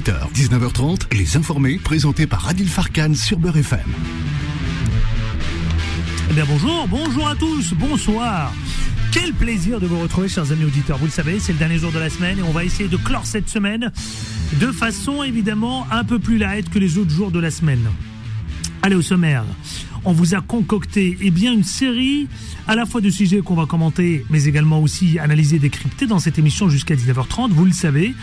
18h, 0.00 0.32
19h30, 0.32 1.14
Les 1.14 1.36
Informés, 1.36 1.78
présentés 1.78 2.26
par 2.26 2.48
Adil 2.48 2.68
Farkan 2.68 3.12
sur 3.14 3.38
Beurre 3.38 3.58
FM. 3.58 3.80
Eh 6.30 6.32
bien 6.32 6.44
bonjour, 6.48 6.88
bonjour 6.88 7.28
à 7.28 7.34
tous, 7.34 7.74
bonsoir. 7.74 8.50
Quel 9.12 9.34
plaisir 9.34 9.78
de 9.78 9.86
vous 9.86 10.00
retrouver, 10.00 10.28
chers 10.28 10.52
amis 10.52 10.64
auditeurs. 10.64 10.96
Vous 10.96 11.04
le 11.04 11.10
savez, 11.10 11.38
c'est 11.38 11.52
le 11.52 11.58
dernier 11.58 11.76
jour 11.76 11.92
de 11.92 11.98
la 11.98 12.08
semaine 12.08 12.38
et 12.38 12.42
on 12.42 12.52
va 12.52 12.64
essayer 12.64 12.88
de 12.88 12.96
clore 12.96 13.26
cette 13.26 13.50
semaine 13.50 13.92
de 14.58 14.72
façon 14.72 15.22
évidemment 15.22 15.86
un 15.90 16.04
peu 16.04 16.18
plus 16.18 16.38
light 16.38 16.70
que 16.70 16.78
les 16.78 16.96
autres 16.96 17.12
jours 17.12 17.30
de 17.30 17.40
la 17.40 17.50
semaine. 17.50 17.86
Allez 18.82 18.96
au 18.96 19.02
sommaire. 19.02 19.44
On 20.04 20.12
vous 20.12 20.34
a 20.34 20.40
concocté 20.40 21.18
eh 21.20 21.30
bien 21.30 21.52
une 21.52 21.64
série 21.64 22.26
à 22.66 22.74
la 22.74 22.86
fois 22.86 23.02
de 23.02 23.10
sujets 23.10 23.40
qu'on 23.40 23.54
va 23.54 23.66
commenter, 23.66 24.24
mais 24.30 24.44
également 24.44 24.80
aussi 24.80 25.18
analyser, 25.18 25.58
décrypter 25.58 26.06
dans 26.06 26.18
cette 26.18 26.38
émission 26.38 26.70
jusqu'à 26.70 26.94
19h30. 26.94 27.50
Vous 27.50 27.66
le 27.66 27.72
savez, 27.72 28.14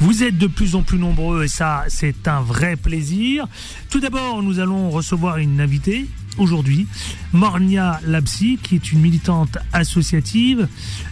vous 0.00 0.22
êtes 0.22 0.38
de 0.38 0.46
plus 0.46 0.74
en 0.74 0.82
plus 0.82 0.98
nombreux 0.98 1.44
et 1.44 1.48
ça, 1.48 1.84
c'est 1.88 2.28
un 2.28 2.40
vrai 2.40 2.76
plaisir. 2.76 3.46
Tout 3.90 4.00
d'abord, 4.00 4.42
nous 4.42 4.58
allons 4.58 4.88
recevoir 4.88 5.36
une 5.36 5.60
invitée 5.60 6.06
aujourd'hui, 6.38 6.86
Mornia 7.34 8.00
Labsi, 8.06 8.58
qui 8.62 8.76
est 8.76 8.92
une 8.92 9.00
militante 9.00 9.58
associative. 9.74 10.66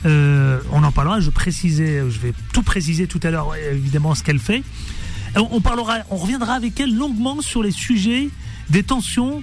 Euh, 0.07 0.61
on 0.73 0.83
en 0.83 0.93
parlera, 0.93 1.21
je 1.21 1.31
précisais, 1.31 2.05
je 2.09 2.19
vais 2.21 2.33
tout 2.55 2.63
préciser 2.63 3.07
tout 3.07 3.21
à 3.23 3.31
l'heure, 3.31 3.53
évidemment, 3.71 4.15
ce 4.15 4.23
qu'elle 4.23 4.39
fait. 4.39 4.63
On 5.35 5.61
parlera, 5.61 5.99
on 6.11 6.17
reviendra 6.17 6.55
avec 6.55 6.81
elle 6.81 6.97
longuement 6.97 7.43
sur 7.43 7.63
les 7.63 7.71
sujets 7.71 8.31
des 8.71 8.83
tensions 8.83 9.43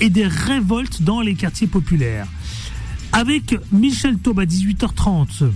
et 0.00 0.10
des 0.10 0.26
révoltes 0.26 1.02
dans 1.02 1.20
les 1.20 1.34
quartiers 1.34 1.66
populaires. 1.66 2.26
Avec 3.12 3.56
Michel 3.72 4.18
Taube 4.18 4.40
à 4.40 4.46
18h30, 4.46 5.50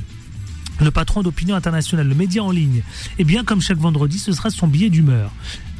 le 0.81 0.91
patron 0.91 1.23
d'Opinion 1.23 1.55
Internationale, 1.57 2.09
le 2.09 2.15
média 2.15 2.43
en 2.43 2.51
ligne, 2.51 2.79
et 2.79 2.83
eh 3.21 3.25
bien 3.25 3.45
comme 3.45 3.61
chaque 3.61 3.79
vendredi, 3.79 4.19
ce 4.19 4.33
sera 4.33 4.51
son 4.51 4.67
billet 4.67 4.91
d'humeur. 4.91 5.31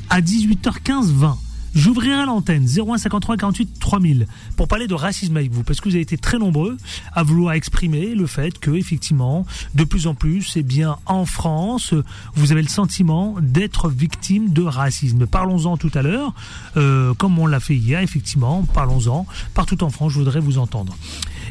À 0.09 0.21
18h15, 0.21 1.07
20. 1.13 1.39
J'ouvrirai 1.75 2.25
l'antenne 2.25 2.67
0153 2.67 3.37
48 3.37 3.79
3000 3.81 4.27
pour 4.57 4.69
parler 4.69 4.87
de 4.87 4.95
racisme 4.95 5.37
avec 5.37 5.53
vous 5.53 5.65
parce 5.65 5.81
que 5.81 5.89
vous 5.89 5.95
avez 5.97 6.03
été 6.03 6.17
très 6.17 6.39
nombreux 6.39 6.77
à 7.13 7.23
vouloir 7.25 7.55
exprimer 7.55 8.15
le 8.15 8.27
fait 8.27 8.59
que 8.59 8.71
effectivement 8.71 9.45
de 9.75 9.83
plus 9.83 10.07
en 10.07 10.15
plus 10.15 10.53
eh 10.57 10.63
bien 10.63 10.99
en 11.07 11.25
France 11.25 11.93
vous 12.35 12.53
avez 12.53 12.63
le 12.63 12.69
sentiment 12.69 13.35
d'être 13.41 13.89
victime 13.89 14.53
de 14.53 14.63
racisme. 14.63 15.27
Parlons-en 15.27 15.77
tout 15.77 15.91
à 15.95 16.03
l'heure 16.03 16.33
euh, 16.77 17.13
comme 17.15 17.39
on 17.41 17.47
l'a 17.47 17.61
fait 17.61 17.77
hier 17.77 18.01
effectivement 18.01 18.63
parlons-en 18.73 19.27
partout 19.55 19.83
en 19.83 19.91
France 19.91 20.13
je 20.13 20.19
voudrais 20.19 20.41
vous 20.41 20.59
entendre. 20.59 20.97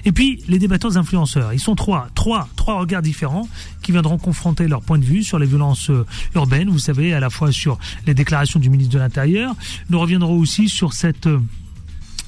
Et 0.06 0.12
puis, 0.12 0.44
les 0.48 0.60
débatteurs 0.60 0.98
influenceurs. 0.98 1.54
Ils 1.54 1.60
sont 1.60 1.76
trois, 1.76 2.10
trois, 2.14 2.50
trois 2.56 2.80
regards 2.80 3.02
différents 3.02 3.48
qui 3.82 3.92
viendront 3.92 4.18
confronter 4.18 4.68
leur 4.68 4.82
point 4.82 4.98
de 4.98 5.06
vue 5.06 5.24
sur 5.24 5.40
les 5.40 5.46
violences 5.46 5.90
euh, 5.90 6.06
urbaines. 6.36 6.70
Vous 6.70 6.80
savez, 6.80 7.14
à 7.14 7.20
la 7.20 7.30
fois 7.30 7.52
sur 7.52 7.80
les 8.06 8.14
déclarations 8.14 8.60
du 8.60 8.70
ministre 8.70 8.94
de 8.94 9.00
l'Intérieur. 9.00 9.56
Nous 9.90 10.00
reviendrons 10.00 10.38
aussi 10.38 10.68
sur 10.68 10.94
cette 10.94 11.28
euh, 11.28 11.40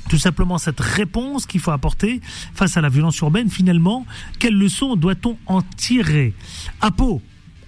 tout 0.10 0.18
simplement 0.18 0.58
cette 0.58 0.80
réponse 0.80 1.46
qu'il 1.48 1.60
faut 1.60 1.72
apporter 1.72 2.22
face 2.54 2.78
à 2.78 2.82
la 2.82 2.90
violence 2.90 3.18
urbaine. 3.20 3.50
Finalement, 3.50 4.06
quelle 4.40 4.54
leçon 4.54 4.96
doit-on 4.96 5.38
en 5.48 5.62
tirer? 5.62 6.34
À 6.80 6.92
Pau, 6.92 7.22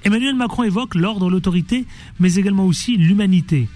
Emmanuel 0.04 0.36
Macron 0.36 0.64
évoque 0.64 0.96
l'ordre, 0.96 1.30
l'autorité, 1.30 1.86
mais 2.20 2.36
également 2.36 2.66
aussi 2.66 2.96
l'humanité. 2.96 3.68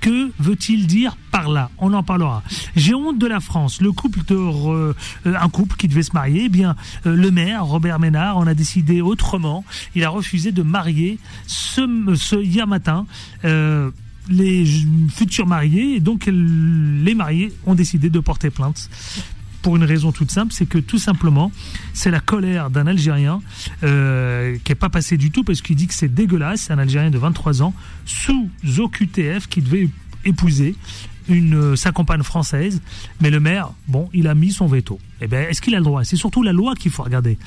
Que 0.00 0.30
veut-il 0.38 0.86
dire 0.86 1.16
par 1.30 1.48
là 1.48 1.70
On 1.78 1.92
en 1.92 2.02
parlera. 2.02 2.42
J'ai 2.76 2.94
honte 2.94 3.18
de 3.18 3.26
la 3.26 3.40
France. 3.40 3.80
Le 3.80 3.92
couple 3.92 4.20
de 4.26 4.36
euh, 4.36 4.92
un 5.24 5.48
couple 5.48 5.76
qui 5.76 5.88
devait 5.88 6.02
se 6.02 6.12
marier, 6.12 6.44
eh 6.46 6.48
bien 6.48 6.76
euh, 7.06 7.16
le 7.16 7.30
maire 7.30 7.64
Robert 7.64 7.98
Ménard 7.98 8.36
en 8.36 8.46
a 8.46 8.54
décidé 8.54 9.00
autrement. 9.00 9.64
Il 9.94 10.04
a 10.04 10.10
refusé 10.10 10.52
de 10.52 10.62
marier 10.62 11.18
ce, 11.46 12.42
hier 12.42 12.66
matin. 12.66 13.06
Euh, 13.44 13.90
les 14.28 14.64
futurs 15.08 15.46
mariés, 15.46 15.94
et 15.94 16.00
donc 16.00 16.26
les 16.26 17.14
mariés 17.14 17.52
ont 17.64 17.76
décidé 17.76 18.10
de 18.10 18.18
porter 18.18 18.50
plainte 18.50 18.90
pour 19.62 19.76
une 19.76 19.84
raison 19.84 20.12
toute 20.12 20.30
simple, 20.30 20.52
c'est 20.52 20.66
que 20.66 20.78
tout 20.78 20.98
simplement, 20.98 21.50
c'est 21.92 22.10
la 22.10 22.20
colère 22.20 22.70
d'un 22.70 22.86
Algérien 22.86 23.40
euh, 23.82 24.56
qui 24.64 24.70
n'est 24.70 24.76
pas 24.76 24.88
passé 24.88 25.16
du 25.16 25.30
tout 25.30 25.44
parce 25.44 25.62
qu'il 25.62 25.76
dit 25.76 25.86
que 25.86 25.94
c'est 25.94 26.12
dégueulasse, 26.12 26.70
un 26.70 26.78
Algérien 26.78 27.10
de 27.10 27.18
23 27.18 27.62
ans, 27.62 27.74
sous 28.04 28.48
OQTF, 28.78 29.48
qui 29.48 29.62
devait 29.62 29.88
épouser 30.24 30.76
une, 31.28 31.54
euh, 31.54 31.76
sa 31.76 31.92
compagne 31.92 32.22
française, 32.22 32.80
mais 33.20 33.30
le 33.30 33.40
maire, 33.40 33.70
bon, 33.88 34.08
il 34.12 34.28
a 34.28 34.34
mis 34.34 34.52
son 34.52 34.66
veto. 34.66 34.98
Eh 35.20 35.26
bien, 35.26 35.42
est-ce 35.42 35.60
qu'il 35.60 35.74
a 35.74 35.78
le 35.78 35.84
droit? 35.84 36.04
C'est 36.04 36.16
surtout 36.16 36.42
la 36.42 36.52
loi 36.52 36.74
qu'il 36.74 36.90
faut 36.90 37.02
regarder. 37.02 37.38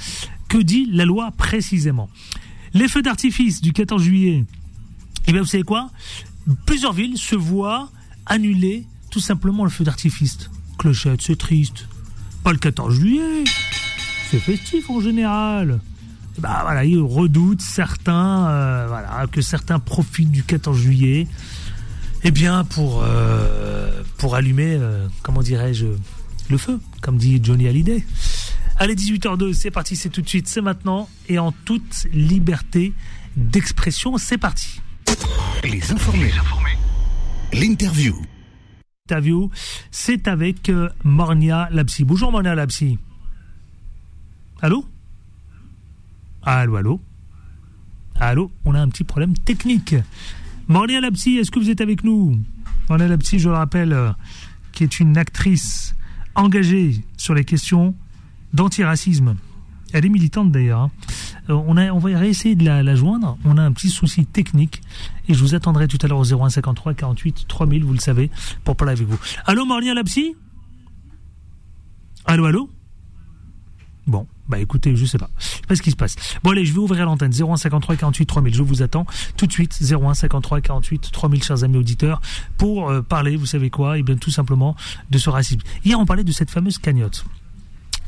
Que 0.47 0.57
dit 0.57 0.87
la 0.91 1.05
loi 1.05 1.31
précisément? 1.31 2.09
Les 2.73 2.87
feux 2.87 3.01
d'artifice 3.01 3.61
du 3.61 3.73
14 3.73 4.03
juillet, 4.03 4.45
eh 5.27 5.31
bien, 5.31 5.41
vous 5.41 5.47
savez 5.47 5.63
quoi? 5.63 5.89
Plusieurs 6.65 6.93
villes 6.93 7.17
se 7.17 7.35
voient 7.35 7.91
annuler 8.25 8.85
tout 9.11 9.19
simplement 9.19 9.63
le 9.63 9.69
feu 9.69 9.83
d'artifice. 9.83 10.49
Clochette, 10.77 11.21
c'est 11.21 11.37
triste. 11.37 11.87
Le 12.51 12.57
14 12.57 12.95
juillet. 12.95 13.43
C'est 14.31 14.39
festif 14.39 14.89
en 14.89 14.99
général. 14.99 15.79
Bah 16.39 16.61
voilà, 16.63 16.83
ils 16.83 16.99
redoutent 16.99 17.61
certains, 17.61 18.47
euh, 18.47 18.85
voilà, 18.87 19.27
que 19.31 19.41
certains 19.41 19.77
profitent 19.77 20.31
du 20.31 20.43
14 20.43 20.75
juillet, 20.75 21.27
eh 22.23 22.31
bien 22.31 22.63
pour 22.63 23.03
euh, 23.03 24.01
pour 24.17 24.35
allumer, 24.35 24.77
euh, 24.79 25.07
comment 25.21 25.41
dirais-je, 25.41 25.85
le 26.49 26.57
feu, 26.57 26.79
comme 27.01 27.17
dit 27.17 27.39
Johnny 27.43 27.67
Hallyday. 27.67 28.03
Allez, 28.77 28.95
18h02, 28.95 29.53
c'est 29.53 29.71
parti, 29.71 29.95
c'est 29.95 30.09
tout 30.09 30.21
de 30.21 30.29
suite, 30.29 30.47
c'est 30.47 30.61
maintenant, 30.61 31.07
et 31.27 31.37
en 31.37 31.51
toute 31.51 32.07
liberté 32.13 32.93
d'expression, 33.35 34.17
c'est 34.17 34.37
parti. 34.39 34.81
Les 35.63 35.91
informés. 35.91 36.31
L'interview 37.53 38.15
c'est 39.91 40.27
avec 40.27 40.69
euh, 40.69 40.89
Mornia 41.03 41.69
Lapsi. 41.71 42.03
Bonjour 42.03 42.31
Mornia 42.31 42.55
Lapsi. 42.55 42.97
Allô? 44.61 44.85
Allô, 46.43 46.75
allô? 46.75 47.01
Allô 48.19 48.51
On 48.65 48.75
a 48.75 48.79
un 48.79 48.89
petit 48.89 49.03
problème 49.03 49.33
technique. 49.37 49.95
Mornia 50.67 51.01
Lapsi, 51.01 51.37
est-ce 51.37 51.51
que 51.51 51.59
vous 51.59 51.69
êtes 51.69 51.81
avec 51.81 52.03
nous? 52.03 52.39
Mornia 52.89 53.07
Lapsi, 53.07 53.39
je 53.39 53.49
le 53.49 53.55
rappelle, 53.55 53.93
euh, 53.93 54.11
qui 54.71 54.83
est 54.83 54.99
une 54.99 55.17
actrice 55.17 55.95
engagée 56.35 57.01
sur 57.17 57.33
les 57.33 57.45
questions 57.45 57.95
d'antiracisme. 58.53 59.35
Elle 59.93 60.05
est 60.05 60.09
militante 60.09 60.51
d'ailleurs. 60.51 60.81
Hein. 60.81 60.91
Euh, 61.49 61.53
on, 61.53 61.99
va 61.99 62.17
réessayer 62.17 62.55
de 62.55 62.65
la, 62.65 62.95
joindre. 62.95 63.37
On 63.45 63.57
a 63.57 63.63
un 63.63 63.71
petit 63.71 63.89
souci 63.89 64.25
technique. 64.25 64.81
Et 65.27 65.33
je 65.33 65.39
vous 65.39 65.55
attendrai 65.55 65.87
tout 65.87 65.97
à 66.01 66.07
l'heure 66.07 66.19
au 66.19 66.23
0153 66.23 66.93
48 66.93 67.45
3000, 67.47 67.83
vous 67.83 67.93
le 67.93 67.99
savez, 67.99 68.29
pour 68.63 68.75
parler 68.75 68.93
avec 68.93 69.07
vous. 69.07 69.19
Allô, 69.45 69.65
Marlien 69.65 69.93
Lapsi 69.93 70.35
Allô, 72.25 72.45
allô? 72.45 72.69
Bon, 74.05 74.25
bah 74.47 74.59
écoutez, 74.59 74.95
je 74.95 75.05
sais 75.05 75.19
pas. 75.19 75.29
Je 75.37 75.45
sais 75.45 75.61
pas 75.67 75.75
ce 75.75 75.81
qui 75.83 75.91
se 75.91 75.95
passe. 75.95 76.15
Bon 76.43 76.51
allez, 76.51 76.65
je 76.65 76.73
vais 76.73 76.79
ouvrir 76.79 77.05
l'antenne 77.05 77.31
0153 77.31 77.95
48 77.95 78.25
3000. 78.25 78.55
Je 78.55 78.63
vous 78.63 78.81
attends 78.81 79.05
tout 79.37 79.45
de 79.45 79.51
suite 79.51 79.77
0153 79.79 80.61
48 80.61 81.11
3000 81.11 81.43
chers 81.43 81.63
amis 81.63 81.77
auditeurs 81.77 82.19
pour 82.57 82.89
euh, 82.89 83.01
parler, 83.01 83.35
vous 83.35 83.45
savez 83.45 83.69
quoi? 83.69 83.97
Et 83.97 83.99
eh 83.99 84.03
bien 84.03 84.15
tout 84.15 84.31
simplement 84.31 84.75
de 85.11 85.17
ce 85.19 85.29
racisme. 85.29 85.61
Hier 85.85 85.99
on 85.99 86.07
parlait 86.07 86.23
de 86.23 86.31
cette 86.31 86.49
fameuse 86.49 86.79
cagnotte 86.79 87.23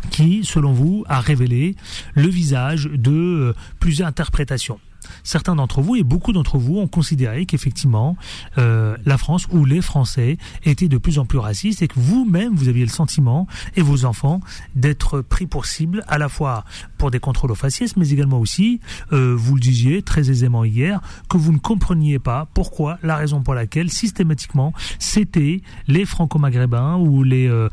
qui, 0.09 0.44
selon 0.44 0.73
vous, 0.73 1.03
a 1.07 1.19
révélé 1.19 1.75
le 2.16 2.28
visage 2.28 2.85
de 2.85 3.12
euh, 3.12 3.53
plusieurs 3.79 4.07
interprétations 4.07 4.79
certains 5.24 5.56
d'entre 5.56 5.82
vous 5.82 5.96
et 5.96 6.04
beaucoup 6.04 6.34
d'entre 6.34 6.58
vous 6.58 6.78
ont 6.78 6.88
considéré 6.88 7.46
qu'effectivement 7.46 8.16
euh, 8.58 8.98
la 9.06 9.18
France 9.18 9.48
ou 9.52 9.66
les 9.66 9.82
Français 9.82 10.38
étaient 10.64 10.88
de 10.88 10.98
plus 10.98 11.20
en 11.20 11.26
plus 11.26 11.38
racistes 11.38 11.82
et 11.82 11.88
que 11.88 12.00
vous-même 12.00 12.56
vous 12.56 12.68
aviez 12.68 12.84
le 12.84 12.92
sentiment 12.92 13.48
et 13.76 13.82
vos 13.82 14.06
enfants 14.06 14.40
d'être 14.76 15.22
pris 15.22 15.48
pour 15.48 15.66
cible 15.66 16.04
à 16.08 16.18
la 16.18 16.30
fois 16.30 16.64
pour 16.98 17.12
des 17.12 17.20
contrôles 17.20 17.52
aux 17.52 17.56
faciès 17.56 17.98
mais 17.98 18.10
également 18.10 18.40
aussi 18.40 18.80
euh, 19.14 19.36
vous 19.38 19.56
le 19.56 19.62
disiez 19.62 20.02
très 20.02 20.30
aisément 20.30 20.64
hier 20.64 21.02
que 21.30 21.38
vous 21.38 21.52
ne 21.52 21.58
compreniez 21.58 22.20
pas 22.20 22.48
pourquoi 22.54 22.98
la 23.04 23.16
raison 23.16 23.42
pour 23.42 23.54
laquelle 23.54 23.90
systématiquement 23.90 24.74
c'était 25.00 25.62
les 25.88 26.06
franco-maghrébins 26.06 26.98
ou 26.98 27.24
les 27.24 27.48
euh, 27.48 27.69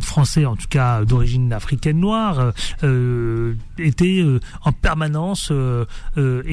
français 0.00 0.44
en 0.44 0.56
tout 0.56 0.68
cas 0.68 1.04
d'origine 1.04 1.52
africaine 1.52 1.98
noire 1.98 2.52
euh, 2.82 3.54
étaient 3.78 4.24
en 4.64 4.72
permanence 4.72 5.52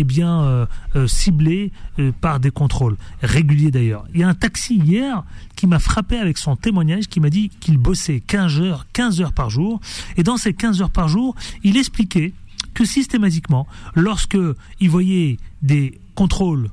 bien 0.06 0.14
euh, 0.23 0.65
euh, 0.95 1.07
ciblé 1.07 1.71
euh, 2.00 2.12
par 2.21 2.39
des 2.39 2.51
contrôles 2.51 2.97
réguliers 3.21 3.71
d'ailleurs. 3.71 4.06
Il 4.13 4.21
y 4.21 4.23
a 4.23 4.27
un 4.27 4.33
taxi 4.33 4.75
hier 4.75 5.23
qui 5.56 5.67
m'a 5.67 5.79
frappé 5.79 6.17
avec 6.17 6.38
son 6.38 6.56
témoignage, 6.56 7.07
qui 7.07 7.19
m'a 7.19 7.29
dit 7.29 7.50
qu'il 7.59 7.77
bossait 7.77 8.19
15 8.19 8.62
heures, 8.62 8.85
15 8.94 9.21
heures 9.21 9.33
par 9.33 9.50
jour, 9.50 9.79
et 10.17 10.23
dans 10.23 10.38
ces 10.38 10.53
15 10.53 10.81
heures 10.81 10.91
par 10.91 11.07
jour, 11.07 11.35
il 11.63 11.77
expliquait 11.77 12.33
que 12.73 12.85
systématiquement, 12.85 13.67
lorsque 13.95 14.38
il 14.79 14.89
voyait 14.89 15.38
des 15.62 16.00
contrôles 16.13 16.69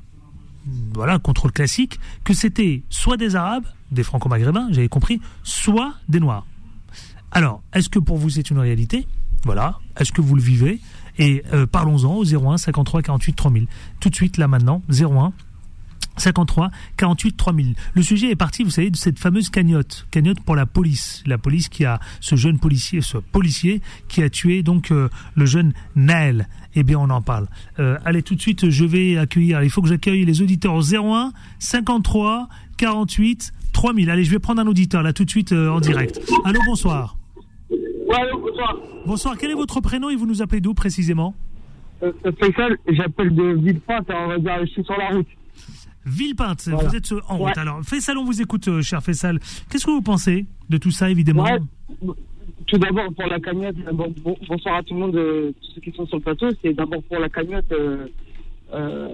voilà, 0.93 1.19
contrôle 1.19 1.51
classique, 1.51 1.99
que 2.23 2.33
c'était 2.33 2.83
soit 2.89 3.17
des 3.17 3.35
Arabes, 3.35 3.65
des 3.91 4.03
Franco-Maghrébins, 4.03 4.69
j'avais 4.71 4.87
compris, 4.87 5.19
soit 5.43 5.93
des 6.07 6.21
Noirs. 6.21 6.45
Alors, 7.31 7.61
est-ce 7.73 7.89
que 7.89 7.99
pour 7.99 8.17
vous 8.17 8.29
c'est 8.29 8.49
une 8.49 8.59
réalité? 8.59 9.07
Voilà. 9.43 9.79
Est-ce 9.97 10.11
que 10.11 10.21
vous 10.21 10.35
le 10.35 10.41
vivez? 10.41 10.79
Et 11.17 11.43
euh, 11.53 11.65
parlons-en 11.65 12.15
au 12.15 12.23
01 12.25 12.57
53 12.57 13.01
48 13.01 13.33
3000. 13.33 13.67
Tout 13.99 14.09
de 14.09 14.15
suite, 14.15 14.37
là 14.37 14.47
maintenant, 14.47 14.81
01 14.89 15.33
53 16.17 16.69
48 16.97 17.37
3000. 17.37 17.75
Le 17.93 18.01
sujet 18.01 18.29
est 18.29 18.35
parti, 18.35 18.63
vous 18.63 18.69
savez, 18.69 18.91
de 18.91 18.95
cette 18.95 19.19
fameuse 19.19 19.49
cagnotte, 19.49 20.07
cagnotte 20.11 20.39
pour 20.41 20.55
la 20.55 20.65
police, 20.65 21.23
la 21.25 21.37
police 21.37 21.69
qui 21.69 21.85
a 21.85 21.99
ce 22.19 22.35
jeune 22.35 22.59
policier, 22.59 23.01
ce 23.01 23.17
policier 23.17 23.81
qui 24.07 24.21
a 24.21 24.29
tué 24.29 24.63
donc 24.63 24.91
euh, 24.91 25.09
le 25.35 25.45
jeune 25.45 25.73
Naël. 25.95 26.47
Eh 26.75 26.83
bien, 26.83 26.97
on 26.99 27.09
en 27.09 27.21
parle. 27.21 27.47
Euh, 27.79 27.97
allez, 28.05 28.23
tout 28.23 28.35
de 28.35 28.41
suite, 28.41 28.69
je 28.69 28.85
vais 28.85 29.17
accueillir. 29.17 29.63
Il 29.63 29.69
faut 29.69 29.81
que 29.81 29.89
j'accueille 29.89 30.25
les 30.25 30.41
auditeurs 30.41 30.73
au 30.73 30.81
01 30.81 31.31
53 31.59 32.47
48 32.77 33.53
3000. 33.73 34.09
Allez, 34.09 34.23
je 34.23 34.31
vais 34.31 34.39
prendre 34.39 34.61
un 34.61 34.67
auditeur 34.67 35.03
là 35.03 35.13
tout 35.13 35.25
de 35.25 35.29
suite 35.29 35.51
en 35.51 35.79
direct. 35.79 36.19
Allô, 36.45 36.59
bonsoir. 36.65 37.15
Allô, 38.11 38.39
bonsoir. 38.39 38.77
Bonsoir. 39.05 39.37
Quel 39.37 39.51
est 39.51 39.55
votre 39.55 39.81
prénom 39.81 40.09
et 40.09 40.15
vous 40.15 40.25
nous 40.27 40.41
appelez 40.41 40.61
d'où 40.61 40.73
précisément 40.73 41.33
Faisal, 42.01 42.77
j'appelle 42.89 43.33
de 43.33 43.53
Villepinte. 43.53 44.09
On 44.09 44.27
va 44.27 44.37
dire, 44.37 44.59
je 44.61 44.71
suis 44.71 44.83
sur 44.83 44.97
la 44.97 45.09
route. 45.09 45.27
Villepinte, 46.05 46.67
vous 46.67 46.95
êtes 46.95 47.13
en 47.29 47.37
route. 47.37 47.57
Alors, 47.57 47.81
Fessal, 47.83 48.17
on 48.17 48.25
vous 48.25 48.41
écoute, 48.41 48.67
euh, 48.67 48.81
cher 48.81 49.01
Fessal. 49.01 49.39
Qu'est-ce 49.69 49.85
que 49.85 49.91
vous 49.91 50.01
pensez 50.01 50.45
de 50.69 50.77
tout 50.77 50.91
ça, 50.91 51.09
évidemment 51.09 51.45
Tout 52.67 52.77
d'abord, 52.77 53.13
pour 53.13 53.27
la 53.27 53.39
cagnotte, 53.39 53.75
bonsoir 54.47 54.75
à 54.75 54.83
tout 54.83 54.93
le 54.95 54.99
monde, 54.99 55.15
euh, 55.15 55.53
tous 55.61 55.71
ceux 55.75 55.81
qui 55.81 55.91
sont 55.91 56.05
sur 56.07 56.17
le 56.17 56.23
plateau. 56.23 56.49
C'est 56.61 56.73
d'abord 56.73 57.01
pour 57.03 57.19
la 57.19 57.29
cagnotte. 57.29 57.71
Euh, 57.71 59.07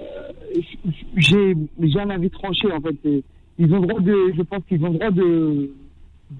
j'ai 1.16 1.54
un 2.00 2.10
avis 2.10 2.30
tranché, 2.30 2.72
en 2.72 2.80
fait. 2.80 3.22
Ils 3.58 3.72
ont 3.74 3.80
droit 3.80 4.00
de, 4.00 4.32
je 4.36 4.42
pense 4.42 4.62
qu'ils 4.68 4.84
ont 4.84 4.90
droit 4.90 5.10
de, 5.10 5.70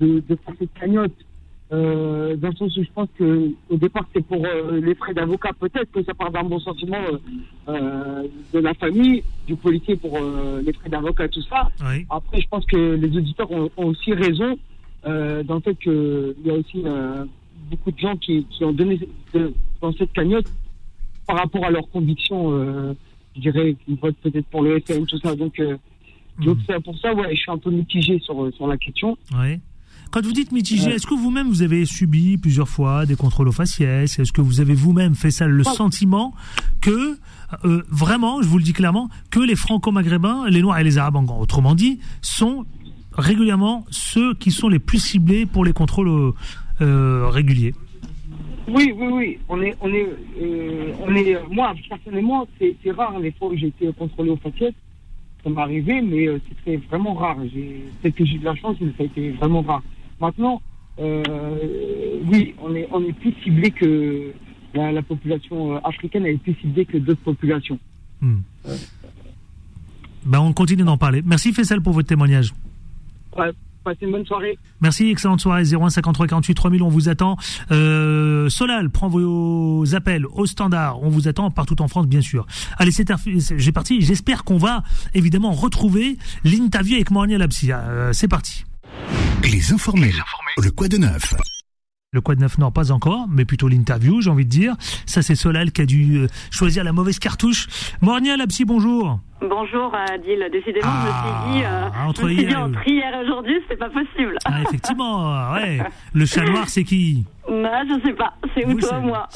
de, 0.00 0.20
de 0.28 0.36
faire 0.36 0.54
cette 0.58 0.72
cagnotte 0.74 1.12
euh, 1.72 2.34
dans 2.34 2.48
le 2.48 2.56
sens 2.56 2.76
où 2.76 2.82
je 2.82 2.90
pense 2.92 3.08
que 3.16 3.50
au 3.68 3.76
départ 3.76 4.04
c'est 4.12 4.26
pour 4.26 4.44
euh, 4.44 4.80
les 4.80 4.96
frais 4.96 5.14
d'avocat 5.14 5.52
peut-être 5.52 5.92
que 5.92 6.02
ça 6.02 6.14
part 6.14 6.32
d'un 6.32 6.42
bon 6.42 6.58
sentiment 6.58 6.98
euh, 6.98 7.18
euh 7.68 8.28
de 8.52 8.58
la 8.58 8.74
famille 8.74 9.22
du 9.46 9.54
policier 9.54 9.94
pour 9.94 10.18
les 10.64 10.72
frais 10.72 10.88
d'avocat 10.88 11.28
tout 11.28 11.42
ça. 11.42 11.70
Après 12.10 12.40
je 12.40 12.48
pense 12.48 12.66
que 12.66 12.76
les 12.76 13.16
auditeurs 13.16 13.48
ont, 13.52 13.70
aussi 13.76 14.12
raison 14.12 14.58
dans 15.04 15.54
le 15.54 15.60
fait 15.60 15.76
qu'il 15.76 16.34
y 16.44 16.50
a 16.50 16.54
aussi 16.54 16.82
beaucoup 17.70 17.92
de 17.92 17.98
gens 17.98 18.16
qui, 18.16 18.44
qui 18.46 18.64
ont 18.64 18.72
donné 18.72 18.98
dans 19.80 19.92
cette 19.92 20.12
cagnotte 20.12 20.50
par 21.26 21.36
rapport 21.36 21.64
à 21.64 21.70
leurs 21.70 21.88
convictions 21.90 22.96
je 23.36 23.40
dirais 23.40 23.76
qu'ils 23.84 23.96
votent 23.96 24.16
peut-être 24.22 24.46
pour 24.46 24.62
le 24.62 24.80
FN 24.80 25.06
tout 25.06 25.18
ça. 25.18 25.36
Donc 25.36 25.62
donc 26.40 26.58
hmm. 26.68 26.80
pour 26.82 26.98
ça 26.98 27.14
ouais 27.14 27.28
je 27.30 27.40
suis 27.40 27.50
un 27.50 27.58
peu 27.58 27.70
mitigé 27.70 28.18
sur 28.18 28.52
sur 28.54 28.66
la 28.66 28.76
question. 28.76 29.16
Oui 29.38 29.60
quand 30.10 30.24
vous 30.24 30.32
dites 30.32 30.50
mitigé, 30.50 30.90
est-ce 30.90 31.06
que 31.06 31.14
vous-même 31.14 31.48
vous 31.48 31.62
avez 31.62 31.84
subi 31.84 32.36
plusieurs 32.36 32.68
fois 32.68 33.06
des 33.06 33.14
contrôles 33.14 33.48
aux 33.48 33.52
faciès? 33.52 34.18
Est-ce 34.18 34.32
que 34.32 34.40
vous 34.40 34.60
avez 34.60 34.74
vous-même 34.74 35.14
fait 35.14 35.30
ça 35.30 35.46
le 35.46 35.62
sentiment 35.62 36.34
que 36.80 37.16
euh, 37.64 37.82
vraiment, 37.88 38.42
je 38.42 38.48
vous 38.48 38.58
le 38.58 38.64
dis 38.64 38.72
clairement, 38.72 39.08
que 39.30 39.40
les 39.40 39.54
Franco-Maghrébins, 39.54 40.48
les 40.48 40.62
Noirs 40.62 40.78
et 40.80 40.84
les 40.84 40.98
Arabes, 40.98 41.16
autrement 41.38 41.74
dit, 41.74 42.00
sont 42.22 42.64
régulièrement 43.16 43.86
ceux 43.90 44.34
qui 44.34 44.50
sont 44.50 44.68
les 44.68 44.80
plus 44.80 44.98
ciblés 44.98 45.46
pour 45.46 45.64
les 45.64 45.72
contrôles 45.72 46.32
euh, 46.80 47.28
réguliers? 47.28 47.74
Oui, 48.68 48.92
oui, 48.96 49.06
oui. 49.12 49.38
On 49.48 49.60
est, 49.62 49.76
on 49.80 49.92
est, 49.92 50.08
euh, 50.40 50.92
on 51.06 51.14
est. 51.14 51.36
Moi, 51.50 51.72
personnellement, 51.88 52.48
c'est 52.58 52.90
rare 52.90 53.18
les 53.20 53.30
fois 53.32 53.48
où 53.48 53.56
j'ai 53.56 53.68
été 53.68 53.92
contrôlé 53.92 54.30
aux 54.30 54.36
faciès. 54.36 54.72
Ça 55.42 55.50
m'est 55.50 55.60
arrivé, 55.60 56.02
mais 56.02 56.26
c'était 56.48 56.76
vraiment 56.88 57.14
rare. 57.14 57.36
Peut-être 57.36 58.14
que 58.14 58.24
j'ai 58.24 58.38
de 58.38 58.44
la 58.44 58.54
chance, 58.56 58.76
mais 58.80 58.92
ça 58.96 59.04
a 59.04 59.06
été 59.06 59.30
vraiment 59.30 59.62
rare. 59.62 59.82
Maintenant, 60.20 60.60
euh, 60.98 62.20
oui, 62.30 62.54
on 62.62 62.74
est, 62.74 62.88
on 62.92 63.02
est 63.02 63.12
plus 63.12 63.34
ciblé 63.42 63.70
que 63.70 64.32
la, 64.74 65.02
population 65.02 65.74
euh, 65.74 65.80
africaine, 65.82 66.26
elle 66.26 66.34
est 66.34 66.38
plus 66.38 66.54
ciblée 66.60 66.84
que 66.84 66.98
d'autres 66.98 67.22
populations. 67.22 67.78
Hmm. 68.20 68.40
Ben, 70.26 70.40
on 70.40 70.52
continue 70.52 70.84
d'en 70.84 70.98
parler. 70.98 71.22
Merci 71.24 71.52
Fessel 71.52 71.80
pour 71.80 71.94
votre 71.94 72.08
témoignage. 72.08 72.52
Ouais. 73.36 73.50
Passez 73.82 74.04
une 74.04 74.12
bonne 74.12 74.26
soirée. 74.26 74.58
Merci, 74.82 75.08
excellente 75.08 75.40
soirée. 75.40 75.64
0153 75.64 76.26
48 76.26 76.54
3000, 76.54 76.82
on 76.82 76.90
vous 76.90 77.08
attend. 77.08 77.38
Euh, 77.70 78.50
Solal 78.50 78.90
prend 78.90 79.08
vos 79.08 79.94
appels 79.94 80.26
au 80.26 80.44
standard. 80.44 81.02
On 81.02 81.08
vous 81.08 81.28
attend 81.28 81.50
partout 81.50 81.80
en 81.80 81.88
France, 81.88 82.06
bien 82.06 82.20
sûr. 82.20 82.46
Allez, 82.76 82.90
c'est 82.90 83.10
j'ai 83.56 83.72
parti. 83.72 84.02
J'espère 84.02 84.44
qu'on 84.44 84.58
va 84.58 84.82
évidemment 85.14 85.52
retrouver 85.52 86.18
l'interview 86.44 86.96
avec 86.96 87.10
Mornia 87.10 87.38
Lapsi. 87.38 87.70
c'est 88.12 88.28
parti. 88.28 88.64
Les 89.42 89.72
informés. 89.72 90.12
Le 90.62 90.70
quoi 90.70 90.88
de 90.88 90.96
neuf 90.96 91.34
le 92.12 92.20
quoi 92.20 92.34
de 92.34 92.40
neuf, 92.40 92.58
non, 92.58 92.72
pas 92.72 92.90
encore, 92.90 93.26
mais 93.30 93.44
plutôt 93.44 93.68
l'interview, 93.68 94.20
j'ai 94.20 94.30
envie 94.30 94.44
de 94.44 94.50
dire. 94.50 94.74
Ça, 95.06 95.22
c'est 95.22 95.36
Solal 95.36 95.70
qui 95.70 95.82
a 95.82 95.86
dû 95.86 96.16
euh, 96.16 96.26
choisir 96.50 96.82
la 96.82 96.92
mauvaise 96.92 97.20
cartouche. 97.20 97.68
Mornia 98.00 98.36
Lapsi, 98.36 98.64
bonjour. 98.64 99.20
Bonjour 99.40 99.94
Adil, 99.94 100.44
décidément 100.52 100.90
je 100.90 101.06
me 101.06 101.12
suis 101.12 101.52
dit, 101.52 101.64
euh, 101.64 101.88
ah, 101.94 102.08
entre 102.08 102.22
je 102.22 102.26
me 102.26 102.38
suis 102.38 102.46
dit 102.46 102.54
entre 102.56 102.86
hier 102.86 103.14
et 103.14 103.24
aujourd'hui 103.24 103.54
c'est 103.68 103.76
pas 103.76 103.88
possible. 103.88 104.36
Ah, 104.44 104.60
effectivement, 104.62 105.52
ouais. 105.54 105.80
Le 106.12 106.26
chat 106.26 106.44
noir 106.44 106.68
c'est 106.68 106.84
qui 106.84 107.24
Non, 107.48 107.70
je 107.88 108.06
sais 108.06 108.12
pas, 108.12 108.34
c'est 108.54 108.66
où 108.66 108.74
toi 108.74 109.00
moi 109.00 109.28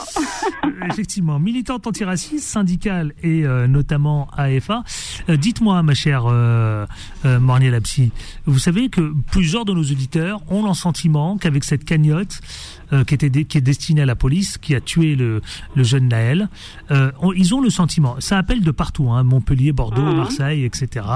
euh, 0.64 0.68
Effectivement, 0.90 1.38
militante 1.38 1.86
antiraciste, 1.86 2.46
syndicale 2.46 3.12
et 3.22 3.44
euh, 3.44 3.66
notamment 3.66 4.28
AFA. 4.36 4.84
Dites-moi 5.28 5.82
ma 5.82 5.94
chère 5.94 6.24
euh, 6.26 6.86
Mornier 7.24 7.70
Lapsi, 7.70 8.12
vous 8.46 8.58
savez 8.58 8.88
que 8.88 9.12
plusieurs 9.30 9.64
de 9.64 9.72
nos 9.72 9.82
auditeurs 9.82 10.40
ont 10.50 10.66
le 10.66 10.74
sentiment 10.74 11.38
qu'avec 11.38 11.64
cette 11.64 11.84
cagnotte 11.84 12.40
qui, 13.02 13.14
était 13.14 13.44
qui 13.44 13.58
est 13.58 13.60
destinée 13.62 14.02
à 14.02 14.06
la 14.06 14.14
police, 14.14 14.58
qui 14.58 14.74
a 14.74 14.80
tué 14.80 15.16
le, 15.16 15.42
le 15.74 15.82
jeune 15.82 16.08
Naël, 16.08 16.48
ils 17.36 17.54
ont 17.54 17.60
le 17.60 17.70
sentiment, 17.70 18.16
ça 18.20 18.38
appelle 18.38 18.60
de 18.62 18.70
partout, 18.70 19.10
hein, 19.10 19.22
Montpellier, 19.24 19.72
Bordeaux, 19.72 20.02
Mhm. 20.02 20.16
Marseille, 20.16 20.64
etc. 20.64 21.06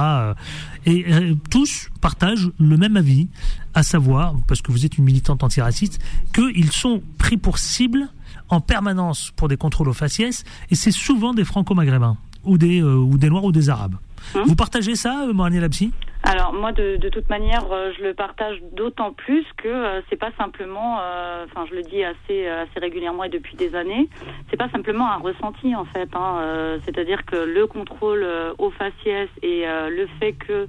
Et 0.87 1.05
euh, 1.13 1.35
tous 1.51 1.89
partagent 2.01 2.51
le 2.59 2.77
même 2.77 2.97
avis, 2.97 3.29
à 3.75 3.83
savoir, 3.83 4.35
parce 4.47 4.63
que 4.63 4.73
vous 4.73 4.85
êtes 4.87 4.99
une 4.99 5.05
militante 5.05 5.43
antiraciste, 5.45 6.01
qu'ils 6.35 6.73
sont 6.73 7.03
pris 7.19 7.37
pour 7.37 7.59
cible 7.59 8.09
en 8.49 8.61
permanence 8.61 9.31
pour 9.37 9.49
des 9.49 9.57
contrôles 9.59 9.89
aux 9.89 9.93
faciès, 9.95 10.45
et 10.71 10.75
c'est 10.75 10.91
souvent 10.91 11.35
des 11.35 11.45
franco-maghrébins, 11.45 12.17
ou 12.45 12.57
des, 12.57 12.81
euh, 12.81 12.95
ou 12.97 13.19
des 13.19 13.29
noirs 13.29 13.45
ou 13.45 13.53
des 13.53 13.69
arabes. 13.69 13.97
Mhm. 14.35 14.43
Vous 14.47 14.55
partagez 14.57 14.97
ça, 14.97 15.27
euh, 15.29 15.33
Morani 15.33 15.61
Lapsi 15.61 15.93
alors 16.25 16.53
moi, 16.53 16.73
de, 16.73 16.97
de, 16.97 17.09
toute 17.09 17.29
manière, 17.29 17.71
euh, 17.71 17.93
je 17.97 18.03
le 18.03 18.13
partage 18.13 18.61
d'autant 18.73 19.13
plus 19.13 19.47
que 19.57 19.69
euh, 19.69 20.01
c'est 20.11 20.17
pas 20.17 20.33
simplement, 20.37 20.99
euh, 21.01 21.47
enfin 21.47 21.65
je 21.71 21.75
le 21.75 21.83
dis 21.83 22.03
assez 22.03 22.47
assez 22.47 22.81
régulièrement 22.81 23.25
et 23.25 23.29
depuis 23.29 23.57
des 23.57 23.75
années, 23.75 24.09
c'est 24.51 24.57
pas 24.57 24.69
simplement 24.71 25.11
un 25.11 25.19
ressenti 25.19 25.75
en 25.75 25.85
fait. 25.85 26.09
Hein, 26.15 26.79
C'est-à-dire 26.85 27.25
que 27.25 27.37
le 27.37 27.67
contrôle 27.67 28.27
au 28.59 28.71
faciès 28.71 29.29
et 29.43 29.65
le 29.67 30.07
fait 30.19 30.33
que 30.33 30.67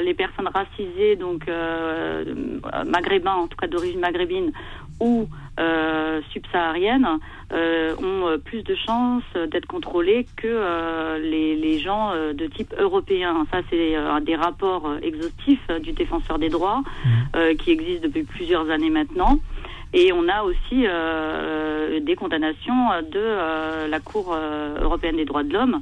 les 0.00 0.14
personnes 0.14 0.48
racisées, 0.48 1.16
donc 1.16 1.46
maghrébins, 2.86 3.34
en 3.34 3.46
tout 3.46 3.56
cas 3.56 3.66
d'origine 3.66 4.00
maghrébine, 4.00 4.52
ou 5.00 5.28
subsahariennes 6.32 7.18
euh, 7.52 7.96
ont 7.96 8.28
euh, 8.28 8.36
plus 8.36 8.62
de 8.62 8.74
chances 8.74 9.22
d'être 9.50 9.66
contrôlées 9.66 10.26
que 10.36 11.18
les, 11.18 11.56
les, 11.56 11.78
gens 11.78 12.12
de 12.12 12.46
type 12.46 12.74
européen. 12.78 13.46
Ça, 13.52 13.60
c'est 13.70 13.94
des 14.22 14.36
rapports 14.36 14.90
exhaustifs 15.02 15.66
du 15.82 15.92
défenseur 15.92 16.38
des 16.38 16.48
droits 16.48 16.82
mmh. 16.82 17.54
qui 17.58 17.70
existent 17.70 18.06
depuis 18.06 18.24
plusieurs 18.24 18.68
années 18.70 18.90
maintenant. 18.90 19.38
Et 19.94 20.12
on 20.12 20.28
a 20.28 20.42
aussi 20.42 20.84
euh, 20.84 22.00
des 22.00 22.14
condamnations 22.14 22.88
de 23.10 23.88
la 23.88 24.00
Cour 24.00 24.36
européenne 24.82 25.16
des 25.16 25.24
droits 25.24 25.44
de 25.44 25.52
l'homme 25.52 25.80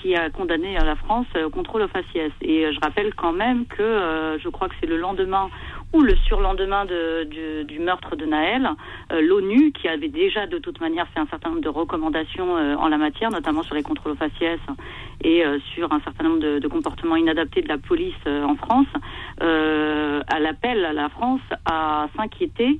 qui 0.00 0.14
a 0.14 0.30
condamné 0.30 0.74
la 0.74 0.94
France 0.94 1.26
au 1.44 1.50
contrôle 1.50 1.82
au 1.82 1.88
faciès. 1.88 2.30
Et 2.42 2.72
je 2.72 2.80
rappelle 2.80 3.14
quand 3.14 3.32
même 3.32 3.66
que 3.66 4.38
je 4.40 4.48
crois 4.48 4.68
que 4.68 4.74
c'est 4.80 4.86
le 4.86 4.98
lendemain 4.98 5.48
ou 5.92 6.02
le 6.02 6.14
surlendemain 6.16 6.84
de, 6.84 7.24
du, 7.24 7.64
du, 7.64 7.80
meurtre 7.80 8.14
de 8.14 8.24
Naël, 8.24 8.68
euh, 9.12 9.20
l'ONU, 9.20 9.72
qui 9.72 9.88
avait 9.88 10.08
déjà 10.08 10.46
de 10.46 10.58
toute 10.58 10.80
manière 10.80 11.08
fait 11.08 11.20
un 11.20 11.26
certain 11.26 11.50
nombre 11.50 11.62
de 11.62 11.68
recommandations 11.68 12.56
euh, 12.56 12.76
en 12.76 12.88
la 12.88 12.96
matière, 12.96 13.30
notamment 13.30 13.62
sur 13.62 13.74
les 13.74 13.82
contrôles 13.82 14.12
aux 14.12 14.16
faciès 14.16 14.60
et 15.22 15.44
euh, 15.44 15.58
sur 15.74 15.92
un 15.92 16.00
certain 16.00 16.24
nombre 16.24 16.40
de, 16.40 16.58
de, 16.60 16.68
comportements 16.68 17.16
inadaptés 17.16 17.62
de 17.62 17.68
la 17.68 17.78
police 17.78 18.14
en 18.26 18.54
France, 18.54 18.86
à 19.40 20.38
l'appel 20.38 20.84
à 20.84 20.92
la 20.92 21.08
France 21.08 21.40
à 21.64 22.08
s'inquiéter 22.16 22.78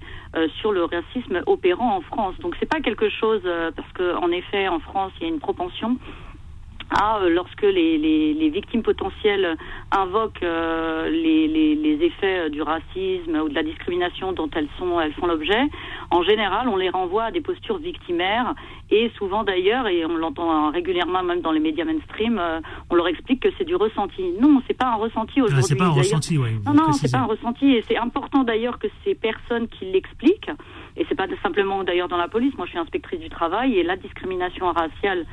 sur 0.61 0.73
le 0.73 0.85
racisme 0.85 1.43
opérant 1.47 1.97
en 1.97 2.01
France. 2.01 2.35
Donc 2.41 2.55
c'est 2.61 2.69
pas 2.69 2.81
quelque 2.81 3.09
chose 3.09 3.43
parce 3.75 3.91
que 3.93 4.17
en 4.17 4.31
effet 4.31 4.69
en 4.69 4.79
France 4.79 5.13
il 5.19 5.27
y 5.27 5.31
a 5.31 5.33
une 5.33 5.41
propension 5.41 5.97
à, 6.91 7.19
euh, 7.19 7.29
lorsque 7.31 7.63
les, 7.63 7.99
les, 7.99 8.35
les, 8.35 8.49
victimes 8.49 8.83
potentielles 8.83 9.57
invoquent 9.93 10.43
euh, 10.43 11.09
les, 11.09 11.49
les, 11.49 12.05
effets 12.05 12.47
euh, 12.47 12.49
du 12.49 12.63
racisme 12.63 13.37
ou 13.37 13.49
de 13.49 13.55
la 13.55 13.63
discrimination 13.63 14.33
dont 14.33 14.51
elles 14.55 14.69
sont 14.79 15.01
elles 15.01 15.13
font 15.15 15.27
l'objet, 15.27 15.63
en 16.11 16.23
général, 16.23 16.69
on 16.69 16.77
les 16.77 16.91
renvoie 16.91 17.25
à 17.25 17.31
des 17.31 17.41
postures 17.41 17.79
victimaires 17.79 18.55
et 18.91 19.11
souvent 19.17 19.45
d'ailleurs, 19.45 19.87
et 19.89 20.05
on 20.05 20.17
l'entend 20.17 20.71
régulièrement 20.71 21.23
même 21.23 21.41
dans 21.41 21.53
les 21.53 21.61
médias 21.61 21.85
mainstream, 21.85 22.41
on 22.91 22.95
leur 22.95 23.09
explique 23.09 23.41
que 23.41 23.49
c'est 23.57 23.65
du 23.65 23.77
ressenti. 23.77 24.23
Non, 24.41 24.61
c'est 24.67 24.77
pas 24.77 24.89
un 24.89 24.97
ressenti 24.97 25.35
ah, 25.39 25.45
aujourd'hui. 25.45 25.65
c'est 25.65 25.77
pas 25.77 25.87
un 25.87 25.91
ressenti, 25.91 26.39
oui. 26.39 26.51
Non, 26.67 26.75
non, 26.75 26.93
c'est 26.93 27.11
pas 27.11 27.19
un 27.19 27.27
ressenti 27.27 27.75
et 27.75 27.85
c'est 27.89 27.97
important 27.97 28.45
d'ailleurs 28.45 28.79
que 28.79 28.89
ces 29.05 29.15
personnes 29.15 29.69
qui 29.69 29.87
l'expliquent 29.87 30.51
et 30.97 31.07
c'est 31.09 31.15
pas 31.15 31.27
simplement 31.43 31.85
d'ailleurs 31.85 32.09
dans 32.09 32.17
la 32.17 32.29
police. 32.29 32.57
Moi, 32.57 32.67
je 32.67 32.71
suis 32.71 32.79
inspectrice 32.79 33.21
du 33.21 33.29
travail 33.29 33.79
et 33.79 33.83
la 33.83 33.97
discrimination 33.97 34.71
raciale 34.73 35.27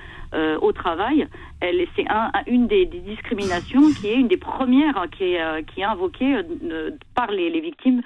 au 0.61 0.73
travail, 0.73 1.25
elle, 1.61 1.87
c'est 1.95 2.05
un, 2.09 2.29
une 2.47 2.67
des, 2.67 2.85
discriminations 2.85 3.81
qui 3.97 4.07
est 4.07 4.15
une 4.15 4.27
des 4.27 4.37
premières 4.37 5.05
qui 5.17 5.23
est, 5.23 5.65
qui 5.67 5.79
est 5.79 5.85
invoquée 5.85 6.41
par 7.15 7.31
les, 7.31 7.49
les 7.49 7.61
victimes 7.61 8.01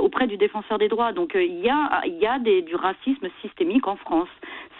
auprès 0.00 0.26
du 0.26 0.38
défenseur 0.38 0.78
des 0.78 0.88
droits. 0.88 1.12
Donc 1.12 1.32
il 1.34 1.60
y 1.60 1.68
a, 1.68 2.06
y 2.06 2.26
a 2.26 2.38
des, 2.38 2.62
du 2.62 2.74
racisme 2.74 3.28
systémique 3.42 3.86
en 3.86 3.96
France. 3.96 4.28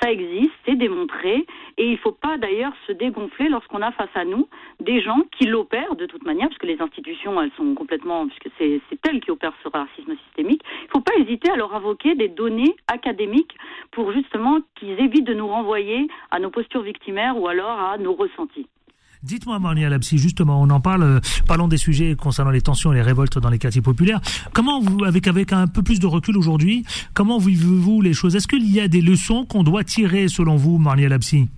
Ça 0.03 0.13
existe, 0.13 0.53
c'est 0.67 0.77
démontré, 0.77 1.47
et 1.79 1.87
il 1.87 1.93
ne 1.93 1.97
faut 1.97 2.13
pas 2.13 2.37
d'ailleurs 2.37 2.73
se 2.87 2.93
dégonfler 2.93 3.49
lorsqu'on 3.49 3.83
a 3.83 3.93
face 3.93 4.15
à 4.15 4.25
nous 4.25 4.49
des 4.81 5.01
gens 5.01 5.23
qui 5.33 5.47
l'opèrent 5.47 5.97
de 5.97 6.07
toute 6.07 6.25
manière, 6.25 6.49
puisque 6.49 6.65
les 6.65 6.81
institutions, 6.81 7.41
elles 7.41 7.53
sont 7.57 7.75
complètement, 7.75 8.27
puisque 8.27 8.49
c'est 8.59 8.81
elles 9.09 9.21
qui 9.21 9.31
opèrent 9.31 9.57
ce 9.63 9.69
racisme 9.69 10.17
systémique. 10.27 10.63
Il 10.83 10.85
ne 10.85 10.91
faut 10.91 11.01
pas 11.01 11.17
hésiter 11.19 11.51
à 11.51 11.57
leur 11.57 11.75
invoquer 11.75 12.15
des 12.15 12.29
données 12.29 12.77
académiques 12.89 13.57
pour 13.91 14.13
justement 14.13 14.59
qu'ils 14.75 15.01
évitent 15.01 15.27
de 15.27 15.35
nous 15.35 15.49
renvoyer 15.49 16.09
à 16.31 16.41
nos 16.41 16.51
postures 16.51 16.83
victimaires 16.83 17.39
ou 17.39 17.49
alors 17.49 17.79
à 17.81 17.99
nos 17.99 18.13
ressentis. 18.13 18.67
Dites-moi, 19.27 19.59
Marnia 19.59 19.89
Lapsi, 19.89 20.19
justement, 20.19 20.63
on 20.63 20.71
en 20.71 20.79
parle, 20.79 21.03
euh, 21.03 21.21
parlons 21.49 21.67
des 21.67 21.79
sujets 21.79 22.15
concernant 22.15 22.53
les 22.53 22.61
tensions 22.61 22.93
et 22.93 22.95
les 22.95 23.03
révoltes 23.03 23.41
dans 23.41 23.51
les 23.51 23.59
quartiers 23.59 23.83
populaires. 23.83 24.21
Comment 24.53 24.81
vous, 24.81 25.05
avec, 25.05 25.27
un 25.53 25.67
peu 25.67 25.83
plus 25.83 25.99
de 25.99 26.07
recul 26.07 26.37
aujourd'hui, 26.37 26.85
comment 27.13 27.39
vivez-vous 27.39 28.03
les 28.03 28.13
choses? 28.13 28.37
Est-ce 28.37 28.47
qu'il 28.47 28.73
y 28.73 28.79
a 28.79 28.87
des 28.87 29.01
leçons 29.01 29.45
qu'on 29.45 29.65
doit 29.65 29.83
tirer, 29.83 30.29
selon 30.29 30.55
vous, 30.55 30.79
Marnia 30.79 31.09
Lapsi 31.09 31.49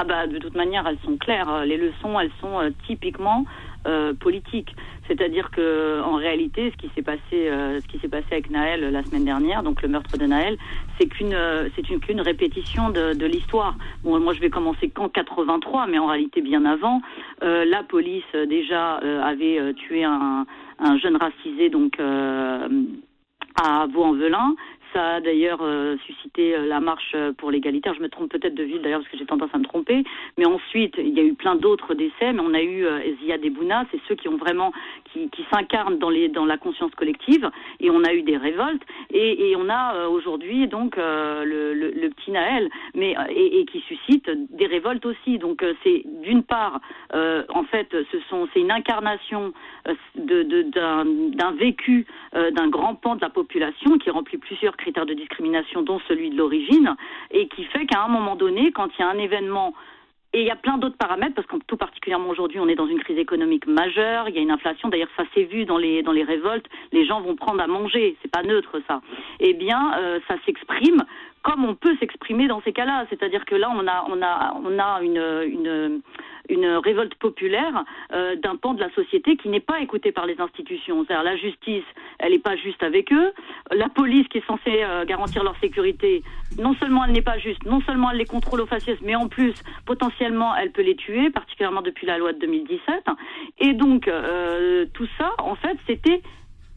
ah 0.00 0.04
bah, 0.04 0.26
de 0.28 0.38
toute 0.38 0.54
manière, 0.54 0.86
elles 0.86 0.98
sont 1.04 1.16
claires. 1.16 1.64
Les 1.66 1.76
leçons, 1.76 2.20
elles 2.20 2.30
sont 2.40 2.60
euh, 2.60 2.70
typiquement 2.86 3.44
euh, 3.86 4.12
politiques. 4.14 4.74
C'est-à-dire 5.08 5.50
que 5.50 6.02
en 6.02 6.16
réalité, 6.16 6.70
ce 6.70 6.76
qui 6.76 6.90
s'est 6.94 7.02
passé, 7.02 7.20
euh, 7.34 7.80
ce 7.80 7.86
qui 7.86 7.98
s'est 7.98 8.08
passé 8.08 8.26
avec 8.32 8.50
Naël 8.50 8.92
la 8.92 9.02
semaine 9.02 9.24
dernière, 9.24 9.62
donc 9.62 9.82
le 9.82 9.88
meurtre 9.88 10.18
de 10.18 10.26
Naël, 10.26 10.58
c'est 10.98 11.06
qu'une, 11.06 11.32
euh, 11.32 11.68
c'est 11.74 11.88
une, 11.88 11.98
qu'une 11.98 12.20
répétition 12.20 12.90
de, 12.90 13.26
l'histoire. 13.26 13.74
Moi, 14.04 14.32
je 14.34 14.40
vais 14.40 14.50
commencer 14.50 14.90
qu'en 14.90 15.08
83, 15.08 15.86
mais 15.86 15.98
en 15.98 16.06
réalité 16.06 16.40
bien 16.40 16.64
avant, 16.64 17.00
euh, 17.42 17.64
la 17.64 17.82
police 17.82 18.24
déjà 18.48 18.96
avait 18.96 19.74
tué 19.74 20.04
un, 20.04 20.46
un 20.78 20.98
jeune 20.98 21.16
racisé, 21.16 21.68
donc 21.70 21.98
à 22.00 23.86
Vaux-en-Velin. 23.86 24.54
Ça 24.92 25.16
a 25.16 25.20
d'ailleurs 25.20 25.60
euh, 25.60 25.96
suscité 26.06 26.54
euh, 26.54 26.66
la 26.66 26.80
marche 26.80 27.12
euh, 27.14 27.32
pour 27.32 27.50
l'égalitaire. 27.50 27.94
Je 27.94 28.00
me 28.00 28.08
trompe 28.08 28.30
peut-être 28.30 28.54
de 28.54 28.62
ville 28.62 28.80
d'ailleurs 28.80 29.00
parce 29.00 29.10
que 29.10 29.18
j'ai 29.18 29.26
tendance 29.26 29.50
à 29.52 29.58
me 29.58 29.64
tromper. 29.64 30.02
Mais 30.38 30.46
ensuite, 30.46 30.94
il 30.98 31.16
y 31.16 31.20
a 31.20 31.22
eu 31.22 31.34
plein 31.34 31.56
d'autres 31.56 31.94
décès. 31.94 32.32
Mais 32.32 32.40
on 32.40 32.54
a 32.54 32.62
eu 32.62 32.86
Zia 33.20 33.38
Debouna, 33.38 33.84
c'est 33.90 34.00
ceux 34.08 34.14
qui 34.14 34.28
ont 34.28 34.36
vraiment 34.36 34.72
qui, 35.12 35.28
s'incarnent 35.52 35.98
dans 35.98 36.10
la 36.44 36.58
conscience 36.58 36.94
collective. 36.94 37.50
Et 37.80 37.90
on 37.90 38.04
a 38.04 38.14
eu 38.14 38.22
des 38.22 38.36
révoltes. 38.36 38.82
Et, 39.12 39.54
on 39.56 39.68
a 39.68 40.06
aujourd'hui 40.08 40.68
donc 40.68 40.96
le, 40.96 42.08
petit 42.08 42.30
Naël, 42.30 42.68
mais 42.94 43.16
et, 43.30 43.64
qui 43.66 43.80
suscite 43.80 44.30
des 44.50 44.66
révoltes 44.66 45.04
aussi. 45.04 45.38
Donc 45.38 45.64
c'est 45.82 46.02
d'une 46.22 46.42
part, 46.42 46.80
en 47.12 47.64
fait, 47.64 47.94
c'est 48.10 48.60
une 48.60 48.70
incarnation 48.70 49.52
d'un 50.14 51.52
vécu 51.52 52.06
d'un 52.32 52.68
grand 52.68 52.94
pan 52.94 53.16
de 53.16 53.20
la 53.20 53.30
population 53.30 53.98
qui 53.98 54.10
remplit 54.10 54.38
plusieurs 54.38 54.76
critères 54.78 55.06
de 55.06 55.14
discrimination, 55.14 55.82
dont 55.82 56.00
celui 56.08 56.30
de 56.30 56.36
l'origine, 56.36 56.96
et 57.30 57.48
qui 57.48 57.64
fait 57.64 57.86
qu'à 57.86 58.02
un 58.02 58.08
moment 58.08 58.36
donné, 58.36 58.72
quand 58.72 58.88
il 58.98 59.00
y 59.00 59.04
a 59.04 59.08
un 59.08 59.18
événement 59.18 59.74
et 60.34 60.40
il 60.42 60.46
y 60.46 60.50
a 60.50 60.56
plein 60.56 60.76
d'autres 60.76 60.98
paramètres, 60.98 61.34
parce 61.34 61.48
que 61.48 61.56
tout 61.66 61.78
particulièrement 61.78 62.28
aujourd'hui, 62.28 62.60
on 62.60 62.68
est 62.68 62.74
dans 62.74 62.86
une 62.86 63.00
crise 63.00 63.18
économique 63.18 63.66
majeure, 63.66 64.28
il 64.28 64.34
y 64.34 64.38
a 64.38 64.42
une 64.42 64.50
inflation, 64.50 64.90
d'ailleurs 64.90 65.08
ça 65.16 65.24
s'est 65.34 65.44
vu 65.44 65.64
dans 65.64 65.78
les, 65.78 66.02
dans 66.02 66.12
les 66.12 66.22
révoltes, 66.22 66.66
les 66.92 67.06
gens 67.06 67.22
vont 67.22 67.34
prendre 67.34 67.62
à 67.62 67.66
manger, 67.66 68.14
c'est 68.20 68.30
pas 68.30 68.42
neutre 68.42 68.80
ça. 68.86 69.00
Eh 69.40 69.54
bien, 69.54 69.94
euh, 69.98 70.20
ça 70.28 70.34
s'exprime 70.44 71.02
comme 71.48 71.64
on 71.64 71.74
peut 71.74 71.96
s'exprimer 71.98 72.46
dans 72.46 72.60
ces 72.60 72.74
cas-là, 72.74 73.06
c'est-à-dire 73.08 73.46
que 73.46 73.54
là, 73.54 73.70
on 73.74 73.86
a, 73.86 74.04
on 74.10 74.20
a, 74.20 74.54
on 74.62 74.78
a 74.78 75.00
une, 75.00 76.02
une 76.50 76.66
révolte 76.66 77.14
populaire 77.14 77.84
euh, 78.12 78.36
d'un 78.36 78.56
pan 78.56 78.74
de 78.74 78.80
la 78.80 78.90
société 78.90 79.36
qui 79.36 79.48
n'est 79.48 79.60
pas 79.60 79.80
écouté 79.80 80.12
par 80.12 80.26
les 80.26 80.38
institutions. 80.40 81.06
C'est-à-dire 81.06 81.24
la 81.24 81.36
justice, 81.36 81.84
elle 82.18 82.32
n'est 82.32 82.38
pas 82.38 82.56
juste 82.56 82.82
avec 82.82 83.10
eux. 83.14 83.32
La 83.70 83.88
police 83.88 84.28
qui 84.28 84.38
est 84.38 84.46
censée 84.46 84.82
euh, 84.82 85.06
garantir 85.06 85.42
leur 85.42 85.58
sécurité, 85.58 86.22
non 86.58 86.74
seulement 86.74 87.06
elle 87.06 87.12
n'est 87.12 87.22
pas 87.22 87.38
juste, 87.38 87.64
non 87.64 87.80
seulement 87.80 88.10
elle 88.10 88.18
les 88.18 88.26
contrôle 88.26 88.60
au 88.60 88.66
faciès, 88.66 88.98
mais 89.02 89.14
en 89.14 89.28
plus 89.28 89.54
potentiellement 89.86 90.54
elle 90.54 90.70
peut 90.70 90.82
les 90.82 90.96
tuer, 90.96 91.30
particulièrement 91.30 91.80
depuis 91.80 92.06
la 92.06 92.18
loi 92.18 92.34
de 92.34 92.40
2017. 92.40 93.04
Et 93.60 93.72
donc 93.72 94.06
euh, 94.06 94.84
tout 94.92 95.08
ça, 95.16 95.32
en 95.38 95.54
fait, 95.54 95.78
c'était 95.86 96.20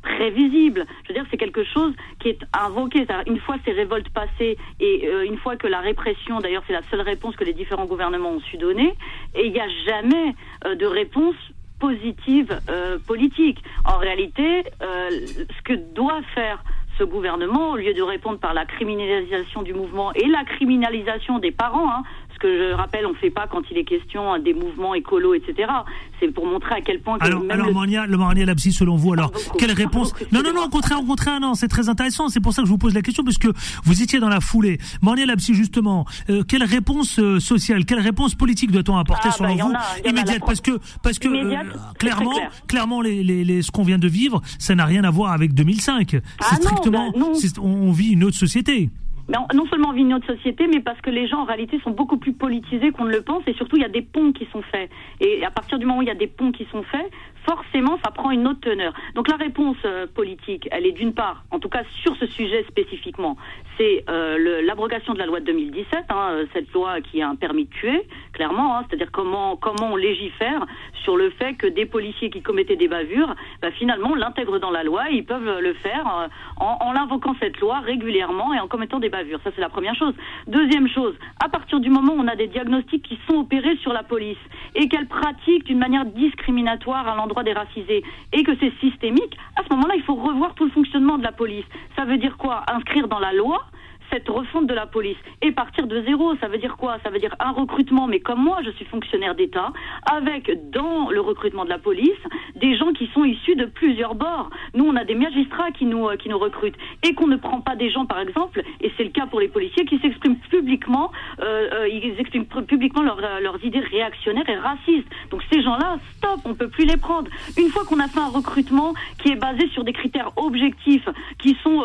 prévisible. 0.02 0.86
Je 1.04 1.10
veux 1.10 1.14
dire, 1.14 1.26
c'est 1.32 1.38
quelque 1.38 1.64
chose 1.64 1.94
qui 2.20 2.30
est 2.30 2.40
invoqué. 2.54 3.06
Une 3.28 3.40
fois 3.40 3.58
ces 3.66 3.72
révoltes 3.72 4.10
passées 4.10 4.58
et 4.80 5.08
euh, 5.08 5.26
une 5.26 5.38
fois 5.38 5.56
que 5.56 5.68
la 5.68 5.80
répression, 5.80 6.40
d'ailleurs, 6.40 6.64
c'est 6.68 6.74
la 6.74 6.82
seule 6.90 7.02
réponse 7.02 7.36
que 7.36 7.44
les 7.44 7.54
différents 7.54 7.86
gouvernements 7.86 8.32
ont 8.32 8.40
su 8.42 8.58
donner, 8.58 8.94
et 9.36 9.46
il 9.46 9.52
n'y 9.52 9.60
a 9.60 9.70
jamais 9.86 10.36
euh, 10.66 10.76
de 10.76 10.86
réponse 10.86 11.36
positive 11.80 12.60
euh, 12.70 13.00
politique. 13.00 13.64
En 13.86 13.98
réalité, 13.98 14.64
ce 14.80 15.62
que 15.64 15.74
doit 15.74 16.22
faire 16.36 16.64
ce 16.98 17.04
gouvernement, 17.04 17.72
au 17.72 17.78
lieu 17.78 17.94
de 17.94 18.02
répondre 18.04 18.38
par 18.38 18.54
la 18.54 18.66
criminalisation 18.66 19.64
du 19.64 19.74
mouvement 19.74 20.14
et 20.14 20.28
la 20.28 20.44
criminalisation 20.44 21.40
des 21.40 21.52
parents, 21.52 21.90
hein, 21.90 22.04
que 22.42 22.70
je 22.70 22.74
rappelle, 22.74 23.06
on 23.06 23.12
ne 23.12 23.16
fait 23.16 23.30
pas 23.30 23.48
quand 23.48 23.62
il 23.70 23.78
est 23.78 23.84
question 23.84 24.38
des 24.40 24.54
mouvements 24.54 24.96
écolos, 24.96 25.34
etc. 25.36 25.72
C'est 26.20 26.34
pour 26.34 26.46
montrer 26.46 26.76
à 26.76 26.82
quel 26.82 27.00
point. 27.00 27.18
alors, 27.20 27.44
alors 27.50 27.68
le... 27.68 27.74
Monia, 27.74 28.06
le 28.08 28.46
Lapsi, 28.46 28.72
selon 28.72 28.96
vous, 28.96 29.14
alors, 29.14 29.32
quelle 29.58 29.72
réponse 29.72 30.14
Non, 30.32 30.42
non, 30.44 30.54
non, 30.54 30.64
au 30.66 30.70
contraire, 30.70 31.00
au 31.00 31.06
contraire, 31.06 31.40
non, 31.40 31.54
c'est 31.54 31.68
très 31.68 31.90
intéressant. 31.90 32.30
C'est 32.30 32.40
pour 32.40 32.54
ça 32.54 32.62
que 32.62 32.68
je 32.68 32.72
vous 32.72 32.78
pose 32.78 32.94
la 32.94 33.02
question, 33.02 33.24
parce 33.24 33.38
que 33.38 33.50
vous 33.84 34.02
étiez 34.02 34.20
dans 34.20 34.30
la 34.30 34.42
foulée. 34.42 34.80
Monia 35.02 35.26
Lapsi, 35.26 35.54
justement, 35.54 36.06
euh, 36.30 36.44
quelle 36.44 36.64
réponse 36.64 37.20
euh, 37.20 37.40
sociale, 37.40 37.86
quelle 37.86 38.00
réponse 38.00 38.36
politique 38.36 38.72
doit-on 38.72 38.98
apporter 38.98 39.30
ah, 39.32 39.36
selon 39.38 39.56
bah, 39.56 39.80
vous 40.04 40.10
immédiate 40.10 40.42
Parce 40.46 40.62
que, 40.62 40.80
parce 41.04 41.20
que 41.20 41.28
euh, 41.28 41.56
clairement, 42.00 42.40
clairement, 42.68 43.02
les, 43.02 43.24
les, 43.24 43.44
les, 43.44 43.62
ce 43.62 43.72
qu'on 43.72 43.84
vient 43.84 44.00
de 44.00 44.08
vivre, 44.08 44.42
ça 44.58 44.74
n'a 44.76 44.86
rien 44.86 45.04
à 45.04 45.12
voir 45.12 45.32
avec 45.32 45.54
2005. 45.54 46.16
Ah 46.16 46.46
c'est 46.50 46.64
strictement, 46.64 47.12
bah, 47.12 47.28
on 47.62 47.92
vit 47.92 48.14
une 48.14 48.24
autre 48.24 48.38
société 48.38 48.90
non 49.30 49.66
seulement 49.68 49.90
on 49.90 49.94
vit 49.94 50.02
une 50.02 50.14
autre 50.14 50.28
société, 50.28 50.68
mais 50.68 50.82
parce 50.82 51.00
que 51.02 51.10
les 51.10 51.28
gens 51.28 51.42
en 51.42 51.46
réalité 51.46 51.80
sont 51.84 51.92
beaucoup 51.92 52.18
plus 52.18 52.34
politisés 52.34 52.92
qu'on 52.92 53.06
ne 53.06 53.12
le 53.12 53.22
pense, 53.22 53.44
et 53.48 53.54
surtout 53.54 53.78
il 53.78 53.82
y 53.82 53.86
a 53.86 53.90
des 53.90 54.02
ponts 54.02 54.32
qui 54.32 54.48
sont 54.52 54.62
faits. 54.62 54.90
Et 55.20 55.44
à 55.46 55.52
partir 55.52 55.80
du 55.80 55.86
moment 55.86 56.00
où 56.00 56.02
il 56.02 56.08
y 56.08 56.12
a 56.12 56.16
des 56.16 56.28
ponts 56.28 56.52
qui 56.52 56.66
sont 56.72 56.84
faits, 56.84 57.10
forcément, 57.46 57.98
ça 58.04 58.12
prend 58.12 58.32
une 58.32 58.48
autre 58.48 58.62
teneur. 58.62 58.94
Donc 59.16 59.28
la 59.28 59.36
réponse 59.36 59.78
euh, 59.86 60.08
politique, 60.08 60.68
elle 60.72 60.86
est 60.86 60.92
d'une 60.92 61.14
part, 61.14 61.44
en 61.52 61.60
tout 61.60 61.70
cas 61.70 61.84
sur 62.02 62.16
ce 62.18 62.26
sujet 62.28 62.64
spécifiquement, 62.68 63.38
c'est 63.78 64.04
euh, 64.10 64.62
l'abrogation 64.64 65.14
de 65.14 65.20
la 65.20 65.26
loi 65.26 65.40
de 65.40 65.46
2017, 65.46 66.06
hein, 66.10 66.16
euh, 66.32 66.46
cette 66.54 66.72
loi 66.74 67.02
qui 67.02 67.22
a 67.22 67.30
un 67.30 67.36
permis 67.36 67.66
de 67.66 67.70
tuer, 67.70 68.08
clairement, 68.34 68.78
hein, 68.78 68.86
c'est-à-dire 68.88 69.12
comment 69.12 69.56
comment 69.56 69.94
on 69.94 69.96
légifère 69.96 70.66
sur 71.04 71.18
le 71.18 71.30
fait 71.32 71.56
que 71.56 71.68
des 71.68 71.86
policiers 71.86 72.30
qui 72.30 72.42
commettaient 72.42 72.76
des 72.76 72.88
bavures, 72.88 73.34
bah, 73.62 73.72
finalement, 73.72 74.12
on 74.12 74.16
l'intègre 74.16 74.60
dans 74.60 74.72
la 74.72 74.84
loi, 74.84 75.10
ils 75.10 75.26
peuvent 75.26 75.60
le 75.60 75.74
faire 75.74 76.30
en, 76.58 76.78
en 76.80 76.96
invoquant 76.96 77.36
cette 77.40 77.60
loi 77.60 77.80
régulièrement 77.80 78.54
et 78.54 78.60
en 78.60 78.68
commettant 78.68 79.00
des 79.00 79.10
bavures. 79.10 79.40
Ça, 79.44 79.52
c'est 79.56 79.62
la 79.62 79.70
première 79.70 79.96
chose. 79.96 80.14
Deuxième 80.48 80.88
chose, 80.88 81.16
à 81.44 81.50
partir 81.50 81.80
du 81.80 81.90
moment 81.90 82.14
où 82.14 82.20
on 82.20 82.28
a 82.28 82.36
des 82.36 82.48
diagnostics 82.48 83.04
qui 83.04 83.20
sont 83.28 83.40
opérés 83.40 83.78
sur 83.78 83.94
la 83.94 84.04
police 84.04 84.38
et 84.76 84.88
qu'elle 84.88 85.08
pratique 85.08 85.66
d'une 85.66 85.80
manière 85.80 86.06
discriminatoire 86.06 87.08
à 87.08 87.16
l'endroit 87.16 87.32
droit 87.32 87.44
des 87.44 87.54
racisés 87.54 88.04
et 88.34 88.44
que 88.44 88.52
c'est 88.60 88.74
systémique, 88.80 89.38
à 89.56 89.64
ce 89.64 89.74
moment-là, 89.74 89.96
il 89.96 90.04
faut 90.04 90.16
revoir 90.16 90.54
tout 90.54 90.66
le 90.66 90.72
fonctionnement 90.72 91.18
de 91.18 91.24
la 91.24 91.32
police. 91.32 91.66
Ça 91.96 92.04
veut 92.06 92.18
dire 92.18 92.38
quoi? 92.38 92.64
Inscrire 92.68 93.08
dans 93.08 93.20
la 93.20 93.34
loi 93.34 93.64
cette 94.12 94.28
refonte 94.28 94.68
de 94.68 94.74
la 94.74 94.86
police 94.86 95.18
et 95.42 95.52
partir 95.52 95.88
de 95.88 96.02
zéro. 96.04 96.36
Ça 96.38 96.48
veut 96.48 96.58
dire 96.58 96.76
quoi? 96.78 96.98
Ça 97.04 97.10
veut 97.10 97.20
dire 97.20 97.36
un 97.40 97.52
recrutement, 97.52 98.08
mais 98.08 98.20
comme 98.20 98.44
moi, 98.44 98.60
je 98.64 98.72
suis 98.72 98.86
fonctionnaire 98.86 99.36
d'État, 99.36 99.72
avec 100.12 100.70
dans 100.72 101.10
le 101.10 101.22
recrutement 101.22 101.64
de 101.64 101.70
la 101.70 101.80
police 101.80 102.10
des 102.56 102.76
gens 102.76 102.92
qui 102.94 103.10
sont 103.14 103.24
issus 103.24 103.56
de 103.56 103.66
plusieurs 103.66 104.16
bords. 104.16 104.50
Nous, 104.74 104.86
on 104.86 104.96
a 104.96 105.06
des 105.06 105.16
magistrats 105.16 105.72
qui 105.72 105.86
nous, 105.86 106.08
euh, 106.08 106.18
qui 106.18 106.30
nous 106.30 106.38
recrutent 106.38 106.76
et 107.04 107.14
qu'on 107.14 107.28
ne 107.28 107.38
prend 107.38 107.62
pas 107.62 107.76
des 107.76 107.90
gens, 107.90 108.06
par 108.06 108.20
exemple, 108.20 108.62
et 108.82 108.92
c'est 108.98 109.04
le 109.04 109.10
cas 109.10 109.26
pour 109.26 109.40
les 109.40 109.48
policiers, 109.48 109.86
qui 109.86 109.98
s'expriment 110.00 110.38
publiquement, 110.50 111.12
euh, 111.40 111.70
euh 111.74 111.88
ils 111.88 112.20
expriment 112.20 112.46
publiquement 112.46 113.02
leurs 113.04 113.64
idées 113.64 113.80
réactionnaires 113.80 114.48
et 114.50 114.56
racistes. 114.56 115.08
Donc 115.30 115.44
ces 115.52 115.62
gens-là, 115.62 115.98
stop, 116.18 116.40
on 116.46 116.54
peut 116.54 116.68
plus 116.68 116.86
les 116.86 116.98
prendre. 116.98 117.30
Une 117.58 117.70
fois 117.70 117.84
qu'on 117.86 118.00
a 118.00 118.08
fait 118.08 118.20
un 118.20 118.30
recrutement 118.30 118.94
qui 119.20 119.32
est 119.32 119.36
basé 119.36 119.68
sur 119.70 119.84
des 119.84 119.94
critères 119.94 120.32
objectifs, 120.36 121.08
qui 121.38 121.56
sont, 121.64 121.84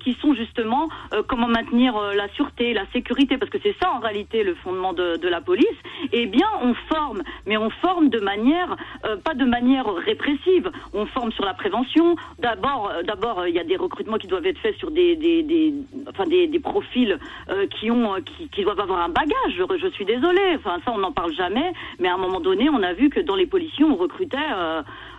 qui 0.00 0.14
sont 0.14 0.34
justement 0.34 0.88
comment 1.26 1.48
maintenir 1.48 1.67
euh, 1.72 2.14
la 2.14 2.28
sûreté, 2.30 2.72
la 2.72 2.86
sécurité, 2.92 3.36
parce 3.38 3.50
que 3.50 3.58
c'est 3.62 3.74
ça 3.80 3.90
en 3.90 4.00
réalité 4.00 4.42
le 4.42 4.54
fondement 4.54 4.92
de, 4.92 5.28
la 5.28 5.40
police, 5.40 5.66
eh 6.12 6.26
bien 6.26 6.46
on 6.62 6.74
forme, 6.92 7.22
mais 7.46 7.56
on 7.56 7.70
forme 7.70 8.08
de 8.08 8.20
manière, 8.20 8.76
euh, 9.04 9.16
pas 9.16 9.34
de 9.34 9.44
manière 9.44 9.86
répressive, 9.86 10.70
on 10.94 11.06
forme 11.06 11.32
sur 11.32 11.44
la 11.44 11.54
prévention. 11.54 12.16
D'abord, 12.38 12.90
euh, 12.90 13.02
d'abord 13.02 13.46
il 13.46 13.54
y 13.54 13.58
a 13.58 13.64
des 13.64 13.76
recrutements 13.76 14.16
qui 14.16 14.26
doivent 14.26 14.46
être 14.46 14.58
faits 14.58 14.76
sur 14.76 14.90
des, 14.90 15.16
des, 15.16 15.74
enfin 16.08 16.24
des, 16.24 16.48
profils 16.58 17.18
qui 17.78 17.90
ont, 17.90 18.14
qui, 18.52 18.62
doivent 18.62 18.80
avoir 18.80 19.00
un 19.00 19.08
bagage. 19.08 19.54
Je, 19.56 19.88
suis 19.90 20.04
désolée, 20.04 20.56
enfin 20.56 20.78
ça 20.84 20.92
on 20.92 20.98
n'en 20.98 21.12
parle 21.12 21.32
jamais, 21.32 21.72
mais 21.98 22.08
à 22.08 22.14
un 22.14 22.18
moment 22.18 22.40
donné, 22.40 22.68
on 22.68 22.82
a 22.82 22.92
vu 22.92 23.10
que 23.10 23.20
dans 23.20 23.36
les 23.36 23.46
policiers, 23.46 23.84
on 23.84 23.96
recrutait 23.96 24.36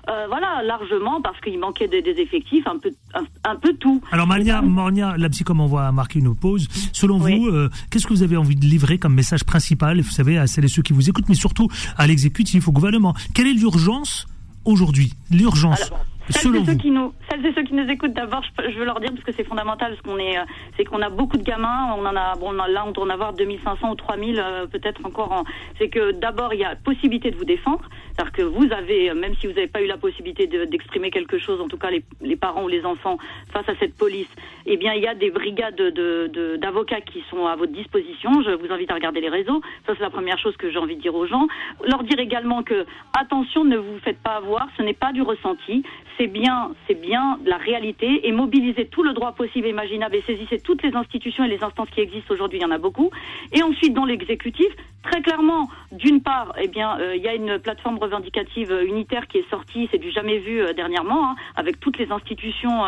euh, 0.09 0.25
voilà, 0.27 0.61
largement, 0.63 1.21
parce 1.21 1.39
qu'il 1.41 1.59
manquait 1.59 1.87
des, 1.87 2.01
des 2.01 2.19
effectifs, 2.21 2.65
un 2.67 2.77
peu, 2.77 2.91
un, 3.13 3.23
un 3.43 3.55
peu 3.55 3.73
tout. 3.73 4.01
Alors 4.11 4.27
Marnia, 4.27 4.61
Mornia, 4.61 5.15
la 5.17 5.29
psy, 5.29 5.43
comme 5.43 5.61
on 5.61 5.67
marquer 5.91 6.19
une 6.19 6.35
pause, 6.35 6.67
selon 6.93 7.17
vous, 7.17 7.47
euh, 7.47 7.69
qu'est-ce 7.89 8.07
que 8.07 8.13
vous 8.13 8.23
avez 8.23 8.37
envie 8.37 8.55
de 8.55 8.65
livrer 8.65 8.97
comme 8.97 9.13
message 9.13 9.43
principal, 9.43 10.01
vous 10.01 10.09
savez, 10.09 10.37
à 10.37 10.47
celles 10.47 10.65
et 10.65 10.69
ceux 10.69 10.81
qui 10.81 10.93
vous 10.93 11.09
écoutent, 11.09 11.29
mais 11.29 11.35
surtout 11.35 11.67
à 11.97 12.07
l'exécutif, 12.07 12.67
au 12.67 12.71
gouvernement? 12.71 13.13
Quelle 13.33 13.47
est 13.47 13.53
l'urgence 13.53 14.27
aujourd'hui? 14.65 15.13
L'urgence 15.31 15.91
Celles 16.29 16.55
et, 16.55 16.65
ceux 16.65 16.75
qui 16.75 16.91
nous, 16.91 17.13
celles 17.29 17.45
et 17.45 17.53
ceux 17.53 17.63
qui 17.63 17.73
nous 17.73 17.89
écoutent, 17.89 18.13
d'abord, 18.13 18.43
je, 18.43 18.69
je 18.71 18.77
veux 18.77 18.85
leur 18.85 18.99
dire, 18.99 19.09
parce 19.11 19.23
que 19.23 19.31
c'est 19.31 19.43
fondamental, 19.43 19.91
parce 19.91 20.01
qu'on 20.01 20.19
est, 20.19 20.37
euh, 20.37 20.43
c'est 20.77 20.85
qu'on 20.85 21.01
a 21.01 21.09
beaucoup 21.09 21.37
de 21.37 21.43
gamins, 21.43 21.93
on 21.97 22.05
en 22.05 22.15
a, 22.15 22.35
bon, 22.35 22.51
là, 22.51 22.83
on 22.85 22.91
doit 22.91 23.03
en 23.05 23.09
avoir 23.09 23.33
2500 23.33 23.91
ou 23.91 23.95
3000, 23.95 24.39
euh, 24.39 24.67
peut-être 24.67 25.05
encore 25.05 25.31
en, 25.31 25.43
c'est 25.77 25.89
que 25.89 26.11
d'abord, 26.11 26.53
il 26.53 26.59
y 26.59 26.63
a 26.65 26.75
possibilité 26.75 27.31
de 27.31 27.35
vous 27.37 27.45
défendre, 27.45 27.81
c'est-à-dire 28.15 28.31
que 28.33 28.41
vous 28.43 28.71
avez, 28.71 29.09
euh, 29.09 29.15
même 29.15 29.33
si 29.35 29.47
vous 29.47 29.53
n'avez 29.53 29.67
pas 29.67 29.81
eu 29.81 29.87
la 29.87 29.97
possibilité 29.97 30.47
de- 30.47 30.65
d'exprimer 30.65 31.09
quelque 31.11 31.37
chose, 31.39 31.59
en 31.61 31.67
tout 31.67 31.77
cas 31.77 31.89
les, 31.89 32.03
les 32.21 32.35
parents 32.35 32.63
ou 32.63 32.67
les 32.67 32.85
enfants, 32.85 33.17
face 33.51 33.67
à 33.69 33.75
cette 33.79 33.95
police, 33.97 34.29
eh 34.65 34.77
bien, 34.77 34.93
il 34.93 35.01
y 35.01 35.07
a 35.07 35.15
des 35.15 35.31
brigades 35.31 35.75
de- 35.75 35.89
de- 35.89 36.29
de- 36.31 36.57
d'avocats 36.57 37.01
qui 37.01 37.23
sont 37.29 37.47
à 37.47 37.55
votre 37.55 37.71
disposition. 37.71 38.43
Je 38.43 38.51
vous 38.51 38.71
invite 38.71 38.91
à 38.91 38.95
regarder 38.95 39.21
les 39.21 39.29
réseaux. 39.29 39.61
Ça, 39.87 39.93
c'est 39.95 40.03
la 40.03 40.09
première 40.09 40.37
chose 40.37 40.55
que 40.57 40.69
j'ai 40.69 40.77
envie 40.77 40.95
de 40.95 41.01
dire 41.01 41.15
aux 41.15 41.25
gens. 41.25 41.47
Leur 41.87 42.03
dire 42.03 42.19
également 42.19 42.61
que, 42.63 42.85
attention, 43.19 43.63
ne 43.63 43.77
vous 43.77 43.97
faites 44.03 44.19
pas 44.21 44.35
avoir, 44.35 44.67
ce 44.77 44.83
n'est 44.83 44.93
pas 44.93 45.11
du 45.13 45.21
ressenti, 45.21 45.83
c'est 46.19 46.27
bien, 46.27 46.71
c'est 46.87 46.99
bien 46.99 47.39
la 47.45 47.57
réalité 47.57 48.27
et 48.27 48.31
mobiliser 48.31 48.85
tout 48.87 49.03
le 49.03 49.13
droit 49.13 49.31
possible 49.31 49.67
et 49.67 49.69
imaginable 49.69 50.17
et 50.17 50.23
saisissez 50.27 50.59
toutes 50.59 50.83
les 50.83 50.93
institutions 50.93 51.45
et 51.45 51.47
les 51.47 51.63
instances 51.63 51.89
qui 51.91 52.01
existent 52.01 52.33
aujourd'hui, 52.33 52.59
il 52.59 52.61
y 52.61 52.65
en 52.65 52.71
a 52.71 52.77
beaucoup. 52.77 53.09
Et 53.53 53.63
ensuite, 53.63 53.93
dans 53.93 54.03
l'exécutif, 54.05 54.67
très 55.03 55.21
clairement, 55.21 55.69
d'une 55.91 56.21
part, 56.21 56.53
eh 56.59 56.67
bien, 56.67 56.99
euh, 56.99 57.15
il 57.15 57.21
y 57.21 57.27
a 57.27 57.35
une 57.35 57.57
plateforme 57.59 57.97
revendicative 57.97 58.71
euh, 58.71 58.85
unitaire 58.85 59.27
qui 59.27 59.37
est 59.37 59.49
sortie, 59.49 59.87
c'est 59.91 59.97
du 59.97 60.11
jamais 60.11 60.39
vu 60.39 60.61
euh, 60.61 60.73
dernièrement, 60.73 61.31
hein, 61.31 61.35
avec 61.55 61.79
toutes 61.79 61.97
les 61.97 62.11
institutions 62.11 62.83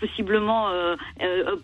possiblement 0.00 0.68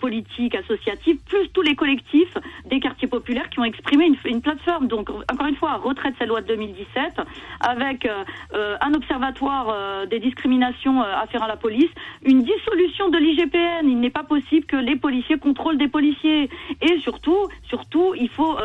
politiques, 0.01 0.55
associatives, 0.55 1.19
plus 1.29 1.49
tous 1.53 1.63
les 1.63 1.75
collectifs 1.75 2.37
des 2.67 2.81
quartiers 2.81 3.09
populaires 3.09 3.49
qui 3.51 3.61
ont 3.61 3.65
exprimé 3.65 4.11
une, 4.25 4.41
plateforme. 4.41 4.89
Donc, 4.89 5.09
encore 5.11 5.47
une 5.47 5.57
fois, 5.57 5.77
retrait 5.77 6.11
de 6.11 6.17
cette 6.19 6.29
loi 6.29 6.41
de 6.41 6.49
2017, 6.49 7.21
avec 7.61 8.07
euh, 8.07 8.25
euh, 8.55 8.77
un 8.81 8.95
observatoire 8.95 9.69
euh, 9.69 10.07
des 10.07 10.19
discriminations 10.19 11.03
euh, 11.03 11.17
affaires 11.17 11.43
à 11.43 11.49
la 11.49 11.57
police, 11.57 11.91
une 12.25 12.43
dissolution 12.43 13.09
de 13.09 13.19
l'IGPN. 13.19 13.89
Il 13.89 14.01
n'est 14.01 14.11
pas 14.11 14.25
possible 14.25 14.67
que 14.67 14.77
les 14.77 14.97
policiers 14.97 15.39
contrôlent 15.39 15.79
des 15.79 15.89
policiers. 15.89 16.51
Et 16.81 16.99
surtout, 17.01 17.49
surtout, 17.69 18.15
il 18.15 18.29
faut 18.29 18.57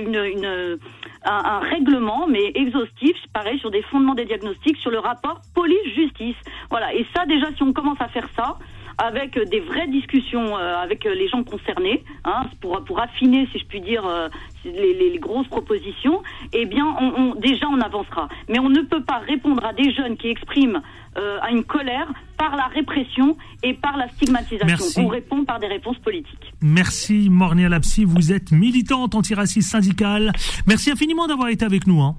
une, 0.00 0.78
un, 1.24 1.44
un 1.44 1.58
règlement, 1.60 2.26
mais 2.28 2.52
exhaustif, 2.54 3.16
pareil, 3.32 3.58
sur 3.58 3.70
des 3.70 3.82
fondements 3.82 4.14
des 4.14 4.24
diagnostics, 4.24 4.76
sur 4.78 4.90
le 4.90 4.98
rapport 4.98 5.40
police-justice. 5.54 6.36
Voilà. 6.70 6.94
Et 6.94 7.06
ça, 7.14 7.26
déjà, 7.26 7.46
si 7.56 7.62
on 7.62 7.72
commence 7.72 8.00
à 8.00 8.08
faire 8.08 8.28
ça, 8.36 8.56
avec 8.98 9.36
euh, 9.36 9.44
des 9.44 9.60
vraies 9.60 9.86
discussions 9.88 10.56
euh, 10.56 10.76
avec 10.76 11.06
euh, 11.06 11.14
les 11.14 11.28
gens 11.28 11.44
concernés, 11.44 12.02
hein, 12.24 12.42
pour, 12.60 12.82
pour 12.84 13.00
affiner, 13.00 13.46
si 13.52 13.58
je 13.60 13.64
puis 13.66 13.80
dire, 13.80 14.04
euh, 14.06 14.28
les, 14.64 14.92
les- 14.94 15.10
les 15.10 15.18
grosses 15.18 15.46
propositions, 15.48 16.22
eh 16.52 16.66
bien, 16.66 16.84
on, 17.00 17.12
on- 17.20 17.34
déjà, 17.36 17.66
on 17.68 17.80
avancera. 17.80 18.28
Mais 18.48 18.58
on 18.58 18.68
ne 18.68 18.80
peut 18.82 19.02
pas 19.04 19.18
répondre 19.18 19.64
à 19.64 19.72
des 19.72 19.92
jeunes 19.92 20.16
qui 20.16 20.28
expriment 20.28 20.82
euh, 21.16 21.38
à 21.42 21.50
une 21.50 21.64
colère 21.64 22.08
par 22.36 22.56
la 22.56 22.66
répression 22.66 23.36
et 23.62 23.74
par 23.74 23.96
la 23.96 24.08
stigmatisation. 24.10 24.66
Merci. 24.66 25.00
On 25.00 25.08
répond 25.08 25.44
par 25.44 25.58
des 25.58 25.66
réponses 25.68 25.98
politiques. 25.98 26.52
Merci 26.60 27.28
Mornia 27.30 27.68
Lapsi, 27.68 28.04
vous 28.04 28.32
êtes 28.32 28.52
militante 28.52 29.14
antiraciste 29.14 29.70
syndicale. 29.70 30.32
Merci 30.66 30.90
infiniment 30.90 31.26
d'avoir 31.26 31.48
été 31.48 31.64
avec 31.64 31.86
nous. 31.86 32.00
hein. 32.02 32.14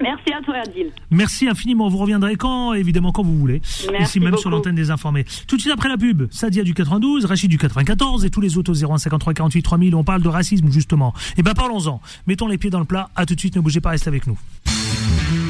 Merci 0.00 0.32
à 0.32 0.42
toi, 0.42 0.54
Adil. 0.64 0.92
Merci 1.10 1.48
infiniment. 1.48 1.88
Vous 1.88 1.98
reviendrez 1.98 2.36
quand, 2.36 2.72
évidemment, 2.72 3.12
quand 3.12 3.22
vous 3.22 3.36
voulez. 3.36 3.60
Merci 3.90 4.18
Ici 4.18 4.20
même 4.20 4.36
sur 4.36 4.50
l'antenne 4.50 4.74
des 4.74 4.90
informés. 4.90 5.24
Tout 5.46 5.56
de 5.56 5.60
suite 5.60 5.72
après 5.72 5.88
la 5.88 5.96
pub, 5.96 6.30
Sadia 6.30 6.62
du 6.62 6.74
92, 6.74 7.24
Rachid 7.24 7.50
du 7.50 7.58
94 7.58 8.24
et 8.24 8.30
tous 8.30 8.40
les 8.40 8.56
autres 8.58 8.70
au 8.70 8.74
0153 8.74 9.34
48 9.34 9.62
3000. 9.62 9.94
On 9.94 10.04
parle 10.04 10.22
de 10.22 10.28
racisme, 10.28 10.70
justement. 10.70 11.14
Eh 11.36 11.42
ben, 11.42 11.54
parlons-en. 11.54 12.00
Mettons 12.26 12.46
les 12.46 12.58
pieds 12.58 12.70
dans 12.70 12.78
le 12.78 12.84
plat. 12.84 13.10
À 13.16 13.26
tout 13.26 13.34
de 13.34 13.40
suite. 13.40 13.56
Ne 13.56 13.60
bougez 13.60 13.80
pas, 13.80 13.90
restez 13.90 14.08
avec 14.08 14.26
nous. 14.26 14.38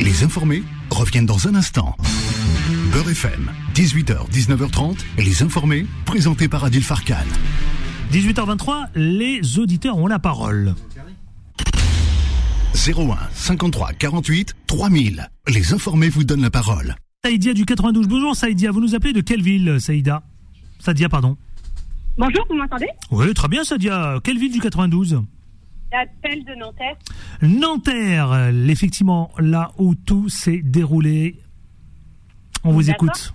Les 0.01 0.25
informés 0.25 0.63
reviennent 0.91 1.27
dans 1.27 1.49
un 1.49 1.55
instant. 1.55 1.97
Beurre 2.93 3.11
FM, 3.11 3.51
18h, 3.75 4.31
19h30, 4.31 4.97
les 5.19 5.43
informés, 5.43 5.87
présentés 6.05 6.49
par 6.49 6.65
Adil 6.65 6.83
Farkan. 6.83 7.17
18h23, 8.13 8.87
les 8.95 9.59
auditeurs 9.59 9.99
ont 9.99 10.07
la 10.07 10.19
parole. 10.19 10.75
01 12.79 13.19
53 13.35 13.93
48 13.95 14.55
3000. 14.69 15.29
Les 15.49 15.75
informés 15.75 16.09
vous 16.09 16.23
donnent 16.23 16.43
la 16.43 16.51
parole. 16.51 16.95
Saïdia 17.25 17.53
du 17.53 17.65
92. 17.67 18.07
Bonjour 18.07 18.37
Saïdia. 18.37 18.71
Vous 18.71 18.81
nous 18.81 18.95
appelez 18.95 19.13
de 19.13 19.21
quelle 19.21 19.43
ville, 19.43 19.81
Saïda? 19.81 20.23
Sadia, 20.79 21.09
pardon. 21.09 21.37
Bonjour, 22.17 22.47
vous 22.49 22.55
m'entendez? 22.55 22.87
Oui, 23.11 23.35
très 23.35 23.49
bien, 23.49 23.65
Sadia. 23.65 24.21
Quelle 24.23 24.39
ville 24.39 24.53
du 24.53 24.61
92 24.61 25.21
L'appel 25.93 26.45
de 26.45 26.55
Nanterre. 26.55 26.97
Nanterre, 27.43 28.33
euh, 28.33 28.67
effectivement, 28.69 29.33
là 29.39 29.73
où 29.79 29.95
tout 29.97 30.29
s'est 30.29 30.61
déroulé. 30.63 31.41
On 32.63 32.73
vous 32.73 32.91
écoute. 32.91 33.33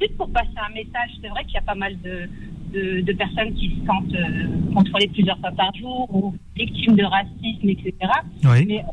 Juste 0.00 0.16
pour 0.16 0.30
passer 0.30 0.48
un 0.56 0.72
message, 0.74 1.10
c'est 1.20 1.28
vrai 1.28 1.44
qu'il 1.44 1.54
y 1.54 1.58
a 1.58 1.62
pas 1.62 1.74
mal 1.74 2.00
de, 2.02 2.28
de, 2.72 3.00
de 3.00 3.12
personnes 3.12 3.54
qui 3.54 3.70
se 3.70 3.86
sentent 3.86 4.14
euh, 4.14 4.72
contrôlées 4.74 5.08
plusieurs 5.08 5.38
fois 5.38 5.50
par 5.52 5.74
jour 5.74 6.08
ou 6.14 6.34
victimes 6.56 6.96
de 6.96 7.04
racisme, 7.04 7.68
etc. 7.68 7.94
Oui. 8.44 8.66
Mais 8.66 8.84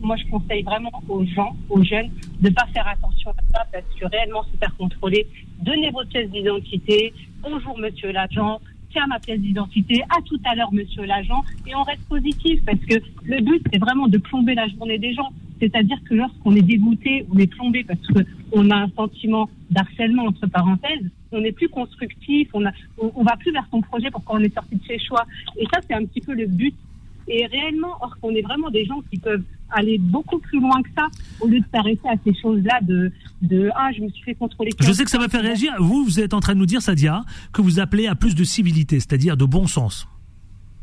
moi, 0.00 0.16
je 0.16 0.30
conseille 0.30 0.62
vraiment 0.62 0.90
aux 1.08 1.24
gens, 1.24 1.56
aux 1.68 1.82
jeunes, 1.82 2.10
de 2.40 2.48
ne 2.48 2.54
pas 2.54 2.66
faire 2.72 2.86
attention 2.86 3.30
à 3.30 3.52
ça 3.52 3.66
parce 3.72 3.84
que 3.98 4.06
réellement 4.06 4.44
se 4.44 4.56
faire 4.56 4.74
contrôler. 4.76 5.26
Donnez 5.60 5.90
votre 5.90 6.08
pièce 6.08 6.30
d'identité. 6.30 7.12
Bonjour, 7.42 7.76
monsieur 7.78 8.12
l'agent. 8.12 8.60
Tiens 8.90 9.06
ma 9.06 9.18
pièce 9.18 9.40
d'identité. 9.40 10.02
À 10.04 10.22
tout 10.22 10.40
à 10.44 10.54
l'heure, 10.54 10.72
monsieur 10.72 11.04
l'agent. 11.04 11.44
Et 11.66 11.74
on 11.74 11.82
reste 11.82 12.06
positif 12.08 12.64
parce 12.64 12.78
que 12.80 12.94
le 13.24 13.40
but, 13.40 13.62
c'est 13.72 13.78
vraiment 13.78 14.08
de 14.08 14.18
plomber 14.18 14.54
la 14.54 14.66
journée 14.68 14.98
des 14.98 15.12
gens. 15.12 15.30
C'est-à-dire 15.60 15.98
que 16.08 16.14
lorsqu'on 16.14 16.54
est 16.54 16.62
dégoûté, 16.62 17.26
on 17.32 17.38
est 17.38 17.48
plombé 17.48 17.84
parce 17.84 18.00
qu'on 18.06 18.70
a 18.70 18.76
un 18.76 18.90
sentiment 18.96 19.48
d'harcèlement, 19.70 20.24
entre 20.24 20.46
parenthèses, 20.46 21.10
on 21.32 21.40
n'est 21.40 21.52
plus 21.52 21.68
constructif, 21.68 22.48
on, 22.54 22.64
a, 22.64 22.70
on, 22.96 23.12
on 23.14 23.22
va 23.24 23.36
plus 23.36 23.52
vers 23.52 23.66
son 23.70 23.80
projet 23.82 24.10
pour 24.10 24.24
qu'on 24.24 24.38
est 24.38 24.54
sorti 24.54 24.76
de 24.76 24.84
ses 24.86 24.98
choix. 24.98 25.26
Et 25.58 25.66
ça, 25.72 25.80
c'est 25.86 25.94
un 25.94 26.04
petit 26.04 26.20
peu 26.20 26.32
le 26.32 26.46
but 26.46 26.74
et 27.28 27.46
réellement, 27.46 27.96
or 28.00 28.16
qu'on 28.20 28.34
est 28.34 28.42
vraiment 28.42 28.70
des 28.70 28.84
gens 28.84 29.00
qui 29.10 29.18
peuvent 29.18 29.42
aller 29.70 29.98
beaucoup 29.98 30.38
plus 30.38 30.60
loin 30.60 30.82
que 30.82 30.88
ça, 30.96 31.06
au 31.40 31.46
lieu 31.46 31.60
de 31.60 31.64
s'arrêter 31.72 32.08
à 32.08 32.14
ces 32.24 32.34
choses-là 32.40 32.80
de, 32.82 33.12
de 33.42 33.70
ah, 33.74 33.90
je 33.96 34.02
me 34.02 34.08
suis 34.08 34.22
fait 34.22 34.34
contrôler. 34.34 34.70
Je 34.80 34.92
sais 34.92 35.04
que 35.04 35.10
ça 35.10 35.18
va 35.18 35.28
faire 35.28 35.42
réagir. 35.42 35.74
Vous, 35.78 36.04
vous 36.04 36.20
êtes 36.20 36.34
en 36.34 36.40
train 36.40 36.54
de 36.54 36.58
nous 36.58 36.66
dire, 36.66 36.80
Sadia, 36.80 37.22
que 37.52 37.60
vous 37.60 37.80
appelez 37.80 38.06
à 38.06 38.14
plus 38.14 38.34
de 38.34 38.44
civilité, 38.44 39.00
c'est-à-dire 39.00 39.36
de 39.36 39.44
bon 39.44 39.66
sens. 39.66 40.08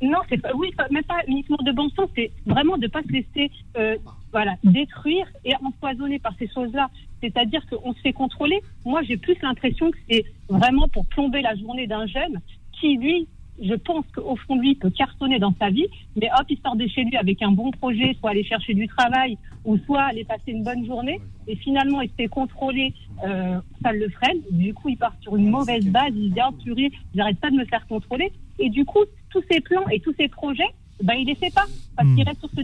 Non, 0.01 0.19
c'est 0.29 0.37
pas, 0.37 0.51
oui, 0.53 0.71
même 0.91 1.03
pas 1.03 1.21
uniquement 1.27 1.57
de 1.65 1.71
bon 1.71 1.89
sens, 1.89 2.09
c'est 2.15 2.31
vraiment 2.45 2.77
de 2.77 2.87
pas 2.87 3.01
se 3.01 3.11
laisser, 3.11 3.49
euh, 3.77 3.95
voilà, 4.31 4.55
détruire 4.63 5.25
et 5.45 5.53
empoisonner 5.63 6.19
par 6.19 6.33
ces 6.37 6.49
choses-là. 6.53 6.89
C'est-à-dire 7.21 7.65
qu'on 7.69 7.93
se 7.93 7.99
fait 8.01 8.13
contrôler. 8.13 8.61
Moi, 8.85 9.01
j'ai 9.03 9.17
plus 9.17 9.35
l'impression 9.41 9.89
que 9.89 9.97
c'est 10.09 10.25
vraiment 10.49 10.87
pour 10.89 11.05
plomber 11.07 11.41
la 11.41 11.55
journée 11.55 11.87
d'un 11.87 12.05
jeune 12.05 12.41
qui, 12.73 12.97
lui, 12.97 13.27
je 13.61 13.73
pense 13.73 14.05
qu'au 14.13 14.35
fond 14.35 14.55
de 14.57 14.61
lui, 14.61 14.75
peut 14.75 14.89
cartonner 14.89 15.39
dans 15.39 15.53
sa 15.59 15.69
vie, 15.69 15.85
mais 16.15 16.27
hop, 16.37 16.45
il 16.49 16.57
sort 16.63 16.75
de 16.75 16.87
chez 16.87 17.03
lui 17.03 17.15
avec 17.17 17.41
un 17.41 17.51
bon 17.51 17.71
projet, 17.71 18.15
soit 18.19 18.31
aller 18.31 18.43
chercher 18.43 18.73
du 18.73 18.87
travail, 18.87 19.37
ou 19.63 19.77
soit 19.85 20.03
aller 20.03 20.23
passer 20.25 20.51
une 20.51 20.63
bonne 20.63 20.85
journée, 20.85 21.19
et 21.47 21.55
finalement, 21.55 22.01
il 22.01 22.09
se 22.09 22.15
fait 22.15 22.27
contrôler, 22.27 22.93
euh, 23.25 23.59
ça 23.81 23.91
le 23.91 24.09
freine, 24.09 24.39
du 24.51 24.73
coup, 24.73 24.89
il 24.89 24.97
part 24.97 25.13
sur 25.21 25.35
une 25.37 25.49
mauvaise 25.49 25.85
base, 25.85 26.11
il 26.15 26.33
dit, 26.33 26.39
oh 26.47 26.51
purée, 26.63 26.91
j'arrête 27.15 27.39
pas 27.39 27.49
de 27.49 27.55
me 27.55 27.65
faire 27.65 27.85
contrôler, 27.87 28.31
et 28.59 28.69
du 28.69 28.83
coup, 28.85 29.03
tous 29.29 29.43
ses 29.49 29.61
plans 29.61 29.87
et 29.89 29.99
tous 29.99 30.13
ses 30.19 30.27
projets, 30.27 30.63
ben, 31.03 31.13
il 31.15 31.27
les 31.27 31.35
fait 31.35 31.53
pas, 31.53 31.65
parce 31.95 32.07
Hmm. 32.09 32.15
qu'il 32.15 32.23
reste 32.23 32.39
sur 32.39 32.49
ce 32.55 32.61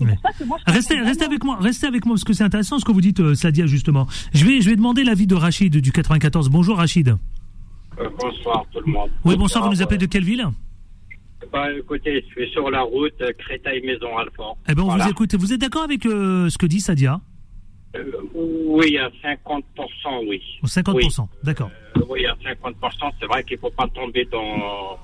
Ouais. 0.00 0.14
ça 0.22 0.44
moi, 0.44 0.56
je 0.64 0.72
Restez, 0.72 1.00
restez 1.00 1.24
avec 1.24 1.42
moi, 1.44 1.56
restez 1.60 1.86
avec 1.86 2.06
moi, 2.06 2.14
parce 2.14 2.24
que 2.24 2.32
c'est 2.32 2.44
intéressant 2.44 2.78
ce 2.78 2.84
que 2.84 2.92
vous 2.92 3.00
dites, 3.00 3.18
euh, 3.20 3.34
Sadia, 3.34 3.66
justement. 3.66 4.06
Je 4.32 4.44
vais, 4.44 4.60
je 4.60 4.70
vais 4.70 4.76
demander 4.76 5.02
l'avis 5.02 5.26
de 5.26 5.34
Rachid 5.34 5.76
du 5.76 5.90
94. 5.92 6.48
Bonjour, 6.50 6.76
Rachid. 6.76 7.16
Euh, 8.00 8.08
bonsoir 8.20 8.64
tout 8.72 8.80
le 8.84 8.92
monde. 8.92 9.10
Oui, 9.24 9.36
bonsoir, 9.36 9.64
vous 9.64 9.70
nous 9.70 9.82
appelez 9.82 9.98
de 9.98 10.06
quelle 10.06 10.24
ville 10.24 10.44
bah, 11.52 11.72
écoutez, 11.72 12.20
je 12.20 12.26
suis 12.42 12.50
sur 12.50 12.68
la 12.70 12.82
route 12.82 13.14
euh, 13.22 13.30
Créteil-Maison-Alfort. 13.38 14.58
Eh 14.68 14.74
ben, 14.74 14.82
on 14.82 14.86
Voilà. 14.86 15.04
vous 15.04 15.10
écoute. 15.12 15.34
Vous 15.36 15.52
êtes 15.52 15.60
d'accord 15.60 15.84
avec 15.84 16.04
euh, 16.04 16.50
ce 16.50 16.58
que 16.58 16.66
dit 16.66 16.80
Sadia 16.80 17.20
Euh, 17.96 18.10
oui, 18.34 18.98
à 18.98 19.08
50%, 19.24 19.62
oui. 20.28 20.42
50%, 20.64 21.26
d'accord. 21.44 21.70
Euh, 21.96 22.00
oui, 22.10 22.26
à 22.26 22.34
50%, 22.34 23.12
c'est 23.20 23.26
vrai 23.26 23.44
qu'il 23.44 23.56
ne 23.56 23.60
faut 23.60 23.70
pas 23.70 23.86
tomber 23.94 24.26
dans, 24.26 24.98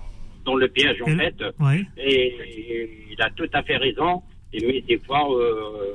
dans 0.44 0.56
le 0.56 0.68
piège, 0.68 1.00
en 1.02 1.06
fait. 1.16 1.34
Oui. 1.60 1.86
Et 1.96 3.06
il 3.12 3.22
a 3.22 3.30
tout 3.30 3.48
à 3.54 3.62
fait 3.62 3.76
raison. 3.76 4.20
Et 4.52 4.66
mais 4.66 4.80
des 4.82 4.98
fois, 4.98 5.26
le 5.30 5.94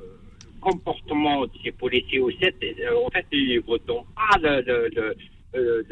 comportement 0.62 1.42
de 1.44 1.52
ces 1.64 1.72
policiers 1.74 2.20
euh, 2.22 3.06
en 3.06 3.10
fait, 3.12 3.26
ils 3.34 3.58
ne 3.58 3.78
donnent 3.86 4.04
pas 4.16 4.38
le- 4.42 4.62
le- 4.66 4.90
le- 4.96 5.16
euh, 5.56 5.84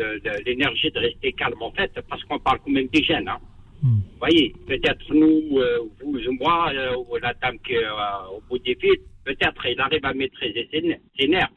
l'énergie 0.46 0.91
de 0.91 1.00
rester 1.00 1.32
calme, 1.34 1.62
en 1.62 1.72
fait, 1.72 1.91
parce 2.10 2.24
qu'on 2.26 2.39
parle 2.39 2.60
quand 2.63 2.72
même 2.72 2.88
des 2.88 3.04
jeunes. 3.04 3.28
Hein. 3.28 3.39
Hmm. 3.82 4.00
Vous 4.00 4.20
voyez, 4.20 4.54
peut-être 4.67 5.13
nous, 5.13 5.60
euh, 5.60 5.80
vous 6.04 6.17
ou 6.28 6.32
moi, 6.34 6.72
euh, 6.74 6.96
ou 6.96 7.15
la 7.17 7.34
dame 7.36 7.60
qui 7.60 7.74
est 7.74 7.84
euh, 7.86 8.36
au 8.36 8.41
bout 8.50 8.60
des 8.60 8.76
fils, 8.76 9.00
peut-être 9.24 9.65
il 9.65 9.80
arrive 9.80 10.06
à 10.06 10.13
maîtriser 10.13 10.67
ses, 10.72 10.82
ne- 10.82 10.96
ses 11.17 11.28
nerfs. 11.28 11.52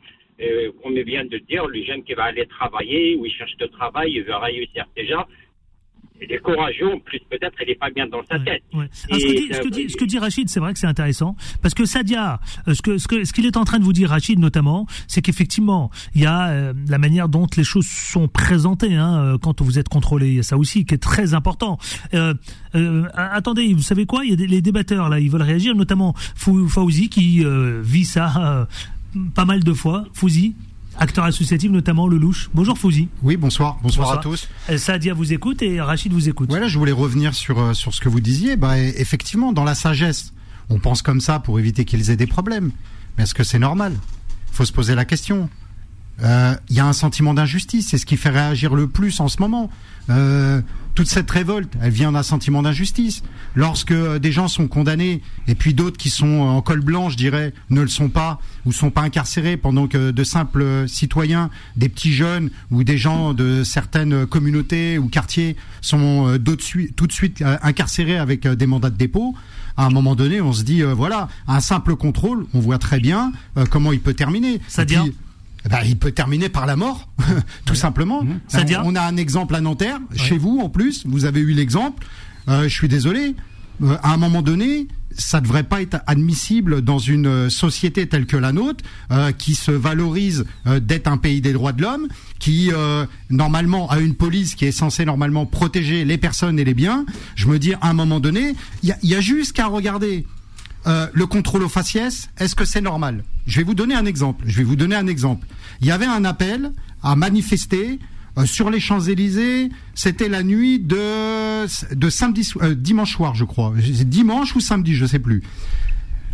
comme 0.82 0.96
il 0.96 1.04
vient 1.04 1.24
de 1.24 1.38
dire, 1.38 1.66
le 1.66 1.82
jeune 1.82 2.02
qui 2.02 2.14
va 2.14 2.24
aller 2.24 2.46
travailler 2.46 3.16
ou 3.16 3.26
il 3.26 3.32
cherche 3.32 3.56
de 3.58 3.66
travail, 3.66 4.12
il 4.12 4.22
veut 4.22 4.36
réussir 4.36 4.86
déjà. 4.96 5.26
Il 6.22 6.33
est 6.33 6.38
courageux, 6.38 6.92
en 6.92 6.98
plus 6.98 7.18
peut-être 7.30 7.54
il 7.62 7.68
n'est 7.68 7.74
pas 7.74 7.90
bien 7.90 8.06
dans 8.06 8.22
sa 8.30 8.38
tête. 8.38 8.62
Ouais. 8.74 8.88
Alors, 9.11 9.20
ce, 9.20 9.26
que 9.26 9.30
Et 9.30 9.35
dit, 9.35 9.46
ce, 9.48 9.54
ça- 9.54 9.62
que 9.62 9.68
dit, 9.68 9.90
ce 9.90 9.96
que 9.96 10.04
dit 10.04 10.18
Rachid, 10.18 10.48
c'est 10.50 10.61
vrai 10.61 10.72
que 10.72 10.78
c'est 10.78 10.87
intéressant, 10.87 11.35
parce 11.62 11.74
que 11.74 11.85
Sadia, 11.87 12.40
euh, 12.68 12.74
ce 12.74 12.83
que 12.83 12.98
ce 12.98 13.09
que 13.09 13.24
ce 13.24 13.33
qu'il 13.33 13.46
est 13.46 13.56
en 13.56 13.64
train 13.64 13.78
de 13.78 13.85
vous 13.85 13.92
dire, 13.92 14.11
Rachid 14.11 14.38
notamment, 14.38 14.87
c'est 15.09 15.22
qu'effectivement, 15.22 15.90
il 16.14 16.22
y 16.22 16.26
a 16.26 16.48
euh, 16.50 16.72
la 16.88 16.98
manière 16.98 17.28
dont 17.28 17.46
les 17.56 17.64
choses 17.64 17.87
sont 17.87 18.28
présentées 18.28 18.94
hein, 18.94 19.16
euh, 19.18 19.38
quand 19.38 19.62
vous 19.62 19.78
êtes 19.78 19.88
contrôlé. 19.88 20.28
Il 20.28 20.35
y 20.35 20.38
a 20.40 20.42
ça 20.42 20.56
aussi 20.59 20.85
qui 20.85 20.94
est 20.94 20.98
très 20.98 21.33
important. 21.35 21.78
Euh, 22.14 22.35
euh, 22.74 23.09
attendez, 23.14 23.72
vous 23.74 23.83
savez 23.83 24.04
quoi? 24.06 24.24
Il 24.24 24.30
y 24.30 24.33
a 24.35 24.37
des, 24.37 24.46
les 24.46 24.61
débatteurs 24.62 25.09
là, 25.09 25.20
ils 25.20 25.30
veulent 25.30 25.42
réagir, 25.42 25.74
notamment 25.74 26.14
Fauzi 26.37 27.09
qui 27.09 27.44
euh, 27.44 27.80
vit 27.83 28.04
ça 28.04 28.33
euh, 28.37 28.64
pas 29.35 29.44
mal 29.44 29.64
de 29.64 29.72
fois. 29.72 30.04
Fouzi, 30.12 30.54
acteur 31.00 31.24
associatif, 31.24 31.70
notamment 31.70 32.06
le 32.06 32.16
Louche. 32.18 32.50
Bonjour 32.54 32.78
Fouzi. 32.78 33.08
Oui, 33.22 33.36
bonsoir. 33.36 33.78
Bonsoir, 33.82 34.06
Bonsoir. 34.08 34.18
à 34.20 34.22
tous. 34.22 34.48
Euh, 34.68 34.78
Sadia 34.78 35.14
vous 35.14 35.32
écoute 35.32 35.62
et 35.62 35.80
Rachid 35.80 36.12
vous 36.12 36.28
écoute. 36.28 36.48
Voilà, 36.50 36.68
je 36.68 36.78
voulais 36.78 36.92
revenir 36.92 37.34
sur, 37.34 37.58
euh, 37.58 37.74
sur 37.74 37.92
ce 37.94 38.00
que 38.00 38.08
vous 38.08 38.20
disiez. 38.20 38.56
Bah, 38.56 38.78
e- 38.78 38.92
effectivement, 38.96 39.52
dans 39.52 39.64
la 39.64 39.74
sagesse, 39.74 40.32
on 40.68 40.78
pense 40.78 41.02
comme 41.02 41.20
ça 41.20 41.40
pour 41.40 41.58
éviter 41.58 41.84
qu'ils 41.84 42.10
aient 42.10 42.16
des 42.16 42.26
problèmes. 42.28 42.70
Mais 43.16 43.24
est-ce 43.24 43.34
que 43.34 43.42
c'est 43.44 43.58
normal? 43.58 43.94
Faut 44.52 44.64
se 44.64 44.72
poser 44.72 44.94
la 44.94 45.04
question. 45.04 45.48
Euh, 46.22 46.54
Il 46.68 46.76
y 46.76 46.80
a 46.80 46.87
un 46.87 46.92
sentiment 46.92 47.35
d'injustice, 47.35 47.88
c'est 47.88 47.98
ce 47.98 48.06
qui 48.06 48.16
fait 48.16 48.30
réagir 48.30 48.74
le 48.74 48.87
plus 48.87 49.20
en 49.20 49.28
ce 49.28 49.38
moment. 49.40 49.70
Euh, 50.09 50.61
toute 50.94 51.09
cette 51.09 51.30
révolte, 51.30 51.72
elle 51.80 51.92
vient 51.92 52.12
d'un 52.12 52.22
sentiment 52.22 52.62
d'injustice. 52.62 53.22
Lorsque 53.54 53.92
euh, 53.92 54.18
des 54.18 54.33
gens 54.33 54.48
sont 54.48 54.66
condamnés 54.66 55.22
et 55.46 55.54
puis 55.54 55.72
d'autres 55.72 55.96
qui 55.96 56.11
sont 56.11 56.26
euh, 56.26 56.50
en 56.50 56.62
col 56.62 56.80
blanc, 56.80 57.09
je 57.11 57.16
dirais, 57.16 57.54
ne 57.70 57.80
le 57.80 57.88
sont 57.88 58.09
pas 58.09 58.40
ou 58.66 58.72
sont 58.72 58.90
pas 58.90 59.02
incarcérés, 59.02 59.56
pendant 59.56 59.87
que 59.87 60.11
de 60.11 60.24
simples 60.24 60.88
citoyens, 60.88 61.48
des 61.76 61.88
petits 61.88 62.12
jeunes 62.12 62.50
ou 62.70 62.83
des 62.85 62.98
gens 62.98 63.35
de 63.35 63.62
certaines 63.62 64.26
communautés 64.26 64.98
ou 64.98 65.09
quartiers 65.09 65.56
sont 65.80 66.38
tout 66.96 67.06
de 67.06 67.12
suite 67.12 67.42
incarcérés 67.62 68.18
avec 68.18 68.46
des 68.46 68.66
mandats 68.66 68.90
de 68.90 68.96
dépôt. 68.96 69.35
À 69.76 69.87
un 69.87 69.90
moment 69.90 70.14
donné, 70.14 70.42
on 70.42 70.52
se 70.52 70.62
dit 70.62 70.83
euh, 70.83 70.92
voilà, 70.92 71.28
un 71.48 71.61
simple 71.61 71.96
contrôle, 71.96 72.46
on 72.52 72.61
voit 72.61 72.78
très 72.78 73.00
bien 73.00 73.33
euh, 73.56 73.64
comment 73.64 73.92
il 73.92 74.00
peut 74.00 74.14
terminer. 74.14 74.61
Ben, 75.68 75.80
il 75.84 75.98
peut 75.98 76.12
terminer 76.12 76.48
par 76.48 76.66
la 76.66 76.76
mort, 76.76 77.08
tout 77.64 77.74
simplement. 77.74 78.24
On, 78.54 78.92
on 78.92 78.96
a 78.96 79.02
un 79.02 79.16
exemple 79.16 79.54
à 79.54 79.60
Nanterre, 79.60 79.98
chez 80.14 80.38
vous 80.38 80.60
en 80.62 80.68
plus, 80.68 81.04
vous 81.06 81.24
avez 81.24 81.40
eu 81.40 81.52
l'exemple. 81.52 82.06
Euh, 82.48 82.64
je 82.64 82.74
suis 82.74 82.88
désolé. 82.88 83.34
Euh, 83.82 83.96
à 84.02 84.12
un 84.12 84.16
moment 84.16 84.42
donné, 84.42 84.88
ça 85.16 85.40
devrait 85.40 85.64
pas 85.64 85.82
être 85.82 85.98
admissible 86.06 86.82
dans 86.82 86.98
une 86.98 87.26
euh, 87.26 87.48
société 87.50 88.06
telle 88.06 88.26
que 88.26 88.36
la 88.36 88.52
nôtre, 88.52 88.84
euh, 89.10 89.32
qui 89.32 89.54
se 89.54 89.70
valorise 89.70 90.44
euh, 90.66 90.80
d'être 90.80 91.08
un 91.08 91.16
pays 91.16 91.40
des 91.40 91.52
droits 91.52 91.72
de 91.72 91.82
l'homme, 91.82 92.08
qui 92.38 92.70
euh, 92.72 93.06
normalement 93.28 93.90
a 93.90 93.98
une 94.00 94.14
police 94.14 94.54
qui 94.54 94.66
est 94.66 94.72
censée 94.72 95.04
normalement 95.04 95.46
protéger 95.46 96.04
les 96.04 96.18
personnes 96.18 96.58
et 96.58 96.64
les 96.64 96.74
biens. 96.74 97.04
Je 97.36 97.46
me 97.48 97.58
dis, 97.58 97.74
à 97.74 97.88
un 97.88 97.92
moment 97.94 98.20
donné, 98.20 98.54
il 98.82 98.88
y 98.88 98.92
a, 98.92 98.98
il 99.02 99.08
y 99.08 99.14
a 99.14 99.20
juste 99.20 99.54
qu'à 99.54 99.66
regarder 99.66 100.26
euh, 100.86 101.06
le 101.12 101.26
contrôle 101.26 101.62
aux 101.62 101.68
faciès, 101.68 102.30
est-ce 102.38 102.54
que 102.54 102.64
c'est 102.64 102.80
normal? 102.80 103.24
Je 103.46 103.58
vais 103.58 103.64
vous 103.64 103.74
donner 103.74 103.94
un 103.94 104.06
exemple. 104.06 104.44
Je 104.46 104.56
vais 104.58 104.64
vous 104.64 104.76
donner 104.76 104.96
un 104.96 105.06
exemple. 105.06 105.46
Il 105.80 105.86
y 105.86 105.90
avait 105.90 106.06
un 106.06 106.24
appel 106.24 106.72
à 107.02 107.16
manifester 107.16 107.98
euh, 108.38 108.46
sur 108.46 108.70
les 108.70 108.80
Champs-Élysées. 108.80 109.70
C'était 109.94 110.28
la 110.28 110.42
nuit 110.42 110.78
de 110.78 111.66
de 111.94 112.10
samedi, 112.10 112.48
euh, 112.62 112.74
dimanche 112.74 113.14
soir, 113.14 113.34
je 113.34 113.44
crois. 113.44 113.74
Dimanche 113.76 114.54
ou 114.54 114.60
samedi, 114.60 114.94
je 114.94 115.06
sais 115.06 115.18
plus. 115.18 115.42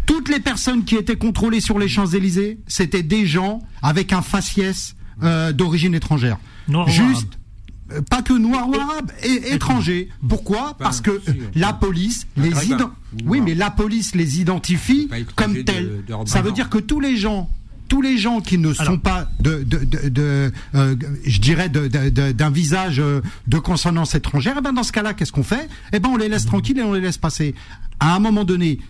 Toutes 0.04 0.28
les 0.28 0.40
personnes 0.40 0.84
qui 0.84 0.94
étaient 0.94 1.16
contrôlées 1.16 1.60
sur 1.60 1.78
les 1.78 1.88
Champs-Élysées, 1.88 2.60
c'était 2.68 3.02
des 3.02 3.26
gens 3.26 3.60
avec 3.82 4.12
un 4.12 4.22
faciès 4.22 4.94
euh, 5.22 5.52
d'origine 5.52 5.94
étrangère. 5.94 6.38
Noir 6.68 6.88
Juste 6.88 7.38
pas 8.10 8.22
que 8.22 8.32
noir 8.32 8.68
ou 8.68 8.74
arabe, 8.74 9.12
et 9.22 9.54
étranger. 9.54 10.08
Pourquoi 10.28 10.74
Parce 10.78 11.00
que 11.00 11.10
euh, 11.10 11.20
la 11.54 11.72
police 11.72 12.26
les 12.36 12.50
Maghrébin 12.50 12.76
ident- 12.76 12.82
ou 12.84 12.90
Oui, 13.26 13.38
noir. 13.38 13.48
mais 13.48 13.54
la 13.54 13.70
police 13.70 14.14
les 14.14 14.40
identifie 14.40 15.08
comme 15.36 15.62
tels. 15.64 16.02
Ça 16.26 16.42
veut 16.42 16.52
dire 16.52 16.68
que 16.68 16.78
tous 16.78 17.00
les 17.00 17.16
gens, 17.16 17.48
tous 17.88 18.02
les 18.02 18.18
gens 18.18 18.40
qui 18.40 18.58
ne 18.58 18.72
Alors. 18.78 18.84
sont 18.94 18.98
pas 18.98 19.28
de, 19.38 19.62
de, 19.62 19.78
de, 19.84 20.08
de, 20.08 20.52
euh, 20.74 20.96
je 21.24 21.40
dirais, 21.40 21.68
de- 21.68 21.86
de- 21.86 22.08
de- 22.10 22.32
d'un 22.32 22.50
visage 22.50 22.98
euh, 22.98 23.20
de 23.46 23.58
consonance 23.60 24.16
étrangère, 24.16 24.56
eh 24.58 24.60
ben 24.60 24.72
dans 24.72 24.82
ce 24.82 24.90
cas-là, 24.90 25.14
qu'est-ce 25.14 25.30
qu'on 25.32 25.44
fait 25.44 25.68
Eh 25.92 26.00
ben 26.00 26.08
on 26.08 26.16
les 26.16 26.28
laisse 26.28 26.46
tranquilles 26.46 26.78
et 26.78 26.82
on 26.82 26.92
les 26.94 27.00
laisse 27.00 27.18
passer. 27.18 27.54
À 28.00 28.16
un 28.16 28.18
moment 28.18 28.42
donné. 28.44 28.80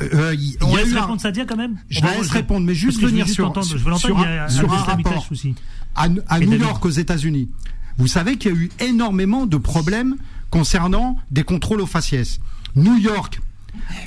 euh, 0.00 0.32
il 0.34 0.42
y 0.52 0.56
On 0.62 0.74
a 0.74 0.78
laisse 0.78 0.88
eu 0.92 0.96
un- 0.96 1.00
répondre 1.02 1.20
Sadia 1.20 1.44
quand 1.44 1.56
même 1.56 1.76
Je 1.90 2.00
On 2.02 2.06
laisse 2.20 2.30
répondre, 2.30 2.64
mais 2.66 2.74
juste 2.74 3.00
venir 3.02 3.28
sur- 3.28 3.48
entendre, 3.48 3.66
je 3.66 3.76
veux 3.76 3.94
sur 3.96 4.18
y 4.18 4.24
un- 4.24 4.46
rapport. 4.46 5.26
aussi. 5.30 5.54
à, 5.94 6.08
New. 6.08 6.52
York, 6.58 6.82
aux 6.86 6.88
États-Unis. 6.90 7.50
Vous 7.98 8.06
savez 8.06 8.36
qu'il 8.36 8.52
y 8.52 8.54
a 8.54 8.58
eu 8.58 8.70
énormément 8.80 9.46
de 9.46 9.56
problèmes 9.56 10.16
concernant 10.50 11.16
des 11.30 11.44
contrôles 11.44 11.80
aux 11.80 11.86
faciès. 11.86 12.40
New 12.76 12.96
York 12.96 13.40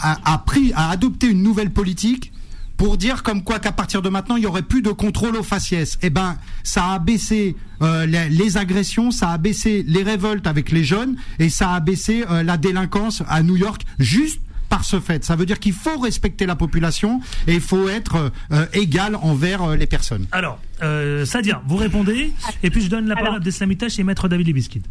a, 0.02 0.38
pris, 0.45 0.71
a 0.74 0.89
adopté 0.89 1.28
une 1.28 1.43
nouvelle 1.43 1.71
politique 1.71 2.32
pour 2.78 2.98
dire 2.98 3.24
comme 3.24 3.43
quoi 3.43 3.60
qu'à 3.60 3.71
partir 3.71 4.02
de 4.02 4.10
maintenant 4.10 4.36
il 4.36 4.43
y 4.43 4.45
aurait 4.45 4.62
plus 4.62 4.82
de 4.82 4.91
contrôle 4.91 5.36
aux 5.38 5.43
faciès. 5.43 5.98
Eh 6.02 6.10
ben, 6.10 6.38
ça 6.63 6.89
a 6.91 7.00
baissé 7.00 7.56
euh, 7.82 8.06
les, 8.06 8.30
les 8.30 8.58
agressions, 8.58 9.12
ça 9.12 9.30
a 9.30 9.38
baissé 9.38 9.84
les 9.88 10.04
révoltes 10.04 10.45
avec 10.45 10.71
les 10.71 10.84
jeunes 10.84 11.15
et 11.39 11.50
ça 11.50 11.74
a 11.74 11.80
baissé 11.80 12.26
euh, 12.30 12.43
la 12.43 12.58
délinquance 12.58 13.24
à 13.28 13.43
New 13.43 13.56
York 13.56 13.84
juste 14.00 14.41
par 14.69 14.84
ce 14.84 14.99
fait. 14.99 15.23
Ça 15.23 15.36
veut 15.36 15.45
dire 15.45 15.60
qu'il 15.60 15.73
faut 15.73 15.97
respecter 15.99 16.45
la 16.45 16.56
population 16.56 17.19
et 17.47 17.54
il 17.54 17.62
faut 17.62 17.88
être 17.89 18.32
euh, 18.51 18.65
égal 18.73 19.15
envers 19.15 19.62
euh, 19.63 19.75
les 19.75 19.88
personnes. 19.88 20.25
Alors, 20.32 20.60
euh, 20.82 21.25
Sadia, 21.25 21.62
vous 21.67 21.78
répondez, 21.78 22.34
et 22.63 22.69
puis 22.69 22.82
je 22.82 22.89
donne 22.89 23.08
la 23.08 23.15
parole 23.15 23.28
Alors- 23.30 23.41
à 23.41 23.43
Deslamitache 23.43 23.99
et 23.99 24.04
Maître 24.04 24.28
David 24.28 24.47
Libiskid. 24.47 24.86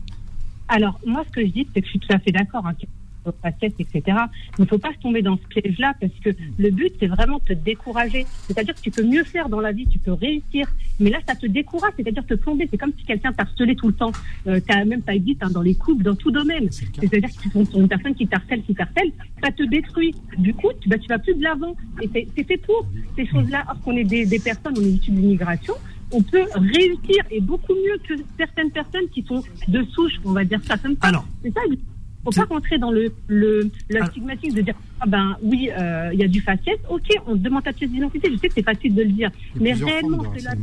Alors, 0.68 0.98
moi, 1.06 1.22
ce 1.26 1.32
que 1.32 1.42
je 1.42 1.50
dis, 1.52 1.68
c'est 1.74 1.80
que 1.80 1.86
je 1.86 1.90
suis 1.90 1.98
tout 2.00 2.12
à 2.12 2.18
fait 2.18 2.32
d'accord, 2.32 2.66
hein, 2.66 2.72
aux 3.26 3.32
facettes, 3.42 3.74
etc. 3.78 4.18
Il 4.58 4.62
ne 4.62 4.66
faut 4.66 4.78
pas 4.78 4.92
se 4.92 4.98
tomber 4.98 5.22
dans 5.22 5.36
ce 5.36 5.46
piège-là, 5.48 5.94
parce 6.00 6.12
que 6.22 6.30
le 6.58 6.70
but, 6.70 6.92
c'est 7.00 7.06
vraiment 7.06 7.38
de 7.38 7.44
te 7.44 7.52
décourager. 7.52 8.26
C'est-à-dire 8.46 8.74
que 8.74 8.80
tu 8.80 8.90
peux 8.90 9.04
mieux 9.04 9.24
faire 9.24 9.48
dans 9.48 9.60
la 9.60 9.72
vie, 9.72 9.86
tu 9.86 9.98
peux 9.98 10.12
réussir, 10.12 10.66
mais 11.00 11.10
là, 11.10 11.18
ça 11.26 11.34
te 11.34 11.46
décourage, 11.46 11.92
c'est-à-dire 11.96 12.24
te 12.26 12.34
plomber. 12.34 12.68
C'est 12.70 12.78
comme 12.78 12.92
si 12.98 13.04
quelqu'un 13.04 13.32
t'harcelait 13.32 13.74
tout 13.74 13.88
le 13.88 13.94
temps. 13.94 14.12
Euh, 14.46 14.60
t'as, 14.66 14.84
même, 14.84 15.02
ça 15.04 15.14
existe 15.14 15.42
hein, 15.42 15.50
dans 15.50 15.62
les 15.62 15.74
couples, 15.74 16.02
dans 16.02 16.14
tout 16.14 16.30
domaine. 16.30 16.70
C'est-à-dire 16.70 17.28
que 17.28 17.64
sur 17.64 17.80
une 17.80 17.88
personne 17.88 18.14
qui 18.14 18.26
t'harcèle, 18.26 18.62
qui 18.62 18.74
t'harcèle, 18.74 19.10
ça 19.42 19.50
te 19.50 19.62
détruit. 19.64 20.14
Du 20.38 20.54
coup, 20.54 20.68
tu, 20.80 20.88
bah, 20.88 20.98
tu 20.98 21.08
vas 21.08 21.18
plus 21.18 21.34
de 21.34 21.42
l'avant. 21.42 21.74
Et 22.00 22.08
c'est, 22.12 22.28
c'est 22.36 22.44
fait 22.44 22.58
pour 22.58 22.86
ces 23.16 23.26
choses-là. 23.26 23.64
Or 23.68 23.80
qu'on 23.80 23.96
est 23.96 24.04
des, 24.04 24.26
des 24.26 24.38
personnes, 24.38 24.74
on 24.78 24.82
est 24.82 24.90
issus 24.90 25.10
de 25.10 25.16
l'immigration, 25.16 25.74
on 26.12 26.22
peut 26.22 26.44
réussir 26.54 27.24
et 27.30 27.40
beaucoup 27.40 27.74
mieux 27.74 27.98
que 28.06 28.14
certaines 28.38 28.70
personnes 28.70 29.08
qui 29.12 29.22
sont 29.22 29.42
de 29.68 29.84
souche, 29.92 30.14
on 30.24 30.32
va 30.32 30.44
dire 30.44 30.60
ça 30.64 30.76
comme 30.78 30.94
ça. 30.94 31.08
Alors. 31.08 31.26
c'est 31.42 31.52
ça. 31.52 31.60
Il 32.26 32.34
faut 32.34 32.46
pas 32.46 32.54
rentrer 32.54 32.78
dans 32.78 32.90
le 32.90 33.12
le, 33.26 33.70
le 33.90 33.96
Alors. 33.96 34.08
stigmatisme 34.08 34.56
de 34.56 34.62
dire 34.62 34.74
ah 35.00 35.06
ben 35.06 35.36
oui 35.42 35.70
euh, 35.78 36.10
il 36.12 36.18
y 36.20 36.24
a 36.24 36.28
du 36.28 36.40
faciès. 36.40 36.78
Ok, 36.88 37.08
on 37.26 37.32
te 37.36 37.38
demande 37.42 37.64
ta 37.64 37.72
pièce 37.72 37.90
d'identité. 37.90 38.30
Je 38.32 38.38
sais 38.38 38.48
que 38.48 38.54
c'est 38.54 38.62
facile 38.62 38.94
de 38.94 39.02
le 39.02 39.10
dire, 39.10 39.30
mais 39.60 39.72
réellement 39.72 40.24
c'est 40.36 40.44
la 40.44 40.54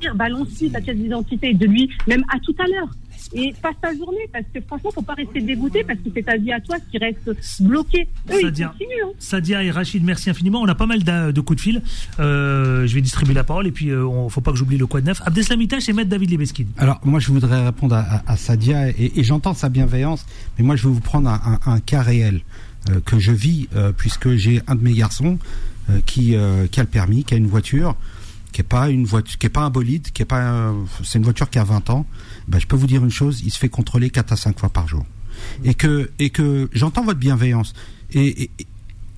dire 0.00 0.14
balance-lui 0.14 0.70
ta 0.70 0.80
pièce 0.80 0.96
d'identité 0.96 1.52
de 1.54 1.66
lui 1.66 1.90
même 2.06 2.24
à 2.32 2.38
tout 2.40 2.54
à 2.58 2.66
l'heure. 2.66 2.88
Et 3.32 3.54
passe 3.62 3.74
ta 3.80 3.94
journée 3.94 4.28
parce 4.32 4.44
que 4.52 4.60
franchement 4.60 4.90
faut 4.92 5.02
pas 5.02 5.14
rester 5.14 5.40
dégoûté 5.40 5.84
parce 5.84 5.98
que 6.00 6.08
c'est 6.14 6.22
ta 6.22 6.36
vie 6.36 6.52
à 6.52 6.60
toi 6.60 6.76
qui 6.90 6.98
reste 6.98 7.30
bloquée. 7.60 8.08
Eux 8.30 8.34
ils 8.40 8.46
Sadia. 8.46 8.68
continuent. 8.68 8.88
hein. 9.06 9.12
Sadia 9.18 9.62
et 9.62 9.70
Rachid, 9.70 10.02
merci 10.04 10.30
infiniment. 10.30 10.60
On 10.62 10.66
a 10.68 10.74
pas 10.74 10.86
mal 10.86 11.02
de 11.04 11.40
coups 11.40 11.56
de 11.58 11.60
fil. 11.62 11.82
Euh, 12.18 12.86
je 12.86 12.94
vais 12.94 13.00
distribuer 13.00 13.34
la 13.34 13.44
parole 13.44 13.66
et 13.66 13.72
puis 13.72 13.90
euh, 13.90 14.04
on 14.06 14.28
faut 14.28 14.40
pas 14.40 14.50
que 14.52 14.56
j'oublie 14.58 14.78
le 14.78 14.86
quoi 14.86 15.00
de 15.00 15.06
neuf. 15.06 15.20
Abdeslamitache 15.24 15.88
et 15.88 15.92
Maître 15.92 16.10
David 16.10 16.30
Libeskind. 16.30 16.68
Alors 16.78 17.00
moi 17.04 17.20
je 17.20 17.28
voudrais 17.30 17.64
répondre 17.64 17.94
à, 17.94 18.00
à- 18.00 18.32
à 18.32 18.36
Sadia 18.36 18.88
et, 18.90 19.12
et 19.16 19.24
j'entends 19.24 19.54
sa 19.54 19.68
bienveillance, 19.68 20.26
mais 20.58 20.64
moi 20.64 20.76
je 20.76 20.86
vais 20.88 20.92
vous 20.94 21.00
prendre 21.00 21.28
un, 21.28 21.58
un- 21.66 21.72
un 21.72 21.80
cas 21.80 22.02
réel 22.02 22.40
euh, 22.90 23.00
que 23.04 23.18
je 23.18 23.32
vis 23.32 23.68
euh, 23.74 23.92
puisque 23.96 24.34
j'ai 24.36 24.60
un 24.66 24.74
de 24.74 24.82
mes 24.82 24.92
garçons 24.94 25.38
euh, 25.90 26.00
qui, 26.06 26.34
euh, 26.36 26.66
qui 26.66 26.80
a 26.80 26.82
le 26.82 26.88
permis, 26.88 27.24
qui 27.24 27.34
a 27.34 27.36
une 27.36 27.46
voiture, 27.46 27.94
qui 28.52 28.60
est 28.62 28.64
pas 28.64 28.88
une 28.90 29.04
voiture, 29.04 29.38
qui 29.38 29.46
est 29.46 29.50
pas 29.50 29.60
un 29.62 29.70
bolide, 29.70 30.10
qui 30.12 30.22
est 30.22 30.26
pas, 30.26 30.40
un- 30.42 30.74
c'est 31.04 31.18
une 31.18 31.24
voiture 31.24 31.50
qui 31.50 31.58
a 31.58 31.64
20 31.64 31.90
ans. 31.90 32.06
Ben, 32.50 32.58
je 32.58 32.66
peux 32.66 32.76
vous 32.76 32.88
dire 32.88 33.04
une 33.04 33.10
chose, 33.10 33.42
il 33.44 33.50
se 33.52 33.58
fait 33.58 33.68
contrôler 33.68 34.10
4 34.10 34.32
à 34.32 34.36
5 34.36 34.58
fois 34.58 34.68
par 34.70 34.88
jour. 34.88 35.06
Et 35.64 35.74
que 35.74 36.10
et 36.18 36.30
que 36.30 36.68
j'entends 36.72 37.04
votre 37.04 37.20
bienveillance 37.20 37.72
et, 38.12 38.50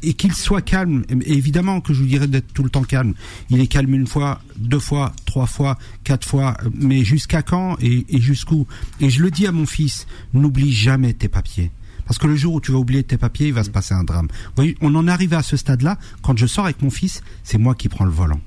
et, 0.03 0.13
qu'il 0.15 0.35
soit 0.35 0.61
calme. 0.61 1.05
Et 1.09 1.33
évidemment 1.33 1.81
que 1.81 1.95
je 1.95 2.01
vous 2.01 2.07
dirais 2.07 2.27
d'être 2.27 2.53
tout 2.53 2.63
le 2.63 2.69
temps 2.69 2.83
calme. 2.83 3.15
Il 3.49 3.61
est 3.61 3.67
calme 3.67 3.95
une 3.95 4.07
fois, 4.07 4.43
deux 4.59 4.79
fois, 4.79 5.15
trois 5.25 5.47
fois, 5.47 5.79
quatre 6.05 6.29
fois, 6.29 6.57
mais 6.75 7.05
jusqu'à 7.05 7.43
quand 7.43 7.77
et, 7.81 8.05
et 8.09 8.21
jusqu'où? 8.21 8.67
Et 9.01 9.09
je 9.09 9.23
le 9.23 9.31
dis 9.31 9.47
à 9.47 9.53
mon 9.53 9.67
fils, 9.67 10.07
n'oublie 10.35 10.73
jamais 10.73 11.15
tes 11.15 11.29
papiers. 11.29 11.71
Parce 12.05 12.19
que 12.19 12.27
le 12.27 12.37
jour 12.37 12.55
où 12.55 12.61
tu 12.61 12.73
vas 12.73 12.79
oublier 12.79 13.03
tes 13.03 13.17
papiers, 13.17 13.49
il 13.49 13.55
va 13.55 13.65
se 13.65 13.71
passer 13.71 13.95
un 13.95 14.05
drame. 14.05 14.29
Vous 14.31 14.53
voyez, 14.57 14.77
on 14.83 14.95
en 14.95 15.09
est 15.09 15.11
arrivé 15.11 15.37
à 15.37 15.43
ce 15.43 15.57
stade-là. 15.57 15.99
Quand 16.21 16.37
je 16.37 16.47
sors 16.47 16.67
avec 16.67 16.83
mon 16.83 16.91
fils, 16.91 17.23
c'est 17.43 17.59
moi 17.59 17.75
qui 17.75 17.89
prends 17.89 18.05
le 18.05 18.11
volant. 18.11 18.41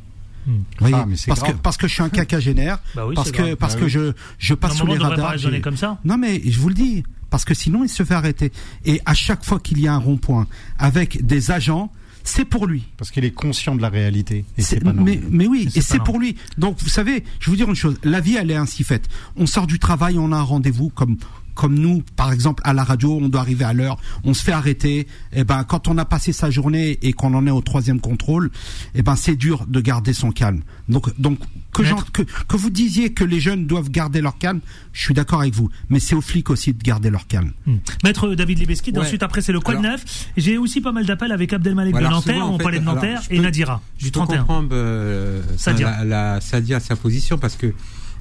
Ah, 0.81 1.05
mais 1.07 1.15
c'est 1.15 1.27
parce 1.27 1.41
que 1.43 1.51
parce 1.53 1.77
que 1.77 1.87
je 1.87 1.93
suis 1.93 2.03
un 2.03 2.09
quinquagénaire, 2.09 2.79
Bah 2.95 3.05
oui, 3.07 3.15
parce 3.15 3.31
que 3.31 3.37
grave. 3.41 3.55
parce 3.55 3.73
Bah 3.75 3.79
que 3.81 3.85
oui. 3.85 3.91
je 3.91 4.11
je 4.37 4.53
passe 4.53 4.75
sous 4.77 4.85
les 4.85 4.97
pas 4.97 5.09
radars. 5.09 5.35
comme 5.63 5.77
ça. 5.77 5.97
non 6.05 6.17
mais 6.17 6.41
je 6.45 6.59
vous 6.59 6.69
le 6.69 6.75
dis, 6.75 7.03
parce 7.29 7.45
que 7.45 7.53
sinon 7.53 7.83
il 7.83 7.89
se 7.89 8.03
fait 8.03 8.13
arrêter. 8.13 8.51
Et 8.85 9.01
à 9.05 9.13
chaque 9.13 9.43
fois 9.43 9.59
qu'il 9.59 9.79
y 9.79 9.87
a 9.87 9.93
un 9.93 9.97
rond-point 9.99 10.47
avec 10.77 11.25
des 11.25 11.51
agents, 11.51 11.91
c'est 12.23 12.45
pour 12.45 12.65
lui. 12.67 12.83
Parce 12.97 13.11
qu'il 13.11 13.23
est 13.25 13.31
conscient 13.31 13.75
de 13.75 13.81
la 13.81 13.89
réalité. 13.89 14.45
Et 14.57 14.61
C'est- 14.61 14.75
c'est 14.77 14.83
pas 14.83 14.93
mais, 14.93 15.47
oui, 15.47 15.69
et 15.75 15.81
c'est 15.81 15.99
pour 16.03 16.19
lui. 16.19 16.35
Donc, 16.57 16.77
vous 16.79 16.89
savez, 16.89 17.23
je 17.39 17.45
vais 17.45 17.51
vous 17.51 17.55
dire 17.55 17.69
une 17.69 17.75
chose. 17.75 17.97
La 18.03 18.19
vie, 18.19 18.35
elle 18.35 18.49
est 18.49 18.55
ainsi 18.55 18.83
faite. 18.83 19.07
On 19.35 19.45
sort 19.45 19.67
du 19.67 19.77
travail, 19.77 20.17
on 20.17 20.31
a 20.31 20.35
un 20.37 20.41
rendez-vous 20.41 20.89
comme 20.89 21.17
comme 21.55 21.75
nous, 21.75 22.03
par 22.15 22.31
exemple, 22.31 22.61
à 22.65 22.73
la 22.73 22.83
radio, 22.83 23.17
on 23.21 23.29
doit 23.29 23.41
arriver 23.41 23.65
à 23.65 23.73
l'heure, 23.73 23.97
on 24.23 24.33
se 24.33 24.43
fait 24.43 24.51
arrêter. 24.51 25.07
Et 25.33 25.43
ben, 25.43 25.63
quand 25.63 25.87
on 25.87 25.97
a 25.97 26.05
passé 26.05 26.33
sa 26.33 26.51
journée 26.51 26.99
et 27.01 27.13
qu'on 27.13 27.33
en 27.33 27.47
est 27.47 27.51
au 27.51 27.61
troisième 27.61 27.99
contrôle, 27.99 28.51
et 28.93 29.01
ben, 29.01 29.15
c'est 29.15 29.35
dur 29.35 29.65
de 29.67 29.79
garder 29.81 30.13
son 30.13 30.31
calme. 30.31 30.61
Donc, 30.89 31.17
donc 31.19 31.39
que, 31.73 31.83
j'en- 31.83 31.95
que 32.13 32.21
que 32.21 32.55
vous 32.57 32.69
disiez 32.69 33.11
que 33.13 33.23
les 33.23 33.39
jeunes 33.39 33.65
doivent 33.67 33.89
garder 33.89 34.21
leur 34.21 34.37
calme, 34.37 34.59
je 34.93 35.01
suis 35.01 35.13
d'accord 35.13 35.41
avec 35.41 35.53
vous. 35.55 35.69
Mais 35.89 35.99
c'est 35.99 36.15
aux 36.15 36.21
flics 36.21 36.49
aussi 36.49 36.73
de 36.73 36.81
garder 36.83 37.09
leur 37.09 37.27
calme. 37.27 37.51
Hmm. 37.65 37.77
Maître 38.03 38.33
David 38.35 38.59
Libeskid, 38.59 38.97
Ouais. 38.97 39.03
ensuite 39.05 39.23
après 39.23 39.41
c'est 39.41 39.51
le 39.51 39.59
Quad 39.59 39.77
Alors- 39.77 39.91
9. 39.93 40.05
J'ai 40.37 40.57
aussi 40.57 40.81
pas 40.81 40.91
mal 40.91 41.05
d'appels 41.05 41.31
avec 41.31 41.51
Abdelmalek 41.53 41.91
Voilà, 41.93 42.09
de 42.09 42.13
Nanterre, 42.13 42.33
souvent, 42.35 42.47
en 42.47 42.53
on 42.53 42.57
fait, 42.57 42.63
parlait 42.63 42.77
de 42.79 42.83
alors, 42.83 42.95
Nanterre, 42.95 43.21
et 43.29 43.37
peux- 43.37 43.41
Nadira 43.43 43.81
Je 43.97 44.05
du 44.05 44.11
peux 44.11 44.19
31. 44.19 44.37
comprendre 44.39 44.69
euh, 44.73 45.41
Sadia. 45.57 45.97
La, 45.99 46.05
la 46.33 46.41
Sadia 46.41 46.79
sa 46.79 46.95
position 46.95 47.37
parce 47.37 47.55
que 47.55 47.73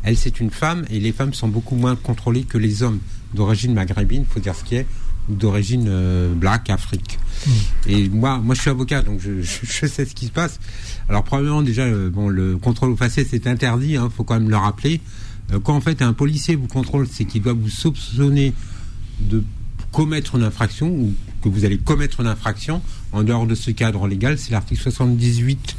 elle 0.04 0.16
c'est 0.16 0.40
une 0.40 0.50
femme 0.50 0.84
et 0.90 1.00
les 1.00 1.12
femmes 1.12 1.34
sont 1.34 1.48
beaucoup 1.48 1.76
moins 1.76 1.96
contrôlées 1.96 2.44
que 2.44 2.58
les 2.58 2.82
hommes 2.82 3.00
d'origine 3.32 3.74
maghrébine, 3.74 4.24
faut 4.28 4.40
dire 4.40 4.54
ce 4.54 4.64
qui 4.64 4.76
est, 4.76 4.86
ou 5.28 5.34
d'origine 5.34 5.86
euh, 5.88 6.34
black, 6.34 6.70
Afrique. 6.70 7.18
Hmm. 7.46 7.50
Et 7.86 8.08
moi, 8.08 8.38
moi 8.38 8.54
je 8.54 8.60
suis 8.60 8.70
avocat 8.70 9.02
donc 9.02 9.20
je, 9.20 9.40
je, 9.40 9.60
je 9.62 9.86
sais 9.86 10.04
ce 10.04 10.14
qui 10.14 10.26
se 10.26 10.32
passe. 10.32 10.60
Alors 11.08 11.24
probablement 11.24 11.62
déjà 11.62 11.82
euh, 11.82 12.10
bon 12.10 12.28
le 12.28 12.56
contrôle 12.58 12.90
aux 12.90 12.96
facettes 12.96 13.28
c'est 13.30 13.46
interdit, 13.46 13.96
hein, 13.96 14.10
faut 14.14 14.24
quand 14.24 14.38
même 14.38 14.50
le 14.50 14.56
rappeler. 14.56 15.00
Euh, 15.52 15.60
quand 15.60 15.74
en 15.74 15.80
fait 15.80 16.02
un 16.02 16.12
policier 16.12 16.54
vous 16.54 16.68
contrôle, 16.68 17.06
c'est 17.10 17.24
qu'il 17.24 17.42
doit 17.42 17.54
vous 17.54 17.68
soupçonner 17.68 18.52
de 19.20 19.42
commettre 19.92 20.34
une 20.34 20.42
infraction 20.42 20.88
ou 20.88 21.14
que 21.42 21.48
vous 21.48 21.64
allez 21.64 21.78
commettre 21.78 22.20
une 22.20 22.26
infraction 22.26 22.82
en 23.12 23.22
dehors 23.22 23.46
de 23.46 23.54
ce 23.54 23.70
cadre 23.70 24.08
légal, 24.08 24.38
c'est 24.38 24.50
l'article 24.50 24.82
78 24.82 25.76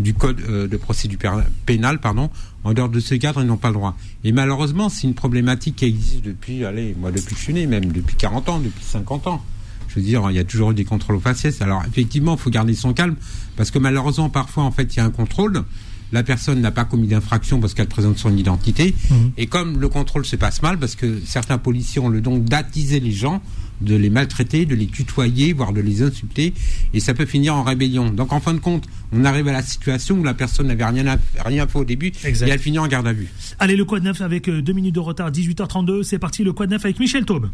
du 0.00 0.14
code 0.14 0.40
euh, 0.48 0.68
de 0.68 0.76
procédure 0.76 1.42
pénale, 1.66 2.00
pardon. 2.00 2.30
En 2.64 2.74
dehors 2.74 2.88
de 2.88 3.00
ce 3.00 3.14
cadre, 3.14 3.40
ils 3.42 3.46
n'ont 3.46 3.56
pas 3.56 3.68
le 3.68 3.74
droit. 3.74 3.96
Et 4.24 4.32
malheureusement, 4.32 4.88
c'est 4.88 5.06
une 5.06 5.14
problématique 5.14 5.76
qui 5.76 5.86
existe 5.86 6.24
depuis, 6.24 6.64
allez, 6.64 6.94
moi 6.98 7.10
depuis 7.10 7.34
que 7.34 7.38
je 7.38 7.44
suis 7.44 7.54
né, 7.54 7.66
même 7.66 7.92
depuis 7.92 8.16
40 8.16 8.48
ans, 8.48 8.58
depuis 8.60 8.84
50 8.84 9.26
ans. 9.26 9.44
Je 9.88 9.96
veux 9.96 10.02
dire, 10.02 10.30
il 10.30 10.36
y 10.36 10.38
a 10.38 10.44
toujours 10.44 10.70
eu 10.70 10.74
des 10.74 10.84
contrôles 10.84 11.16
aux 11.16 11.20
faciès. 11.20 11.60
Alors 11.62 11.82
effectivement, 11.86 12.36
il 12.36 12.40
faut 12.40 12.50
garder 12.50 12.74
son 12.74 12.92
calme 12.92 13.16
parce 13.56 13.70
que 13.70 13.78
malheureusement, 13.78 14.28
parfois, 14.28 14.64
en 14.64 14.70
fait, 14.70 14.94
il 14.94 14.98
y 14.98 15.00
a 15.00 15.04
un 15.04 15.10
contrôle. 15.10 15.64
La 16.12 16.22
personne 16.22 16.60
n'a 16.60 16.72
pas 16.72 16.84
commis 16.84 17.06
d'infraction 17.06 17.60
parce 17.60 17.74
qu'elle 17.74 17.88
présente 17.88 18.18
son 18.18 18.36
identité. 18.36 18.94
Et 19.36 19.46
comme 19.46 19.78
le 19.78 19.88
contrôle 19.88 20.24
se 20.24 20.34
passe 20.34 20.60
mal, 20.60 20.76
parce 20.78 20.96
que 20.96 21.20
certains 21.24 21.58
policiers 21.58 22.00
ont 22.00 22.08
le 22.08 22.20
don 22.20 22.38
d'attiser 22.38 22.98
les 22.98 23.12
gens, 23.12 23.40
de 23.80 23.96
les 23.96 24.10
maltraiter, 24.10 24.66
de 24.66 24.74
les 24.74 24.86
tutoyer, 24.86 25.52
voire 25.52 25.72
de 25.72 25.80
les 25.80 26.02
insulter, 26.02 26.52
et 26.92 27.00
ça 27.00 27.14
peut 27.14 27.26
finir 27.26 27.54
en 27.54 27.62
rébellion. 27.62 28.10
Donc 28.10 28.32
en 28.32 28.40
fin 28.40 28.54
de 28.54 28.58
compte, 28.60 28.86
on 29.12 29.24
arrive 29.24 29.48
à 29.48 29.52
la 29.52 29.62
situation 29.62 30.16
où 30.18 30.24
la 30.24 30.34
personne 30.34 30.66
n'avait 30.68 30.84
rien, 30.84 31.06
à- 31.06 31.18
rien 31.44 31.66
fait 31.66 31.78
au 31.78 31.84
début, 31.84 32.12
Exact. 32.24 32.46
et 32.48 32.50
elle 32.50 32.58
finit 32.58 32.78
en 32.78 32.86
garde 32.86 33.06
à 33.06 33.12
vue. 33.12 33.28
Allez, 33.58 33.76
le 33.76 33.84
Quad 33.84 34.02
9 34.02 34.20
avec 34.20 34.48
euh, 34.48 34.60
deux 34.62 34.72
minutes 34.72 34.94
de 34.94 35.00
retard, 35.00 35.30
18h32, 35.30 36.02
c'est 36.02 36.18
parti, 36.18 36.44
le 36.44 36.52
Quad 36.52 36.70
9 36.70 36.84
avec 36.84 36.98
Michel 37.00 37.24
Taube. 37.24 37.48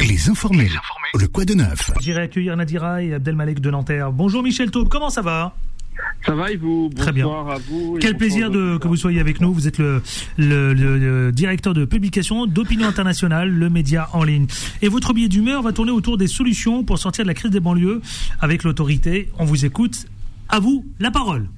Les 0.00 0.30
informés. 0.30 0.68
Le 1.18 1.26
quoi 1.28 1.44
de 1.44 1.54
neuf 1.54 1.90
J'irai 2.00 2.22
accueillir 2.22 2.56
Nadira 2.56 3.02
et 3.02 3.12
Abdelmalek 3.14 3.60
de 3.60 3.70
Nanterre. 3.70 4.12
Bonjour 4.12 4.42
Michel 4.42 4.70
Taube, 4.70 4.88
comment 4.88 5.10
ça 5.10 5.20
va? 5.20 5.54
Ça 6.26 6.34
va 6.34 6.50
et 6.50 6.56
vous? 6.56 6.90
Très 6.94 7.12
bien. 7.12 7.26
À 7.28 7.56
vous. 7.68 7.98
Quel 8.00 8.16
plaisir 8.16 8.50
de, 8.50 8.76
que 8.76 8.86
vous 8.88 8.96
soyez 8.96 9.20
avec 9.20 9.40
nous. 9.40 9.52
Vous 9.52 9.66
êtes 9.66 9.78
le, 9.78 10.02
le, 10.36 10.74
le- 10.74 10.98
le 10.98 11.32
directeur 11.32 11.72
de 11.74 11.84
publication 11.84 12.46
d'Opinion 12.46 12.86
Internationale, 12.88 13.50
le 13.50 13.70
média 13.70 14.08
en 14.12 14.22
ligne. 14.22 14.46
Et 14.82 14.88
votre 14.88 15.14
billet 15.14 15.28
d'humeur 15.28 15.62
va 15.62 15.72
tourner 15.72 15.92
autour 15.92 16.18
des 16.18 16.26
solutions 16.26 16.84
pour 16.84 16.98
sortir 16.98 17.24
de 17.24 17.28
la 17.28 17.34
crise 17.34 17.50
des 17.50 17.60
banlieues 17.60 18.00
avec 18.40 18.64
l'autorité. 18.64 19.30
On 19.38 19.44
vous 19.44 19.64
écoute. 19.64 20.06
À 20.48 20.58
vous, 20.60 20.84
la 20.98 21.10
parole. 21.10 21.48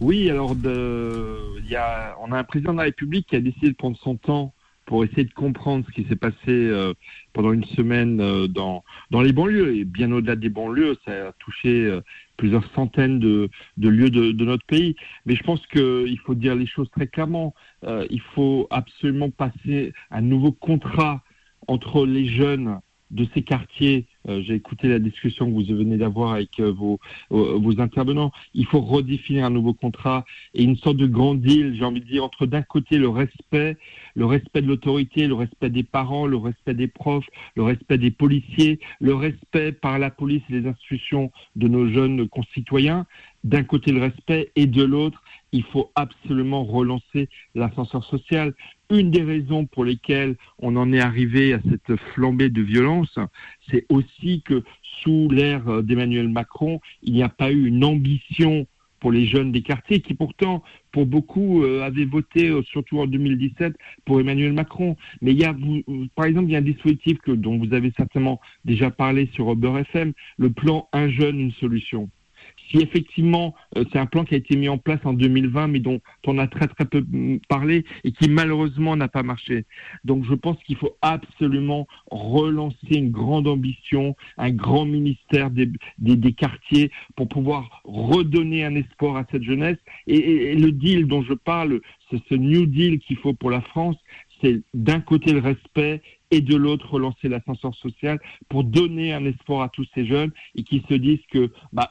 Oui, 0.00 0.28
alors 0.30 0.56
de, 0.56 1.36
il 1.62 1.70
y 1.70 1.76
a, 1.76 2.16
on 2.26 2.32
a 2.32 2.38
un 2.38 2.44
président 2.44 2.72
de 2.72 2.78
la 2.78 2.84
République 2.84 3.26
qui 3.28 3.36
a 3.36 3.40
décidé 3.40 3.68
de 3.68 3.76
prendre 3.76 3.96
son 4.02 4.16
temps 4.16 4.52
pour 4.86 5.04
essayer 5.04 5.24
de 5.24 5.32
comprendre 5.32 5.84
ce 5.88 5.92
qui 5.92 6.08
s'est 6.08 6.16
passé 6.16 6.36
euh, 6.48 6.92
pendant 7.34 7.52
une 7.52 7.64
semaine 7.64 8.20
euh, 8.20 8.48
dans, 8.48 8.82
dans 9.12 9.20
les 9.20 9.32
banlieues. 9.32 9.76
Et 9.76 9.84
bien 9.84 10.10
au-delà 10.10 10.34
des 10.34 10.48
banlieues, 10.48 10.96
ça 11.04 11.12
a 11.28 11.32
touché 11.38 11.68
euh, 11.84 12.00
plusieurs 12.36 12.64
centaines 12.74 13.18
de, 13.18 13.50
de 13.76 13.88
lieux 13.88 14.10
de, 14.10 14.44
notre 14.44 14.64
pays. 14.66 14.96
Mais 15.26 15.36
je 15.36 15.42
pense 15.42 15.64
qu'il 15.68 16.18
faut 16.24 16.34
dire 16.34 16.54
les 16.54 16.66
choses 16.66 16.90
très 16.90 17.06
clairement. 17.06 17.54
Euh, 17.84 18.06
il 18.10 18.20
faut 18.20 18.66
absolument 18.70 19.30
passer 19.30 19.92
un 20.10 20.20
nouveau 20.20 20.52
contrat 20.52 21.22
entre 21.68 22.06
les 22.06 22.26
jeunes 22.26 22.80
de 23.10 23.26
ces 23.34 23.42
quartiers. 23.42 24.06
Euh, 24.28 24.42
J'ai 24.42 24.54
écouté 24.54 24.88
la 24.88 24.98
discussion 24.98 25.46
que 25.46 25.52
vous 25.52 25.76
venez 25.76 25.96
d'avoir 25.96 26.32
avec 26.32 26.60
euh, 26.60 26.70
vos, 26.72 27.00
vos 27.30 27.58
vos 27.58 27.80
intervenants. 27.80 28.32
Il 28.54 28.66
faut 28.66 28.80
redéfinir 28.80 29.44
un 29.44 29.50
nouveau 29.50 29.74
contrat 29.74 30.24
et 30.54 30.62
une 30.62 30.76
sorte 30.76 30.96
de 30.96 31.06
grand 31.06 31.34
deal, 31.34 31.74
j'ai 31.76 31.84
envie 31.84 32.00
de 32.00 32.06
dire, 32.06 32.24
entre 32.24 32.46
d'un 32.46 32.62
côté 32.62 32.98
le 32.98 33.08
respect, 33.08 33.76
le 34.14 34.26
respect 34.26 34.62
de 34.62 34.66
l'autorité, 34.68 35.26
le 35.26 35.34
respect 35.34 35.70
des 35.70 35.82
parents, 35.82 36.26
le 36.26 36.36
respect 36.36 36.74
des 36.74 36.88
profs, 36.88 37.28
le 37.56 37.62
respect 37.62 37.98
des 37.98 38.10
policiers, 38.10 38.80
le 39.00 39.14
respect 39.14 39.72
par 39.72 39.98
la 39.98 40.10
police 40.10 40.42
et 40.50 40.60
les 40.60 40.68
institutions 40.68 41.30
de 41.56 41.68
nos 41.68 41.88
jeunes 41.88 42.28
concitoyens. 42.28 43.06
D'un 43.44 43.64
côté 43.64 43.90
le 43.90 44.00
respect 44.00 44.52
et 44.54 44.66
de 44.66 44.84
l'autre, 44.84 45.21
il 45.52 45.62
faut 45.64 45.90
absolument 45.94 46.64
relancer 46.64 47.28
l'ascenseur 47.54 48.04
social. 48.04 48.54
Une 48.90 49.10
des 49.10 49.22
raisons 49.22 49.66
pour 49.66 49.84
lesquelles 49.84 50.36
on 50.58 50.76
en 50.76 50.92
est 50.92 51.00
arrivé 51.00 51.54
à 51.54 51.60
cette 51.70 51.96
flambée 52.14 52.48
de 52.50 52.62
violence, 52.62 53.18
c'est 53.70 53.86
aussi 53.88 54.42
que 54.42 54.62
sous 55.02 55.28
l'ère 55.30 55.82
d'Emmanuel 55.82 56.28
Macron, 56.28 56.80
il 57.02 57.12
n'y 57.14 57.22
a 57.22 57.28
pas 57.28 57.50
eu 57.52 57.66
une 57.66 57.84
ambition 57.84 58.66
pour 59.00 59.10
les 59.10 59.26
jeunes 59.26 59.50
des 59.50 59.62
quartiers 59.62 60.00
qui 60.00 60.14
pourtant, 60.14 60.62
pour 60.92 61.06
beaucoup, 61.06 61.64
euh, 61.64 61.82
avaient 61.82 62.04
voté, 62.04 62.50
euh, 62.50 62.62
surtout 62.62 63.00
en 63.00 63.06
2017, 63.08 63.74
pour 64.04 64.20
Emmanuel 64.20 64.52
Macron. 64.52 64.96
Mais 65.20 65.32
il 65.32 65.40
y 65.40 65.44
a, 65.44 65.50
vous- 65.52 65.82
par 66.14 66.26
exemple, 66.26 66.48
il 66.48 66.52
y 66.52 66.54
a 66.54 66.60
un 66.60 66.62
dispositif 66.62 67.18
que, 67.18 67.32
dont 67.32 67.58
vous 67.58 67.74
avez 67.74 67.92
certainement 67.96 68.40
déjà 68.64 68.92
parlé 68.92 69.28
sur 69.34 69.50
Uber 69.50 69.80
FM, 69.80 70.12
le 70.38 70.50
plan 70.50 70.88
Un 70.92 71.08
jeune, 71.10 71.40
une 71.40 71.52
solution. 71.52 72.08
Si 72.72 72.78
effectivement, 72.78 73.54
euh, 73.76 73.84
c'est 73.92 73.98
un 73.98 74.06
plan 74.06 74.24
qui 74.24 74.34
a 74.34 74.38
été 74.38 74.56
mis 74.56 74.68
en 74.68 74.78
place 74.78 75.00
en 75.04 75.12
2020, 75.12 75.68
mais 75.68 75.78
dont 75.78 76.00
on 76.26 76.38
a 76.38 76.46
très 76.46 76.68
très 76.68 76.86
peu 76.86 77.04
mm, 77.06 77.40
parlé 77.48 77.84
et 78.04 78.12
qui 78.12 78.30
malheureusement 78.30 78.96
n'a 78.96 79.08
pas 79.08 79.22
marché. 79.22 79.66
Donc 80.04 80.24
je 80.24 80.34
pense 80.34 80.56
qu'il 80.64 80.76
faut 80.76 80.96
absolument 81.02 81.86
relancer 82.10 82.76
une 82.90 83.10
grande 83.10 83.46
ambition, 83.46 84.16
un 84.38 84.50
grand 84.50 84.86
ministère 84.86 85.50
des, 85.50 85.70
des, 85.98 86.32
quartiers 86.32 86.90
pour 87.14 87.28
pouvoir 87.28 87.82
redonner 87.84 88.64
un 88.64 88.74
espoir 88.74 89.16
à 89.16 89.26
cette 89.30 89.42
jeunesse. 89.42 89.78
Et, 90.06 90.54
le 90.54 90.72
deal 90.72 91.06
dont 91.06 91.22
je 91.22 91.34
parle, 91.34 91.80
c'est 92.10 92.22
ce 92.28 92.34
New 92.34 92.66
Deal 92.66 92.98
qu'il 93.00 93.16
faut 93.18 93.34
pour 93.34 93.50
la 93.50 93.60
France, 93.60 93.96
c'est 94.40 94.62
d'un 94.74 95.00
côté 95.00 95.32
le 95.32 95.40
respect 95.40 96.02
et 96.30 96.40
de 96.40 96.56
l'autre 96.56 96.90
relancer 96.90 97.28
l'ascenseur 97.28 97.74
social 97.76 98.18
pour 98.48 98.64
donner 98.64 99.12
un 99.12 99.24
espoir 99.26 99.62
à 99.62 99.68
tous 99.68 99.86
ces 99.94 100.06
jeunes 100.06 100.32
et 100.54 100.64
qui 100.64 100.82
se 100.88 100.94
disent 100.94 101.24
que 101.30 101.50
bah, 101.72 101.90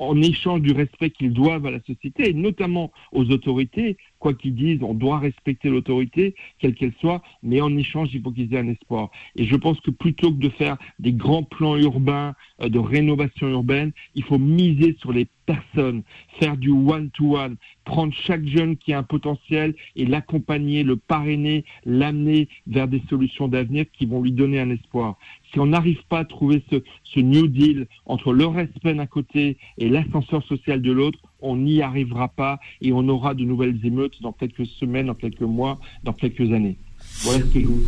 en 0.00 0.20
échange 0.22 0.62
du 0.62 0.72
respect 0.72 1.10
qu'ils 1.10 1.32
doivent 1.32 1.66
à 1.66 1.70
la 1.70 1.80
société 1.80 2.30
et 2.30 2.32
notamment 2.32 2.90
aux 3.12 3.30
autorités, 3.30 3.98
quoi 4.18 4.34
qu'ils 4.34 4.54
disent, 4.54 4.82
on 4.82 4.94
doit 4.94 5.18
respecter 5.18 5.68
l'autorité, 5.68 6.34
quelle 6.58 6.74
qu'elle 6.74 6.94
soit, 7.00 7.22
mais 7.42 7.60
en 7.60 7.76
échange, 7.76 8.08
il 8.14 8.22
faut 8.22 8.32
qu'ils 8.32 8.52
aient 8.54 8.58
un 8.58 8.68
espoir. 8.68 9.10
Et 9.36 9.44
je 9.44 9.56
pense 9.56 9.78
que 9.80 9.90
plutôt 9.90 10.32
que 10.32 10.38
de 10.38 10.48
faire 10.48 10.78
des 10.98 11.12
grands 11.12 11.42
plans 11.42 11.76
urbains, 11.76 12.34
euh, 12.62 12.68
de 12.68 12.78
rénovation 12.78 13.48
urbaine, 13.48 13.92
il 14.14 14.24
faut 14.24 14.38
miser 14.38 14.96
sur 15.00 15.12
les 15.12 15.26
personnes, 15.44 16.02
faire 16.38 16.56
du 16.56 16.70
one-to-one, 16.70 17.56
prendre 17.84 18.14
chaque 18.14 18.46
jeune 18.46 18.76
qui 18.76 18.92
a 18.92 18.98
un 18.98 19.02
potentiel 19.02 19.74
et 19.96 20.06
l'accompagner, 20.06 20.82
le 20.82 20.96
parrainer, 20.96 21.64
l'amener 21.84 22.48
vers 22.66 22.88
des 22.88 23.02
solutions 23.10 23.48
d'avenir 23.48 23.84
qui 23.92 24.06
vont 24.06 24.22
lui 24.22 24.32
donner 24.32 24.60
un 24.60 24.70
espoir. 24.70 25.18
Si 25.52 25.58
on 25.58 25.66
n'arrive 25.66 25.98
pas 26.08 26.20
à 26.20 26.24
trouver 26.24 26.62
ce, 26.70 26.76
ce 27.04 27.20
New 27.20 27.46
Deal 27.48 27.86
entre 28.06 28.32
le 28.32 28.46
respect 28.46 28.94
d'un 28.94 29.06
côté 29.06 29.56
et 29.78 29.88
l'ascenseur 29.88 30.44
social 30.46 30.80
de 30.80 30.92
l'autre, 30.92 31.18
on 31.40 31.56
n'y 31.56 31.82
arrivera 31.82 32.28
pas 32.28 32.60
et 32.80 32.92
on 32.92 33.08
aura 33.08 33.34
de 33.34 33.42
nouvelles 33.44 33.78
émeutes 33.84 34.20
dans 34.22 34.32
quelques 34.32 34.66
semaines, 34.66 35.06
dans 35.06 35.14
quelques 35.14 35.40
mois, 35.42 35.78
dans 36.04 36.12
quelques 36.12 36.52
années. 36.52 36.76
Voilà 37.22 37.40
ce 37.40 37.44
que 37.46 37.60
je 37.60 37.66
vous- 37.66 37.82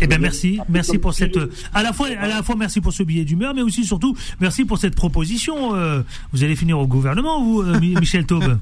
Eh 0.00 0.06
bien, 0.06 0.18
merci, 0.18 0.58
merci 0.68 0.98
pour 0.98 1.14
cette, 1.14 1.36
euh, 1.36 1.50
à 1.72 1.82
la 1.82 1.92
fois, 1.92 2.08
à 2.08 2.28
la 2.28 2.42
fois, 2.42 2.54
merci 2.56 2.80
pour 2.80 2.92
ce 2.92 3.02
billet 3.02 3.24
d'humeur, 3.24 3.54
mais 3.54 3.62
aussi, 3.62 3.84
surtout, 3.84 4.14
merci 4.38 4.64
pour 4.64 4.78
cette 4.78 4.94
proposition. 4.94 5.74
euh, 5.74 6.02
vous 6.32 6.44
allez 6.44 6.54
finir 6.56 6.78
au 6.78 6.86
gouvernement, 6.86 7.42
vous, 7.42 7.62
euh, 7.62 7.80
Mi- 7.80 7.94
Michel 8.00 8.26
Taube? 8.26 8.58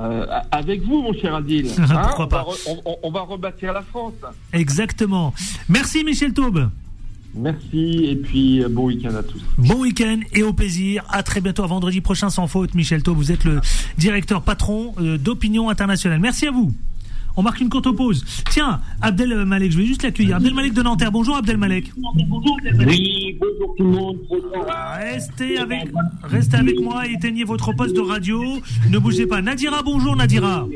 Euh, 0.00 0.26
avec 0.50 0.82
vous, 0.82 1.02
mon 1.02 1.12
cher 1.12 1.34
Adil. 1.34 1.66
Pourquoi 1.76 2.24
on, 2.24 2.28
pas. 2.28 2.36
va 2.38 2.42
re- 2.50 2.68
on- 2.68 2.90
on- 2.90 2.96
on 3.02 3.10
va 3.10 3.20
rebâtir 3.20 3.72
la 3.72 3.82
France. 3.82 4.14
Exactement. 4.52 5.34
Merci, 5.68 6.02
Michel 6.04 6.32
Taube. 6.32 6.70
Merci 7.38 8.06
et 8.06 8.16
puis 8.16 8.62
euh, 8.62 8.68
bon 8.68 8.86
week-end 8.86 9.14
à 9.14 9.22
tous. 9.22 9.40
Bon 9.56 9.80
week-end 9.80 10.20
et 10.32 10.42
au 10.42 10.52
plaisir. 10.52 11.04
À 11.08 11.22
très 11.22 11.40
bientôt, 11.40 11.62
à 11.62 11.66
vendredi 11.66 12.00
prochain, 12.00 12.30
sans 12.30 12.46
faute. 12.46 12.74
Michel 12.74 13.02
Taube, 13.02 13.16
vous 13.16 13.32
êtes 13.32 13.44
le 13.44 13.60
directeur 13.96 14.42
patron 14.42 14.94
euh, 14.98 15.18
d'Opinion 15.18 15.70
Internationale. 15.70 16.20
Merci 16.20 16.48
à 16.48 16.50
vous. 16.50 16.72
On 17.38 17.42
marque 17.42 17.60
une 17.60 17.68
courte 17.68 17.88
pause. 17.92 18.24
Tiens, 18.50 18.80
Abdel 19.00 19.44
Malek, 19.44 19.70
je 19.70 19.78
vais 19.78 19.86
juste 19.86 20.02
l'accueillir. 20.02 20.38
Abdel 20.38 20.54
Malek 20.54 20.74
de 20.74 20.82
Nanterre. 20.82 21.12
Bonjour 21.12 21.36
Abdel 21.36 21.56
Malek. 21.56 21.92
Oui, 21.96 23.38
bonjour 23.40 23.74
tout 23.76 23.84
le 23.84 23.90
monde. 23.90 24.16
Restez 25.00 25.56
avec, 25.56 25.88
restez 26.24 26.56
avec 26.56 26.80
moi 26.80 27.06
et 27.06 27.12
éteignez 27.12 27.44
votre 27.44 27.72
poste 27.72 27.94
de 27.94 28.00
radio. 28.00 28.42
Ne 28.90 28.98
bougez 28.98 29.26
pas. 29.26 29.40
Nadira, 29.40 29.84
bonjour 29.84 30.16
Nadira. 30.16 30.66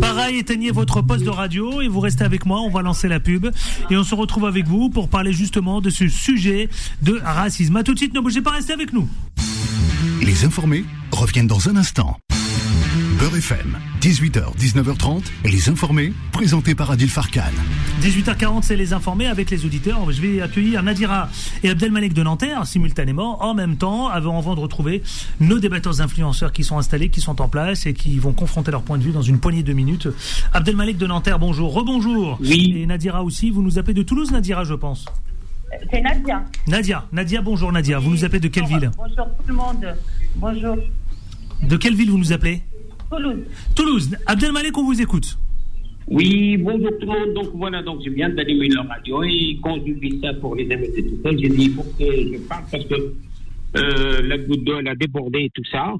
Pareil, 0.00 0.38
éteignez 0.40 0.72
votre 0.72 1.02
poste 1.02 1.24
de 1.24 1.30
radio 1.30 1.80
et 1.80 1.86
vous 1.86 2.00
restez 2.00 2.24
avec 2.24 2.44
moi. 2.44 2.62
On 2.62 2.68
va 2.68 2.82
lancer 2.82 3.06
la 3.06 3.20
pub 3.20 3.46
et 3.90 3.96
on 3.96 4.02
se 4.02 4.16
retrouve 4.16 4.46
avec 4.46 4.66
vous 4.66 4.90
pour 4.90 5.08
parler 5.08 5.32
justement 5.32 5.80
de 5.80 5.88
ce 5.88 6.08
sujet 6.08 6.68
de 7.00 7.20
racisme. 7.22 7.76
A 7.76 7.84
tout 7.84 7.94
de 7.94 7.98
suite, 7.98 8.12
ne 8.12 8.18
bougez 8.18 8.42
pas, 8.42 8.50
restez 8.50 8.72
avec 8.72 8.92
nous. 8.92 9.08
Les 10.20 10.44
informés 10.44 10.84
reviennent 11.12 11.46
dans 11.46 11.68
un 11.68 11.76
instant. 11.76 12.18
Beurre 13.32 13.38
FM, 13.38 13.78
18h, 14.00 14.56
19h30, 14.58 15.22
et 15.44 15.50
les 15.50 15.68
informés, 15.70 16.12
présentés 16.32 16.74
par 16.74 16.90
Adil 16.90 17.08
Farkan. 17.08 17.40
18h40, 18.02 18.62
c'est 18.62 18.76
les 18.76 18.92
informés 18.92 19.26
avec 19.26 19.48
les 19.50 19.64
auditeurs. 19.64 20.10
Je 20.12 20.20
vais 20.20 20.42
accueillir 20.42 20.82
Nadira 20.82 21.30
et 21.62 21.70
Abdelmalek 21.70 22.12
de 22.12 22.22
Nanterre 22.22 22.66
simultanément, 22.66 23.42
en 23.42 23.54
même 23.54 23.76
temps, 23.76 24.08
avant 24.08 24.54
de 24.54 24.60
retrouver 24.60 25.02
nos 25.40 25.58
débatteurs 25.58 26.02
influenceurs 26.02 26.52
qui 26.52 26.62
sont 26.62 26.76
installés, 26.76 27.08
qui 27.08 27.20
sont 27.22 27.40
en 27.40 27.48
place 27.48 27.86
et 27.86 27.94
qui 27.94 28.18
vont 28.18 28.32
confronter 28.34 28.70
leur 28.70 28.82
point 28.82 28.98
de 28.98 29.02
vue 29.02 29.12
dans 29.12 29.22
une 29.22 29.38
poignée 29.38 29.62
de 29.62 29.72
minutes. 29.72 30.08
Abdelmalek 30.52 30.98
de 30.98 31.06
Nanterre, 31.06 31.38
bonjour. 31.38 31.72
Rebonjour. 31.72 32.38
Oui. 32.40 32.74
Et 32.76 32.86
Nadira 32.86 33.22
aussi, 33.22 33.50
vous 33.50 33.62
nous 33.62 33.78
appelez 33.78 33.94
de 33.94 34.02
Toulouse, 34.02 34.30
Nadira, 34.30 34.64
je 34.64 34.74
pense. 34.74 35.06
C'est 35.90 36.02
Nadia. 36.02 36.44
Nadia, 36.66 37.06
Nadia, 37.12 37.40
bonjour 37.40 37.72
Nadia. 37.72 37.98
Vous 37.98 38.10
nous 38.10 38.24
appelez 38.24 38.40
de 38.40 38.48
quelle 38.48 38.66
ville 38.66 38.90
Bonjour 38.96 39.26
tout 39.38 39.48
le 39.48 39.54
monde. 39.54 39.96
Bonjour. 40.36 40.76
De 41.62 41.76
quelle 41.76 41.94
ville 41.94 42.10
vous 42.10 42.18
nous 42.18 42.32
appelez? 42.32 42.62
Toulouse. 43.12 43.44
Toulouse. 43.76 44.16
Abdelmalek, 44.26 44.78
on 44.78 44.84
vous 44.84 45.02
écoute. 45.02 45.36
Oui, 46.06 46.56
bonjour 46.56 46.90
tout 46.98 47.06
le 47.06 47.18
monde. 47.18 47.34
Donc 47.34 47.50
voilà, 47.54 47.82
donc 47.82 48.00
je 48.02 48.08
viens 48.08 48.30
d'allumer 48.30 48.68
la 48.68 48.82
radio 48.84 49.22
et 49.22 49.58
quand 49.62 49.76
j'ai 49.84 49.92
vu 49.92 50.18
ça 50.22 50.32
pour 50.32 50.56
les 50.56 50.64
émeutes 50.64 50.96
et 50.96 51.06
tout 51.06 51.18
ça, 51.22 51.30
j'ai 51.30 51.48
dit 51.50 51.64
il 51.64 51.74
faut 51.74 51.82
que 51.82 52.04
je 52.04 52.38
parle 52.48 52.64
parce 52.72 52.84
que 52.86 53.14
euh, 53.76 54.22
la 54.22 54.38
goutte 54.38 54.64
d'eau 54.64 54.78
elle 54.78 54.88
a 54.88 54.94
débordé 54.94 55.40
et 55.40 55.50
tout 55.54 55.64
ça. 55.70 55.92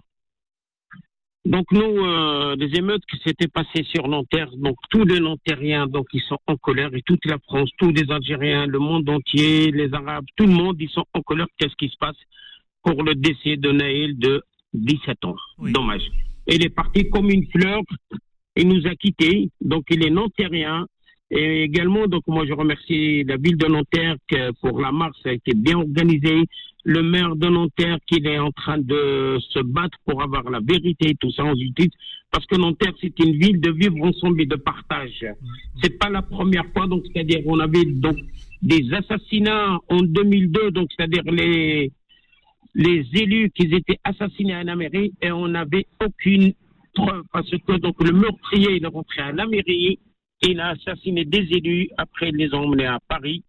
Donc 1.44 1.66
nous, 1.70 1.82
euh, 1.82 2.56
les 2.56 2.78
émeutes 2.78 3.04
qui 3.04 3.18
s'étaient 3.18 3.48
passées 3.48 3.84
sur 3.84 4.08
Nanterre, 4.08 4.50
donc 4.56 4.76
tous 4.88 5.04
les 5.04 5.20
Nantériens, 5.20 5.88
donc 5.88 6.06
ils 6.14 6.22
sont 6.22 6.38
en 6.46 6.56
colère 6.56 6.94
et 6.94 7.02
toute 7.02 7.26
la 7.26 7.38
France, 7.40 7.68
tous 7.76 7.90
les 7.90 8.10
Algériens, 8.10 8.64
le 8.66 8.78
monde 8.78 9.08
entier, 9.10 9.70
les 9.70 9.92
Arabes, 9.92 10.24
tout 10.36 10.46
le 10.46 10.52
monde, 10.54 10.76
ils 10.80 10.88
sont 10.88 11.04
en 11.12 11.20
colère. 11.20 11.46
Qu'est-ce 11.58 11.76
qui 11.76 11.88
se 11.90 11.96
passe 11.98 12.16
pour 12.82 13.02
le 13.02 13.14
décès 13.14 13.58
de 13.58 13.70
Naël 13.70 14.18
de 14.18 14.42
17 14.72 15.26
ans? 15.26 15.36
Dommage. 15.58 16.08
Il 16.46 16.64
est 16.64 16.74
parti 16.74 17.08
comme 17.08 17.30
une 17.30 17.46
fleur. 17.46 17.80
Il 18.56 18.68
nous 18.68 18.86
a 18.86 18.94
quittés. 18.94 19.50
Donc 19.60 19.84
il 19.90 20.04
est 20.04 20.10
Nantérien. 20.10 20.86
Et 21.30 21.62
également, 21.62 22.06
donc 22.08 22.24
moi 22.26 22.44
je 22.46 22.52
remercie 22.52 23.24
la 23.24 23.38
ville 23.38 23.56
de 23.56 23.66
Nanterre 23.66 24.16
pour 24.60 24.78
la 24.78 24.92
marche 24.92 25.16
ça 25.22 25.30
a 25.30 25.32
été 25.32 25.52
bien 25.54 25.78
organisé. 25.78 26.44
Le 26.84 27.02
maire 27.02 27.36
de 27.36 27.48
Nanterre 27.48 27.98
qui 28.06 28.16
est 28.22 28.38
en 28.38 28.50
train 28.50 28.76
de 28.76 29.38
se 29.40 29.60
battre 29.60 29.96
pour 30.04 30.22
avoir 30.22 30.50
la 30.50 30.60
vérité 30.60 31.14
tout 31.18 31.30
ça 31.30 31.44
en 31.44 31.54
justice. 31.56 31.92
Parce 32.30 32.44
que 32.44 32.56
Nanterre 32.56 32.92
c'est 33.00 33.18
une 33.18 33.38
ville 33.38 33.60
de 33.60 33.70
vivre 33.70 34.04
ensemble 34.04 34.42
et 34.42 34.46
de 34.46 34.56
partage. 34.56 35.24
C'est 35.82 35.98
pas 35.98 36.10
la 36.10 36.20
première 36.20 36.66
fois. 36.74 36.86
Donc 36.86 37.04
c'est-à-dire 37.06 37.40
on 37.46 37.58
avait 37.60 37.86
donc 37.86 38.16
des 38.60 38.92
assassinats 38.92 39.78
en 39.88 40.02
2002. 40.02 40.70
Donc 40.70 40.90
c'est-à-dire 40.94 41.22
les 41.32 41.92
les 42.74 43.06
élus 43.14 43.50
qui 43.50 43.74
étaient 43.74 43.98
assassinés 44.04 44.54
à 44.54 44.64
la 44.64 44.76
mairie 44.76 45.12
et 45.20 45.30
on 45.30 45.48
n'avait 45.48 45.86
aucune 46.04 46.52
preuve 46.94 47.22
parce 47.32 47.50
que 47.50 47.78
donc 47.78 48.02
le 48.02 48.12
meurtrier 48.12 48.76
il 48.76 48.84
est 48.84 48.88
rentré 48.88 49.22
à 49.22 49.32
la 49.32 49.46
mairie 49.46 49.98
il 50.42 50.60
a 50.60 50.68
assassiné 50.68 51.24
des 51.24 51.46
élus 51.50 51.88
après 51.96 52.30
ils 52.30 52.36
les 52.36 52.52
ont 52.54 52.64
emmenés 52.64 52.86
à 52.86 52.98
Paris 53.08 53.44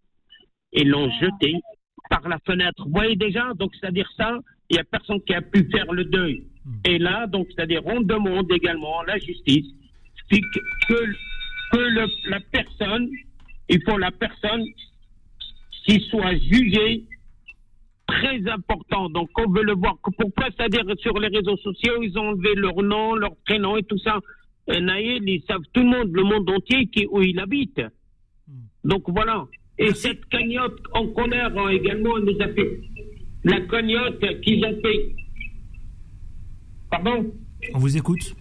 et 0.72 0.84
l'ont 0.84 1.10
jeté 1.20 1.54
par 2.10 2.28
la 2.28 2.38
fenêtre. 2.46 2.84
Vous 2.84 2.92
voyez 2.92 3.16
déjà, 3.16 3.52
donc 3.54 3.72
c'est-à-dire 3.80 4.10
ça, 4.16 4.38
il 4.68 4.74
n'y 4.74 4.80
a 4.80 4.84
personne 4.84 5.20
qui 5.22 5.34
a 5.34 5.40
pu 5.40 5.68
faire 5.70 5.90
le 5.92 6.04
deuil. 6.04 6.44
Et 6.84 6.98
là, 6.98 7.26
donc 7.26 7.46
c'est-à-dire 7.54 7.82
on 7.86 8.00
demande 8.00 8.50
également 8.52 9.02
la 9.02 9.18
justice 9.18 9.66
que, 10.30 10.36
que, 10.88 11.78
le, 11.78 12.06
la 12.30 12.40
personne, 12.52 13.08
il 13.68 13.82
faut 13.84 13.98
la 13.98 14.10
personne 14.10 14.64
qui 15.86 16.00
soit 16.08 16.36
jugée 16.36 17.04
très 18.06 18.46
important. 18.48 19.08
Donc, 19.08 19.30
on 19.38 19.50
veut 19.50 19.62
le 19.62 19.74
voir. 19.74 19.96
Pourquoi 20.02 20.46
C'est-à-dire, 20.56 20.84
sur 20.98 21.18
les 21.18 21.28
réseaux 21.28 21.56
sociaux, 21.58 22.02
ils 22.02 22.16
ont 22.18 22.28
enlevé 22.28 22.54
leur 22.54 22.82
nom, 22.82 23.14
leur 23.14 23.36
prénom 23.46 23.76
et 23.76 23.82
tout 23.82 23.98
ça. 23.98 24.20
Et 24.72 24.80
Naïl, 24.80 25.22
ils 25.28 25.42
savent 25.42 25.64
tout 25.72 25.82
le 25.82 25.88
monde, 25.88 26.10
le 26.12 26.22
monde 26.22 26.48
entier, 26.50 26.86
qui, 26.86 27.06
où 27.10 27.22
il 27.22 27.38
habite. 27.38 27.80
Donc, 28.82 29.04
voilà. 29.08 29.46
Et 29.78 29.92
cette 29.94 30.24
cagnotte 30.26 30.80
en 30.92 31.08
colère 31.08 31.56
hein, 31.58 31.68
également, 31.68 32.16
elle 32.16 32.24
nous 32.24 32.40
a 32.40 32.48
fait. 32.48 32.80
La 33.44 33.60
cagnotte 33.62 34.40
qu'ils 34.40 34.64
ont 34.64 34.80
fait. 34.80 35.14
Pardon? 36.90 37.32
On 37.74 37.78
vous 37.78 37.96
écoute. 37.96 38.34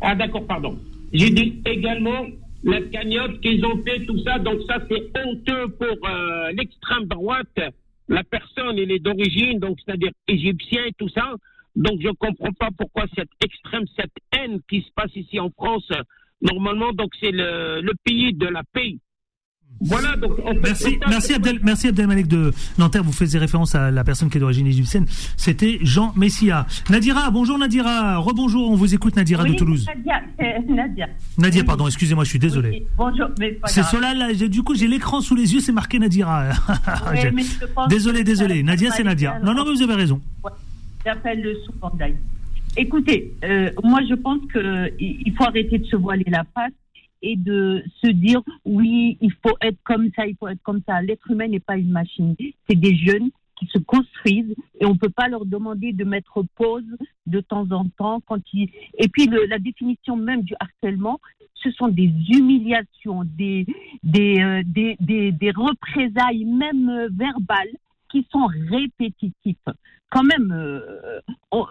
Ah, 0.00 0.14
d'accord, 0.14 0.46
pardon. 0.46 0.78
J'ai 1.12 1.30
dit 1.30 1.60
également 1.66 2.26
la 2.64 2.80
cagnotte 2.82 3.40
qu'ils 3.40 3.64
ont 3.64 3.82
fait, 3.82 4.04
tout 4.06 4.18
ça. 4.24 4.38
Donc, 4.38 4.60
ça, 4.66 4.78
c'est 4.88 5.18
honteux 5.18 5.68
pour 5.78 6.08
euh, 6.08 6.52
l'extrême 6.52 7.04
droite 7.04 7.60
la 8.10 8.24
personne, 8.24 8.76
elle 8.76 8.90
est 8.90 8.98
d'origine, 8.98 9.60
donc 9.60 9.78
c'est-à-dire 9.80 10.10
égyptien 10.26 10.84
et 10.84 10.92
tout 10.98 11.08
ça. 11.08 11.32
Donc 11.76 12.00
je 12.00 12.08
ne 12.08 12.12
comprends 12.12 12.52
pas 12.52 12.68
pourquoi 12.76 13.06
cette 13.16 13.30
extrême, 13.42 13.84
cette 13.96 14.16
haine 14.32 14.60
qui 14.68 14.82
se 14.82 14.90
passe 14.94 15.14
ici 15.14 15.38
en 15.38 15.50
France, 15.50 15.88
normalement, 16.42 16.92
donc 16.92 17.12
c'est 17.20 17.30
le, 17.30 17.80
le 17.80 17.92
pays 18.04 18.34
de 18.34 18.48
la 18.48 18.62
paix. 18.72 18.96
Voilà, 19.82 20.14
donc 20.16 20.32
en 20.44 20.52
fait, 20.52 20.60
Merci, 20.62 20.98
merci, 21.08 21.32
Abdel, 21.34 21.58
merci 21.62 21.88
Abdelmalek 21.88 22.26
de 22.28 22.52
Nanterre. 22.78 23.02
Vous 23.02 23.12
faisiez 23.12 23.38
référence 23.38 23.74
à 23.74 23.90
la 23.90 24.04
personne 24.04 24.28
qui 24.28 24.36
est 24.36 24.40
d'origine 24.40 24.66
égyptienne. 24.66 25.06
C'était 25.38 25.78
Jean 25.82 26.12
Messia. 26.16 26.66
Nadira, 26.90 27.30
bonjour 27.30 27.56
Nadira. 27.58 28.18
Rebonjour, 28.18 28.70
on 28.70 28.74
vous 28.74 28.94
écoute 28.94 29.16
Nadira 29.16 29.44
de 29.44 29.54
Toulouse. 29.54 29.86
Nadia, 29.86 30.20
c'est 30.38 30.68
Nadia. 30.68 31.06
Nadia, 31.38 31.64
pardon, 31.64 31.86
excusez-moi, 31.86 32.24
je 32.24 32.28
suis 32.30 32.38
désolé. 32.38 32.70
Oui, 32.70 32.86
Bonjour, 32.96 33.28
mais 33.38 33.50
c'est 33.54 33.60
pas 33.60 33.68
C'est 33.68 33.80
grave. 33.80 33.92
cela, 33.92 34.14
là, 34.14 34.34
j'ai- 34.34 34.48
du 34.50 34.62
coup, 34.62 34.74
j'ai 34.74 34.86
l'écran 34.86 35.20
sous 35.22 35.34
les 35.34 35.54
yeux, 35.54 35.60
c'est 35.60 35.72
marqué 35.72 35.98
Nadira. 35.98 36.50
Mais 37.12 37.42
je 37.42 37.64
pense 37.66 37.88
désolé, 37.88 38.22
désolé. 38.22 38.62
Nadia, 38.62 38.90
c'est 38.90 39.02
Nadia. 39.04 39.38
Non, 39.42 39.54
non, 39.54 39.64
mais 39.64 39.72
vous 39.72 39.82
avez 39.82 39.94
raison. 39.94 40.20
Ouais, 40.44 40.50
J'appelle 41.06 41.40
le. 41.42 41.54
Écoutez, 42.76 43.32
euh, 43.44 43.70
moi 43.82 44.00
je 44.08 44.14
pense 44.14 44.38
qu'il 44.52 44.92
il 45.26 45.32
faut 45.36 45.44
arrêter 45.44 45.78
de 45.78 45.84
se 45.86 45.96
voiler 45.96 46.24
la 46.28 46.44
face 46.54 46.70
et 47.22 47.36
de 47.36 47.82
se 48.02 48.10
dire 48.10 48.40
oui, 48.64 49.18
il 49.20 49.32
faut 49.44 49.56
être 49.60 49.78
comme 49.84 50.10
ça, 50.16 50.26
il 50.26 50.36
faut 50.36 50.48
être 50.48 50.62
comme 50.62 50.82
ça. 50.86 51.02
L'être 51.02 51.30
humain 51.30 51.48
n'est 51.48 51.60
pas 51.60 51.76
une 51.76 51.90
machine. 51.90 52.34
C'est 52.68 52.78
des 52.78 52.96
jeunes 52.96 53.30
qui 53.60 53.66
se 53.66 53.78
construisent 53.78 54.54
et 54.80 54.86
on 54.86 54.94
ne 54.94 54.98
peut 54.98 55.10
pas 55.10 55.28
leur 55.28 55.44
demander 55.44 55.92
de 55.92 56.04
mettre 56.04 56.42
pause 56.56 56.84
de 57.26 57.40
temps 57.40 57.70
en 57.72 57.86
temps 57.90 58.20
quand 58.26 58.40
ils... 58.52 58.70
Et 58.98 59.08
puis 59.08 59.28
la 59.48 59.58
définition 59.58 60.16
même 60.16 60.42
du 60.42 60.54
harcèlement, 60.58 61.20
ce 61.62 61.70
sont 61.72 61.88
des 61.88 62.10
humiliations, 62.30 63.22
des, 63.24 63.66
des, 64.02 64.40
euh, 64.40 64.62
des, 64.64 64.96
des, 65.32 65.50
représailles 65.50 66.44
même 66.44 66.88
euh, 66.88 67.08
verbales 67.12 67.76
qui 68.10 68.26
sont 68.32 68.46
répétitifs. 68.70 69.56
Quand 70.10 70.24
même, 70.24 70.52
euh, 70.52 71.20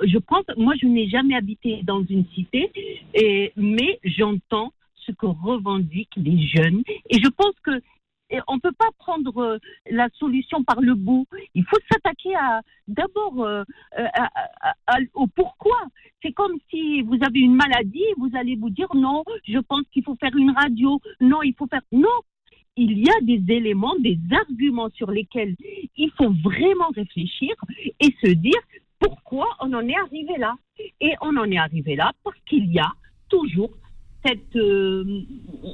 je 0.04 0.18
pense, 0.20 0.46
moi 0.58 0.74
je 0.82 0.86
n'ai 0.86 1.10
jamais 1.10 1.36
habité 1.36 1.82
dans 1.84 2.04
une 2.06 2.26
cité, 2.34 2.72
et, 3.14 3.52
mais 3.58 4.00
j'entends 4.04 4.72
ce 5.10 5.16
que 5.16 5.26
revendiquent 5.26 6.16
les 6.18 6.48
jeunes, 6.48 6.84
et 7.10 7.20
je 7.20 7.30
pense 7.30 7.54
que 7.64 7.82
on 8.48 8.56
ne 8.56 8.60
peut 8.60 8.74
pas 8.78 8.90
prendre 9.00 9.36
euh, 9.42 9.58
la 9.90 10.08
solution 10.14 10.64
par 10.64 10.82
le 10.82 10.94
bout. 10.94 11.26
Il 11.56 11.66
faut 11.66 11.80
s'attaquer 11.92 12.36
à 12.36 12.62
d'abord 12.88 13.44
euh, 13.44 13.64
euh, 13.98 15.06
au 15.16 15.28
pourquoi. 15.28 15.80
C'est 16.22 16.32
comme 16.34 16.54
si 16.70 17.02
vous 17.02 17.18
avez 17.22 17.40
une 17.40 17.56
maladie, 17.56 18.06
vous 18.18 18.30
allez 18.36 18.56
vous 18.56 18.70
dire 18.70 18.90
non, 18.94 19.24
je 19.48 19.58
pense 19.60 19.84
qu'il 19.92 20.04
faut 20.04 20.16
faire 20.16 20.36
une 20.36 20.52
radio, 20.52 21.00
non, 21.22 21.42
il 21.42 21.56
faut 21.56 21.68
faire 21.68 21.82
non. 21.92 22.08
Il 22.76 23.00
y 23.00 23.10
a 23.10 23.20
des 23.22 23.44
éléments, 23.52 23.96
des 24.00 24.20
arguments 24.32 24.90
sur 24.92 25.12
lesquels 25.12 25.56
il 25.98 26.12
faut 26.12 26.32
vraiment 26.44 26.90
réfléchir 26.96 27.56
et 28.00 28.16
se 28.24 28.32
dire 28.32 28.62
pourquoi 29.00 29.48
on 29.60 29.74
en 29.74 29.88
est 29.88 29.98
arrivé 29.98 30.38
là. 30.38 30.56
Et 31.02 31.14
on 31.22 31.36
en 31.36 31.50
est 31.50 31.58
arrivé 31.58 31.96
là 31.96 32.12
parce 32.24 32.40
qu'il 32.46 32.72
y 32.72 32.80
a 32.80 32.92
toujours 33.28 33.72
cette 34.26 34.56
euh, 34.56 35.22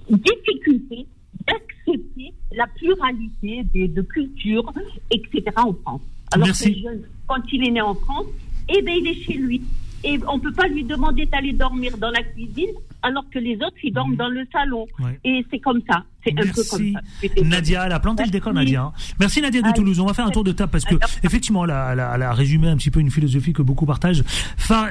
difficulté 0.10 1.08
d'accepter 1.47 2.34
la 2.55 2.65
pluralité 2.67 3.63
des, 3.73 3.88
de 3.88 4.01
cultures, 4.01 4.72
etc. 5.11 5.43
en 5.57 5.74
France. 5.74 6.01
Alors 6.32 6.47
Merci. 6.47 6.72
que 6.72 6.78
le 6.78 6.84
jeune, 6.84 7.01
quand 7.28 7.41
il 7.51 7.67
est 7.67 7.72
né 7.72 7.82
en 7.82 7.93
France, 7.95 8.26
eh 8.69 8.82
ben, 8.82 8.95
il 8.99 9.07
est 9.07 9.22
chez 9.24 9.34
lui. 9.34 9.61
Et 10.03 10.19
on 10.28 10.38
ne 10.38 10.41
peut 10.41 10.51
pas 10.51 10.67
lui 10.67 10.84
demander 10.84 11.26
d'aller 11.26 11.53
dormir 11.53 11.97
dans 11.97 12.11
la 12.11 12.22
cuisine 12.22 12.69
alors 13.01 13.26
que 13.32 13.39
les 13.39 13.55
autres, 13.55 13.78
ils 13.84 13.91
dorment 13.91 14.15
dans 14.15 14.28
le 14.30 14.45
salon. 14.51 14.86
Ouais. 14.99 15.19
Et 15.24 15.43
c'est 15.49 15.57
comme 15.59 15.82
ça. 15.89 16.03
C'est 16.24 16.32
un 16.34 16.43
peu 16.43 16.63
comme 16.69 16.82
Merci 16.82 16.93
ça. 17.38 17.43
Nadia, 17.43 17.86
elle 17.88 17.91
a 17.91 17.99
planté 17.99 18.24
le 18.24 18.30
décor 18.30 18.53
Merci. 18.53 18.65
Nadia. 18.74 18.82
hein. 18.84 18.93
Merci 19.19 19.41
Nadia 19.41 19.61
de 19.61 19.65
Allez. 19.67 19.74
Toulouse. 19.76 19.99
On 19.99 20.05
va 20.05 20.13
faire 20.13 20.26
un 20.28 20.32
tour 20.32 20.43
de 20.43 20.51
table 20.51 20.72
parce 20.72 20.86
que 20.86 20.95
Alors. 20.95 21.09
effectivement, 21.24 21.65
elle 21.65 21.72
a, 21.72 21.93
elle 21.93 21.99
a- 21.99 22.11
elle 22.15 22.22
a 22.22 22.34
résumé 22.34 22.67
un 22.67 22.78
petit 22.78 22.91
peu 22.91 22.99
une 22.99 23.09
philosophie 23.09 23.53
que 23.53 23.63
beaucoup 23.63 23.86
partagent. 23.88 24.24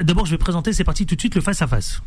D'abord, 0.03 0.25
je 0.25 0.31
vais 0.31 0.37
présenter, 0.37 0.73
c'est 0.73 0.83
parti 0.83 1.05
tout 1.05 1.15
de 1.15 1.19
suite, 1.21 1.35
le 1.35 1.41
face 1.41 1.61
à 1.61 1.67
face. 1.67 2.01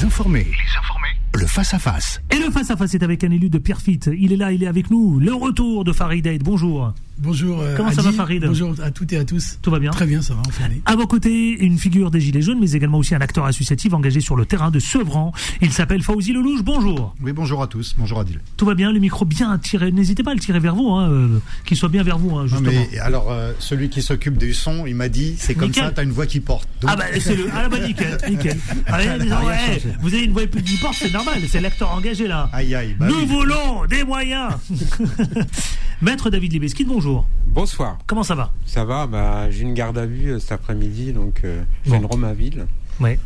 Les 0.00 0.06
informés. 0.06 1.19
Le 1.32 1.46
face-à-face. 1.46 2.20
Et 2.30 2.38
le 2.38 2.50
face-à-face 2.50 2.94
est 2.94 3.02
avec 3.02 3.22
un 3.24 3.30
élu 3.30 3.48
de 3.50 3.58
Pierrefitte. 3.58 4.10
Il 4.18 4.32
est 4.32 4.36
là, 4.36 4.52
il 4.52 4.62
est 4.62 4.66
avec 4.66 4.90
nous. 4.90 5.20
Le 5.20 5.32
retour 5.32 5.84
de 5.84 5.92
Farid 5.92 6.26
Aid. 6.26 6.42
Bonjour. 6.42 6.92
Bonjour. 7.18 7.60
euh, 7.60 7.76
Comment 7.76 7.92
ça 7.92 8.00
va, 8.02 8.12
Farid 8.12 8.42
Bonjour 8.46 8.74
à 8.82 8.90
toutes 8.90 9.12
et 9.12 9.18
à 9.18 9.24
tous. 9.24 9.58
Tout 9.60 9.70
va 9.70 9.78
bien 9.78 9.90
Très 9.90 10.06
bien, 10.06 10.22
ça 10.22 10.34
va. 10.34 10.40
À 10.86 10.96
vos 10.96 11.06
côtés, 11.06 11.50
une 11.62 11.78
figure 11.78 12.10
des 12.10 12.18
Gilets 12.20 12.40
jaunes, 12.42 12.58
mais 12.60 12.72
également 12.72 12.98
aussi 12.98 13.14
un 13.14 13.20
acteur 13.20 13.44
associatif 13.44 13.92
engagé 13.92 14.20
sur 14.20 14.36
le 14.36 14.44
terrain 14.46 14.70
de 14.70 14.78
Sevran. 14.80 15.32
Il 15.60 15.70
s'appelle 15.70 16.02
Fauzi 16.02 16.32
Lelouch. 16.32 16.62
Bonjour. 16.62 17.14
Oui, 17.22 17.32
bonjour 17.32 17.62
à 17.62 17.66
tous. 17.68 17.94
Bonjour 17.98 18.20
Adil. 18.20 18.40
Tout 18.56 18.64
va 18.66 18.74
bien, 18.74 18.90
le 18.90 18.98
micro 19.00 19.24
bien 19.26 19.56
tiré. 19.58 19.92
N'hésitez 19.92 20.22
pas 20.22 20.30
à 20.32 20.34
le 20.34 20.40
tirer 20.40 20.60
vers 20.60 20.74
vous, 20.74 20.90
hein, 20.92 21.10
euh, 21.10 21.38
qu'il 21.66 21.76
soit 21.76 21.90
bien 21.90 22.02
vers 22.02 22.18
vous, 22.18 22.36
hein, 22.36 22.42
Non, 22.42 22.46
justement. 22.48 22.70
mais 22.90 22.98
alors, 22.98 23.30
euh, 23.30 23.52
celui 23.58 23.88
qui 23.90 24.00
s'occupe 24.02 24.38
du 24.38 24.52
son, 24.54 24.86
il 24.86 24.94
m'a 24.96 25.08
dit, 25.10 25.34
c'est 25.38 25.54
comme 25.54 25.68
Nickel. 25.68 25.84
ça, 25.84 25.90
t'as 25.92 26.04
une 26.04 26.12
voix 26.12 26.26
qui 26.26 26.40
porte. 26.40 26.68
Donc- 26.80 26.90
Ah 26.92 26.96
bah 26.96 27.04
c'est 27.20 27.36
le 27.36 27.44
ah 27.54 27.68
bah 27.68 27.78
nickel 27.86 28.16
nickel. 28.30 28.56
Allez, 28.86 29.22
disons, 29.22 29.36
ouais, 29.46 29.82
vous 30.00 30.14
avez 30.14 30.24
une 30.24 30.32
voix 30.32 30.46
plus 30.46 30.62
qui 30.62 30.78
porte, 30.78 30.94
c'est 30.98 31.12
normal, 31.24 31.42
c'est 31.48 31.60
l'acteur 31.60 31.90
engagé 31.92 32.26
là. 32.26 32.48
Aïe 32.52 32.74
aïe. 32.74 32.96
bah 32.98 33.06
Nous 33.08 33.14
oui. 33.20 33.26
voulons 33.26 33.84
des 33.86 34.04
moyens. 34.04 34.52
Maître 36.02 36.30
David 36.30 36.52
Libeskid, 36.52 36.88
bonjour. 36.88 37.26
Bonsoir. 37.46 37.98
Comment 38.06 38.22
ça 38.22 38.34
va? 38.34 38.52
Ça 38.64 38.84
va, 38.84 39.06
bah, 39.06 39.50
j'ai 39.50 39.62
une 39.62 39.74
garde 39.74 39.98
à 39.98 40.06
vue 40.06 40.30
euh, 40.32 40.38
cet 40.38 40.52
après-midi, 40.52 41.12
donc 41.12 41.40
euh, 41.44 41.62
je 41.84 41.90
viens 41.90 42.00
de 42.00 42.06
Romainville. 42.06 42.66
Ouais. 43.00 43.18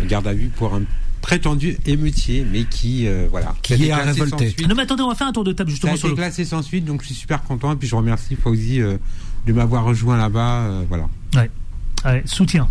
Une 0.00 0.08
Garde 0.08 0.26
à 0.26 0.32
vue 0.32 0.48
pour 0.48 0.74
un 0.74 0.82
prétendu 1.20 1.76
émeutier, 1.86 2.46
mais 2.50 2.64
qui, 2.64 3.06
euh, 3.06 3.26
voilà. 3.30 3.54
Qui 3.62 3.74
est 3.86 3.92
à 3.92 4.00
classé 4.00 4.18
sans 4.18 4.24
révolter. 4.24 4.48
suite. 4.50 4.68
Non 4.68 4.74
mais 4.74 4.82
attendez, 4.82 5.02
on 5.02 5.08
va 5.08 5.14
faire 5.14 5.26
un 5.26 5.32
tour 5.32 5.44
de 5.44 5.52
table 5.52 5.70
Ça 5.70 5.72
a 5.72 5.76
justement 5.90 5.96
sur 5.96 6.08
le... 6.08 6.14
classé 6.14 6.44
sans 6.44 6.62
suite, 6.62 6.84
donc 6.84 7.02
je 7.02 7.06
suis 7.06 7.14
super 7.14 7.42
content. 7.42 7.72
Et 7.72 7.76
puis 7.76 7.86
je 7.88 7.94
remercie 7.94 8.34
Fauzi 8.36 8.80
euh, 8.80 8.96
de 9.46 9.52
m'avoir 9.52 9.84
rejoint 9.84 10.16
là-bas. 10.16 10.60
euh, 10.62 10.82
voilà. 10.88 11.08
Ouais. 11.34 11.50
Ouais, 12.04 12.22
soutien. 12.24 12.68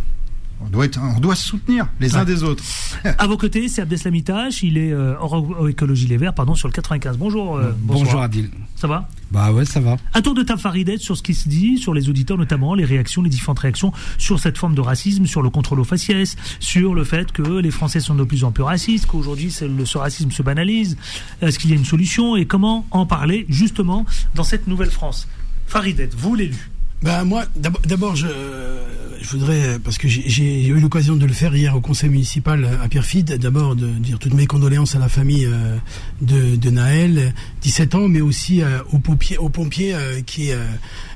On 0.63 0.69
doit, 0.69 0.85
être, 0.85 0.99
on 1.15 1.19
doit 1.19 1.35
se 1.35 1.47
soutenir 1.47 1.87
les 1.99 2.15
uns 2.15 2.23
des 2.23 2.43
autres. 2.43 2.63
À 3.17 3.27
vos 3.27 3.37
côtés, 3.37 3.67
c'est 3.67 3.81
Abdeslamitache, 3.81 4.63
il 4.63 4.77
est 4.77 4.91
euh, 4.91 5.15
hors 5.19 5.67
écologie 5.67 6.07
les 6.07 6.17
Verts, 6.17 6.33
pardon, 6.33 6.55
sur 6.55 6.67
le 6.67 6.73
95. 6.73 7.17
Bonjour. 7.17 7.57
euh. 7.57 7.71
Bonjour 7.81 8.21
Adil. 8.21 8.49
Ça 8.75 8.87
va? 8.87 9.09
Bah 9.31 9.51
ouais, 9.51 9.65
ça 9.65 9.79
va. 9.79 9.97
Un 10.13 10.21
tour 10.21 10.33
de 10.33 10.43
table 10.43 10.59
Faridette 10.61 11.01
sur 11.01 11.17
ce 11.17 11.23
qui 11.23 11.33
se 11.33 11.49
dit, 11.49 11.77
sur 11.77 11.93
les 11.93 12.09
auditeurs 12.09 12.37
notamment, 12.37 12.73
les 12.75 12.85
réactions, 12.85 13.21
les 13.21 13.29
différentes 13.29 13.59
réactions 13.59 13.91
sur 14.17 14.39
cette 14.39 14.57
forme 14.57 14.75
de 14.75 14.81
racisme, 14.81 15.25
sur 15.25 15.41
le 15.41 15.49
contrôle 15.49 15.79
aux 15.79 15.83
faciès, 15.85 16.35
sur 16.59 16.93
le 16.95 17.03
fait 17.03 17.31
que 17.31 17.59
les 17.59 17.71
Français 17.71 17.99
sont 17.99 18.15
de 18.15 18.23
plus 18.23 18.43
en 18.43 18.51
plus 18.51 18.63
racistes, 18.63 19.05
qu'aujourd'hui 19.07 19.51
ce 19.51 19.97
racisme 19.97 20.31
se 20.31 20.41
banalise. 20.43 20.97
Est-ce 21.41 21.59
qu'il 21.59 21.69
y 21.69 21.73
a 21.73 21.75
une 21.75 21.85
solution 21.85 22.35
et 22.35 22.45
comment 22.45 22.85
en 22.91 23.05
parler 23.05 23.45
justement 23.49 24.05
dans 24.35 24.43
cette 24.43 24.67
nouvelle 24.67 24.91
France? 24.91 25.27
Faridette, 25.67 26.15
vous 26.15 26.35
l'élu. 26.35 26.70
Bah 27.01 27.23
moi, 27.23 27.45
d'abord- 27.55 27.81
d'abord, 27.83 28.15
je, 28.15 28.27
je 29.21 29.29
voudrais, 29.29 29.79
parce 29.79 29.97
que 29.97 30.07
j'ai- 30.07 30.23
j'ai 30.27 30.67
eu 30.67 30.79
l'occasion 30.79 31.15
de 31.15 31.25
le 31.25 31.33
faire 31.33 31.55
hier 31.55 31.75
au 31.75 31.81
conseil 31.81 32.09
municipal 32.09 32.77
à 32.83 32.87
Pierrefitte, 32.87 33.31
d'abord 33.33 33.75
de 33.75 33.87
dire 33.87 34.19
toutes 34.19 34.35
mes 34.35 34.45
condoléances 34.45 34.95
à 34.95 34.99
la 34.99 35.09
famille 35.09 35.45
euh, 35.45 35.77
de, 36.21 36.55
de 36.55 36.69
Naël, 36.69 37.33
17 37.61 37.95
ans, 37.95 38.07
mais 38.07 38.21
aussi 38.21 38.61
euh, 38.61 38.79
au 38.91 38.99
pompier, 38.99 39.37
au 39.39 39.49
pompier 39.49 39.95
euh, 39.95 40.21
qui, 40.21 40.51
euh, 40.51 40.63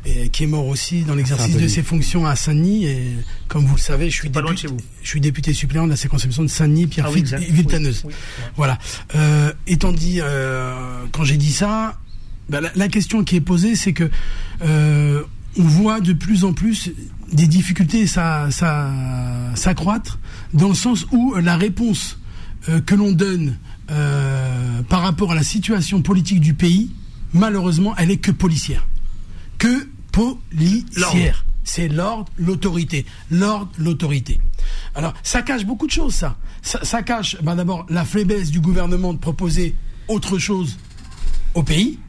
est- 0.05 0.29
qui 0.29 0.43
est 0.43 0.47
mort 0.47 0.65
aussi 0.67 1.01
dans 1.03 1.13
l'exercice 1.13 1.55
de 1.57 1.67
ses 1.67 1.83
fonctions 1.83 2.25
à 2.25 2.35
Saint-Denis. 2.35 2.85
Et 2.85 3.01
comme 3.47 3.65
vous 3.65 3.75
le 3.75 3.79
savez, 3.81 4.09
je 4.09 4.15
suis, 4.15 4.29
député, 4.29 4.57
chez 4.57 4.67
vous. 4.67 4.77
je 5.03 5.07
suis 5.07 5.21
député 5.21 5.53
suppléant 5.53 5.85
de 5.85 5.91
la 5.91 5.97
circonscription 5.97 6.41
de 6.41 6.47
Saint-Denis, 6.47 6.83
Ah 6.83 6.85
oui, 6.85 6.89
Pierrefitte 6.89 7.23
exact. 7.25 7.43
et 7.43 7.51
Villetaneuse. 7.51 8.01
Oui, 8.05 8.13
oui. 8.15 8.43
Voilà. 8.57 8.79
Euh, 9.15 9.53
étant 9.67 9.91
dit, 9.91 10.17
euh, 10.19 10.73
quand 11.11 11.23
j'ai 11.23 11.37
dit 11.37 11.51
ça, 11.53 11.99
bah, 12.49 12.59
la, 12.61 12.71
la 12.75 12.87
question 12.87 13.23
qui 13.23 13.35
est 13.35 13.41
posée, 13.41 13.75
c'est 13.75 13.93
que 13.93 14.09
euh, 14.63 15.21
on 15.57 15.63
voit 15.63 16.01
de 16.01 16.13
plus 16.13 16.43
en 16.43 16.53
plus 16.53 16.91
des 17.31 17.47
difficultés 17.47 18.07
s'accroître 18.07 20.19
dans 20.53 20.69
le 20.69 20.75
sens 20.75 21.05
où 21.11 21.35
la 21.35 21.57
réponse 21.57 22.19
euh, 22.69 22.81
que 22.81 22.95
l'on 22.95 23.11
donne 23.11 23.57
euh, 23.91 24.81
par 24.83 25.01
rapport 25.01 25.31
à 25.31 25.35
la 25.35 25.43
situation 25.43 26.01
politique 26.01 26.39
du 26.39 26.53
pays, 26.53 26.91
malheureusement, 27.33 27.93
elle 27.97 28.11
est 28.11 28.17
que 28.17 28.31
policière. 28.31 28.87
Que 29.57 29.87
policière. 30.11 31.45
C'est 31.63 31.87
l'ordre, 31.87 32.31
l'autorité. 32.37 33.05
L'ordre, 33.31 33.71
l'autorité. 33.77 34.39
Alors, 34.93 35.13
ça 35.23 35.41
cache 35.41 35.65
beaucoup 35.65 35.87
de 35.87 35.91
choses, 35.91 36.13
ça. 36.13 36.37
Ça, 36.61 36.83
ça 36.83 37.03
cache, 37.03 37.37
ben, 37.41 37.55
d'abord, 37.55 37.85
la 37.89 38.05
faiblesse 38.05 38.51
du 38.51 38.59
gouvernement 38.59 39.13
de 39.13 39.19
proposer 39.19 39.75
autre 40.07 40.37
chose 40.37 40.77
au 41.53 41.63
pays 41.63 41.99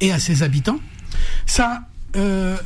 et 0.00 0.12
à 0.12 0.18
ses 0.18 0.42
habitants. 0.42 0.80
Ça, 1.46 1.82
euh, 2.16 2.56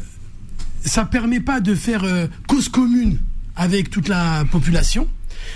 ça 0.84 1.04
permet 1.04 1.40
pas 1.40 1.60
de 1.60 1.74
faire 1.74 2.04
euh, 2.04 2.26
cause 2.46 2.68
commune 2.68 3.18
avec 3.56 3.90
toute 3.90 4.08
la 4.08 4.44
population 4.50 5.06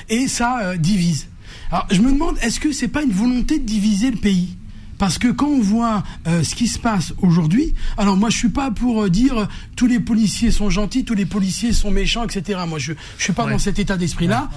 et 0.08 0.28
ça 0.28 0.60
euh, 0.62 0.76
divise. 0.76 1.26
Alors, 1.70 1.86
je 1.90 2.00
me 2.00 2.10
demande, 2.12 2.36
est-ce 2.42 2.60
que 2.60 2.72
c'est 2.72 2.88
pas 2.88 3.02
une 3.02 3.12
volonté 3.12 3.58
de 3.58 3.64
diviser 3.64 4.10
le 4.10 4.16
pays? 4.16 4.56
Parce 4.98 5.16
que 5.18 5.28
quand 5.28 5.46
on 5.46 5.60
voit 5.60 6.02
euh, 6.26 6.42
ce 6.42 6.56
qui 6.56 6.66
se 6.66 6.76
passe 6.78 7.14
aujourd'hui, 7.22 7.72
alors 7.96 8.16
moi 8.16 8.30
je 8.30 8.36
suis 8.36 8.48
pas 8.48 8.72
pour 8.72 9.04
euh, 9.04 9.08
dire 9.08 9.46
tous 9.76 9.86
les 9.86 10.00
policiers 10.00 10.50
sont 10.50 10.70
gentils, 10.70 11.04
tous 11.04 11.14
les 11.14 11.24
policiers 11.26 11.72
sont 11.72 11.92
méchants, 11.92 12.24
etc. 12.24 12.58
Moi 12.66 12.80
je 12.80 12.94
je 13.16 13.22
suis 13.22 13.32
pas 13.32 13.44
Ouais. 13.44 13.52
dans 13.52 13.58
cet 13.60 13.78
état 13.78 13.96
d'esprit-là. 13.96 14.48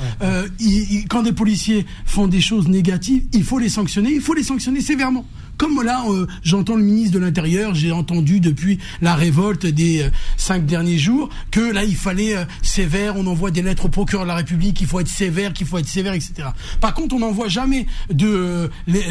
Quand 1.09 1.21
des 1.21 1.31
policiers 1.33 1.85
font 2.05 2.25
des 2.27 2.41
choses 2.41 2.67
négatives, 2.67 3.23
il 3.33 3.43
faut 3.43 3.59
les 3.59 3.69
sanctionner, 3.69 4.11
il 4.13 4.21
faut 4.21 4.33
les 4.33 4.41
sanctionner 4.43 4.81
sévèrement. 4.81 5.25
Comme 5.61 5.83
là, 5.83 6.03
euh, 6.09 6.25
j'entends 6.41 6.75
le 6.75 6.81
ministre 6.81 7.13
de 7.13 7.19
l'Intérieur, 7.19 7.75
j'ai 7.75 7.91
entendu 7.91 8.39
depuis 8.39 8.79
la 8.99 9.13
révolte 9.13 9.67
des 9.67 10.01
euh, 10.01 10.09
cinq 10.35 10.65
derniers 10.65 10.97
jours 10.97 11.29
que 11.51 11.59
là, 11.59 11.83
il 11.83 11.95
fallait 11.95 12.35
euh, 12.35 12.45
sévère, 12.63 13.15
on 13.15 13.27
envoie 13.27 13.51
des 13.51 13.61
lettres 13.61 13.85
au 13.85 13.89
procureur 13.89 14.25
de 14.25 14.29
la 14.29 14.37
République, 14.37 14.77
qu'il 14.77 14.87
faut 14.87 14.99
être 14.99 15.07
sévère, 15.07 15.53
qu'il 15.53 15.67
faut 15.67 15.77
être 15.77 15.87
sévère, 15.87 16.13
etc. 16.13 16.47
Par 16.79 16.95
contre, 16.95 17.13
on 17.13 17.19
n'envoie 17.19 17.47
jamais 17.47 17.85
de... 18.11 18.71
Les, 18.87 19.03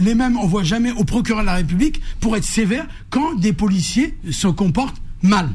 les 0.00 0.14
mêmes, 0.16 0.36
on 0.36 0.64
jamais 0.64 0.90
au 0.90 1.04
procureur 1.04 1.42
de 1.42 1.46
la 1.46 1.54
République 1.54 2.00
pour 2.18 2.36
être 2.36 2.42
sévère 2.42 2.88
quand 3.10 3.36
des 3.36 3.52
policiers 3.52 4.18
se 4.32 4.48
comportent 4.48 5.00
mal. 5.22 5.48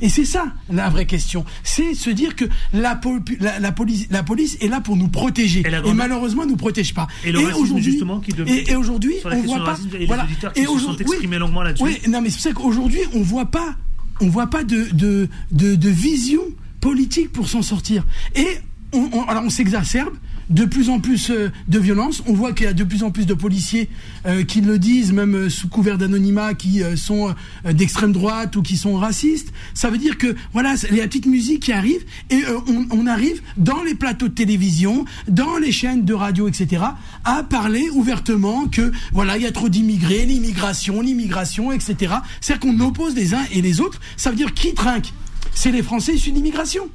Et 0.00 0.08
c'est 0.08 0.24
ça 0.26 0.52
la 0.70 0.88
vraie 0.90 1.06
question, 1.06 1.44
c'est 1.64 1.94
se 1.94 2.10
dire 2.10 2.36
que 2.36 2.44
la, 2.74 2.94
popu- 2.94 3.38
la, 3.40 3.58
la 3.58 3.72
police, 3.72 4.06
la 4.10 4.22
police 4.22 4.58
est 4.60 4.68
là 4.68 4.80
pour 4.80 4.96
nous 4.96 5.08
protéger. 5.08 5.60
Et 5.60 5.70
et, 5.90 5.94
malheureusement 5.94 6.44
nous 6.44 6.56
protège 6.56 6.92
pas. 6.92 7.06
Et 7.24 7.32
racisme, 7.44 7.62
aujourd'hui- 7.62 7.98
et, 8.46 8.70
et 8.70 8.76
aujourd'hui 8.76 9.14
on 9.24 9.42
voit 9.46 9.64
pas 9.64 9.76
et 9.94 9.98
les 9.98 10.06
voilà. 10.06 10.26
et 10.56 10.60
se 10.60 10.66
sont 10.66 10.72
aujourd'hui- 10.74 11.06
oui, 11.08 11.26
longuement 11.38 11.62
là-dessus. 11.62 11.84
Oui, 11.84 11.98
non 12.08 12.20
mais 12.20 12.28
c'est 12.28 12.36
pour 12.36 12.42
ça 12.42 12.52
qu'aujourd'hui 12.52 13.00
on 13.14 13.22
voit 13.22 13.46
pas 13.50 13.76
on 14.20 14.28
voit 14.28 14.48
pas 14.48 14.62
de 14.64 14.88
de 14.92 15.28
de, 15.50 15.74
de 15.74 15.88
vision 15.88 16.42
politique 16.80 17.32
pour 17.32 17.48
s'en 17.48 17.62
sortir. 17.62 18.04
Et 18.34 18.46
on, 18.92 19.08
on- 19.12 19.24
alors 19.24 19.44
on 19.44 19.50
s'exacerbe 19.50 20.12
de 20.50 20.64
plus 20.64 20.88
en 20.90 21.00
plus 21.00 21.30
euh, 21.30 21.50
de 21.68 21.78
violence. 21.78 22.22
On 22.26 22.32
voit 22.32 22.52
qu'il 22.52 22.66
y 22.66 22.68
a 22.68 22.72
de 22.72 22.84
plus 22.84 23.02
en 23.02 23.10
plus 23.10 23.26
de 23.26 23.34
policiers 23.34 23.88
euh, 24.26 24.44
qui 24.44 24.60
le 24.60 24.78
disent, 24.78 25.12
même 25.12 25.34
euh, 25.34 25.50
sous 25.50 25.68
couvert 25.68 25.98
d'anonymat, 25.98 26.54
qui 26.54 26.82
sont 26.96 27.34
d'extrême 27.64 28.12
droite 28.12 28.56
ou 28.56 28.62
qui 28.62 28.76
sont 28.76 28.96
racistes. 28.96 29.52
Ça 29.74 29.90
veut 29.90 29.98
dire 29.98 30.18
que 30.18 30.34
voilà, 30.52 30.74
il 30.90 30.96
y 30.96 31.00
a 31.00 31.02
la 31.02 31.08
petite 31.08 31.26
musique 31.26 31.64
qui 31.64 31.72
arrive 31.72 32.04
et 32.30 32.42
on, 32.68 32.86
on 32.90 33.06
arrive 33.06 33.40
dans 33.56 33.82
les 33.82 33.94
plateaux 33.94 34.28
de 34.28 34.34
télévision, 34.34 35.04
dans 35.28 35.56
les 35.56 35.72
chaînes 35.72 36.04
de 36.04 36.14
radio, 36.14 36.48
etc., 36.48 36.82
à 37.24 37.42
parler 37.42 37.88
ouvertement 37.90 38.66
que 38.66 38.92
voilà, 39.12 39.36
il 39.36 39.42
y 39.42 39.46
a 39.46 39.52
trop 39.52 39.68
d'immigrés, 39.68 40.24
l'immigration, 40.26 41.00
l'immigration, 41.00 41.72
etc. 41.72 42.14
C'est-à-dire 42.40 42.60
qu'on 42.60 42.80
oppose 42.80 43.14
les 43.14 43.34
uns 43.34 43.44
et 43.52 43.62
les 43.62 43.80
autres. 43.80 44.00
Ça 44.16 44.30
veut 44.30 44.36
dire 44.36 44.54
qui 44.54 44.74
trinque? 44.74 45.12
C'est 45.54 45.72
les 45.72 45.82
Français 45.82 46.14
issus 46.14 46.32
d'immigration. 46.32 46.88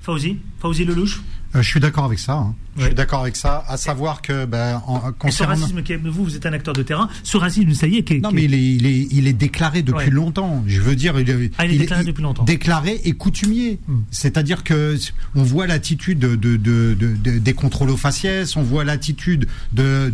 Fauzi, 0.00 0.38
Fauzi 0.60 0.84
Lelouch. 0.84 1.20
Euh, 1.54 1.62
je 1.62 1.68
suis 1.68 1.80
d'accord 1.80 2.04
avec 2.04 2.18
ça. 2.18 2.34
hein. 2.34 2.54
Je 2.76 2.86
suis 2.86 2.94
d'accord 2.94 3.20
avec 3.22 3.36
ça. 3.36 3.64
À 3.68 3.76
savoir 3.76 4.20
que, 4.22 4.44
ben, 4.46 4.82
en, 4.88 4.98
Et 4.98 5.02
ce 5.06 5.10
concernant. 5.12 5.54
racisme, 5.54 5.82
qui 5.84 5.94
vous, 5.94 6.24
vous 6.24 6.34
êtes 6.34 6.44
un 6.46 6.52
acteur 6.52 6.74
de 6.74 6.82
terrain. 6.82 7.08
Ce 7.22 7.36
racisme, 7.36 7.72
ça 7.74 7.86
y 7.86 7.98
est, 7.98 8.02
qui 8.02 8.20
Non, 8.20 8.30
qui 8.30 8.34
mais 8.34 8.44
il 8.44 8.54
est, 8.54 8.62
il 8.74 8.86
est, 8.86 9.06
il 9.12 9.26
est 9.28 9.32
déclaré 9.32 9.82
depuis 9.82 10.06
Ouais. 10.06 10.10
longtemps. 10.10 10.64
Je 10.66 10.80
veux 10.80 10.96
dire, 10.96 11.18
il 11.20 11.30
est, 11.30 11.50
Ah, 11.58 11.66
il 11.66 11.74
est 11.74 11.78
déclaré 11.78 12.02
depuis 12.04 12.22
longtemps. 12.22 12.42
Déclaré 12.42 13.00
et 13.04 13.12
coutumier. 13.12 13.78
Hmm. 13.86 14.00
C'est-à-dire 14.10 14.64
que 14.64 14.96
on 15.36 15.44
voit 15.44 15.68
l'attitude 15.68 16.18
de, 16.18 16.34
de, 16.34 16.56
de- 16.56 16.94
de- 16.94 17.38
des 17.38 17.54
contrôles 17.54 17.90
aux 17.90 17.96
faciès, 17.96 18.56
on 18.56 18.62
voit 18.62 18.82
l'attitude 18.84 19.46
de, 19.72 20.10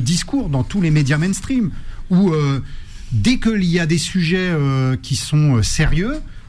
discours 0.00 0.48
dans 0.48 0.64
tous 0.64 0.80
les 0.80 0.90
médias 0.90 1.18
mainstream 1.18 1.70
où 2.10 2.30
euh, 2.32 2.60
dès 3.12 3.38
qu'il 3.38 3.64
y 3.64 3.78
a 3.78 3.86
des 3.86 3.98
sujets 3.98 4.50
euh, 4.50 4.96
qui 5.00 5.14
sont 5.14 5.58
euh, 5.58 5.62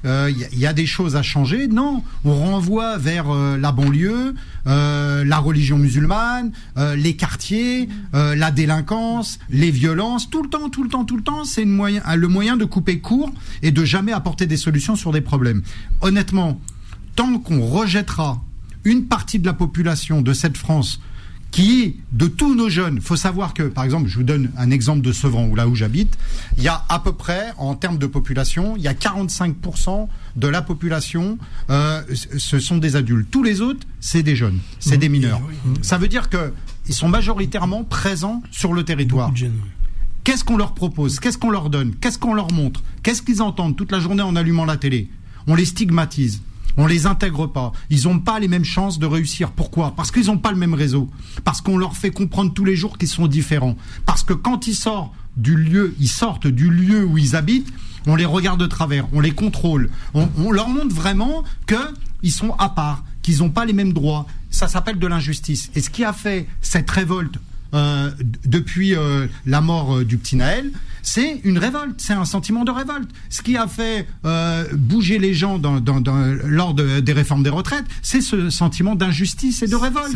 sérieux. 0.04 0.16
euh, 0.16 0.30
Il 0.32 0.38
y, 0.60 0.66
a- 0.66 0.70
il 0.72 0.76
des 0.76 0.86
choses 0.86 1.16
à 1.16 1.22
changer. 1.24 1.68
Non, 1.68 2.04
on 2.26 2.34
renvoie 2.36 2.98
vers 2.98 3.30
euh, 3.30 3.58
la 3.58 3.72
banlieue, 3.72 4.34
euh, 4.68 5.24
la 5.26 5.38
religion 5.40 5.78
musulmane, 5.78 6.52
les 6.96 7.16
quartiers, 7.16 7.90
la 8.14 8.52
délinquance, 8.52 9.40
les 9.50 9.72
violences, 9.72 10.30
tout 10.30 10.44
le 10.44 10.50
temps, 10.50 10.70
tout 10.70 10.84
le 10.84 10.90
temps, 10.90 11.06
tout 11.06 11.18
le 11.18 11.24
temps. 11.24 11.44
C'est 11.44 11.66
le 11.66 12.28
moyen 12.28 12.58
de 12.58 12.66
couper 12.66 13.00
court 13.00 13.32
et 13.62 13.72
de 13.72 13.84
jamais 13.86 14.12
apporter 14.12 14.46
des 14.48 14.58
solutions 14.58 14.96
sur 14.96 15.12
des 15.12 15.22
problèmes. 15.22 15.62
Honnêtement, 16.02 16.60
tant 17.16 17.38
qu'on 17.40 17.66
rejettera 17.66 18.42
une 18.84 19.06
partie 19.06 19.38
de 19.40 19.46
la 19.46 19.54
population 19.54 20.22
de 20.22 20.34
cette 20.34 20.58
France 20.58 21.00
qui 21.52 21.84
est 21.84 21.96
de 22.14 22.28
tous 22.28 22.56
nos 22.56 22.70
jeunes. 22.70 23.02
faut 23.02 23.18
savoir 23.18 23.54
que, 23.54 23.64
par 23.64 23.84
exemple, 23.84 24.08
je 24.08 24.18
vous 24.18 24.24
donne 24.24 24.52
un 24.58 24.72
exemple 24.72 25.02
de 25.02 25.12
Sevran, 25.12 25.48
où 25.48 25.56
là 25.56 25.68
où 25.68 25.76
j'habite, 25.76 26.18
il 26.58 26.64
y 26.64 26.70
a 26.70 26.84
à 26.90 27.00
peu 27.00 27.12
près, 27.12 27.52
en 27.58 27.76
termes 27.76 27.98
de 27.98 28.08
population, 28.08 28.76
il 28.78 28.84
y 28.84 28.88
a 28.88 28.94
45% 28.94 30.08
de 30.38 30.48
la 30.48 30.62
population, 30.62 31.38
euh, 31.70 32.02
ce 32.38 32.60
sont 32.60 32.78
des 32.78 32.96
adultes. 32.96 33.30
Tous 33.30 33.44
les 33.44 33.62
autres, 33.62 33.86
c'est 34.00 34.24
des 34.24 34.36
jeunes, 34.36 34.60
c'est 34.80 34.98
des 34.98 35.10
mineurs. 35.10 35.42
Ça 35.82 35.98
veut 35.98 36.08
dire 36.08 36.30
que 36.30 36.54
ils 36.88 36.96
sont 36.96 37.10
majoritairement 37.10 37.84
présents 37.84 38.42
sur 38.50 38.74
le 38.74 38.84
territoire. 38.84 39.32
Qu'est-ce 40.24 40.44
qu'on 40.44 40.58
leur 40.58 40.74
propose? 40.74 41.20
Qu'est-ce 41.20 41.38
qu'on 41.38 41.50
leur 41.50 41.70
donne? 41.70 41.94
Qu'est-ce 41.96 42.18
qu'on 42.18 42.34
leur 42.34 42.52
montre? 42.52 42.82
Qu'est-ce 43.04 43.22
qu'ils 43.22 43.42
entendent 43.42 43.76
toute 43.76 43.92
la 43.92 44.00
journée 44.00 44.22
en 44.22 44.36
allumant 44.36 44.66
la 44.66 44.78
télé? 44.78 45.10
On 45.48 45.56
les 45.56 45.66
stigmatise. 45.66 46.42
On 46.78 46.88
les 46.88 47.06
intègre 47.06 47.48
pas. 47.48 47.72
Ils 47.90 48.04
n'ont 48.04 48.20
pas 48.20 48.40
les 48.40 48.48
mêmes 48.48 48.66
chances 48.66 49.00
de 49.00 49.06
réussir. 49.06 49.52
Pourquoi? 49.52 49.94
Parce 49.96 50.12
qu'ils 50.12 50.28
n'ont 50.28 50.38
pas 50.38 50.52
le 50.52 50.58
même 50.58 50.74
réseau. 50.74 51.10
Parce 51.44 51.62
qu'on 51.62 51.78
leur 51.78 51.96
fait 51.98 52.12
comprendre 52.12 52.54
tous 52.54 52.66
les 52.66 52.76
jours 52.76 52.98
qu'ils 52.98 53.08
sont 53.08 53.28
différents. 53.28 53.76
Parce 54.06 54.24
que 54.24 54.34
quand 54.34 54.68
ils 54.68 54.76
sortent 54.76 55.12
du 55.38 55.56
lieu, 55.56 55.96
ils 56.00 56.10
sortent 56.10 56.48
du 56.48 56.70
lieu 56.70 57.04
où 57.04 57.18
ils 57.18 57.36
habitent, 57.36 57.72
on 58.08 58.16
les 58.16 58.26
regarde 58.26 58.60
de 58.60 58.66
travers, 58.66 59.08
on 59.14 59.20
les 59.20 59.32
contrôle, 59.32 59.90
on, 60.14 60.52
leur 60.52 60.68
montre 60.68 60.94
vraiment 60.94 61.44
qu'ils 61.68 62.32
sont 62.32 62.54
à 62.58 62.70
part, 62.70 63.04
qu'ils 63.22 63.40
n'ont 63.40 63.50
pas 63.50 63.66
les 63.66 63.74
mêmes 63.74 63.94
droits. 63.94 64.26
Ça 64.50 64.68
s'appelle 64.68 65.00
de 65.00 65.08
l'injustice. 65.08 65.72
Et 65.76 65.82
ce 65.82 65.90
qui 65.90 66.04
a 66.04 66.14
fait 66.14 66.48
cette 66.62 66.90
révolte 66.90 67.36
euh, 67.74 68.12
depuis 68.46 68.96
euh, 68.96 69.28
la 69.46 69.62
mort 69.62 69.98
euh, 69.98 70.06
du 70.06 70.18
petit 70.18 70.36
Naël, 70.36 70.72
c'est 71.02 71.42
une 71.44 71.58
révolte, 71.58 71.96
c'est 72.00 72.14
un 72.14 72.26
sentiment 72.26 72.64
de 72.64 72.72
révolte. 72.72 73.10
Ce 73.30 73.42
qui 73.42 73.58
a 73.58 73.68
fait 73.68 74.08
euh, 74.26 74.66
bouger 74.74 75.20
les 75.20 75.34
gens 75.34 75.58
dans, 75.58 75.80
dans- 75.80 76.02
dans- 76.02 76.36
lors 76.46 76.74
de- 76.74 77.00
des 77.00 77.14
réformes 77.14 77.44
des 77.44 77.50
retraites, 77.50 77.86
c'est 78.02 78.22
ce 78.22 78.50
sentiment 78.50 78.96
d'injustice 78.96 79.62
et 79.62 79.68
de 79.68 79.76
révolte. 79.76 80.14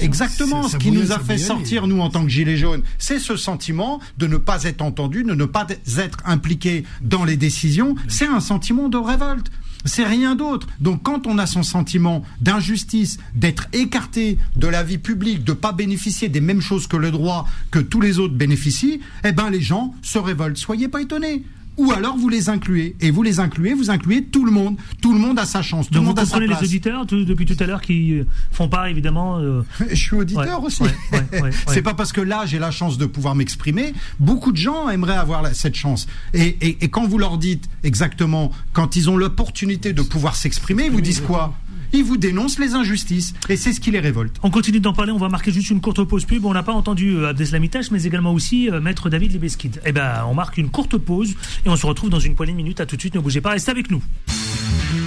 Exactement. 0.00 0.62
Ce 0.68 0.76
qui 0.78 0.90
nous 0.90 1.12
a 1.12 1.18
fait 1.18 1.34
sortir, 1.46 1.86
nous, 1.86 2.00
en 2.00 2.10
tant 2.10 2.22
que 2.24 2.30
Gilets 2.30 2.56
jaunes, 2.56 2.82
c'est 2.98 3.18
ce 3.18 3.36
sentiment 3.36 4.00
de 4.18 4.26
ne 4.26 4.36
pas 4.36 4.64
être 4.64 4.82
entendu, 4.82 5.24
de 5.24 5.34
ne 5.34 5.44
pas 5.44 5.66
être 5.98 6.18
impliqué 6.24 6.84
dans 7.02 7.24
les 7.24 7.36
décisions. 7.36 7.94
C'est 8.08 8.26
un 8.26 8.40
sentiment 8.40 8.88
de 8.88 8.96
révolte. 8.98 9.50
C'est 9.84 10.04
rien 10.04 10.34
d'autre. 10.34 10.66
Donc 10.80 11.02
quand 11.02 11.26
on 11.26 11.38
a 11.38 11.46
son 11.46 11.62
sentiment 11.62 12.24
d'injustice, 12.40 13.18
d'être 13.34 13.68
écarté 13.72 14.38
de 14.56 14.66
la 14.66 14.82
vie 14.82 14.98
publique, 14.98 15.44
de 15.44 15.52
pas 15.52 15.72
bénéficier 15.72 16.28
des 16.28 16.40
mêmes 16.40 16.60
choses 16.60 16.86
que 16.86 16.96
le 16.96 17.10
droit 17.10 17.48
que 17.70 17.78
tous 17.78 18.00
les 18.00 18.18
autres 18.18 18.34
bénéficient, 18.34 19.00
eh 19.24 19.32
ben 19.32 19.50
les 19.50 19.60
gens 19.60 19.94
se 20.02 20.18
révoltent. 20.18 20.56
Soyez 20.56 20.88
pas 20.88 21.02
étonnés. 21.02 21.44
Ou 21.78 21.90
alors 21.92 22.16
vous 22.16 22.28
les 22.28 22.48
incluez. 22.48 22.96
Et 23.00 23.10
vous 23.10 23.22
les 23.22 23.40
incluez, 23.40 23.72
vous 23.74 23.90
incluez 23.90 24.24
tout 24.24 24.44
le 24.44 24.50
monde. 24.52 24.76
Tout 25.00 25.12
le 25.12 25.18
monde 25.18 25.38
a 25.38 25.46
sa 25.46 25.62
chance. 25.62 25.86
Tout 25.86 25.94
Donc 25.94 26.00
le 26.02 26.04
vous 26.04 26.10
monde 26.10 26.18
a 26.18 26.22
sa 26.24 26.26
comprenez 26.32 26.46
les 26.46 26.52
place. 26.54 26.62
auditeurs 26.64 27.06
tout- 27.06 27.24
depuis 27.24 27.46
tout 27.46 27.56
à 27.60 27.66
l'heure 27.66 27.80
qui 27.80 28.12
euh, 28.18 28.24
font 28.50 28.68
part 28.68 28.86
évidemment. 28.86 29.38
euh, 29.38 29.62
Je 29.90 29.94
suis 29.94 30.16
auditeur 30.16 30.60
Ouais, 30.60 30.66
aussi. 30.66 30.82
ouais, 30.82 30.90
ouais, 31.42 31.50
C'est 31.68 31.82
pas 31.82 31.94
parce 31.94 32.12
que 32.12 32.20
là 32.20 32.44
j'ai 32.46 32.58
la 32.58 32.70
chance 32.70 32.98
de 32.98 33.06
pouvoir 33.06 33.34
m'exprimer. 33.34 33.94
Beaucoup 34.20 34.52
de 34.52 34.56
gens 34.58 34.88
aimeraient 34.90 35.16
avoir 35.16 35.46
cette 35.54 35.74
chance. 35.76 36.06
Et, 36.34 36.56
et- 36.60 36.84
et 36.84 36.88
quand 36.88 37.06
vous 37.06 37.18
leur 37.18 37.38
dites 37.38 37.68
exactement, 37.84 38.50
quand 38.72 38.96
ils 38.96 39.08
ont 39.10 39.16
l'opportunité 39.16 39.92
de 39.92 40.02
pouvoir 40.02 40.36
s'exprimer, 40.36 40.84
ils 40.86 40.92
vous 40.92 41.00
disent 41.00 41.20
quoi? 41.20 41.54
Ils 41.92 42.04
vous 42.04 42.16
dénoncent 42.16 42.58
les 42.58 42.74
injustices. 42.74 43.34
Et 43.48 43.56
c'est 43.56 43.72
ce 43.72 43.80
qui 43.80 43.90
les 43.90 44.00
révolte. 44.00 44.36
On 44.42 44.50
continue 44.50 44.80
d'en 44.80 44.92
parler, 44.92 45.12
on 45.12 45.18
va 45.18 45.28
marquer 45.28 45.52
juste 45.52 45.70
une 45.70 45.80
courte 45.80 46.02
pause 46.04 46.24
pub. 46.24 46.44
On 46.44 46.52
n'a 46.52 46.62
pas 46.62 46.72
entendu 46.72 47.16
euh, 47.16 47.28
Abdeslamitash, 47.28 47.90
mais 47.90 48.04
également 48.04 48.32
aussi 48.32 48.70
euh, 48.70 48.80
Maître 48.80 49.10
David 49.10 49.32
Libeskid. 49.32 49.80
Eh 49.84 49.92
ben, 49.92 50.24
on 50.26 50.34
marque 50.34 50.56
une 50.58 50.70
courte 50.70 50.96
pause 50.96 51.34
et 51.64 51.68
on 51.68 51.76
se 51.76 51.86
retrouve 51.86 52.10
dans 52.10 52.20
une 52.20 52.34
poignée 52.34 52.52
de 52.52 52.56
minutes. 52.56 52.80
À 52.80 52.86
tout 52.86 52.96
de 52.96 53.00
suite, 53.00 53.14
ne 53.14 53.20
bougez 53.20 53.40
pas, 53.40 53.50
restez 53.50 53.70
avec 53.70 53.90
nous. 53.90 54.02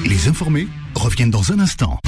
Les 0.05 0.27
informés 0.27 0.67
reviennent 0.93 1.31
dans 1.31 1.51
un 1.51 1.59
instant. 1.59 1.99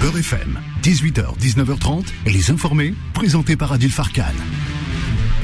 Beurre 0.00 0.18
FM, 0.18 0.58
18h, 0.82 1.38
19h30, 1.38 2.04
les 2.26 2.50
informés, 2.50 2.94
présentés 3.14 3.56
par 3.56 3.72
Adil 3.72 3.90
Farkan. 3.90 4.24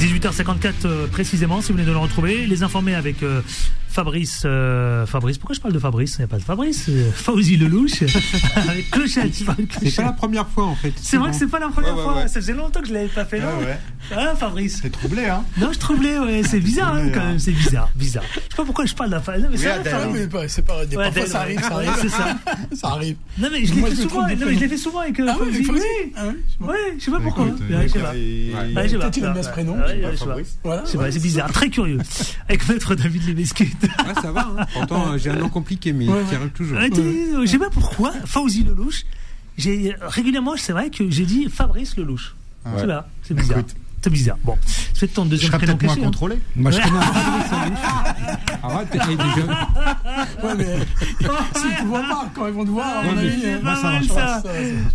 18h54 0.01 0.72
euh, 0.84 1.07
précisément, 1.09 1.61
si 1.61 1.72
vous 1.72 1.78
venez 1.78 1.86
de 1.86 1.92
le 1.92 1.99
retrouver. 1.99 2.46
Les 2.46 2.62
informés 2.62 2.94
avec 2.94 3.22
euh, 3.22 3.42
Fabrice. 3.89 4.43
euh, 4.45 5.07
Fabrice, 5.07 5.39
pourquoi 5.39 5.55
je 5.57 5.61
parle 5.61 5.74
de 5.74 5.78
Fabrice? 5.78 6.14
Il 6.16 6.20
n'y 6.20 6.24
a 6.24 6.28
pas 6.28 6.39
de 6.39 6.43
Fabrice. 6.43 6.86
euh, 6.89 7.11
Fauzi 7.12 7.57
Lelouch. 7.57 8.03
avec 8.57 8.91
Clochette. 8.91 9.34
C'est 9.34 9.97
pas 9.97 10.03
la 10.03 10.12
première 10.12 10.47
fois 10.49 10.64
en 10.66 10.74
fait. 10.76 10.93
C'est 11.01 11.16
vrai 11.16 11.30
que 11.30 11.36
c'est 11.36 11.47
pas 11.49 11.59
la 11.59 11.68
première 11.68 11.93
Ouais, 11.95 11.99
ouais, 11.99 12.05
fois. 12.05 12.16
ouais. 12.16 12.28
Ça 12.28 12.41
faisait 12.41 12.53
longtemps 12.55 12.80
que 12.80 12.89
je 12.89 12.93
l'avais 12.95 13.09
pas 13.09 13.24
fait, 13.24 13.41
non? 13.41 13.47
Ouais, 13.59 13.64
ouais. 13.66 13.78
Hein, 14.16 14.34
Fabrice 14.39 14.80
T'es 14.82 14.91
troublé, 14.91 15.24
hein 15.26 15.43
Non, 15.59 15.72
je 15.72 15.78
troublais, 15.78 16.18
ouais. 16.18 16.43
C'est 16.45 16.61
bizarre, 16.61 16.89
hein, 16.95 16.99
troublé, 17.01 17.12
quand 17.12 17.20
hein. 17.20 17.28
même. 17.30 17.39
C'est 17.39 17.53
bizarre, 17.53 17.89
bizarre. 17.97 18.24
Je 18.34 18.41
sais 18.41 18.47
pas 18.57 18.64
pourquoi 18.64 18.86
je 18.86 18.95
parle 18.95 19.11
de 19.11 19.14
la 19.16 19.20
fa- 19.20 19.39
Non, 19.39 19.49
mais 19.51 19.57
c'est 19.57 19.66
Oui, 19.72 19.78
vrai, 19.80 19.91
Fabrice. 19.91 20.28
hein. 20.34 20.45
c'est 20.49 20.64
pas 20.64 20.74
parfois 20.86 21.26
ça 21.26 21.41
arrive, 21.41 21.57
ouais. 21.59 21.62
ça 21.62 21.74
arrive. 21.74 21.91
c'est 22.01 22.09
ça. 22.09 22.36
ça 22.74 22.89
arrive. 22.89 23.16
Non, 23.39 23.49
mais 23.53 23.64
je 23.64 23.74
l'ai 23.74 23.82
fait 23.82 23.95
souvent. 23.97 24.22
Non, 24.22 24.26
mais 24.28 24.55
je 24.55 24.61
l'ai 24.61 24.68
fait 24.68 24.76
souvent 24.76 25.01
avec 25.01 25.18
euh, 25.20 25.26
Ah 25.28 25.36
oui, 25.41 25.64
Fauzi. 25.64 25.82
Ah 26.16 26.22
Ouais, 26.61 26.76
je 26.99 27.05
sais 27.05 27.11
pas 27.11 27.20
pourquoi. 27.20 27.47
Je 27.68 27.89
sais 27.89 27.99
pas. 27.99 28.12
Peut-être 28.12 29.16
il 29.16 29.24
aime 29.24 29.32
bien 29.32 29.43
ce 29.43 29.51
prénom. 29.51 29.76
Je 29.86 30.16
sais 30.16 30.24
pas. 30.24 30.26
Fabrice. 30.26 30.59
C'est 30.84 31.11
c'est 31.12 31.22
bizarre, 31.22 31.53
très 31.53 31.68
curieux. 31.70 31.99
Avec 32.49 32.68
Maître 32.68 32.95
David 32.95 33.26
Lebesquet. 33.28 33.68
Ouais, 34.07 34.14
ça 34.20 34.32
va. 34.32 34.49
hein. 34.59 34.66
Pourtant, 34.72 35.12
euh, 35.12 35.18
j'ai 35.18 35.30
un 35.30 35.36
nom 35.36 35.49
compliqué, 35.49 35.93
mais 35.93 36.09
Ouais, 36.09 36.24
qui 36.28 36.34
arrive 36.34 36.51
toujours. 36.51 36.78
Je 36.80 37.47
sais 37.47 37.59
pas 37.59 37.70
pourquoi, 37.70 38.12
Fauzi 38.24 38.64
Lelouch. 38.64 39.05
J'ai 39.57 39.95
régulièrement, 40.01 40.55
c'est 40.57 40.72
vrai 40.72 40.89
que 40.91 41.09
j'ai 41.11 41.24
dit 41.26 41.49
Fabrice 41.51 41.97
Lelouch. 41.97 42.34
Ouais. 42.64 42.72
C'est 42.78 42.86
là, 42.86 43.09
c'est 43.22 43.34
bizarre. 43.34 43.59
Écoute. 43.59 43.74
C'est 44.01 44.11
bizarre. 44.11 44.36
Bon, 44.44 44.57
c'est 44.94 45.12
ton 45.12 45.24
Je 45.24 45.30
deuxième 45.30 45.49
serais 45.49 45.59
prénom 45.59 45.76
peut-être 45.76 45.88
moins 45.96 46.03
hein. 46.03 46.07
contrôlé. 46.07 46.36
Moi, 46.55 46.70
je 46.70 46.78
connais 46.78 46.99
un. 46.99 48.68
Arrête, 48.68 48.90
t'es 48.90 48.99
déjà. 48.99 49.68
Ouais, 50.44 50.55
mais 50.57 50.66
s'ils 51.57 51.76
te 51.76 51.84
voient 51.86 52.01
pas, 52.01 52.28
quand 52.34 52.46
ils 52.46 52.53
vont 52.55 52.64
te 52.64 52.70
voir, 52.70 53.03
Ouais, 53.03 53.11
avis, 53.11 53.40
c'est 53.40 53.55
euh, 53.55 53.59
pas 53.61 53.76
ça 53.76 53.82
mal, 53.82 54.05
ça. 54.05 54.14
ça, 54.14 54.42
ça. 54.42 54.49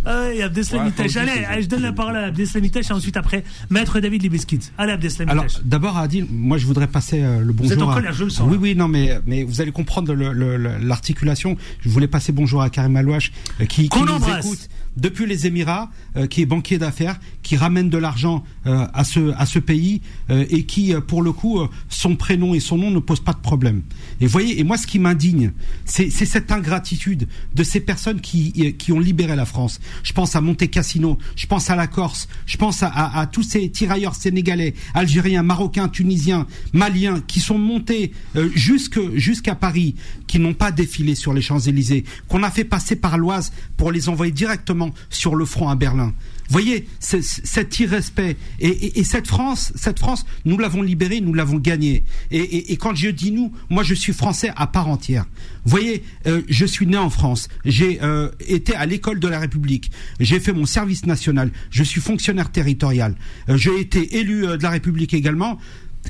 Ah. 0.06 0.50
Fauzi, 0.96 1.18
Allez, 1.18 1.44
allez, 1.48 1.62
je 1.62 1.68
donne 1.68 1.82
la 1.82 1.92
parole 1.92 2.16
à 2.16 2.24
Abdeslamitash 2.26 2.90
et 2.90 2.92
ensuite 2.92 3.16
après, 3.16 3.44
Maître 3.70 4.00
David 4.00 4.22
Libeskid. 4.22 4.62
Allez, 4.78 4.92
Alors, 4.92 4.94
Abdeslamitash. 4.94 5.60
d'abord, 5.64 5.98
Adil, 5.98 6.26
moi, 6.30 6.56
je 6.58 6.66
voudrais 6.66 6.86
passer 6.86 7.22
euh, 7.22 7.40
le 7.40 7.52
bonjour. 7.52 7.72
êtes 7.72 7.82
en 7.82 7.90
à- 7.90 7.94
colère, 7.94 8.12
je 8.12 8.24
le 8.24 8.30
sens, 8.30 8.46
Oui, 8.50 8.56
oui, 8.60 8.74
non, 8.74 8.88
mais, 8.88 9.18
mais 9.26 9.44
vous 9.44 9.60
allez 9.60 9.72
comprendre 9.72 10.14
l'articulation. 10.14 11.56
Je 11.80 11.88
voulais 11.88 12.08
passer 12.08 12.32
bonjour 12.32 12.62
à 12.62 12.70
Karim 12.70 12.96
Alouache, 12.96 13.32
euh, 13.60 13.66
qui, 13.66 13.88
qui 13.88 13.98
nous 14.02 14.16
écoute 14.38 14.68
depuis 14.96 15.26
les 15.26 15.46
Émirats, 15.46 15.90
euh, 16.16 16.26
qui 16.26 16.42
est 16.42 16.46
banquier 16.46 16.78
d'affaires, 16.78 17.18
qui 17.42 17.56
ramène 17.56 17.90
de 17.90 17.98
l'argent 17.98 18.44
euh, 18.66 18.86
à 18.92 19.04
ce 19.04 19.32
à 19.36 19.46
ce 19.46 19.58
pays 19.58 20.00
euh, 20.30 20.44
et 20.50 20.64
qui, 20.64 20.94
pour 21.06 21.22
le 21.22 21.32
coup, 21.32 21.60
son 21.88 22.16
prénom 22.16 22.54
et 22.54 22.60
son 22.60 22.78
nom 22.78 22.90
ne 22.90 22.98
posent 22.98 23.24
pas 23.24 23.32
de 23.32 23.38
problème. 23.38 23.82
Et 24.20 24.26
voyez, 24.26 24.58
et 24.60 24.64
moi, 24.64 24.76
ce 24.76 24.86
qui 24.86 24.98
m'indigne, 24.98 25.52
c'est 25.84 26.10
cette 26.10 26.52
ingratitude 26.52 27.28
de 27.54 27.62
ces 27.62 27.80
personnes 27.80 28.20
qui 28.20 28.74
qui 28.74 28.92
ont 28.92 29.00
libéré 29.00 29.36
la 29.36 29.44
France. 29.44 29.80
Je 30.02 30.12
pense 30.12 30.36
à 30.36 30.40
Monte 30.40 30.70
Cassino, 30.70 31.18
je 31.36 31.46
pense 31.46 31.70
à 31.70 31.76
la 31.76 31.86
Corse, 31.86 32.28
je 32.46 32.56
pense 32.56 32.82
à, 32.82 33.28
tous 33.30 33.42
ces 33.42 33.70
tirailleurs 33.70 34.14
sénégalais, 34.14 34.74
algériens, 34.94 35.42
marocains, 35.42 35.88
tunisiens, 35.88 36.46
maliens, 36.72 37.20
qui 37.26 37.40
sont 37.40 37.58
montés 37.58 38.12
jusqu'à 38.54 39.54
Paris, 39.54 39.94
qui 40.26 40.38
n'ont 40.38 40.54
pas 40.54 40.70
défilé 40.72 41.14
sur 41.14 41.32
les 41.32 41.42
Champs 41.42 41.58
Élysées, 41.60 42.04
qu'on 42.28 42.42
a 42.42 42.50
fait 42.50 42.64
passer 42.64 42.96
par 42.96 43.18
l'Oise 43.18 43.52
pour 43.76 43.92
les 43.92 44.08
envoyer 44.08 44.32
directement 44.32 44.92
sur 45.10 45.34
le 45.36 45.44
front 45.44 45.68
à 45.68 45.76
Berlin. 45.76 46.12
Voyez 46.50 46.86
c'est- 47.00 47.22
c'est- 47.22 47.46
cet 47.46 47.78
irrespect 47.78 48.36
et, 48.60 48.68
et- 48.68 48.98
et 49.00 49.04
cette 49.04 49.26
France, 49.26 49.72
cette 49.76 49.98
France, 49.98 50.26
nous 50.44 50.58
l'avons 50.58 50.82
libérée, 50.82 51.20
nous 51.22 51.32
l'avons 51.32 51.56
gagnée. 51.58 52.04
Et, 52.30 52.76
quand 52.76 52.94
je 52.94 53.08
dis 53.08 53.30
nous, 53.32 53.50
moi 53.70 53.82
je 53.82 53.94
suis 53.94 54.12
français 54.12 54.50
à 54.56 54.66
part 54.66 54.88
entière. 54.88 55.24
Voyez, 55.64 56.04
euh, 56.26 56.42
je 56.48 56.66
suis 56.66 56.86
né 56.86 56.98
en 56.98 57.08
France, 57.08 57.48
j'ai 57.64 58.02
euh, 58.02 58.28
été 58.46 58.74
à 58.74 58.84
l'école 58.84 59.20
de 59.20 59.28
la 59.28 59.38
République, 59.40 59.90
j'ai 60.20 60.38
fait 60.38 60.52
mon 60.52 60.66
service 60.66 61.06
national, 61.06 61.50
je 61.70 61.82
suis 61.82 62.02
fonctionnaire 62.02 62.50
territorial, 62.52 63.14
Euh, 63.48 63.56
j'ai 63.56 63.80
été 63.80 64.18
élu 64.18 64.42
de 64.42 64.62
la 64.62 64.70
République 64.70 65.14
également. 65.14 65.58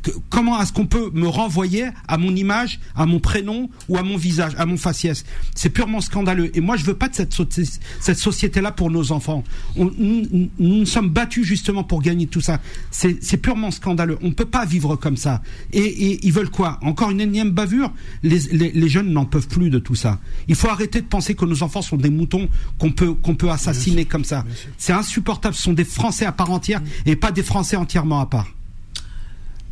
Que- 0.03 0.11
comment 0.29 0.61
est-ce 0.61 0.73
qu'on 0.73 0.87
peut 0.87 1.11
me 1.15 1.29
renvoyer 1.29 1.87
à 2.09 2.19
mon 2.19 2.35
image, 2.35 2.81
à 2.97 3.07
mon 3.07 3.21
prénom 3.21 3.71
ou 3.89 3.97
à 3.97 4.03
mon 4.03 4.17
visage, 4.17 4.53
à 4.59 4.67
mon 4.67 4.77
faciès? 4.77 5.25
C'est 5.55 5.71
purement 5.71 6.01
scandaleux. 6.01 6.51
Et 6.57 6.61
moi, 6.61 6.77
je 6.77 6.85
veux 6.85 6.95
pas 6.95 7.09
de 7.09 7.15
cette, 7.15 7.33
soci- 7.33 7.79
cette 8.01 8.19
société-là 8.19 8.73
pour 8.73 8.91
nos 8.91 9.13
enfants. 9.13 9.45
On- 9.77 9.91
nous, 9.97 10.49
nous 10.59 10.85
sommes 10.87 11.09
battus 11.11 11.47
justement 11.47 11.85
pour 11.85 12.03
gagner 12.03 12.27
tout 12.27 12.41
ça. 12.41 12.61
C'est 12.91 13.37
purement 13.37 13.71
scandaleux. 13.71 14.19
On 14.23 14.33
peut 14.33 14.45
pas 14.45 14.65
vivre 14.67 14.97
comme 14.97 15.17
ça. 15.17 15.43
Et, 15.73 15.81
et 15.81 16.27
ils 16.27 16.33
veulent 16.33 16.51
quoi? 16.51 16.79
Encore 16.83 17.11
une 17.11 17.21
énième 17.21 17.51
bavure? 17.51 17.93
Les, 18.23 18.39
les, 18.53 18.73
les 18.73 18.89
jeunes 18.89 19.13
n'en 19.13 19.25
peuvent 19.25 19.49
plus 19.49 19.71
de 19.71 19.79
tout 19.79 19.95
ça. 19.95 20.19
Il 20.49 20.55
faut 20.57 20.69
arrêter 20.69 21.01
de 21.01 21.07
penser 21.07 21.35
que 21.35 21.45
nos 21.45 21.63
enfants 21.63 21.83
sont 21.83 21.97
des 21.97 22.11
moutons 22.11 22.49
qu'on 22.79 22.91
peut 22.91 23.15
qu'on 23.15 23.35
peut 23.37 23.51
assassiner 23.51 24.05
comme 24.05 24.25
ça. 24.25 24.45
C'est 24.77 24.93
insupportable. 24.93 25.55
Ce 25.55 25.63
sont 25.63 25.73
des 25.73 25.85
Français 25.85 26.27
à 26.27 26.33
part 26.33 26.51
entière 26.51 26.83
et 27.07 27.17
pas 27.17 27.31
des 27.33 27.43
Français 27.43 27.77
entièrement 27.77 28.21
à 28.21 28.27
part. 28.27 28.49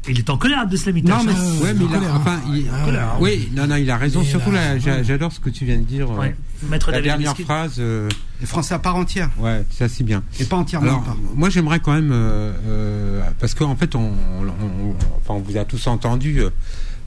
Il 0.08 0.18
est 0.18 0.28
en 0.30 0.36
colère, 0.36 0.60
Abdeslamitash. 0.60 1.16
Non, 1.18 1.24
mais- 1.24 1.32
hein. 1.32 1.62
Ouais, 1.62 1.74
mais 1.74 1.84
il 1.84 1.94
a, 1.94 1.98
colère, 1.98 2.14
enfin, 2.16 2.40
il- 2.52 2.66
Ah, 2.72 2.84
colère. 2.84 3.16
oui, 3.20 3.48
non, 3.54 3.66
non, 3.68 3.76
il 3.76 3.88
a 3.90 3.96
raison. 3.96 4.22
Surtout 4.24 4.50
là, 4.50 4.74
là, 4.74 4.78
j'a- 4.80 5.02
j'adore 5.04 5.30
ce 5.32 5.38
que 5.38 5.48
tu 5.50 5.64
viens 5.64 5.76
de 5.78 5.84
dire. 5.84 6.10
euh, 6.10 6.16
Ouais. 6.18 6.36
Maître 6.68 6.90
La 6.90 6.98
David 7.00 7.10
dernière 7.22 7.36
phrase, 7.36 7.76
euh, 7.78 8.08
Les 8.40 8.46
Français 8.46 8.74
à 8.74 8.78
part 8.78 8.94
entière 8.96 9.30
ouais, 9.38 9.64
ça 9.70 9.88
c'est 9.88 10.04
bien. 10.04 10.22
et 10.40 10.44
pas 10.44 10.56
entièrement 10.56 10.86
Alors, 10.88 11.02
à 11.02 11.06
part. 11.06 11.16
moi 11.34 11.50
j'aimerais 11.50 11.80
quand 11.80 11.92
même, 11.92 12.10
euh, 12.12 12.52
euh, 12.68 13.22
parce 13.40 13.54
qu'en 13.54 13.74
fait, 13.76 13.94
on, 13.96 14.00
on- 14.00 14.46
on- 14.46 14.94
enfin, 15.18 15.34
on 15.34 15.40
vous 15.40 15.56
a 15.56 15.64
tous 15.64 15.86
entendu 15.88 16.40
euh, 16.40 16.50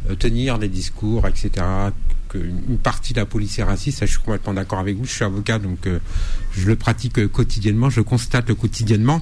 euh, 0.10 0.16
tenir 0.16 0.60
des 0.60 0.68
discours, 0.70 1.26
etc. 1.28 1.66
Une 2.34 2.78
partie 2.78 3.14
de 3.14 3.20
la 3.20 3.26
police 3.26 3.60
est 3.60 3.64
raciste, 3.64 4.00
ça 4.00 4.06
je 4.06 4.12
suis 4.12 4.20
complètement 4.20 4.54
d'accord 4.54 4.80
avec 4.80 4.98
vous. 4.98 5.06
Je 5.06 5.12
suis 5.12 5.24
avocat, 5.24 5.58
donc 5.58 5.88
euh, 5.88 6.00
je 6.52 6.68
le 6.68 6.76
pratique 6.76 7.18
euh, 7.20 7.28
quotidiennement, 7.30 7.89
je 7.89 8.02
constate 8.02 8.54
quotidiennement. 8.54 9.22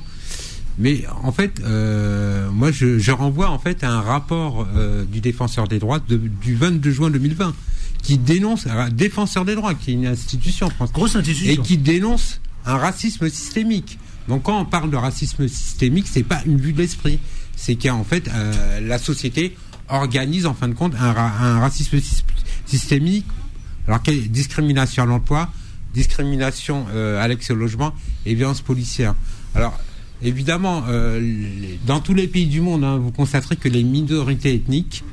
Mais 0.79 1.03
en 1.23 1.31
fait, 1.31 1.61
euh, 1.63 2.49
moi 2.51 2.71
je, 2.71 2.97
je 2.97 3.11
renvoie 3.11 3.49
en 3.51 3.59
fait 3.59 3.83
à 3.83 3.91
un 3.91 4.01
rapport 4.01 4.67
euh, 4.75 5.03
du 5.05 5.21
défenseur 5.21 5.67
des 5.67 5.77
droits 5.79 5.99
de- 5.99 6.17
du 6.17 6.55
22 6.55 6.91
juin 6.91 7.09
2020 7.11 7.53
qui 8.01 8.17
dénonce, 8.17 8.67
un 8.67 8.89
défenseur 8.89 9.45
des 9.45 9.55
droits, 9.55 9.75
qui 9.75 9.91
est 9.91 9.93
une 9.93 10.07
institution 10.07 10.69
France, 10.69 10.91
Grosse 10.91 11.15
et 11.15 11.19
institution. 11.19 11.61
qui 11.63 11.77
dénonce 11.77 12.41
un 12.65 12.77
racisme 12.77 13.29
systémique. 13.29 13.97
Donc 14.27 14.43
quand 14.43 14.59
on 14.59 14.65
parle 14.65 14.89
de 14.89 14.97
racisme 14.97 15.47
systémique, 15.47 16.07
c'est 16.09 16.23
pas 16.23 16.41
une 16.45 16.57
vue 16.57 16.73
de 16.73 16.79
l'esprit, 16.79 17.19
c'est 17.55 17.75
qu'en 17.75 18.03
fait 18.03 18.27
euh, 18.33 18.79
la 18.81 18.97
société 18.97 19.55
organise 19.89 20.45
en 20.45 20.53
fin 20.53 20.67
de 20.69 20.73
compte 20.73 20.93
un, 20.99 21.13
ra- 21.13 21.33
un 21.41 21.59
racisme 21.59 21.99
sy- 22.01 22.23
systémique. 22.65 23.25
Alors 23.87 24.01
quelle 24.01 24.29
discrimination 24.31 25.03
à 25.03 25.05
l'emploi, 25.05 25.49
discrimination 25.93 26.85
euh, 26.93 27.21
à 27.23 27.27
l'accès 27.27 27.53
au 27.53 27.55
logement 27.57 27.93
et 28.25 28.33
violence 28.33 28.61
policière. 28.61 29.13
Alors 29.55 29.77
évidemment, 30.23 30.83
euh, 30.87 31.19
les- 31.19 31.79
dans 31.85 31.99
tous 31.99 32.13
les 32.13 32.27
pays 32.27 32.47
du 32.47 32.61
monde, 32.61 32.83
hein, 32.83 32.97
vous 32.97 33.11
constaterez 33.11 33.55
que 33.55 33.69
les 33.69 33.83
minorités 33.83 34.53
ethniques 34.55 35.03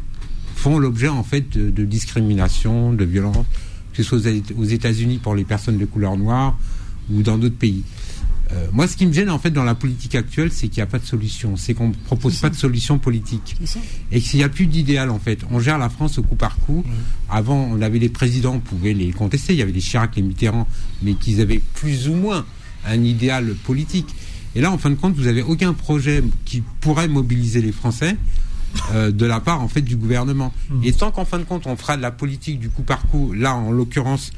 font 0.56 0.78
l'objet 0.78 1.08
en 1.08 1.22
fait 1.24 1.56
de, 1.56 1.70
de 1.70 1.84
discrimination, 1.84 2.92
de 2.92 3.04
violence, 3.04 3.46
que 3.92 4.02
ce 4.02 4.18
soit 4.18 4.18
aux 4.56 4.64
États-Unis 4.64 5.18
pour 5.18 5.34
les 5.34 5.44
personnes 5.44 5.78
de 5.78 5.86
couleur 5.86 6.16
noire 6.16 6.58
ou 7.10 7.22
dans 7.22 7.38
d'autres 7.38 7.56
pays. 7.56 7.82
Euh, 8.52 8.66
moi, 8.72 8.88
ce 8.88 8.96
qui 8.96 9.06
me 9.06 9.12
gêne 9.12 9.30
en 9.30 9.38
fait 9.38 9.52
dans 9.52 9.62
la 9.62 9.76
politique 9.76 10.16
actuelle, 10.16 10.50
c'est 10.52 10.66
qu'il 10.68 10.78
n'y 10.78 10.82
a 10.82 10.86
pas 10.86 10.98
de 10.98 11.06
solution, 11.06 11.56
c'est 11.56 11.72
qu'on 11.72 11.88
ne 11.88 11.94
propose 11.94 12.36
pas 12.40 12.50
de 12.50 12.56
solution 12.56 12.98
politique 12.98 13.54
et 14.10 14.20
qu'il 14.20 14.38
n'y 14.38 14.44
a 14.44 14.48
plus 14.48 14.66
d'idéal 14.66 15.08
en 15.10 15.20
fait. 15.20 15.38
On 15.52 15.60
gère 15.60 15.78
la 15.78 15.88
France 15.88 16.18
au 16.18 16.22
coup 16.24 16.34
par 16.34 16.56
coup. 16.58 16.84
Avant, 17.28 17.68
on 17.72 17.80
avait 17.80 18.00
les 18.00 18.08
présidents, 18.08 18.54
on 18.56 18.60
pouvait 18.60 18.92
les 18.92 19.10
contester. 19.12 19.52
Il 19.52 19.58
y 19.60 19.62
avait 19.62 19.70
les 19.72 19.80
Chirac, 19.80 20.16
les 20.16 20.22
Mitterrand, 20.22 20.66
mais 21.02 21.14
qu'ils 21.14 21.40
avaient 21.40 21.60
plus 21.74 22.08
ou 22.08 22.14
moins 22.14 22.44
un 22.88 23.02
idéal 23.04 23.54
politique. 23.64 24.08
Et 24.54 24.60
là, 24.60 24.70
en 24.70 24.78
fin 24.78 24.90
de 24.90 24.94
compte, 24.96 25.14
vous 25.14 25.24
n'avez 25.24 25.42
aucun 25.42 25.72
projet 25.72 26.22
qui 26.44 26.62
pourrait 26.80 27.08
mobiliser 27.08 27.62
les 27.62 27.72
Français 27.72 28.16
euh, 28.92 29.10
de 29.10 29.26
la 29.26 29.40
part 29.40 29.60
en 29.62 29.68
fait 29.68 29.82
du 29.82 29.96
gouvernement. 29.96 30.52
Et 30.82 30.92
tant 30.92 31.10
qu'en 31.10 31.24
fin 31.24 31.38
de 31.38 31.44
compte, 31.44 31.66
on 31.66 31.76
fera 31.76 31.96
de 31.96 32.02
la 32.02 32.10
politique 32.10 32.58
du 32.60 32.68
coup 32.68 32.82
par 32.82 33.06
coup, 33.06 33.32
là 33.32 33.54
en 33.54 33.70
l'occurrence. 33.70 34.30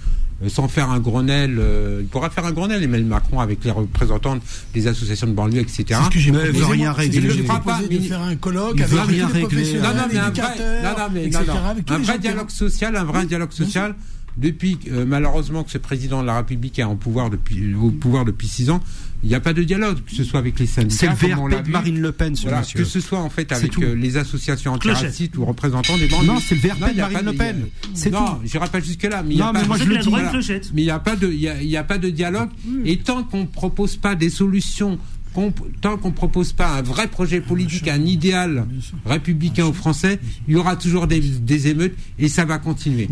euh, 0.43 0.49
sans 0.49 0.69
faire 0.69 0.91
un 0.91 0.99
Grenelle, 1.01 1.57
euh, 1.59 2.01
il 2.03 2.09
pourra 2.09 2.31
faire 2.31 2.45
un 2.45 2.53
Grenelle, 2.53 2.83
Emmanuel 2.83 3.07
Macron, 3.07 3.41
avec 3.41 3.65
les 3.65 3.71
représentants 3.71 4.39
des 4.75 4.87
associations 4.87 5.27
de 5.27 5.33
banlieue, 5.33 5.61
etc. 5.61 5.85
C'est 5.89 5.95
ce 6.05 6.11
que 6.11 6.19
j'ai 6.19 6.33
Mais 6.33 6.39
rien 6.65 6.93
régler. 6.93 7.31
j'ai 7.31 7.43
ne 7.43 7.47
pas, 7.47 7.63
de 7.89 7.99
faire 8.01 8.21
un 8.23 8.37
colloque 8.37 8.75
il 8.77 8.83
avec 8.83 9.01
rien 9.07 9.29
les 9.29 9.43
régler. 9.43 9.75
Non, 9.75 9.81
non, 9.81 10.03
mais 10.11 10.19
un 10.19 10.23
vrai, 10.23 10.29
éducateurs, 10.31 10.83
non, 10.83 10.91
non, 10.99 11.11
mais, 11.13 11.21
non, 11.29 11.41
etc., 11.41 11.45
non. 11.47 11.69
avec 11.69 11.85
tous 11.85 11.95
un 11.95 11.99
les 11.99 12.05
vrai 12.05 12.13
gens 12.15 12.21
dialogue 12.21 12.51
social, 12.51 12.97
un 12.97 13.05
vrai 13.05 13.21
Oui, 13.21 13.27
dialogue 13.27 13.51
bien 13.51 13.67
social. 13.67 13.95
Depuis 14.39 14.79
euh, 14.91 15.05
malheureusement 15.07 15.63
que 15.63 15.71
ce 15.71 15.79
président 15.79 16.23
de 16.23 16.27
la 16.27 16.39
République 16.39 16.79
est 16.79 16.83
en 16.85 16.97
pouvoir 16.97 17.29
depuis 17.29 17.75
au 17.75 17.91
pouvoir 17.91 18.25
depuis 18.25 18.49
six 18.49 18.71
ans, 18.71 18.81
il 19.23 19.29
n'y 19.29 19.35
a 19.35 19.41
pas 19.41 19.53
de 19.53 19.63
dialogue, 19.63 19.99
que 20.05 20.15
ce 20.15 20.25
soit 20.25 20.39
avec 20.41 20.59
les 20.59 20.67
syndicats, 20.67 21.15
C'est 21.15 21.27
le 21.27 21.35
comme 21.35 21.45
on 21.45 21.49
VRP 21.49 21.53
l'a 21.53 21.61
de 21.61 21.67
vu. 21.67 21.73
Marine 21.73 22.01
Le 22.01 22.13
Pen, 22.13 22.35
ce 22.35 22.43
Voilà, 22.43 22.59
monsieur. 22.61 22.79
que 22.79 22.85
ce 22.85 22.99
soit 23.01 23.21
en 23.21 23.29
fait 23.31 23.53
avec 23.53 23.79
euh, 23.79 23.95
les 23.95 24.17
associations 24.17 24.73
antiracistes 24.73 25.37
ou 25.37 25.45
représentants 25.45 25.97
des 25.99 26.09
banlieues. 26.09 26.27
Non, 26.29 26.39
c'est 26.41 26.55
le 26.55 26.61
VRP 26.63 26.81
Non, 26.81 26.89
de 26.89 26.97
Marine 26.97 27.17
pas 27.19 27.23
Le 27.23 27.33
Pen. 27.35 27.67
C'est 27.95 28.11
non, 28.11 28.25
tout. 28.25 28.41
j'irai 28.47 28.69
pas 28.69 28.81
jusque 28.81 29.03
là, 29.05 29.23
mais 29.23 29.35
il 29.35 29.39
y 29.39 29.43
a 29.43 29.47
Non, 29.47 29.53
pas. 29.53 29.61
mais 29.61 29.67
moi, 29.69 29.77
je 29.77 29.83
C'est 29.83 29.89
le 29.89 29.95
la 29.97 30.01
dis. 30.01 30.07
droite 30.07 30.23
Voilà. 30.23 30.39
clochette. 30.39 30.71
Mais 30.75 30.83
il 30.83 30.87
n'y 30.87 30.91
a 30.91 30.99
pas 30.99 31.15
de, 31.17 31.29
il 31.31 31.39
y 31.39 31.67
y 31.69 31.77
a 31.77 31.85
pas 31.85 31.99
de 31.99 32.09
dialogue. 32.11 32.49
Et 32.85 32.97
tant 32.99 33.23
qu'on 33.23 33.47
propose 33.47 33.97
pas 33.97 34.15
des 34.17 34.31
solutions, 34.31 34.99
qu'on- 35.35 35.53
tant 35.81 35.97
qu'on 35.99 36.11
propose 36.13 36.53
pas 36.53 36.77
un 36.79 36.83
vrai 36.83 37.07
projet 37.09 37.41
politique, 37.41 37.89
un 37.89 38.05
idéal 38.05 38.67
républicain 39.07 39.65
aux 39.67 39.73
Français, 39.73 40.19
il 40.49 40.55
y 40.55 40.57
aura 40.57 40.77
toujours 40.77 41.07
des, 41.07 41.21
des 41.21 41.69
émeutes 41.69 41.95
et 42.19 42.29
ça 42.29 42.45
va 42.45 42.59
continuer. 42.59 43.09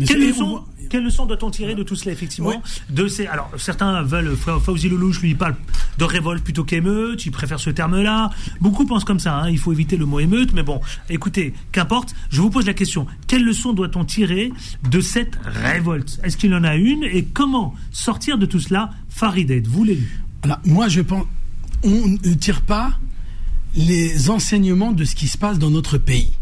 Quelle 0.91 1.03
leçon 1.03 1.25
doit-on 1.25 1.49
tirer 1.49 1.73
de 1.73 1.83
tout 1.83 1.95
cela, 1.95 2.11
effectivement 2.11 2.51
de 2.89 3.07
ces, 3.07 3.25
Alors, 3.27 3.49
certains 3.57 4.01
veulent, 4.03 4.35
Fa- 4.35 4.59
Fauzi 4.59 4.89
Lelouch, 4.89 5.21
lui, 5.21 5.33
parle 5.35 5.55
de 5.97 6.03
révolte 6.03 6.43
plutôt 6.43 6.63
qu'émeute, 6.65 7.25
il 7.25 7.31
préfère 7.31 7.59
ce 7.59 7.69
terme-là. 7.69 8.29
Beaucoup 8.59 8.85
pensent 8.85 9.05
comme 9.05 9.19
ça, 9.19 9.37
hein, 9.39 9.49
il 9.49 9.57
faut 9.57 9.71
éviter 9.71 9.95
le 9.95 10.05
mot 10.05 10.19
émeute, 10.19 10.51
mais 10.53 10.63
bon, 10.63 10.81
écoutez, 11.09 11.53
qu'importe, 11.71 12.13
je 12.29 12.41
vous 12.41 12.49
pose 12.49 12.65
la 12.65 12.73
question, 12.73 13.07
quelle 13.27 13.43
leçon 13.45 13.71
doit-on 13.73 14.03
tirer 14.03 14.51
de 14.89 14.99
cette 14.99 15.39
révolte? 15.45 16.19
Est-ce 16.23 16.35
qu'il 16.37 16.53
en 16.53 16.63
a 16.65 16.75
une? 16.75 17.03
Et 17.05 17.23
comment 17.23 17.73
sortir 17.91 18.37
de 18.37 18.45
tout 18.45 18.59
cela 18.59 18.89
Farideh, 19.09 19.61
vous 19.65 19.83
l'élu. 19.85 20.21
Alors, 20.43 20.57
moi, 20.65 20.89
je 20.89 21.01
pense, 21.01 21.25
on 21.83 22.07
ne 22.07 22.33
tire 22.33 22.61
pas 22.61 22.91
les 23.75 24.29
enseignements 24.29 24.91
de 24.91 25.05
ce 25.05 25.15
qui 25.15 25.27
se 25.27 25.37
passe 25.37 25.57
dans 25.57 25.69
notre 25.69 25.97
pays. 25.97 26.33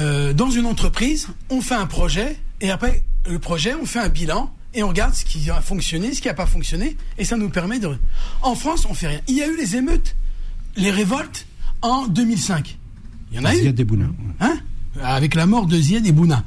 Euh, 0.00 0.32
dans 0.32 0.50
une 0.50 0.66
entreprise, 0.66 1.28
on 1.50 1.60
fait 1.60 1.76
un 1.76 1.86
projet 1.86 2.36
et 2.60 2.70
après 2.70 3.04
le 3.28 3.38
projet, 3.38 3.74
on 3.74 3.86
fait 3.86 3.98
un 4.00 4.08
bilan 4.08 4.52
et 4.74 4.82
on 4.82 4.88
regarde 4.88 5.14
ce 5.14 5.24
qui 5.24 5.48
a 5.50 5.60
fonctionné, 5.60 6.12
ce 6.14 6.20
qui 6.20 6.28
n'a 6.28 6.34
pas 6.34 6.46
fonctionné 6.46 6.96
et 7.18 7.24
ça 7.24 7.36
nous 7.36 7.48
permet 7.48 7.78
de. 7.78 7.96
En 8.42 8.54
France, 8.54 8.86
on 8.88 8.94
fait 8.94 9.08
rien. 9.08 9.20
Il 9.28 9.36
y 9.36 9.42
a 9.42 9.46
eu 9.48 9.56
les 9.56 9.76
émeutes, 9.76 10.16
les 10.76 10.90
révoltes 10.90 11.46
en 11.82 12.06
2005. 12.06 12.78
Il 13.32 13.36
y 13.38 13.40
en 13.40 13.44
a 13.44 13.54
eu. 13.54 13.60
Ziad 13.60 13.74
Debouna. 13.74 14.06
Hein? 14.40 14.58
Avec 15.02 15.34
la 15.34 15.46
mort 15.46 15.66
de 15.66 15.76
Ziad 15.80 16.06
et 16.06 16.12
Bouna. 16.12 16.44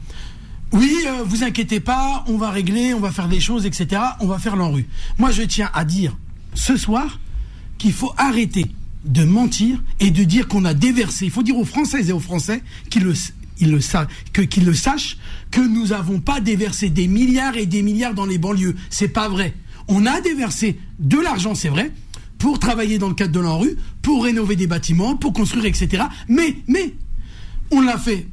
Oui, 0.74 0.94
euh, 1.08 1.24
vous 1.26 1.44
inquiétez 1.44 1.80
pas, 1.80 2.26
on 2.28 2.38
va 2.38 2.50
régler, 2.50 2.94
on 2.94 3.00
va 3.00 3.12
faire 3.12 3.30
des 3.30 3.40
choses, 3.40 3.66
etc. 3.66 4.02
On 4.20 4.28
va 4.28 4.38
faire 4.38 4.56
l'enrue. 4.58 4.88
Moi, 5.18 5.32
je 5.32 5.44
tiens 5.44 5.70
à 5.74 5.86
dire 5.86 6.16
ce 6.54 6.76
soir 6.76 7.20
qu'il 7.78 7.94
faut 7.94 8.14
arrêter 8.18 8.66
de 9.06 9.24
mentir 9.24 9.82
et 10.02 10.12
de 10.12 10.24
dire 10.26 10.48
qu'on 10.50 10.66
a 10.66 10.74
déversé. 10.74 11.26
Il 11.26 11.32
faut 11.32 11.44
dire 11.44 11.58
aux 11.58 11.64
Françaises 11.66 12.10
et 12.10 12.14
aux 12.14 12.20
Français 12.20 12.62
qu'ils 12.90 13.04
le, 13.04 13.14
ils 13.60 13.72
le, 13.72 13.80
sa- 13.80 14.08
que- 14.34 14.42
qu'ils 14.42 14.66
le 14.66 14.74
sachent 14.74 15.18
que 15.52 15.62
nous 15.62 15.88
n'avons 15.88 16.20
pas 16.20 16.40
déversé 16.40 16.90
des 16.90 17.08
milliards 17.08 17.58
et 17.58 17.66
des 17.66 17.82
milliards 17.82 18.14
dans 18.14 18.26
les 18.26 18.38
banlieues. 18.38 18.76
C'est 18.90 19.08
pas 19.08 19.30
vrai. 19.30 19.54
On 19.88 20.06
a 20.06 20.22
déversé 20.22 20.80
de 21.00 21.20
l'argent, 21.20 21.56
c'est 21.56 21.70
vrai, 21.70 21.92
pour 22.38 22.60
travailler 22.60 22.98
dans 22.98 23.08
le 23.08 23.14
cadre 23.14 23.32
de 23.32 23.40
l'ANRU, 23.40 23.78
pour 24.02 24.24
rénover 24.24 24.56
des 24.56 24.68
bâtiments, 24.68 25.16
pour 25.16 25.34
construire, 25.34 25.66
etc. 25.66 26.04
Mais, 26.28 26.58
mais, 26.68 26.94
on 27.72 27.82
l'a 27.82 27.98
fait 27.98 28.28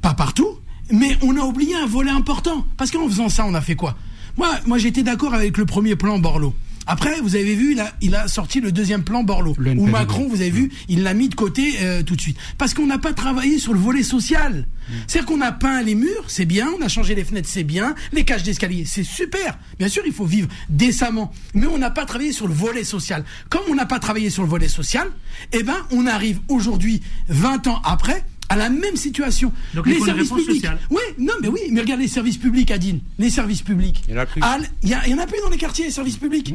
pas 0.00 0.14
partout, 0.14 0.48
mais 0.90 1.16
on 1.22 1.36
a 1.36 1.44
oublié 1.44 1.74
un 1.76 1.86
volet 1.86 2.10
important. 2.10 2.66
Parce 2.76 2.90
qu'en 2.90 3.08
faisant 3.08 3.28
ça, 3.28 3.44
on 3.46 3.54
a 3.54 3.60
fait 3.60 3.76
quoi? 3.76 3.96
Moi, 4.36 4.48
moi 4.66 4.78
j'étais 4.78 5.02
d'accord 5.02 5.34
avec 5.34 5.58
le 5.58 5.66
premier 5.66 5.96
plan 5.96 6.18
Borloo. 6.18 6.54
Après, 6.90 7.20
vous 7.20 7.36
avez 7.36 7.54
vu, 7.54 7.74
il 7.74 7.80
a, 7.80 7.92
il 8.00 8.16
a 8.16 8.26
sorti 8.26 8.60
le 8.60 8.72
deuxième 8.72 9.04
plan 9.04 9.22
Borloo. 9.22 9.54
Où. 9.76 9.86
Macron, 9.86 10.26
vous 10.26 10.40
avez 10.40 10.50
vu, 10.50 10.72
il 10.88 11.04
l'a 11.04 11.14
mis 11.14 11.28
de 11.28 11.36
côté 11.36 11.74
euh, 11.82 12.02
tout 12.02 12.16
de 12.16 12.20
suite. 12.20 12.36
Parce 12.58 12.74
qu'on 12.74 12.86
n'a 12.86 12.98
pas 12.98 13.12
travaillé 13.12 13.60
sur 13.60 13.72
le 13.72 13.78
volet 13.78 14.02
social. 14.02 14.66
C'est-à-dire 15.06 15.28
qu'on 15.28 15.40
a 15.40 15.52
peint 15.52 15.84
les 15.84 15.94
murs, 15.94 16.24
c'est 16.26 16.46
bien, 16.46 16.68
on 16.76 16.82
a 16.82 16.88
changé 16.88 17.14
les 17.14 17.22
fenêtres, 17.22 17.48
c'est 17.48 17.62
bien, 17.62 17.94
les 18.10 18.24
cages 18.24 18.42
d'escalier, 18.42 18.84
c'est 18.86 19.04
super. 19.04 19.56
Bien 19.78 19.86
sûr, 19.86 20.02
il 20.04 20.12
faut 20.12 20.24
vivre 20.24 20.48
décemment. 20.68 21.30
Mais 21.54 21.68
on 21.68 21.78
n'a 21.78 21.90
pas 21.90 22.06
travaillé 22.06 22.32
sur 22.32 22.48
le 22.48 22.54
volet 22.54 22.82
social. 22.82 23.24
Comme 23.50 23.62
on 23.70 23.76
n'a 23.76 23.86
pas 23.86 24.00
travaillé 24.00 24.28
sur 24.28 24.42
le 24.42 24.48
volet 24.48 24.66
social, 24.66 25.06
eh 25.52 25.62
ben, 25.62 25.76
on 25.92 26.08
arrive 26.08 26.40
aujourd'hui, 26.48 27.02
20 27.28 27.68
ans 27.68 27.80
après, 27.84 28.24
à 28.50 28.56
la 28.56 28.68
même 28.68 28.96
situation. 28.96 29.52
Donc, 29.74 29.84
il 29.86 29.94
faut 29.94 30.06
une 30.06 30.12
réponse 30.12 30.44
sociale. 30.44 30.78
Oui, 30.90 31.00
non, 31.18 31.32
mais 31.40 31.48
oui, 31.48 31.60
mais 31.70 31.80
regarde 31.80 32.00
les 32.00 32.08
services 32.08 32.36
publics, 32.36 32.70
Adine. 32.70 33.00
Les 33.18 33.30
services 33.30 33.62
publics. 33.62 34.02
Il 34.08 34.14
y 34.14 34.18
en 34.18 34.20
a 34.20 34.26
plus. 34.26 34.42
Ah, 34.44 34.58
Il 34.82 34.88
y, 34.90 34.94
a- 34.94 35.06
il 35.06 35.12
y 35.12 35.14
en 35.14 35.18
a 35.18 35.26
plus 35.26 35.38
dans 35.42 35.48
les 35.50 35.56
quartiers, 35.56 35.86
les 35.86 35.90
services 35.92 36.16
publics. 36.18 36.52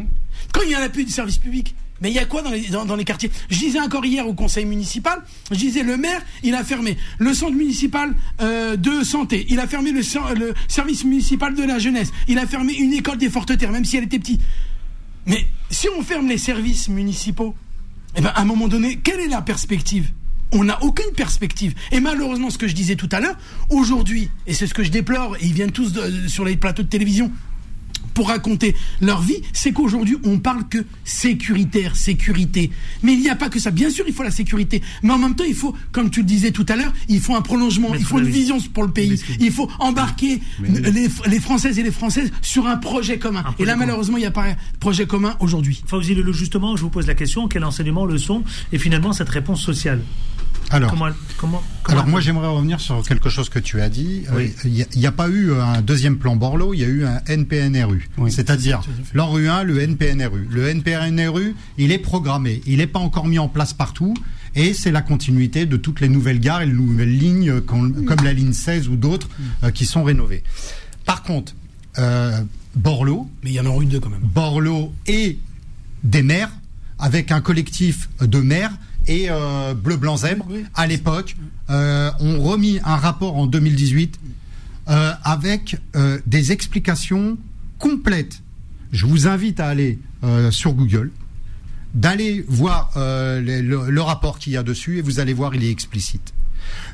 Quand 0.54 0.62
il 0.64 0.72
y 0.72 0.76
en 0.76 0.82
a 0.82 0.90
plus 0.90 1.06
de 1.06 1.10
services 1.10 1.38
publics, 1.38 1.74
mais 2.02 2.10
il 2.12 2.14
y 2.16 2.20
a 2.20 2.26
quoi 2.26 2.42
dans 2.42 2.50
les, 2.52 2.68
dans, 2.68 2.84
dans 2.84 2.98
les 2.98 3.06
quartiers? 3.06 3.32
Je 3.50 3.58
disais 3.58 3.80
encore 3.80 4.06
hier 4.06 4.28
au 4.28 4.34
conseil 4.34 4.66
municipal, 4.66 5.24
je 5.50 5.56
disais 5.58 5.82
le 5.84 5.96
maire, 5.96 6.22
il 6.44 6.54
a 6.54 6.64
fermé 6.66 6.98
le 7.18 7.34
centre 7.34 7.54
municipal 7.56 8.14
euh, 8.42 8.76
de 8.76 9.02
santé, 9.04 9.46
il 9.50 9.60
a 9.62 9.68
fermé 9.68 9.92
le 9.94 10.02
service 10.68 11.06
municipal 11.06 11.56
de 11.56 11.64
la 11.64 11.80
jeunesse, 11.80 12.12
il 12.28 12.38
a 12.38 12.46
fermé 12.46 12.74
une 12.74 12.92
école 12.92 13.18
des 13.18 13.30
Fortes 13.30 13.58
Terres, 13.58 13.72
même 13.72 13.86
si 13.86 13.96
elle 13.96 14.04
était 14.04 14.20
petite. 14.20 14.42
Mais 15.26 15.48
si 15.70 15.88
on 15.98 16.04
ferme 16.04 16.28
les 16.28 16.38
services 16.38 16.90
municipaux, 16.90 17.56
eh 18.18 18.22
ben, 18.22 18.32
à 18.36 18.42
un 18.42 18.46
moment 18.46 18.68
donné, 18.68 18.98
quelle 18.98 19.22
est 19.22 19.28
la 19.30 19.42
perspective? 19.42 20.10
On 20.52 20.64
n'a 20.64 20.82
aucune 20.84 21.12
perspective. 21.16 21.74
Et 21.92 22.00
malheureusement, 22.00 22.50
ce 22.50 22.58
que 22.58 22.68
je 22.68 22.76
disais 22.76 22.96
tout 22.96 23.10
à 23.12 23.20
l'heure, 23.20 23.38
aujourd'hui, 23.70 24.30
et 24.48 24.54
c'est 24.54 24.68
ce 24.68 24.74
que 24.74 24.84
je 24.84 24.92
déplore, 24.92 25.36
et 25.38 25.46
ils 25.46 25.54
viennent 25.54 25.72
tous 25.72 25.92
de- 25.94 26.28
sur 26.28 26.46
les 26.46 26.56
plateaux 26.56 26.84
de 26.84 26.88
télévision 26.88 27.32
pour 28.14 28.30
raconter 28.30 28.74
leur 29.02 29.22
vie, 29.22 29.42
c'est 29.52 29.74
qu'aujourd'hui, 29.74 30.16
on 30.24 30.40
parle 30.40 30.70
que 30.70 30.86
sécuritaire, 31.04 31.98
sécurité. 31.98 32.72
Mais 33.04 33.12
il 33.14 33.20
n'y 33.20 33.30
a 33.30 33.36
pas 33.36 33.50
que 33.50 33.60
ça. 33.60 33.72
Bien 33.72 33.90
sûr, 33.90 34.06
il 34.08 34.14
faut 34.14 34.24
la 34.24 34.32
sécurité. 34.32 34.82
Mais 35.04 35.12
en 35.12 35.18
même 35.18 35.36
temps, 35.36 35.44
il 35.46 35.54
faut, 35.56 35.76
comme 35.92 36.10
tu 36.10 36.22
le 36.22 36.26
disais 36.26 36.52
tout 36.52 36.66
à 36.70 36.78
l'heure, 36.78 36.94
il 37.10 37.20
faut 37.20 37.36
un 37.36 37.42
prolongement, 37.42 37.94
il 37.94 38.06
faut 38.06 38.20
une 38.20 38.30
vision 38.30 38.58
pour 38.74 38.84
le 38.84 38.92
pays. 38.92 39.20
Il 39.42 39.52
faut 39.52 39.70
embarquer 39.80 40.40
les, 40.62 41.10
les 41.28 41.40
Françaises 41.42 41.78
et 41.78 41.84
les 41.84 41.92
Françaises 41.92 42.32
sur 42.42 42.68
un 42.68 42.78
projet 42.78 43.20
commun. 43.20 43.44
projet 43.44 43.56
et 43.60 43.66
là, 43.66 43.74
commun. 43.74 43.86
malheureusement, 43.86 44.16
il 44.18 44.22
n'y 44.22 44.28
a 44.28 44.32
pas 44.32 44.46
un 44.52 44.56
projet 44.80 45.06
commun 45.08 45.36
aujourd'hui. 45.42 45.84
Fauzi 45.86 46.16
justement, 46.32 46.78
je 46.78 46.84
vous 46.84 46.90
pose 46.90 47.08
la 47.08 47.16
question, 47.16 47.50
quel 47.50 47.66
enseignement, 47.66 48.06
leçon, 48.06 48.44
et 48.72 48.78
finalement 48.78 49.12
cette 49.12 49.30
réponse 49.30 49.62
sociale? 49.62 50.02
Alors, 50.72 50.90
Comment, 50.90 51.08
comment, 51.38 51.64
comment 51.84 51.98
alors 52.00 52.08
moi 52.08 52.20
j'aimerais 52.22 52.48
revenir 52.48 52.80
sur 52.80 53.04
quelque 53.04 53.30
chose 53.30 53.50
que 53.50 53.60
tu 53.60 53.82
as 53.82 53.90
dit. 53.90 54.24
Euh, 54.30 54.36
Oui. 54.38 54.54
Il 54.66 55.00
n'y 55.00 55.06
a, 55.06 55.12
pas 55.12 55.30
eu 55.30 55.54
un 55.54 55.82
deuxième 55.82 56.18
plan 56.18 56.36
Borloo, 56.36 56.74
il 56.74 56.80
y 56.80 56.84
a 56.84 56.88
eu 56.88 57.06
un 57.06 57.22
NPNRU. 57.28 58.10
Oui. 58.18 58.32
C'est-à-dire 58.32 58.82
l'ANRU 59.14 59.48
1, 59.48 59.64
le 59.64 59.80
NPNRU. 59.82 60.48
Le 60.50 60.68
NPNRU, 60.68 61.56
il 61.78 61.92
est 61.92 61.98
programmé, 62.00 62.62
il 62.66 62.78
n'est 62.78 62.88
pas 62.88 63.00
encore 63.00 63.28
mis 63.28 63.40
en 63.40 63.48
place 63.48 63.74
partout. 63.74 64.14
Et 64.56 64.74
c'est 64.74 64.92
la 64.92 65.02
continuité 65.02 65.66
de 65.66 65.76
toutes 65.76 66.00
les 66.00 66.08
nouvelles 66.08 66.40
gares 66.40 66.62
et 66.62 66.66
les 66.66 66.72
nouvelles 66.74 67.16
lignes, 67.16 67.50
euh, 67.50 67.62
comme, 67.62 68.06
comme 68.06 68.24
la 68.24 68.32
ligne 68.32 68.54
16 68.54 68.88
ou 68.88 68.96
d'autres, 68.96 69.28
euh, 69.64 69.72
qui 69.72 69.86
sont 69.86 70.04
rénovées. 70.04 70.44
Par 71.06 71.24
contre, 71.24 71.54
euh, 71.98 72.42
Borloo, 72.76 73.30
Mais 73.44 73.52
il 73.52 73.54
y 73.54 73.60
en 73.60 73.66
aura 73.66 73.84
eu 73.84 73.86
deux 73.86 74.00
quand 74.00 74.10
même. 74.10 74.22
Borloo 74.24 74.94
et 75.08 75.38
des 76.04 76.24
maires, 76.24 76.52
avec 77.00 77.32
un 77.32 77.42
collectif 77.42 78.10
de 78.22 78.40
maires 78.40 78.72
et 79.08 79.28
euh, 79.30 79.74
Bleu 79.74 79.98
Blanc 79.98 80.18
Zèbre, 80.18 80.46
Oui. 80.50 80.64
à 80.74 80.88
l'époque, 80.88 81.36
euh, 81.70 82.12
ont 82.20 82.42
remis 82.42 82.80
un 82.84 82.96
rapport 82.96 83.36
en 83.38 83.46
2018 83.48 84.20
euh, 84.88 85.12
avec 85.24 85.78
des 86.26 86.52
explications 86.52 87.38
complètes. 87.80 88.42
Je 88.92 89.06
vous 89.06 89.28
invite 89.28 89.60
à 89.60 89.68
aller 89.68 90.00
sur 90.50 90.74
Google 90.74 91.12
d'aller 91.94 92.44
voir 92.48 92.92
le, 92.96 93.62
le- 93.62 93.90
le 93.90 94.02
rapport 94.02 94.40
qu'il 94.40 94.54
y 94.54 94.58
a 94.58 94.64
dessus 94.64 94.98
et 94.98 95.02
vous 95.02 95.20
allez 95.20 95.34
voir, 95.34 95.54
il 95.56 95.64
est 95.64 95.70
explicite. 95.72 96.34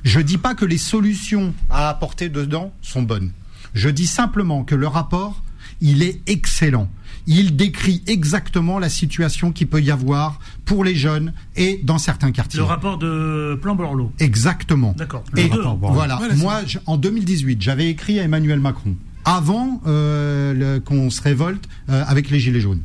Je 0.04 0.20
dis 0.20 0.38
pas 0.38 0.54
que 0.54 0.66
les 0.66 0.78
solutions 0.78 1.54
à 1.70 1.88
apporter 1.90 2.28
dedans 2.30 2.74
sont 2.82 3.02
bonnes. 3.04 3.32
Je 3.74 3.90
dis 3.90 4.06
simplement 4.08 4.64
que 4.66 4.76
le 4.76 4.88
rapport, 4.88 5.42
il 5.80 6.04
est 6.04 6.22
excellent. 6.28 6.90
Il 7.28 7.56
décrit 7.56 8.02
exactement 8.08 8.80
la 8.80 8.90
situation 8.90 9.52
qu'il 9.52 9.68
peut 9.68 9.82
y 9.82 9.92
avoir 9.92 10.40
pour 10.66 10.84
les 10.84 10.96
jeunes 10.96 11.34
et 11.56 11.80
dans 11.84 11.98
certains 11.98 12.32
quartiers. 12.32 12.58
Le 12.60 12.64
rapport 12.66 12.98
de 12.98 13.58
Plan 13.62 13.76
Borloo. 13.76 14.12
Exactement. 14.20 14.94
D'accord. 14.98 15.24
Et 15.38 15.44
Le 15.44 15.50
rapport 15.56 15.78
Borloo. 15.78 15.96
voilà, 15.96 16.16
Voilà, 16.18 16.36
moi, 16.36 16.62
je- 16.66 16.80
en 16.86 16.98
2018, 16.98 17.62
j'avais 17.62 17.90
écrit 17.90 18.20
à 18.20 18.24
Emmanuel 18.24 18.60
Macron, 18.60 18.96
avant 19.26 19.82
euh, 19.88 20.80
qu'on 20.80 21.10
se 21.10 21.22
révolte 21.22 21.68
euh, 21.90 22.04
avec 22.08 22.30
les 22.32 22.40
Gilets 22.40 22.62
jaunes. 22.62 22.82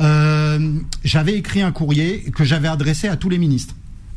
Euh, 0.00 0.78
j'avais 1.04 1.34
écrit 1.34 1.62
un 1.62 1.72
courrier 1.72 2.30
que 2.34 2.44
j'avais 2.44 2.68
adressé 2.68 3.08
à 3.08 3.16
tous 3.16 3.28
les 3.28 3.38
ministres. 3.38 3.74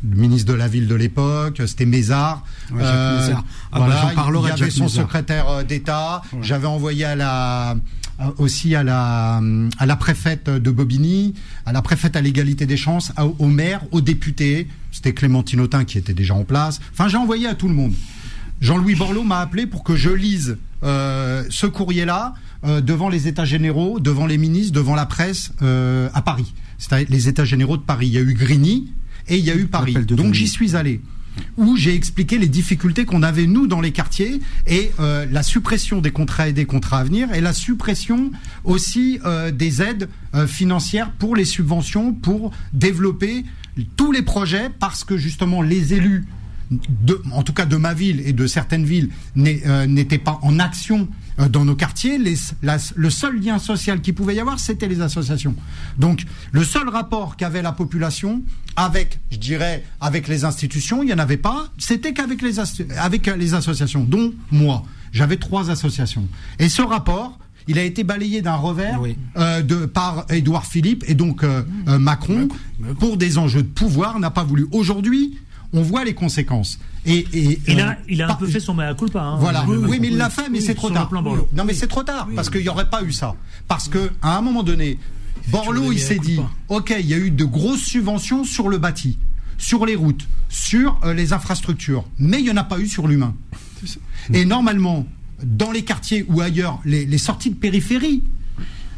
Le 0.08 0.16
ministre 0.16 0.52
de 0.52 0.58
la 0.58 0.68
ville 0.68 0.88
de 0.88 0.96
l'époque, 0.96 1.62
c'était 1.68 1.86
Mézard. 1.86 2.44
Ouais, 2.72 2.78
Mézard. 2.78 3.44
Ah 3.72 3.80
bah, 3.80 3.86
voilà, 3.86 4.02
j'en 4.02 4.16
parlerai 4.16 4.44
il 4.46 4.50
y 4.50 4.52
avait 4.54 4.60
Jacques 4.66 4.72
son 4.72 4.84
Mézard. 4.86 5.04
secrétaire 5.06 5.48
euh, 5.50 5.64
d'État. 5.64 6.22
J'avais 6.42 6.66
envoyé 6.68 7.06
à 7.06 7.16
la 7.16 7.72
euh, 7.72 7.76
aussi 8.38 8.76
à 8.76 8.84
la 8.84 9.42
à 9.78 9.86
la 9.86 9.96
préfète 9.96 10.50
de 10.50 10.72
Bobigny, 10.72 11.34
à 11.66 11.72
la 11.74 11.82
préfète 11.82 12.16
à 12.16 12.22
l'égalité 12.22 12.66
des 12.66 12.78
chances, 12.78 13.12
à- 13.16 13.26
au 13.26 13.48
maire, 13.48 13.82
aux 13.92 14.02
députés. 14.02 14.68
C'était 14.92 15.14
Clémentine 15.14 15.60
Autain 15.62 15.84
qui 15.86 15.98
était 15.98 16.14
déjà 16.14 16.34
en 16.36 16.44
place. 16.44 16.80
Enfin, 16.94 17.08
j'ai 17.08 17.18
envoyé 17.18 17.48
à 17.48 17.56
tout 17.56 17.68
le 17.68 17.74
monde. 17.74 17.94
Jean-Louis 18.62 18.96
Borloo 18.96 19.24
m'a 19.24 19.40
appelé 19.40 19.66
pour 19.66 19.84
que 19.84 19.96
je 19.96 20.10
lise 20.10 20.58
euh, 20.84 21.44
ce 21.50 21.66
courrier-là 21.66 22.36
euh, 22.64 22.80
devant 22.82 23.10
les 23.10 23.28
États 23.28 23.46
généraux, 23.46 24.00
devant 24.00 24.28
les 24.28 24.38
ministres, 24.38 24.74
devant 24.74 24.94
la 24.96 25.06
presse 25.08 25.52
euh, 25.64 26.10
à 26.14 26.22
Paris. 26.22 26.54
C'est 26.78 27.10
les 27.10 27.28
États 27.28 27.46
généraux 27.46 27.78
de 27.78 27.82
Paris. 27.84 28.08
Il 28.08 28.14
y 28.14 28.18
a 28.18 28.22
eu 28.22 28.34
Grigny 28.34 28.92
et 29.28 29.38
il 29.38 29.46
y 29.46 29.50
a 29.52 29.56
eu 29.56 29.66
Paris. 29.66 29.94
Donc 30.06 30.34
j'y 30.34 30.48
suis 30.48 30.76
allé 30.76 31.02
où 31.58 31.76
j'ai 31.76 31.96
expliqué 31.96 32.38
les 32.38 32.48
difficultés 32.48 33.06
qu'on 33.06 33.24
avait 33.24 33.48
nous 33.48 33.68
dans 33.68 33.82
les 33.82 33.92
quartiers 33.92 34.42
et 34.68 34.92
euh, 35.00 35.26
la 35.32 35.44
suppression 35.44 36.02
des 36.02 36.12
contrats 36.12 36.50
aidés, 36.50 36.66
contrats 36.66 37.00
à 37.00 37.04
venir 37.04 37.34
et 37.34 37.42
la 37.42 37.54
suppression 37.54 38.32
aussi 38.64 39.20
euh, 39.26 39.52
des 39.52 39.82
aides 39.82 40.10
euh, 40.36 40.48
financières 40.48 41.12
pour 41.12 41.36
les 41.36 41.46
subventions 41.46 42.14
pour 42.14 42.52
développer 42.74 43.46
tous 43.96 44.12
les 44.12 44.22
projets 44.22 44.70
parce 44.80 45.04
que 45.04 45.18
justement 45.18 45.62
les 45.62 45.94
élus 45.94 46.26
de, 46.72 47.22
en 47.34 47.44
tout 47.44 47.54
cas 47.54 47.66
de 47.66 47.76
ma 47.76 47.94
ville 47.94 48.22
et 48.26 48.34
de 48.34 48.48
certaines 48.48 48.86
villes, 48.86 49.10
euh, 49.38 49.86
n'étaient 49.86 50.18
pas 50.18 50.40
en 50.42 50.58
action 50.60 51.08
euh, 51.40 51.50
dans 51.50 51.66
nos 51.66 51.76
quartiers. 51.76 52.18
Les- 52.18 52.38
la- 52.64 52.78
le 52.96 53.10
seul 53.10 53.40
lien 53.42 53.60
social 53.60 54.02
qu'il 54.02 54.16
pouvait 54.16 54.36
y 54.36 54.40
avoir, 54.40 54.60
c'était 54.60 54.88
les 54.88 55.02
associations. 55.02 55.56
Donc, 55.98 56.24
le 56.52 56.64
seul 56.64 56.88
rapport 56.90 57.36
qu'avait 57.36 57.62
la 57.62 57.74
population 57.74 58.42
avec, 58.78 59.20
je 59.32 59.38
dirais, 59.38 59.84
avec 60.00 60.28
les 60.30 60.46
institutions, 60.46 61.04
il 61.04 61.08
n'y 61.08 61.14
en 61.14 61.20
avait 61.20 61.38
pas. 61.38 61.68
C'était 61.78 62.14
qu'avec 62.14 62.42
les, 62.42 62.60
avec 62.98 63.28
les 63.28 63.54
associations, 63.54 64.04
dont 64.04 64.34
moi. 64.52 64.84
J'avais 65.12 65.38
trois 65.38 65.70
associations. 65.70 66.26
Et 66.58 66.70
ce 66.70 66.82
rapport, 66.82 67.38
il 67.68 67.78
a 67.78 67.84
été 67.84 68.04
balayé 68.06 68.42
d'un 68.42 68.56
revers 68.56 69.00
euh, 69.38 69.62
de, 69.62 69.86
par 69.86 70.26
Édouard 70.30 70.66
Philippe 70.66 71.04
et 71.08 71.16
donc 71.16 71.44
euh, 71.44 71.64
euh, 71.90 72.00
Macron 72.00 72.48
pour 73.00 73.18
des 73.18 73.38
enjeux 73.38 73.62
de 73.62 73.68
pouvoir 73.68 74.20
n'a 74.20 74.32
pas 74.32 74.44
voulu. 74.46 74.68
Aujourd'hui, 74.72 75.38
on 75.74 75.82
voit 75.82 76.04
les 76.04 76.14
conséquences. 76.14 76.80
Et, 77.06 77.26
et 77.34 77.62
Il 77.68 77.80
euh, 77.80 77.86
a, 77.86 77.98
il 78.08 78.22
a 78.22 78.32
un 78.32 78.36
peu 78.36 78.48
fait 78.48 78.60
son 78.60 78.74
mea 78.74 78.94
culpa. 78.94 79.22
Hein, 79.22 79.38
voilà. 79.40 79.66
Oui, 79.66 79.98
mais 80.00 80.10
il 80.10 80.18
l'a 80.18 80.30
fait, 80.30 80.50
mais 80.50 80.60
Oui, 80.60 80.66
c'est 80.66 80.76
trop 80.76 80.90
tard. 80.90 81.10
Non, 81.12 81.66
mais 81.66 81.74
c'est 81.74 81.88
trop 81.88 82.04
tard 82.04 82.28
parce 82.36 82.50
qu'il 82.50 82.62
n'y 82.62 82.70
aurait 82.70 82.90
pas 82.90 83.04
eu 83.04 83.12
ça. 83.12 83.36
Parce 83.68 83.88
que 83.88 84.12
à 84.22 84.38
un 84.38 84.42
moment 84.42 84.64
donné, 84.64 85.00
Borloo, 85.48 85.92
il 85.92 86.00
s'est 86.00 86.20
dit, 86.20 86.40
ok, 86.70 86.94
il 87.00 87.08
y 87.08 87.14
a 87.14 87.18
eu 87.18 87.32
de 87.32 87.46
grosses 87.46 87.84
subventions 87.84 88.44
sur 88.44 88.70
le 88.70 88.78
bâti, 88.78 89.18
sur 89.58 89.86
les 89.86 89.96
routes, 89.96 90.28
sur 90.50 91.00
euh, 91.04 91.14
les 91.14 91.34
infrastructures, 91.34 92.06
mais 92.20 92.40
il 92.40 92.44
n'y 92.44 92.52
en 92.52 92.58
a 92.58 92.64
pas 92.64 92.80
eu 92.80 92.88
sur 92.88 93.08
l'humain. 93.08 93.34
Et 94.34 94.46
normalement, 94.46 95.08
dans 95.44 95.72
les 95.72 95.84
quartiers 95.84 96.26
ou 96.28 96.42
ailleurs, 96.42 96.80
les, 96.86 97.06
les 97.06 97.18
sorties 97.18 97.50
de 97.50 97.56
périphérie, 97.56 98.22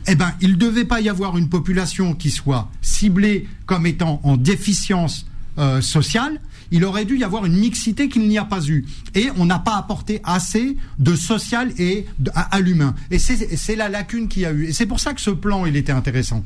eh 0.08 0.16
ben, 0.16 0.34
il 0.42 0.52
ne 0.52 0.56
devait 0.56 0.86
pas 0.86 1.00
y 1.00 1.08
avoir 1.08 1.38
une 1.38 1.48
population 1.48 2.14
qui 2.14 2.30
soit 2.30 2.70
ciblée 2.82 3.48
comme 3.66 3.86
étant 3.86 4.20
en 4.24 4.36
déficience 4.36 5.26
euh, 5.58 5.82
sociale. 5.82 6.42
Il 6.74 6.84
aurait 6.84 7.06
dû 7.06 7.18
y 7.18 7.24
avoir 7.24 7.46
une 7.46 7.56
mixité 7.58 8.10
qu'il 8.10 8.28
n'y 8.28 8.38
a 8.38 8.44
pas 8.46 8.62
eu. 8.66 8.86
Et 9.16 9.30
on 9.38 9.46
n'a 9.46 9.60
pas 9.60 9.78
apporté 9.78 10.20
assez 10.26 10.76
de 11.00 11.16
social 11.16 11.72
et 11.78 12.06
de- 12.20 12.32
à, 12.36 12.56
à 12.56 12.60
l'humain. 12.60 12.94
Et 13.12 13.20
c'est 13.20 13.56
c'est 13.56 13.76
la 13.78 13.88
lacune 13.88 14.28
qu'il 14.28 14.42
y 14.42 14.46
a 14.46 14.52
eu. 14.52 14.66
Et 14.66 14.74
c'est 14.74 14.86
pour 14.88 15.00
ça 15.00 15.14
que 15.14 15.22
ce 15.22 15.30
plan, 15.30 15.66
il 15.66 15.76
était 15.78 15.92
intéressant. 15.94 16.44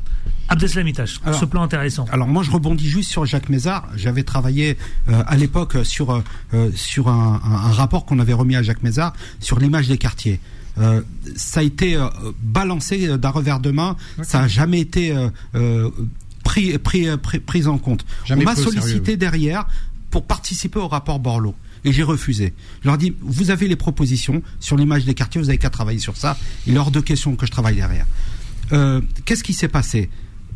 Abdeslam 0.49 0.87
Itache, 0.87 1.19
Alors- 1.25 1.39
ce 1.39 1.45
plan 1.45 1.61
intéressant. 1.63 2.05
Alors 2.11 2.27
moi 2.27 2.43
je 2.43 2.51
rebondis 2.51 2.87
juste 2.87 3.09
sur 3.09 3.25
Jacques 3.25 3.49
Mézard. 3.49 3.87
J'avais 3.95 4.23
travaillé 4.23 4.77
euh, 5.09 5.23
à 5.25 5.35
l'époque 5.35 5.77
sur 5.83 6.21
euh, 6.53 6.69
sur 6.75 7.07
un, 7.09 7.41
un- 7.43 7.51
un 7.69 7.71
rapport 7.71 8.05
qu'on 8.05 8.19
avait 8.19 8.33
remis 8.33 8.55
à 8.55 8.63
Jacques 8.63 8.83
Mézard 8.83 9.13
sur 9.39 9.59
l'image 9.59 9.87
des 9.87 9.97
quartiers. 9.97 10.39
Euh, 10.77 11.01
ça 11.35 11.61
a 11.61 11.63
été 11.63 11.95
euh, 11.95 12.07
balancé 12.43 13.17
d'un 13.17 13.29
revers 13.29 13.59
de 13.59 13.71
main. 13.71 13.95
Ça 14.21 14.41
a 14.43 14.47
jamais 14.47 14.79
été 14.79 15.11
euh, 15.11 15.29
euh, 15.55 15.89
pris, 16.43 16.77
pris, 16.77 17.07
pris, 17.17 17.39
pris 17.39 17.67
en 17.67 17.77
compte. 17.77 18.05
Jamais 18.25 18.43
On 18.43 18.45
m'a 18.45 18.55
sérieux, 18.55 18.71
sollicité 18.71 19.17
derrière 19.17 19.65
pour 20.17 20.25
participer 20.25 20.79
au 20.79 20.87
rapport 20.87 21.19
Borloo. 21.19 21.53
Et 21.85 21.91
j'ai 21.91 22.01
refusé. 22.01 22.55
Je 22.81 22.87
leur 22.87 22.97
dis, 22.97 23.13
vous 23.21 23.51
avez 23.51 23.67
les 23.67 23.75
propositions 23.75 24.41
sur 24.59 24.75
l'image 24.75 25.05
des 25.05 25.13
quartiers, 25.13 25.39
vous 25.39 25.49
avez 25.49 25.59
qu'à 25.59 25.69
travailler 25.69 25.99
sur 25.99 26.17
ça. 26.17 26.35
Il 26.65 26.73
est 26.73 26.79
hors 26.79 26.89
de 26.89 27.01
question 27.01 27.35
que 27.35 27.45
je 27.45 27.51
travaille 27.51 27.75
derrière. 27.75 28.07
Euh, 28.71 28.99
Qu'est-ce 29.25 29.43
qui 29.43 29.53
s'est 29.53 29.67
passé? 29.67 30.09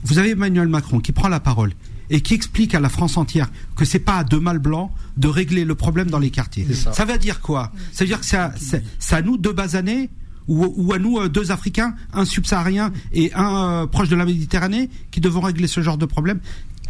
Vous 0.03 0.17
avez 0.17 0.31
Emmanuel 0.31 0.67
Macron 0.67 0.99
qui 0.99 1.11
prend 1.11 1.27
la 1.27 1.39
parole 1.39 1.73
et 2.09 2.21
qui 2.21 2.33
explique 2.33 2.73
à 2.73 2.79
la 2.79 2.89
France 2.89 3.17
entière 3.17 3.51
que 3.75 3.85
c'est 3.85 3.99
pas 3.99 4.15
à 4.15 4.23
deux 4.23 4.39
mâles 4.39 4.57
blancs 4.57 4.89
de 5.17 5.27
régler 5.27 5.63
le 5.63 5.75
problème 5.75 6.09
dans 6.09 6.17
les 6.17 6.31
quartiers. 6.31 6.65
Ça. 6.73 7.05
veut 7.05 7.19
dire 7.19 7.39
quoi? 7.39 7.71
Ça 7.91 8.03
veut 8.03 8.07
dire 8.07 8.19
que 8.19 8.25
c'est 8.25 9.15
à, 9.15 9.21
nous 9.21 9.37
deux 9.37 9.53
basanés 9.53 10.09
ou, 10.47 10.73
ou 10.75 10.91
à 10.91 10.97
nous 10.97 11.19
euh, 11.19 11.29
deux 11.29 11.51
Africains, 11.51 11.93
un 12.13 12.25
subsaharien 12.25 12.91
et 13.13 13.31
un 13.35 13.83
euh, 13.83 13.85
proche 13.85 14.09
de 14.09 14.15
la 14.15 14.25
Méditerranée 14.25 14.89
qui 15.11 15.21
devons 15.21 15.41
régler 15.41 15.67
ce 15.67 15.81
genre 15.81 15.99
de 15.99 16.07
problème? 16.07 16.39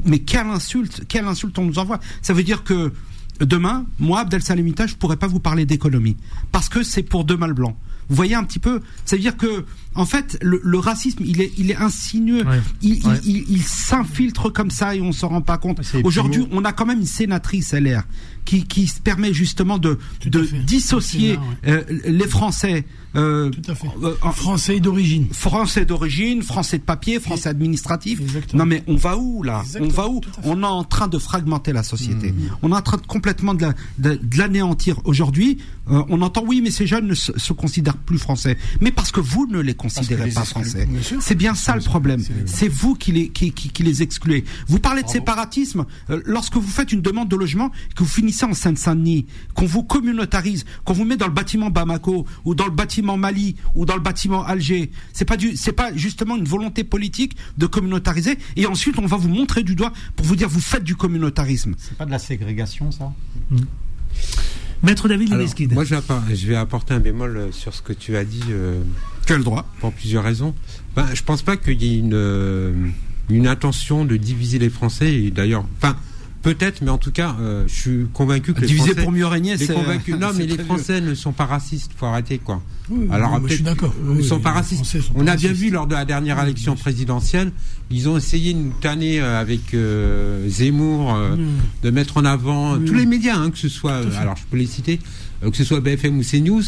Mais 0.06 0.20
quelle 0.20 0.48
insulte, 0.48 1.04
quelle 1.08 1.26
insulte 1.26 1.58
on 1.60 1.66
nous 1.66 1.80
envoie? 1.80 2.00
Ça 2.22 2.34
veut 2.34 2.44
dire 2.44 2.64
que 2.64 2.92
demain, 3.40 3.86
moi, 4.00 4.22
Abdel 4.22 4.42
Salimita, 4.42 4.88
je 4.88 4.96
pourrais 4.96 5.18
pas 5.18 5.28
vous 5.28 5.40
parler 5.40 5.66
d'économie 5.66 6.18
parce 6.52 6.70
que 6.70 6.84
c'est 6.84 7.04
pour 7.04 7.24
deux 7.24 7.38
mâles 7.38 7.54
blancs. 7.54 7.76
Vous 8.10 8.16
voyez 8.16 8.36
un 8.36 8.44
petit 8.44 8.60
peu, 8.60 8.82
ça 9.06 9.16
veut 9.16 9.22
dire 9.22 9.38
que 9.38 9.66
en 9.96 10.06
fait 10.06 10.38
le, 10.42 10.62
le 10.64 10.80
racisme 10.80 11.24
il 11.26 11.42
est 11.42 11.52
il 11.58 11.70
est 11.72 11.76
insinueux, 11.76 12.44
il, 12.82 12.96
il- 12.98 13.08
Ouais. 13.08 13.20
il- 13.26 13.46
il 13.50 13.62
s'infiltre 13.64 14.52
comme 14.52 14.72
ça 14.72 14.96
et 14.96 15.02
on 15.02 15.12
s'en 15.12 15.30
rend 15.30 15.42
pas 15.42 15.58
compte. 15.58 15.82
Aujourd'hui, 16.04 16.46
on 16.52 16.64
a 16.66 16.72
quand 16.74 16.86
même 16.86 17.00
une 17.00 17.06
sénatrice 17.06 17.74
LR 17.74 18.04
qui 18.46 18.64
qui 18.66 18.88
se 18.88 19.00
permet 19.02 19.34
justement 19.34 19.78
de 19.78 19.98
de 20.26 20.42
dissocier 20.66 21.38
euh, 21.68 21.84
les 22.06 22.28
Français 22.28 22.86
euh, 23.16 23.52
euh, 24.04 24.16
en- 24.22 24.32
Français 24.32 24.80
d'origine. 24.80 25.28
Français 25.34 25.84
d'origine, 25.86 26.42
français 26.42 26.78
de 26.78 26.84
papier, 26.84 27.20
français 27.20 27.50
administratif. 27.50 28.22
Non 28.54 28.66
mais 28.66 28.84
on 28.88 28.96
va 28.96 29.18
où 29.18 29.44
là? 29.44 29.64
On 29.82 29.88
va 29.90 30.08
où? 30.08 30.22
On 30.44 30.64
est 30.64 30.66
en 30.66 30.84
train 30.86 31.08
de 31.10 31.18
fragmenter 31.18 31.74
la 31.74 31.84
société. 31.84 32.34
On 32.62 32.72
est 32.72 32.76
en 32.76 32.82
train 32.82 32.98
de 32.98 33.06
complètement 33.06 33.54
de 33.54 33.64
la- 33.64 33.74
de- 33.98 34.16
de 34.22 34.38
l'anéantir. 34.38 35.00
Aujourd'hui, 35.04 35.58
euh, 35.90 36.02
on 36.10 36.22
entend 36.22 36.44
oui, 36.48 36.62
mais 36.62 36.72
ces 36.72 36.88
jeunes 36.88 37.08
ne 37.08 37.14
se, 37.14 37.38
se 37.38 37.52
considèrent 37.54 37.98
plus 37.98 38.18
français. 38.18 38.58
Mais 38.80 38.92
parce 38.92 39.12
que 39.12 39.20
vous 39.20 39.46
ne 39.48 39.60
les 39.60 39.74
considérez 39.82 40.30
pas 40.32 40.46
français. 40.46 40.88
C'est 41.20 41.36
bien 41.36 41.56
ça 41.56 41.76
le 41.76 41.82
problème. 41.82 42.24
C'est 42.46 42.68
vous 42.68 42.96
qui 42.96 43.12
les 43.12 43.30
qui, 43.30 43.52
qui, 43.52 43.70
qui 43.70 43.84
les 43.84 44.02
excluez. 44.02 44.44
Vous 44.68 44.80
parlez 44.80 45.04
de 45.04 45.08
séparatisme 45.10 45.86
euh, 46.10 46.22
lorsque 46.26 46.56
vous 46.56 46.68
faites 46.68 46.92
une 46.92 47.02
demande 47.02 47.30
de 47.30 47.36
logement 47.36 47.72
que 47.96 48.04
vous 48.04 48.10
finissez 48.10 48.46
en 48.46 48.54
Seine-Saint-Denis, 48.54 49.26
qu'on 49.56 49.66
vous 49.66 49.84
communautarise, 49.84 50.66
qu'on 50.86 50.94
vous 50.94 51.06
met 51.06 51.18
dans 51.18 51.28
le 51.28 51.34
bâtiment 51.34 51.70
Bamako 51.70 52.26
ou 52.46 52.56
dans 52.56 52.66
le 52.66 52.72
bâtiment 52.72 53.18
Mali 53.18 53.56
ou 53.76 53.86
dans 53.86 53.96
le 53.96 54.02
bâtiment 54.02 54.44
Alger. 54.46 54.92
C'est 55.14 55.26
pas 55.26 55.38
du 55.38 55.56
c'est 55.56 55.74
pas 55.74 55.94
justement 55.96 56.36
une 56.38 56.46
volonté 56.46 56.84
politique 56.84 57.36
de 57.58 57.66
communautariser 57.66 58.38
et 58.56 58.66
ensuite 58.68 59.00
on 59.00 59.06
va 59.06 59.18
vous 59.18 59.30
montrer 59.30 59.64
du 59.64 59.76
doigt 59.76 59.94
pour 60.16 60.26
vous 60.26 60.36
dire 60.36 60.50
vous 60.50 60.62
faites 60.62 60.84
du 60.84 60.96
communautarisme. 60.96 61.76
C'est 61.78 61.98
pas 61.98 62.06
de 62.06 62.12
la 62.12 62.20
ségrégation, 62.20 62.92
ça? 62.92 63.12
Maître 64.84 65.08
David 65.08 65.32
Libeskid. 65.32 65.74
Moi, 65.74 65.84
je 65.84 65.92
vais, 65.92 65.98
appor- 66.02 66.24
je 66.34 66.48
vais 66.48 66.56
apporter 66.56 66.94
un 66.94 67.00
bémol 67.00 67.38
euh, 67.38 67.52
sur 67.52 67.74
ce 67.74 67.82
que 67.82 67.94
tu 67.94 68.18
as 68.18 68.24
dit. 68.26 68.42
euh, 68.50 68.82
tu 69.28 69.34
as 69.34 69.38
le 69.38 69.44
droit? 69.44 69.68
Pour 69.80 69.94
plusieurs 69.94 70.24
raisons. 70.24 70.56
Ben, 70.96 71.06
je 71.14 71.22
pense 71.24 71.42
pas 71.44 71.56
qu'il 71.58 71.82
y 71.84 71.94
ait 71.96 72.00
une, 72.00 72.14
euh, 72.16 72.74
une 73.30 73.48
intention 73.48 74.06
de 74.06 74.18
diviser 74.18 74.58
les 74.60 74.70
Français. 74.70 75.14
Et 75.14 75.30
d'ailleurs, 75.32 75.66
enfin, 75.78 75.96
peut-être, 76.42 76.82
mais 76.82 76.90
en 76.90 76.98
tout 76.98 77.12
cas, 77.12 77.36
euh, 77.40 77.64
je 77.68 77.74
suis 77.74 78.06
convaincu 78.14 78.54
que 78.54 78.62
les 78.62 78.68
Diviser 78.68 78.90
Français- 78.90 79.04
pour 79.04 79.12
mieux 79.12 79.26
régner, 79.28 79.56
les 79.58 79.66
c'est- 79.66 79.74
convaincus. 79.74 80.16
Non, 80.20 80.30
c'est 80.34 80.40
mais 80.40 80.46
les 80.48 80.64
Français 80.64 81.02
ne 81.02 81.14
sont 81.14 81.32
pas 81.32 81.46
racistes. 81.46 81.92
Faut 81.98 82.06
arrêter, 82.08 82.38
quoi. 82.40 82.62
Oui, 82.90 83.08
Alors, 83.12 83.34
oui, 83.42 83.50
je 83.50 83.56
suis 83.56 83.64
d'accord. 83.64 83.94
Ils 84.04 84.18
Oui, 84.18 84.24
sont 84.24 84.40
pas 84.40 84.50
les 84.50 84.56
racistes. 84.56 84.86
Sont 84.86 85.00
On 85.16 85.24
pas 85.26 85.32
a 85.34 85.36
bien 85.38 85.54
vu 85.54 85.70
lors 85.70 85.88
de 85.88 85.94
la 85.94 86.04
dernière 86.06 86.42
élection 86.44 86.76
présidentielle, 86.76 87.52
ils 87.90 88.10
ont 88.10 88.18
essayé 88.18 88.54
de 88.54 88.60
nous 88.60 88.74
tanner 88.82 89.20
euh, 89.22 89.40
avec 89.40 89.74
euh, 89.74 90.48
Zemmour, 90.50 91.14
euh, 91.16 91.36
Mm. 91.36 91.48
de 91.84 91.90
mettre 91.92 92.18
en 92.18 92.26
avant 92.26 92.76
Oui. 92.78 92.86
tous 92.86 92.94
les 92.96 93.06
médias, 93.06 93.38
hein, 93.38 93.52
que 93.52 93.58
ce 93.58 93.70
soit, 93.70 93.92
euh, 93.94 94.12
alors 94.20 94.36
je 94.36 94.44
peux 94.50 94.58
les 94.58 94.66
citer, 94.66 95.00
euh, 95.44 95.52
que 95.52 95.58
ce 95.58 95.64
soit 95.64 95.80
BFM 95.80 96.18
ou 96.20 96.24
CNews. 96.24 96.64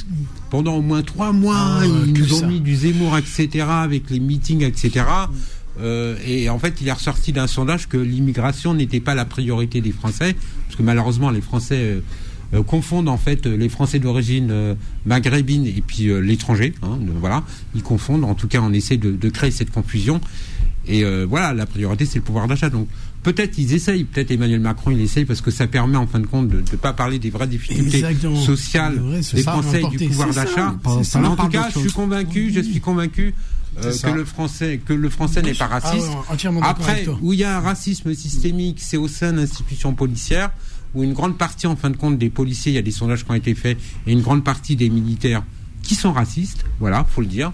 Pendant 0.50 0.76
au 0.76 0.82
moins 0.82 1.02
trois 1.02 1.32
mois, 1.34 1.80
Ah, 1.82 1.86
ils 1.86 2.14
nous 2.14 2.34
ont 2.36 2.40
ça. 2.42 2.48
mis 2.48 2.60
du 2.62 2.76
Zemmour, 2.76 3.18
etc., 3.18 3.66
avec 3.70 4.10
les 4.10 4.20
meetings, 4.20 4.62
etc. 4.64 5.04
Euh, 5.82 6.16
et 6.28 6.50
en 6.50 6.60
fait, 6.60 6.76
il 6.82 6.88
est 6.88 6.92
ressorti 6.92 7.32
d'un 7.32 7.48
sondage 7.48 7.88
que 7.88 7.98
l'immigration 7.98 8.74
n'était 8.74 9.00
pas 9.00 9.16
la 9.16 9.26
priorité 9.26 9.82
des 9.82 9.92
Français, 9.92 10.36
parce 10.68 10.76
que 10.78 10.84
malheureusement, 10.84 11.32
les 11.32 11.42
Français 11.42 11.80
euh, 11.80 12.00
euh, 12.54 12.62
confondent 12.64 13.10
en 13.10 13.18
fait 13.18 13.48
les 13.48 13.70
Français 13.70 13.98
d'origine 14.00 14.50
euh, 14.52 14.76
maghrébine 15.06 15.66
et 15.66 15.82
puis 15.86 16.10
euh, 16.10 16.20
l'étranger. 16.20 16.74
hein, 16.84 17.00
voilà, 17.20 17.44
ils 17.74 17.82
confondent. 17.82 18.24
En 18.24 18.36
tout 18.36 18.48
cas, 18.48 18.60
on 18.62 18.72
essaie 18.74 18.98
de, 18.98 19.12
de 19.12 19.30
créer 19.30 19.50
cette 19.52 19.72
confusion. 19.72 20.22
Et 20.86 21.04
euh, 21.04 21.26
voilà, 21.28 21.54
la 21.54 21.66
priorité, 21.66 22.06
c'est 22.06 22.20
le 22.20 22.24
pouvoir 22.24 22.48
d'achat. 22.48 22.70
Donc 22.70 22.88
peut-être 23.24 23.58
ils 23.58 23.74
essayent, 23.74 24.04
peut-être 24.04 24.32
Emmanuel 24.32 24.60
Macron, 24.60 24.92
il 24.92 25.00
essaye 25.02 25.24
parce 25.26 25.40
que 25.42 25.50
ça 25.50 25.66
permet 25.66 25.96
en 25.98 26.06
fin 26.08 26.20
de 26.20 26.28
compte 26.28 26.50
de 26.50 26.58
ne 26.58 26.78
pas 26.78 26.92
parler 26.94 27.20
des 27.20 27.30
vraies 27.30 27.48
difficultés 27.48 27.98
Exactement. 28.00 28.36
sociales 28.40 28.96
Le 28.96 29.02
vrai, 29.02 29.18
des 29.22 29.42
ça, 29.44 29.52
Français 29.54 29.82
et 29.82 29.98
du 29.98 30.08
pouvoir 30.10 30.34
d'achat. 30.34 30.76
En 30.84 31.36
tout 31.38 31.48
cas, 31.48 31.70
je 31.74 31.80
suis 31.80 31.92
convaincu, 31.92 32.52
je 32.54 32.60
suis 32.60 32.82
convaincu 32.82 33.34
euh, 33.78 33.92
que 34.04 34.10
le 34.10 34.26
français, 34.26 34.80
que 34.86 34.94
le 34.94 35.10
français 35.10 35.42
n'est 35.42 35.54
pas 35.54 35.70
Ah 35.72 35.80
raciste. 35.80 36.08
ouais, 36.10 36.60
Après, 36.62 37.06
où 37.22 37.34
il 37.34 37.40
y 37.40 37.44
a 37.44 37.58
un 37.58 37.62
racisme 37.62 38.14
systémique, 38.14 38.80
c'est 38.80 38.98
au 38.98 39.08
sein 39.08 39.34
d'institutions 39.34 39.94
policières 39.94 40.52
où 40.94 41.04
une 41.04 41.14
grande 41.14 41.38
partie, 41.38 41.66
en 41.66 41.76
fin 41.76 41.90
de 41.90 41.98
compte, 41.98 42.20
des 42.20 42.30
policiers, 42.30 42.72
il 42.72 42.76
y 42.76 42.80
a 42.80 42.84
des 42.84 42.92
sondages 42.92 43.26
qui 43.26 43.32
ont 43.32 43.36
été 43.36 43.56
faits, 43.56 43.78
et 44.06 44.12
une 44.12 44.22
grande 44.22 44.44
partie 44.44 44.76
des 44.76 44.90
militaires 44.90 45.44
qui 45.82 45.96
sont 45.96 46.14
racistes. 46.14 46.66
Voilà, 46.80 47.04
faut 47.04 47.22
le 47.22 47.28
dire. 47.28 47.52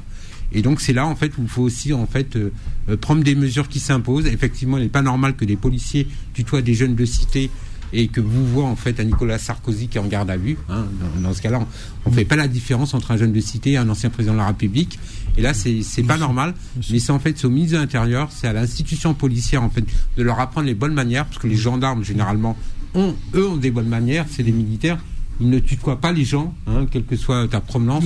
Et 0.51 0.61
donc 0.61 0.81
c'est 0.81 0.93
là 0.93 1.05
en 1.05 1.15
fait 1.15 1.37
où 1.37 1.43
il 1.43 1.47
faut 1.47 1.61
aussi 1.61 1.93
en 1.93 2.07
fait 2.07 2.35
euh, 2.35 2.51
euh, 2.89 2.97
prendre 2.97 3.23
des 3.23 3.35
mesures 3.35 3.69
qui 3.69 3.79
s'imposent. 3.79 4.25
Effectivement, 4.25 4.77
il 4.77 4.83
n'est 4.83 4.89
pas 4.89 5.03
normal 5.03 5.35
que 5.35 5.45
des 5.45 5.55
policiers 5.55 6.07
tutoient 6.33 6.63
des 6.63 6.73
jeunes 6.73 6.95
de 6.95 7.05
cité 7.05 7.51
et 7.93 8.07
que 8.07 8.21
vous 8.21 8.45
voyez 8.45 8.67
en 8.69 8.75
fait 8.75 8.99
un 8.99 9.03
Nicolas 9.03 9.37
Sarkozy 9.37 9.87
qui 9.87 9.97
est 9.97 10.01
en 10.01 10.05
garde 10.07 10.29
à 10.29 10.37
vue. 10.37 10.57
hein. 10.69 10.85
Dans, 11.15 11.29
dans 11.29 11.33
ce 11.33 11.41
cas-là, 11.41 11.59
on 12.05 12.09
ne 12.09 12.15
fait 12.15 12.25
pas 12.25 12.35
la 12.35 12.47
différence 12.47 12.93
entre 12.93 13.11
un 13.11 13.17
jeune 13.17 13.33
de 13.33 13.39
cité 13.41 13.71
et 13.71 13.77
un 13.77 13.89
ancien 13.89 14.09
président 14.09 14.33
de 14.33 14.39
la 14.39 14.47
République. 14.47 14.99
Et 15.37 15.41
là, 15.41 15.53
c'est 15.53 16.03
pas 16.03 16.17
normal. 16.17 16.53
Mais 16.91 16.99
c'est 16.99 17.11
en 17.11 17.19
fait 17.19 17.43
au 17.45 17.49
ministre 17.49 17.75
de 17.75 17.81
l'Intérieur, 17.81 18.29
c'est 18.31 18.47
à 18.47 18.53
l'institution 18.53 19.13
policière 19.13 19.63
en 19.63 19.69
fait 19.69 19.83
de 20.17 20.23
leur 20.23 20.39
apprendre 20.39 20.67
les 20.67 20.73
bonnes 20.75 20.93
manières, 20.93 21.25
parce 21.25 21.37
que 21.37 21.47
les 21.47 21.55
gendarmes 21.55 22.03
généralement 22.03 22.57
ont 22.95 23.15
eux 23.35 23.47
ont 23.47 23.57
des 23.57 23.71
bonnes 23.71 23.87
manières, 23.89 24.25
c'est 24.29 24.43
des 24.43 24.51
militaires. 24.51 24.97
Ils 25.41 25.49
ne 25.49 25.59
tutoient 25.59 26.01
pas 26.01 26.11
les 26.11 26.25
gens, 26.25 26.53
hein, 26.67 26.85
quelle 26.91 27.05
que 27.05 27.15
soit 27.15 27.47
ta 27.47 27.61
provenance 27.61 28.03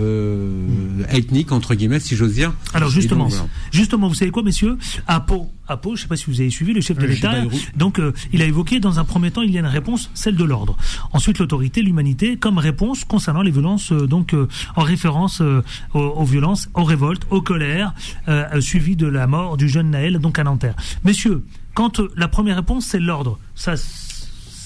euh, 0.00 0.66
ethnique 1.10 1.52
entre 1.52 1.74
guillemets, 1.74 2.00
si 2.00 2.16
j'ose 2.16 2.34
dire. 2.34 2.52
Alors 2.72 2.88
justement, 2.88 3.24
donc, 3.24 3.34
voilà. 3.34 3.48
justement, 3.70 4.08
vous 4.08 4.14
savez 4.14 4.30
quoi, 4.30 4.42
messieurs? 4.42 4.78
À 5.06 5.20
Pau, 5.20 5.50
à 5.68 5.76
Pau, 5.76 5.90
je 5.90 6.00
ne 6.00 6.02
sais 6.02 6.08
pas 6.08 6.16
si 6.16 6.26
vous 6.26 6.40
avez 6.40 6.50
suivi 6.50 6.72
le 6.72 6.80
chef 6.80 6.96
de 6.98 7.06
Oui, 7.06 7.14
l'État. 7.14 7.34
Donc, 7.76 7.98
euh, 7.98 8.12
il 8.32 8.40
a 8.40 8.46
évoqué 8.46 8.80
dans 8.80 8.98
un 8.98 9.04
premier 9.04 9.30
temps, 9.30 9.42
il 9.42 9.50
y 9.50 9.56
a 9.56 9.60
une 9.60 9.66
réponse, 9.66 10.10
celle 10.14 10.36
de 10.36 10.44
l'ordre. 10.44 10.76
Ensuite, 11.12 11.38
l'autorité, 11.38 11.82
l'humanité, 11.82 12.36
comme 12.36 12.58
réponse 12.58 13.04
concernant 13.04 13.42
les 13.42 13.50
violences, 13.50 13.92
euh, 13.92 14.06
donc 14.06 14.32
euh, 14.34 14.48
en 14.74 14.82
référence 14.82 15.40
euh, 15.42 15.62
aux, 15.92 16.00
aux 16.00 16.24
violences, 16.24 16.68
aux 16.74 16.84
révoltes, 16.84 17.26
aux 17.30 17.42
colères, 17.42 17.92
euh, 18.28 18.44
euh, 18.54 18.60
suivies 18.60 18.96
de 18.96 19.06
la 19.06 19.26
mort 19.26 19.56
du 19.56 19.68
jeune 19.68 19.90
Naël, 19.90 20.18
donc 20.18 20.38
à 20.38 20.44
Nanterre. 20.44 20.76
Messieurs, 21.04 21.44
quand 21.74 22.00
euh, 22.00 22.08
la 22.16 22.28
première 22.28 22.56
réponse 22.56 22.86
c'est 22.86 23.00
l'ordre, 23.00 23.38
ça 23.54 23.76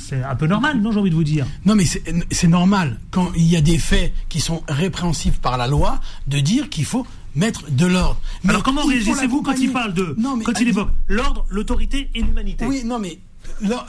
c'est 0.08 0.22
un 0.22 0.36
peu 0.36 0.46
normal, 0.46 0.80
non 0.80 0.90
J'ai 0.90 1.00
envie 1.00 1.10
de 1.10 1.14
vous 1.14 1.24
dire? 1.24 1.46
Non, 1.66 1.74
mais 1.74 1.84
c'est 1.84 2.48
normal, 2.48 2.98
quand 3.10 3.30
il 3.36 3.44
y 3.44 3.56
a 3.56 3.60
des 3.60 3.78
faits 3.78 4.12
qui 4.28 4.40
sont 4.40 4.62
répréhensibles 4.68 5.36
par 5.36 5.58
la 5.58 5.66
loi, 5.66 6.00
de 6.26 6.40
dire 6.40 6.70
qu'il 6.70 6.86
faut 6.86 7.06
mettre 7.34 7.70
de 7.70 7.86
l'ordre. 7.86 8.20
Mais 8.42 8.50
Alors 8.50 8.62
comment 8.62 8.84
réagissez-vous 8.84 9.42
quand 9.42 9.58
il 9.58 9.70
parle 9.70 9.92
de, 9.92 10.14
Non, 10.18 10.36
mais 10.36 10.44
quand 10.44 10.58
il 10.60 10.68
évoque 10.68 10.90
l'ordre, 11.08 11.44
l'autorité 11.50 12.08
et 12.14 12.22
l'humanité? 12.22 12.64
Oui, 12.66 12.82
non, 12.84 12.98
mais 12.98 13.18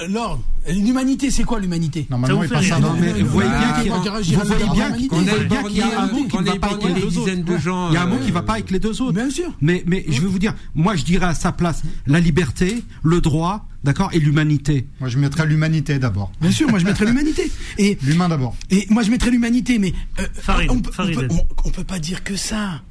l'ordre, 0.09 0.41
l'humanité, 0.69 1.31
c'est 1.31 1.43
quoi 1.43 1.59
l'humanité? 1.59 2.07
Normalement, 2.09 2.43
il 2.43 2.49
passe 2.49 2.71
à 2.71 2.79
Non, 2.79 2.93
mais 2.99 3.11
vous 3.21 3.29
voyez 3.29 3.49
Ah, 3.51 3.81
bien 3.83 3.83
l'humanité. 4.89 5.07
qu'on 5.07 5.69
y 5.69 5.81
a 5.81 6.01
un 6.01 6.07
mot 6.07 6.23
qui 6.25 6.37
ne 6.37 6.43
va 6.43 6.55
pas 6.57 6.67
avec 6.67 6.83
les 6.83 6.93
dizaines 7.07 7.39
autres. 7.41 7.51
de 7.53 7.57
gens, 7.57 7.89
Il 7.89 7.93
y 7.93 7.97
a 7.97 8.03
un 8.03 8.07
mot 8.07 8.15
euh, 8.15 8.19
qui 8.19 8.27
ne 8.27 8.33
va 8.33 8.41
pas 8.41 8.53
avec 8.53 8.71
les 8.71 8.79
deux 8.79 9.01
autres. 9.01 9.13
Bien 9.13 9.29
sûr. 9.29 9.51
Mais, 9.61 9.83
mais 9.87 10.05
je 10.07 10.21
vais 10.21 10.27
vous 10.27 10.39
dire, 10.39 10.53
moi 10.75 10.95
je 10.95 11.03
dirais 11.03 11.27
à 11.27 11.33
sa 11.33 11.51
place 11.51 11.83
la 12.07 12.19
liberté, 12.19 12.83
le 13.03 13.21
droit, 13.21 13.65
d'accord, 13.83 14.09
et 14.13 14.19
l'humanité. 14.19 14.87
Moi, 14.99 15.09
je 15.09 15.17
mettrais 15.17 15.45
l'humanité 15.45 15.99
d'abord. 15.99 16.31
Bien 16.41 16.51
sûr, 16.51 16.69
moi 16.69 16.79
je 16.79 16.85
mettrais 16.85 17.05
l'humanité. 17.05 17.51
Et 17.77 17.97
L'humain 18.03 18.29
d'abord. 18.29 18.55
Et 18.69 18.85
moi 18.89 19.03
je 19.03 19.11
mettrais 19.11 19.31
l'humanité, 19.31 19.79
mais 19.79 19.93
euh, 20.19 20.23
Farid, 20.33 20.69
on, 20.71 20.79
peut, 20.79 20.91
on, 20.97 21.05
peut, 21.11 21.27
on- 21.31 21.47
on 21.65 21.69
peut 21.71 21.83
pas 21.83 21.99
dire 21.99 22.23
que 22.23 22.35
ça. 22.35 22.81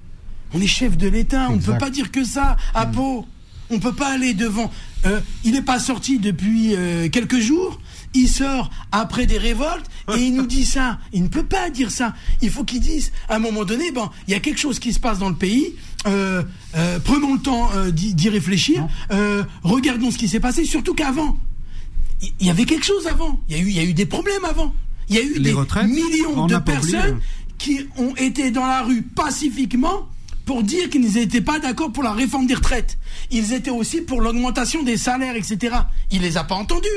On 0.54 0.60
est 0.60 0.66
chef 0.66 0.96
de 0.96 1.08
l'État, 1.08 1.48
on 1.50 1.56
ne 1.56 1.60
peut 1.60 1.76
pas 1.78 1.90
dire 1.90 2.10
que 2.10 2.24
ça 2.24 2.56
à 2.74 2.86
Pau. 2.86 3.26
On 3.70 3.78
peut 3.78 3.92
pas 3.92 4.12
aller 4.12 4.34
devant. 4.34 4.70
Euh, 5.06 5.20
il 5.44 5.52
n'est 5.52 5.62
pas 5.62 5.78
sorti 5.78 6.18
depuis 6.18 6.74
euh, 6.74 7.08
quelques 7.08 7.38
jours. 7.38 7.80
Il 8.14 8.28
sort 8.28 8.70
après 8.90 9.26
des 9.26 9.38
révoltes 9.38 9.86
et 10.16 10.20
il 10.20 10.34
nous 10.34 10.46
dit 10.46 10.64
ça. 10.64 10.98
Il 11.12 11.22
ne 11.22 11.28
peut 11.28 11.44
pas 11.44 11.70
dire 11.70 11.90
ça. 11.90 12.14
Il 12.40 12.50
faut 12.50 12.64
qu'il 12.64 12.80
dise 12.80 13.12
à 13.28 13.36
un 13.36 13.38
moment 13.38 13.64
donné, 13.64 13.90
bon, 13.92 14.08
il 14.26 14.32
y 14.32 14.34
a 14.34 14.40
quelque 14.40 14.58
chose 14.58 14.78
qui 14.78 14.92
se 14.92 15.00
passe 15.00 15.18
dans 15.18 15.28
le 15.28 15.36
pays. 15.36 15.74
Euh, 16.06 16.42
prenons 17.04 17.34
le 17.34 17.40
temps 17.40 17.70
d'y 17.92 18.28
réfléchir. 18.28 18.86
Regardons 19.62 20.10
ce 20.10 20.18
qui 20.18 20.28
s'est 20.28 20.40
passé. 20.40 20.64
Surtout 20.64 20.94
qu'avant, 20.94 21.38
il 22.40 22.46
y 22.46 22.50
avait 22.50 22.64
quelque 22.64 22.86
chose 22.86 23.06
avant. 23.06 23.38
Il 23.48 23.56
y 23.56 23.60
a 23.60 23.62
eu, 23.62 23.68
il 23.68 23.76
y 23.76 23.80
a 23.80 23.84
eu 23.84 23.94
des 23.94 24.06
problèmes 24.06 24.44
avant. 24.44 24.74
Il 25.08 25.16
y 25.16 25.18
a 25.18 25.22
eu 25.22 25.34
Les 25.34 25.52
des 25.52 25.82
millions 25.86 26.32
on 26.36 26.46
de 26.46 26.54
oublié. 26.54 26.60
personnes 26.60 27.20
qui 27.58 27.86
ont 27.96 28.14
été 28.16 28.50
dans 28.50 28.66
la 28.66 28.82
rue 28.82 29.02
pacifiquement 29.02 30.08
pour 30.48 30.62
dire 30.62 30.88
qu'ils 30.88 31.02
n'étaient 31.12 31.42
pas 31.42 31.58
d'accord 31.58 31.92
pour 31.92 32.02
la 32.02 32.12
réforme 32.12 32.46
des 32.46 32.54
retraites. 32.54 32.96
Ils 33.30 33.52
étaient 33.52 33.68
aussi 33.70 34.00
pour 34.00 34.22
l'augmentation 34.22 34.82
des 34.82 34.96
salaires, 34.96 35.36
etc. 35.36 35.76
Il 36.10 36.22
les 36.22 36.38
a 36.38 36.44
pas 36.44 36.54
entendus. 36.54 36.88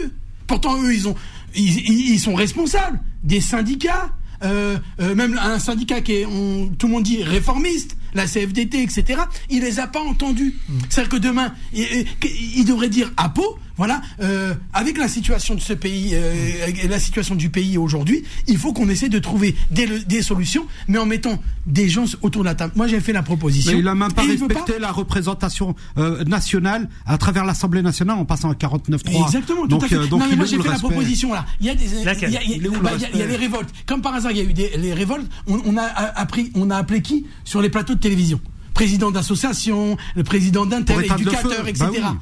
Pourtant, 0.48 0.82
eux, 0.82 0.94
ils 0.96 1.06
ont, 1.10 1.16
ils, 1.54 2.18
sont 2.18 2.34
responsables 2.34 3.02
des 3.24 3.42
syndicats. 3.42 4.10
euh, 4.44 4.78
euh, 5.02 5.14
même 5.16 5.38
un 5.38 5.60
syndicat 5.60 6.00
qui 6.02 6.14
est, 6.14 6.26
on- 6.26 6.70
tout 6.70 6.88
le 6.88 6.94
monde 6.94 7.04
dit 7.04 7.22
réformiste, 7.24 7.96
la 8.16 8.26
CFDT, 8.26 8.82
etc. 8.82 9.22
Il 9.52 9.62
les 9.62 9.80
a 9.80 9.86
pas 9.86 10.00
entendus. 10.02 10.56
C'est-à-dire 10.90 11.10
que 11.10 11.18
demain, 11.18 11.54
il, 11.74 11.84
il- 12.24 12.60
il 12.60 12.66
devrait 12.66 12.90
dire 12.90 13.12
à 13.18 13.30
Pau, 13.30 13.60
voilà, 13.82 14.00
euh, 14.22 14.54
avec 14.74 14.96
la 15.00 15.08
situation 15.08 15.56
de 15.56 15.60
ce 15.60 15.74
pays, 15.74 16.12
euh, 16.14 16.68
et 16.68 16.88
la 16.88 17.00
situation 17.00 17.34
du 17.34 17.50
pays 17.50 17.80
aujourd'hui, 17.80 18.22
il 18.46 18.60
faut 18.60 18.74
qu'on 18.74 18.88
essaie 18.90 19.10
de 19.10 19.18
trouver 19.18 19.56
des, 19.72 20.22
solutions, 20.22 20.68
mais 20.88 21.00
en 21.00 21.08
mettant 21.08 21.40
des 21.66 21.90
gens 21.90 22.06
autour 22.22 22.44
de 22.44 22.46
la 22.46 22.54
table. 22.54 22.74
Moi, 22.76 22.86
j'ai 22.86 23.00
fait 23.00 23.12
la 23.12 23.24
proposition. 23.24 23.72
Mais 23.72 23.80
il 23.80 23.86
n'a 23.86 23.96
même 23.96 24.14
pas 24.14 24.22
respecté 24.22 24.78
la 24.80 24.92
représentation 24.92 25.76
euh, 25.98 26.24
nationale 26.26 26.90
à 27.08 27.18
travers 27.18 27.44
l'Assemblée 27.44 27.82
nationale 27.82 28.20
en 28.20 28.26
passant 28.26 28.52
à 28.52 28.54
49.3. 28.54 29.26
Exactement, 29.26 29.64
tout 29.64 29.68
donc, 29.70 29.84
à 29.86 29.88
fait. 29.88 29.96
euh, 29.96 30.06
donc 30.06 30.20
non, 30.20 30.28
mais 30.30 30.36
moi 30.36 30.46
j'ai 30.46 30.62
fait 30.62 30.70
la 30.70 30.78
proposition 30.78 31.34
là. 31.34 31.48
Il 31.60 31.66
y 31.66 31.72
a 31.72 31.74
des, 31.74 31.86
il 31.86 31.98
y 31.98 32.02
a- 32.02 32.06
Laquelle 32.06 32.30
il 32.30 32.34
y 32.34 32.38
a- 32.38 32.44
Il 32.44 32.64
est 32.64 32.70
où 32.70 32.74
le 32.74 32.80
bah, 32.82 32.92
il 32.98 33.02
y 33.02 33.06
a- 33.06 33.10
il 33.10 33.18
y 33.18 33.22
a 33.24 33.26
respect 33.26 33.32
les 33.32 33.36
révoltes. 33.36 33.70
Comme 33.88 34.04
par 34.04 34.14
hasard, 34.14 34.32
il 34.32 34.38
y 34.38 34.42
a 34.42 34.44
eu 34.44 34.54
des, 34.54 34.78
les 34.78 34.94
révoltes. 34.94 35.26
On, 35.48 35.60
on 35.66 35.76
a 35.78 35.86
appris, 35.86 36.52
on 36.54 36.70
a 36.70 36.78
appelé 36.78 37.02
qui 37.02 37.26
sur 37.46 37.64
les 37.64 37.70
plateaux 37.70 37.96
de 37.96 38.00
télévision? 38.00 38.40
Président 38.76 39.10
d'association, 39.12 39.98
le 40.16 40.24
président 40.24 40.66
d'un 40.68 40.84
tel, 40.84 41.04
éducateur, 41.04 41.68
etc. 41.68 41.86
Bah 41.92 42.12
oui. 42.14 42.18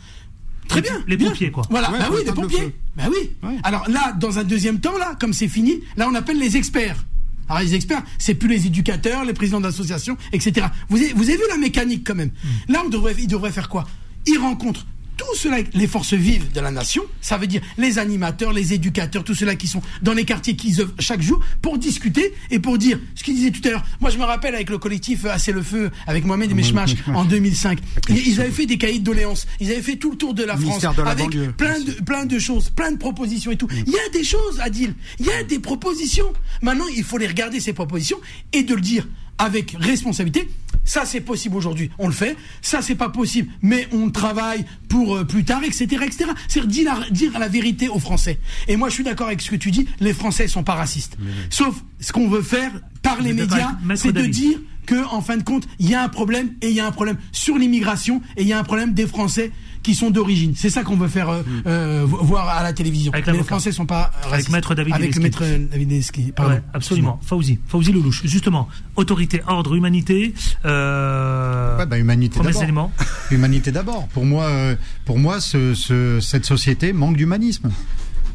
Très 0.69 0.81
bien. 0.81 1.03
Les 1.07 1.17
bien. 1.17 1.29
pompiers, 1.29 1.51
quoi. 1.51 1.63
Voilà. 1.69 1.91
Ouais, 1.91 1.99
bah 1.99 2.09
oui, 2.13 2.21
le 2.25 2.31
pompiers. 2.31 2.73
Bah 2.95 3.03
oui. 3.09 3.31
Ouais. 3.43 3.57
Alors 3.63 3.89
là, 3.89 4.13
dans 4.17 4.39
un 4.39 4.43
deuxième 4.43 4.79
temps, 4.79 4.97
là, 4.97 5.15
comme 5.19 5.33
c'est 5.33 5.49
fini, 5.49 5.81
là, 5.97 6.07
on 6.09 6.15
appelle 6.15 6.39
les 6.39 6.55
experts. 6.55 7.05
Alors 7.49 7.63
les 7.63 7.73
experts, 7.73 8.03
c'est 8.19 8.35
plus 8.35 8.47
les 8.47 8.67
éducateurs, 8.67 9.25
les 9.25 9.33
présidents 9.33 9.59
d'associations, 9.59 10.15
etc. 10.31 10.67
Vous 10.87 10.97
avez, 10.97 11.11
vous 11.13 11.23
avez 11.23 11.37
vu 11.37 11.43
la 11.49 11.57
mécanique 11.57 12.05
quand 12.05 12.15
même? 12.15 12.29
Là, 12.67 12.83
on 12.85 12.89
devrait, 12.89 13.15
ils 13.17 13.27
devraient 13.27 13.51
faire 13.51 13.67
quoi? 13.67 13.87
Ils 14.27 14.37
rencontrent 14.37 14.85
tous 15.19 15.35
ceux-là, 15.35 15.57
les 15.73 15.87
forces 15.87 16.13
vives 16.13 16.49
de 16.53 16.61
la 16.61 16.71
nation, 16.71 17.03
ça 17.19 17.37
veut 17.37 17.45
dire 17.45 17.61
les 17.77 17.99
animateurs, 17.99 18.53
les 18.53 18.73
éducateurs, 18.73 19.25
tous 19.25 19.35
ceux-là 19.35 19.55
qui 19.55 19.67
sont 19.67 19.81
dans 20.01 20.13
les 20.13 20.23
quartiers 20.23 20.55
qui 20.55 20.79
œuvrent 20.79 20.93
chaque 20.97 21.21
jour 21.21 21.41
pour 21.61 21.77
discuter 21.77 22.33
et 22.51 22.59
pour 22.59 22.77
dire 22.77 22.97
ce 23.15 23.23
qu'ils 23.23 23.35
disaient 23.35 23.51
tout 23.51 23.61
à 23.67 23.71
l'heure. 23.71 23.85
Moi, 23.99 24.11
je 24.11 24.17
me 24.17 24.23
rappelle 24.23 24.55
avec 24.55 24.69
le 24.69 24.77
collectif 24.77 25.25
euh, 25.25 25.31
Assez 25.31 25.51
le 25.51 25.61
Feu, 25.61 25.91
avec 26.07 26.23
Mohamed 26.25 26.51
et 26.51 26.53
Meshmash 26.53 26.91
en 27.13 27.25
2005. 27.25 27.79
Ils, 28.09 28.39
avaient 28.39 28.49
fait 28.49 28.65
des 28.65 28.77
cahiers 28.77 28.99
de 28.99 29.03
doléances. 29.03 29.45
Ils 29.59 29.71
avaient 29.71 29.81
fait 29.81 29.97
tout 29.97 30.11
le 30.11 30.17
tour 30.17 30.33
de 30.33 30.43
la 30.43 30.53
France 30.53 30.63
Ministère 30.63 30.93
de 30.93 31.01
la 31.01 31.09
avec 31.09 31.25
banlieue. 31.25 31.51
plein 31.51 31.79
de, 31.79 31.91
plein 31.91 32.25
de 32.25 32.39
choses, 32.39 32.69
plein 32.69 32.91
de 32.93 32.97
propositions 32.97 33.51
et 33.51 33.57
tout. 33.57 33.67
Il 33.85 33.91
y 33.91 33.97
a 33.97 34.09
des 34.13 34.23
choses, 34.23 34.59
Adil. 34.61 34.93
Il 35.19 35.25
y 35.25 35.31
a 35.31 35.43
des 35.43 35.59
propositions. 35.59 36.31
Maintenant, 36.61 36.87
il 36.95 37.03
faut 37.03 37.17
les 37.17 37.27
regarder, 37.27 37.59
ces 37.59 37.73
propositions, 37.73 38.19
et 38.53 38.63
de 38.63 38.73
le 38.73 38.81
dire 38.81 39.05
avec 39.39 39.75
responsabilité. 39.79 40.47
Ça, 40.85 41.03
c'est 41.05 41.21
possible 41.21 41.55
aujourd'hui. 41.55 41.89
On 41.99 42.07
le 42.07 42.13
fait. 42.13 42.35
Ça, 42.61 42.81
c'est 42.81 42.95
pas 42.95 43.09
possible. 43.09 43.49
Mais 43.61 43.87
on 43.91 44.09
travaille 44.09 44.65
pour 44.87 45.17
euh, 45.17 45.23
plus 45.23 45.43
tard, 45.43 45.63
etc., 45.63 45.85
etc. 46.05 46.25
C'est 46.47 46.65
dire, 46.67 46.93
la- 46.99 47.09
dire 47.09 47.37
la 47.37 47.47
vérité 47.47 47.89
aux 47.89 47.99
Français. 47.99 48.39
Et 48.67 48.75
moi, 48.75 48.89
je 48.89 48.95
suis 48.95 49.03
d'accord 49.03 49.27
avec 49.27 49.41
ce 49.41 49.49
que 49.49 49.55
tu 49.55 49.71
dis. 49.71 49.87
Les 49.99 50.13
Français 50.13 50.47
sont 50.47 50.63
pas 50.63 50.75
racistes. 50.75 51.17
Sauf 51.49 51.75
ce 51.99 52.11
qu'on 52.11 52.27
veut 52.29 52.41
faire 52.41 52.71
par 53.01 53.21
les 53.21 53.33
médias, 53.33 53.71
c'est 53.97 54.11
de 54.13 54.21
dire 54.31 54.59
que, 54.89 55.05
en 55.13 55.21
fin 55.21 55.37
de 55.37 55.43
compte, 55.43 55.65
il 55.77 55.87
y 55.87 55.93
a 55.93 56.01
un 56.03 56.09
problème 56.09 56.47
et 56.63 56.69
il 56.69 56.75
y 56.75 56.79
a 56.79 56.87
un 56.87 56.91
problème 56.91 57.17
sur 57.31 57.57
l'immigration 57.57 58.21
et 58.37 58.41
il 58.41 58.47
y 58.47 58.53
a 58.53 58.59
un 58.59 58.63
problème 58.63 58.93
des 58.95 59.05
Français 59.05 59.51
qui 59.83 59.93
sont 59.95 60.09
d'origine. 60.09 60.53
C'est 60.57 60.69
ça 60.71 60.83
qu'on 60.83 60.97
veut 60.97 61.07
faire 61.07 61.29
euh, 61.29 61.41
euh, 61.67 62.03
vo- 62.05 62.17
voir 62.23 62.49
à 62.49 62.63
la 62.63 62.73
télévision. 62.73 63.13
Avec 63.13 63.27
les. 63.27 63.43
Français 63.43 63.71
sont 63.71 63.85
pas 63.85 64.09
racistes. 64.23 64.49
Maître 64.49 64.73
David 64.75 64.93
Avec. 64.95 65.15
Maître 65.19 65.43
David 65.71 65.91
Ileski, 65.91 66.31
pardon. 66.35 66.53
Ouais, 66.55 66.61
absolument. 66.73 67.19
Fauzi, 67.23 67.59
Fauzi 67.67 67.91
Lelouch. 67.93 68.21
Justement, 68.25 68.67
autorité, 68.97 69.41
ordre, 69.47 69.75
humanité. 69.75 70.33
Euh... 70.65 71.77
Ouais, 71.77 71.85
bah, 71.85 71.97
humanité 71.99 72.39
d'abord. 72.39 72.91
Humanité 73.31 73.71
d'abord. 73.71 74.07
Pour 74.09 74.25
moi, 74.25 74.45
euh, 74.45 74.75
pour 75.05 75.17
moi, 75.19 75.39
ce, 75.39 75.73
ce- 75.75 76.19
cette 76.19 76.45
société 76.45 76.91
manque 76.93 77.15
d'humanisme. 77.17 77.69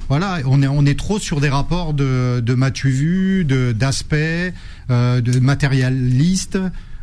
Voilà, 0.08 0.40
on 0.44 0.86
est 0.86 0.98
trop 0.98 1.18
sur 1.18 1.40
des 1.40 1.48
rapports 1.48 1.94
de 1.94 2.42
de 2.44 2.54
m'as-tu 2.54 2.90
vu, 2.90 3.44
de 3.44 3.72
d'aspect, 3.72 4.52
euh, 4.90 5.20
de 5.20 5.38
matérialiste. 5.38 6.58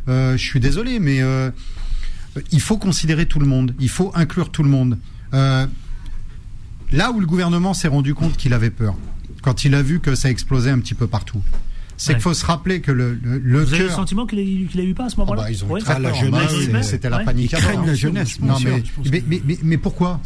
Euh, 0.08 0.36
je 0.36 0.42
suis 0.42 0.60
désolé, 0.60 1.00
mais 1.00 1.20
euh, 1.20 1.50
il 2.52 2.60
faut 2.60 2.78
considérer 2.78 3.26
tout 3.26 3.40
le 3.40 3.46
monde, 3.46 3.74
il 3.80 3.88
faut 3.88 4.12
inclure 4.14 4.50
tout 4.50 4.62
le 4.62 4.68
monde. 4.68 4.98
Là 5.32 7.10
où 7.10 7.20
le 7.20 7.26
gouvernement 7.26 7.72
s'est 7.72 7.88
rendu 7.88 8.14
compte 8.14 8.36
qu'il 8.36 8.52
avait 8.52 8.70
peur, 8.70 8.94
quand 9.40 9.64
il 9.64 9.74
a 9.74 9.82
vu 9.82 9.98
que 9.98 10.14
ça 10.14 10.28
explosait 10.30 10.70
un 10.70 10.78
petit 10.78 10.94
peu 10.94 11.06
partout, 11.06 11.42
c'est 12.02 12.08
Ouais. 12.12 12.14
qu'il 12.16 12.22
faut 12.22 12.34
se 12.34 12.44
rappeler 12.44 12.80
que 12.80 12.90
le, 12.90 13.16
le, 13.22 13.38
le 13.38 13.60
Vous 13.62 13.68
avez 13.74 13.78
le 13.82 13.86
cœur. 13.88 13.96
sentiment 13.96 14.26
qu'il 14.26 14.38
a, 14.40 14.42
qu'il 14.70 14.80
a 14.80 14.84
eu 14.84 14.94
pas 14.94 15.04
à 15.04 15.08
ce 15.08 15.16
moment-là 15.18 15.42
Ah 15.42 15.44
bah, 15.46 15.50
ils 15.52 15.64
ont 15.64 15.68
Ouais. 15.68 15.80
très 15.80 16.00
la 16.00 16.12
jeunesse, 16.12 16.88
c'était 16.88 17.08
la 17.08 17.20
panique. 17.20 17.52
Ils 17.56 17.86
la 17.86 17.94
jeunesse, 17.94 18.40
Non, 18.40 18.54
mais, 18.64 18.82
mais, 19.10 19.22
mais, 19.28 19.42
mais, 19.46 19.58
mais 19.62 19.76
pourquoi 19.78 20.20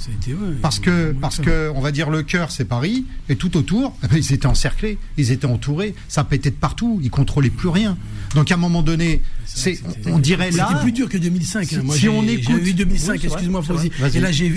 Parce 0.62 0.78
que, 0.78 1.12
parce 1.20 1.38
que, 1.38 1.70
on 1.74 1.80
va 1.80 1.92
dire, 1.92 2.08
le 2.10 2.22
cœur, 2.22 2.50
c'est 2.50 2.64
Paris, 2.64 3.04
et 3.28 3.36
tout 3.36 3.56
autour, 3.56 3.94
eh 4.04 4.08
ben, 4.08 4.16
ils 4.16 4.32
étaient 4.32 4.46
encerclés, 4.46 4.98
ils 5.18 5.30
étaient 5.32 5.46
entourés, 5.46 5.94
ça 6.08 6.24
pétait 6.24 6.50
de 6.50 6.56
partout, 6.56 6.98
ils 7.02 7.10
contrôlaient 7.10 7.50
plus 7.50 7.68
rien. 7.68 7.96
Donc, 8.34 8.50
à 8.50 8.54
un 8.54 8.58
moment 8.58 8.82
donné, 8.82 9.22
c'est, 9.44 9.78
on, 10.06 10.18
dirait 10.18 10.50
là. 10.50 10.68
C'était 10.70 10.80
plus 10.82 10.92
dur 10.92 11.08
que 11.08 11.18
2005. 11.18 11.60
hein. 11.62 11.66
Si- 11.68 11.76
Moi, 11.78 11.94
si 11.94 12.00
j'ai- 12.02 12.08
on 12.08 12.22
j'ai 12.22 12.32
écoute- 12.34 12.56
vu 12.62 12.74
2005, 12.74 13.12
Oui, 13.12 13.18
c'est 13.20 13.26
vrai, 13.28 13.34
excuse-moi, 13.36 13.62
Fauzi. 13.62 13.90
Et 14.14 14.20
là, 14.20 14.32
j'ai 14.32 14.48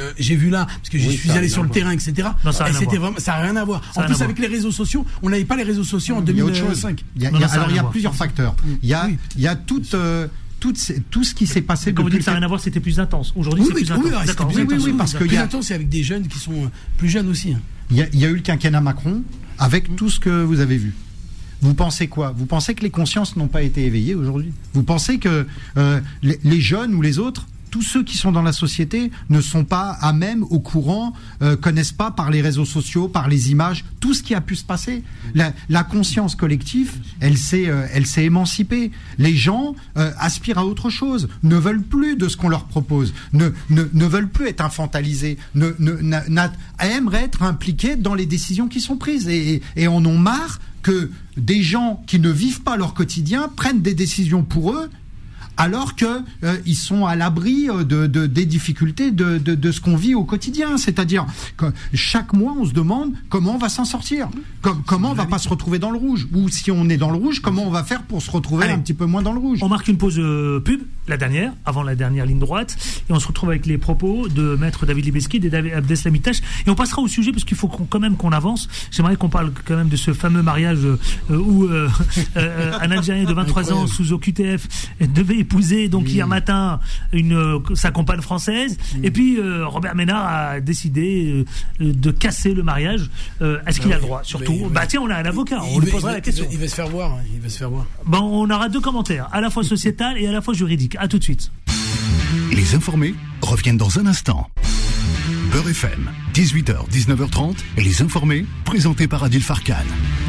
euh, 0.00 0.12
vu 0.36 0.50
là, 0.50 0.66
parce 0.66 0.88
que 0.90 0.98
Oui, 0.98 1.16
suis 1.16 1.30
allé 1.30 1.48
sur 1.48 1.62
le 1.62 1.68
terrain, 1.70 1.92
etc. 1.92 2.28
Non, 2.44 2.52
ça 2.52 2.64
a 2.64 2.68
et 2.68 2.70
rien 2.70 2.76
à 2.76 2.80
c'était 2.80 2.96
voir. 2.98 3.10
vraiment, 3.12 3.18
ça 3.24 3.32
n'a 3.32 3.42
rien 3.42 3.56
à 3.56 3.64
voir. 3.64 3.82
Ça 3.94 4.02
En 4.02 4.06
plus, 4.06 4.22
avec 4.22 4.38
les 4.38 4.46
réseaux 4.46 4.70
sociaux, 4.72 5.04
on 5.22 5.30
n'avait 5.30 5.44
pas 5.44 5.56
les 5.56 5.62
réseaux 5.64 5.84
sociaux 5.84 6.16
en 6.16 6.24
Il 6.24 6.36
y 6.36 6.40
a 6.40 6.44
autre 6.44 6.54
chose. 6.58 6.80
2005. 6.82 7.04
Il 7.16 7.22
y 7.22 7.26
a, 7.26 7.30
Non, 7.30 7.38
y 7.40 7.44
alors, 7.44 7.66
il 7.70 7.74
y 7.76 7.78
a 7.78 7.82
voir. 7.82 7.90
plusieurs 7.92 8.14
facteurs. 8.14 8.54
Il 8.82 8.88
y 8.88 8.94
a, 8.94 9.06
Oui. 9.06 9.16
il 9.36 9.42
y 9.42 9.46
a 9.46 9.56
tout, 9.56 9.82
euh, 9.94 10.26
tout, 10.60 10.74
ce- 10.74 10.92
tout 11.10 11.24
ce 11.24 11.34
qui 11.34 11.46
s'est 11.46 11.62
passé 11.62 11.92
Quand 11.92 12.02
vous 12.02 12.10
dites 12.10 12.18
que 12.20 12.24
ça 12.24 12.32
n'a 12.32 12.38
rien 12.38 12.44
à 12.44 12.48
voir, 12.48 12.60
c'était 12.60 12.80
plus 12.80 12.98
intense. 13.00 13.32
Aujourd'hui, 13.36 13.62
Oui, 13.62 13.68
c'est 13.68 13.74
oui, 13.74 13.84
plus 13.84 13.94
oui, 14.10 14.14
intense. 14.14 14.52
plus 14.52 14.62
intense, 14.62 14.84
oui, 14.84 14.92
parce 14.98 15.12
que 15.14 15.18
plus 15.24 15.32
y 15.34 15.36
a- 15.36 15.42
intense, 15.44 15.66
c'est 15.66 15.74
avec 15.74 15.88
des 15.88 16.02
jeunes 16.02 16.26
qui 16.28 16.38
sont 16.38 16.52
euh, 16.64 16.68
plus 16.96 17.08
jeunes 17.08 17.28
aussi. 17.28 17.52
hein. 17.52 17.60
Il 17.90 17.96
y, 17.96 18.02
a, 18.02 18.06
il 18.12 18.18
y 18.18 18.24
a 18.24 18.28
eu 18.28 18.34
le 18.34 18.40
quinquennat 18.42 18.80
Macron 18.80 19.22
avec 19.58 19.96
tout 19.96 20.10
ce 20.10 20.20
que 20.20 20.42
vous 20.42 20.60
avez 20.60 20.76
vu. 20.76 20.94
Vous 21.60 21.74
pensez 21.74 22.06
quoi? 22.06 22.32
Vous 22.36 22.46
pensez 22.46 22.74
que 22.74 22.82
les 22.82 22.90
consciences 22.90 23.34
n'ont 23.36 23.48
pas 23.48 23.62
été 23.62 23.84
éveillées 23.84 24.14
aujourd'hui? 24.14 24.52
Vous 24.74 24.82
pensez 24.84 25.18
que 25.18 25.46
euh, 25.76 26.00
les, 26.22 26.38
les 26.44 26.60
jeunes 26.60 26.94
ou 26.94 27.02
les 27.02 27.18
autres, 27.18 27.46
tous 27.70 27.82
ceux 27.82 28.02
qui 28.02 28.16
sont 28.16 28.32
dans 28.32 28.42
la 28.42 28.52
société, 28.52 29.10
ne 29.30 29.40
sont 29.40 29.64
pas 29.64 29.96
à 30.00 30.12
même, 30.12 30.44
au 30.44 30.60
courant, 30.60 31.12
euh, 31.42 31.56
connaissent 31.56 31.92
pas 31.92 32.10
par 32.10 32.30
les 32.30 32.40
réseaux 32.40 32.64
sociaux, 32.64 33.08
par 33.08 33.28
les 33.28 33.50
images, 33.50 33.84
tout 34.00 34.14
ce 34.14 34.22
qui 34.22 34.34
a 34.34 34.40
pu 34.40 34.56
se 34.56 34.64
passer 34.64 35.02
La, 35.34 35.84
conscience 35.84 36.34
collective, 36.34 36.92
elle 37.20 37.38
s'est, 37.38 37.68
euh, 37.68 37.86
elle 37.92 38.06
s'est 38.06 38.24
émancipée. 38.24 38.90
Les 39.18 39.34
gens 39.34 39.74
euh, 39.96 40.10
aspirent 40.18 40.58
à 40.58 40.66
autre 40.66 40.90
chose, 40.90 41.28
ne 41.42 41.56
veulent 41.56 41.82
plus 41.82 42.16
de 42.16 42.28
ce 42.28 42.36
qu'on 42.36 42.48
leur 42.48 42.64
propose, 42.64 43.14
ne, 43.32 43.50
veulent 43.70 44.28
plus 44.28 44.48
être 44.48 44.60
infantilisés, 44.60 45.38
ne, 45.54 45.72
aimeraient 46.80 47.24
être 47.24 47.42
impliqués 47.42 47.96
dans 47.96 48.14
les 48.14 48.26
décisions 48.26 48.68
qui 48.68 48.80
sont 48.80 48.96
prises 48.96 49.28
et, 49.28 49.54
et, 49.54 49.62
et 49.76 49.88
en 49.88 50.04
ont 50.04 50.18
marre 50.18 50.60
que 50.82 51.10
des 51.36 51.62
gens 51.62 52.02
qui 52.06 52.18
ne 52.18 52.30
vivent 52.30 52.62
pas 52.62 52.76
leur 52.76 52.94
quotidien 52.94 53.50
prennent 53.54 53.82
des 53.82 53.94
décisions 53.94 54.42
pour 54.42 54.72
eux 54.72 54.90
alors 55.58 55.94
que 55.96 56.06
euh, 56.44 56.56
ils 56.64 56.74
sont 56.76 57.04
à 57.04 57.14
l'abri 57.16 57.68
euh, 57.68 57.84
de, 57.84 58.06
de- 58.06 58.26
des 58.26 58.46
difficultés 58.46 59.10
de, 59.10 59.36
de, 59.36 59.54
de 59.54 59.72
ce 59.72 59.80
qu'on 59.82 59.96
vit 59.96 60.14
au 60.14 60.24
quotidien. 60.24 60.78
C'est-à-dire 60.78 61.26
que 61.58 61.66
chaque 61.92 62.32
mois, 62.32 62.54
on 62.58 62.64
se 62.64 62.72
demande 62.72 63.12
comment 63.28 63.56
on 63.56 63.58
va 63.58 63.68
s'en 63.68 63.84
sortir, 63.84 64.28
Com- 64.62 64.82
comment 64.86 65.10
on 65.10 65.14
va 65.14 65.26
pas 65.26 65.38
se 65.38 65.48
retrouver 65.48 65.78
dans 65.78 65.90
le 65.90 65.98
rouge, 65.98 66.26
ou 66.32 66.48
si 66.48 66.70
on 66.70 66.88
est 66.88 66.96
dans 66.96 67.10
le 67.10 67.16
rouge, 67.18 67.40
comment 67.40 67.64
on 67.66 67.70
va 67.70 67.84
faire 67.84 68.02
pour 68.04 68.22
se 68.22 68.30
retrouver 68.30 68.64
Allez. 68.64 68.72
un 68.74 68.78
petit 68.78 68.94
peu 68.94 69.04
moins 69.04 69.20
dans 69.22 69.32
le 69.34 69.38
rouge. 69.40 69.58
On 69.62 69.68
marque 69.68 69.88
une 69.88 69.98
pause 69.98 70.18
euh, 70.18 70.60
pub, 70.60 70.80
la 71.08 71.16
dernière, 71.16 71.52
avant 71.66 71.82
la 71.82 71.94
dernière 71.96 72.24
ligne 72.24 72.38
droite, 72.38 72.76
et 73.10 73.12
on 73.12 73.18
se 73.20 73.26
retrouve 73.26 73.50
avec 73.50 73.66
les 73.66 73.76
propos 73.78 74.28
de 74.28 74.56
maître 74.56 74.86
David 74.86 75.04
Libeski 75.06 75.38
et 75.38 75.50
David 75.50 75.72
Abdeslamitash, 75.74 76.38
et 76.66 76.70
on 76.70 76.74
passera 76.76 77.02
au 77.02 77.08
sujet 77.08 77.32
parce 77.32 77.44
qu'il 77.44 77.56
faut 77.56 77.66
quand 77.68 77.98
même 78.00 78.16
qu'on 78.16 78.30
avance. 78.32 78.68
J'aimerais 78.92 79.16
qu'on 79.16 79.28
parle 79.28 79.52
quand 79.64 79.76
même 79.76 79.88
de 79.88 79.96
ce 79.96 80.12
fameux 80.14 80.42
mariage 80.42 80.84
euh, 80.84 80.96
où 81.30 81.64
euh, 81.64 81.88
un 82.36 82.90
Algérien 82.90 83.24
de 83.24 83.32
23 83.32 83.72
ans 83.72 83.86
sous 83.86 84.12
OQTF 84.12 84.68
devait 85.14 85.44
épouser 85.48 85.88
donc 85.88 86.10
hier 86.10 86.26
matin 86.26 86.78
une 87.12 87.32
euh, 87.32 87.58
sa 87.74 87.90
compagne 87.90 88.20
française, 88.20 88.76
et 89.02 89.10
puis 89.10 89.38
euh, 89.38 89.66
Robert 89.66 89.94
Ménard 89.94 90.26
a 90.26 90.60
décidé 90.60 91.44
euh, 91.80 91.92
de 91.92 92.10
casser 92.10 92.52
le 92.52 92.62
mariage. 92.62 93.08
Euh, 93.40 93.58
Est-ce 93.66 93.80
qu'il 93.80 93.92
a 93.92 93.96
le 93.96 94.02
droit 94.02 94.20
Surtout, 94.24 94.68
bah 94.70 94.86
tiens, 94.86 95.00
on 95.02 95.10
a 95.10 95.16
un 95.16 95.24
avocat, 95.24 95.62
on 95.62 95.78
Il 95.78 95.84
lui 95.84 95.90
posera 95.90 96.12
il 96.12 96.14
la 96.14 96.20
question. 96.20 96.44
Il 96.44 96.48
va, 96.48 96.54
il 96.54 96.60
va 96.60 96.68
se 96.68 96.74
faire 96.74 96.88
voir. 96.88 97.18
Il 97.34 97.40
va 97.40 97.48
se 97.48 97.58
faire 97.58 97.70
voir. 97.70 97.86
Bon, 98.04 98.20
on 98.20 98.50
aura 98.50 98.68
deux 98.68 98.80
commentaires, 98.80 99.28
à 99.32 99.40
la 99.40 99.48
fois 99.48 99.64
sociétal 99.64 100.18
et 100.18 100.26
à 100.26 100.32
la 100.32 100.42
fois 100.42 100.52
juridique. 100.52 100.96
À 100.98 101.08
tout 101.08 101.18
de 101.18 101.24
suite. 101.24 101.50
Les 102.52 102.74
informés 102.74 103.14
reviennent 103.40 103.78
dans 103.78 103.98
un 103.98 104.06
instant. 104.06 104.50
Beurre 105.58 105.70
FM, 105.70 106.08
18h, 106.34 106.88
19h30, 106.88 107.56
les 107.78 108.00
informés, 108.00 108.46
présentés 108.64 109.08
par 109.08 109.24
Adil 109.24 109.42
Farkan. 109.42 109.74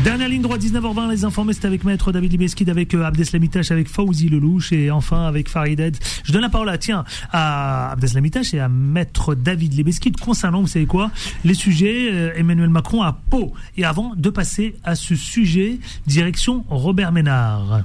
Dernière 0.03 0.27
ligne 0.27 0.41
droite, 0.41 0.59
19h20, 0.59 1.11
les 1.11 1.23
informés, 1.23 1.53
c'est 1.53 1.65
avec 1.65 1.83
Maître 1.83 2.11
David 2.11 2.31
Libeskid, 2.31 2.67
avec 2.67 2.95
euh, 2.95 3.03
Abdeslamitash, 3.03 3.69
avec 3.69 3.89
Fauzi 3.89 4.27
Lelouch 4.27 4.71
et 4.71 4.89
enfin 4.89 5.27
avec 5.27 5.47
Farid 5.47 5.79
Ed. 5.79 5.97
Je 6.23 6.31
donne 6.31 6.41
la 6.41 6.49
parole 6.49 6.69
à, 6.69 6.79
tiens, 6.79 7.05
à 7.31 7.91
Abdeslamitash 7.91 8.55
et 8.55 8.59
à 8.59 8.69
Maître 8.69 9.35
David 9.35 9.75
Libeskid 9.75 10.19
concernant, 10.19 10.61
vous 10.61 10.67
savez 10.67 10.87
quoi, 10.87 11.11
les 11.43 11.53
sujets 11.53 12.09
euh, 12.11 12.33
Emmanuel 12.35 12.69
Macron 12.69 13.03
à 13.03 13.13
Pau. 13.29 13.53
Et 13.77 13.85
avant 13.85 14.15
de 14.15 14.31
passer 14.31 14.77
à 14.83 14.95
ce 14.95 15.13
sujet, 15.13 15.77
direction 16.07 16.65
Robert 16.69 17.11
Ménard. 17.11 17.83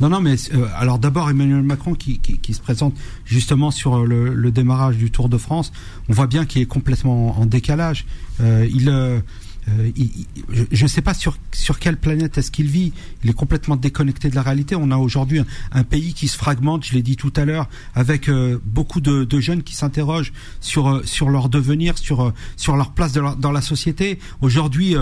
Non, 0.00 0.08
non, 0.08 0.20
mais 0.20 0.36
euh, 0.54 0.66
alors 0.76 0.98
d'abord 0.98 1.28
Emmanuel 1.28 1.62
Macron 1.62 1.94
qui, 1.94 2.18
qui, 2.20 2.38
qui 2.38 2.54
se 2.54 2.60
présente 2.60 2.94
justement 3.24 3.70
sur 3.70 3.96
euh, 3.98 4.04
le, 4.06 4.34
le 4.34 4.50
démarrage 4.52 4.96
du 4.96 5.10
Tour 5.10 5.28
de 5.28 5.38
France. 5.38 5.72
On 6.08 6.12
voit 6.12 6.26
bien 6.28 6.44
qu'il 6.46 6.62
est 6.62 6.66
complètement 6.66 7.38
en 7.38 7.46
décalage. 7.46 8.06
Euh, 8.40 8.68
il, 8.72 8.88
euh, 8.88 9.18
euh, 9.68 9.90
il- 9.96 10.26
je 10.70 10.82
ne 10.84 10.88
sais 10.88 11.02
pas 11.02 11.14
sur 11.14 11.36
sur 11.52 11.80
quelle 11.80 11.96
planète 11.96 12.38
est-ce 12.38 12.50
qu'il 12.52 12.68
vit. 12.68 12.92
Il 13.24 13.30
est 13.30 13.34
complètement 13.34 13.74
déconnecté 13.76 14.30
de 14.30 14.36
la 14.36 14.42
réalité. 14.42 14.76
On 14.76 14.90
a 14.92 14.96
aujourd'hui 14.96 15.40
un, 15.72 15.82
pays 15.84 16.14
qui 16.14 16.28
se 16.28 16.36
fragmente. 16.38 16.84
Je 16.86 16.94
l'ai 16.94 17.02
dit 17.02 17.16
tout 17.16 17.32
à 17.34 17.44
l'heure, 17.44 17.68
avec 17.94 18.28
euh, 18.28 18.58
beaucoup 18.64 19.00
de, 19.00 19.24
de 19.24 19.40
jeunes 19.40 19.62
qui 19.64 19.74
s'interrogent 19.74 20.32
sur 20.60 21.02
sur 21.04 21.28
leur 21.28 21.48
devenir, 21.48 21.98
sur 21.98 22.32
sur 22.56 22.76
leur 22.76 22.92
place 22.92 23.12
dans 23.12 23.52
la 23.52 23.60
société. 23.62 24.20
Aujourd'hui. 24.40 24.94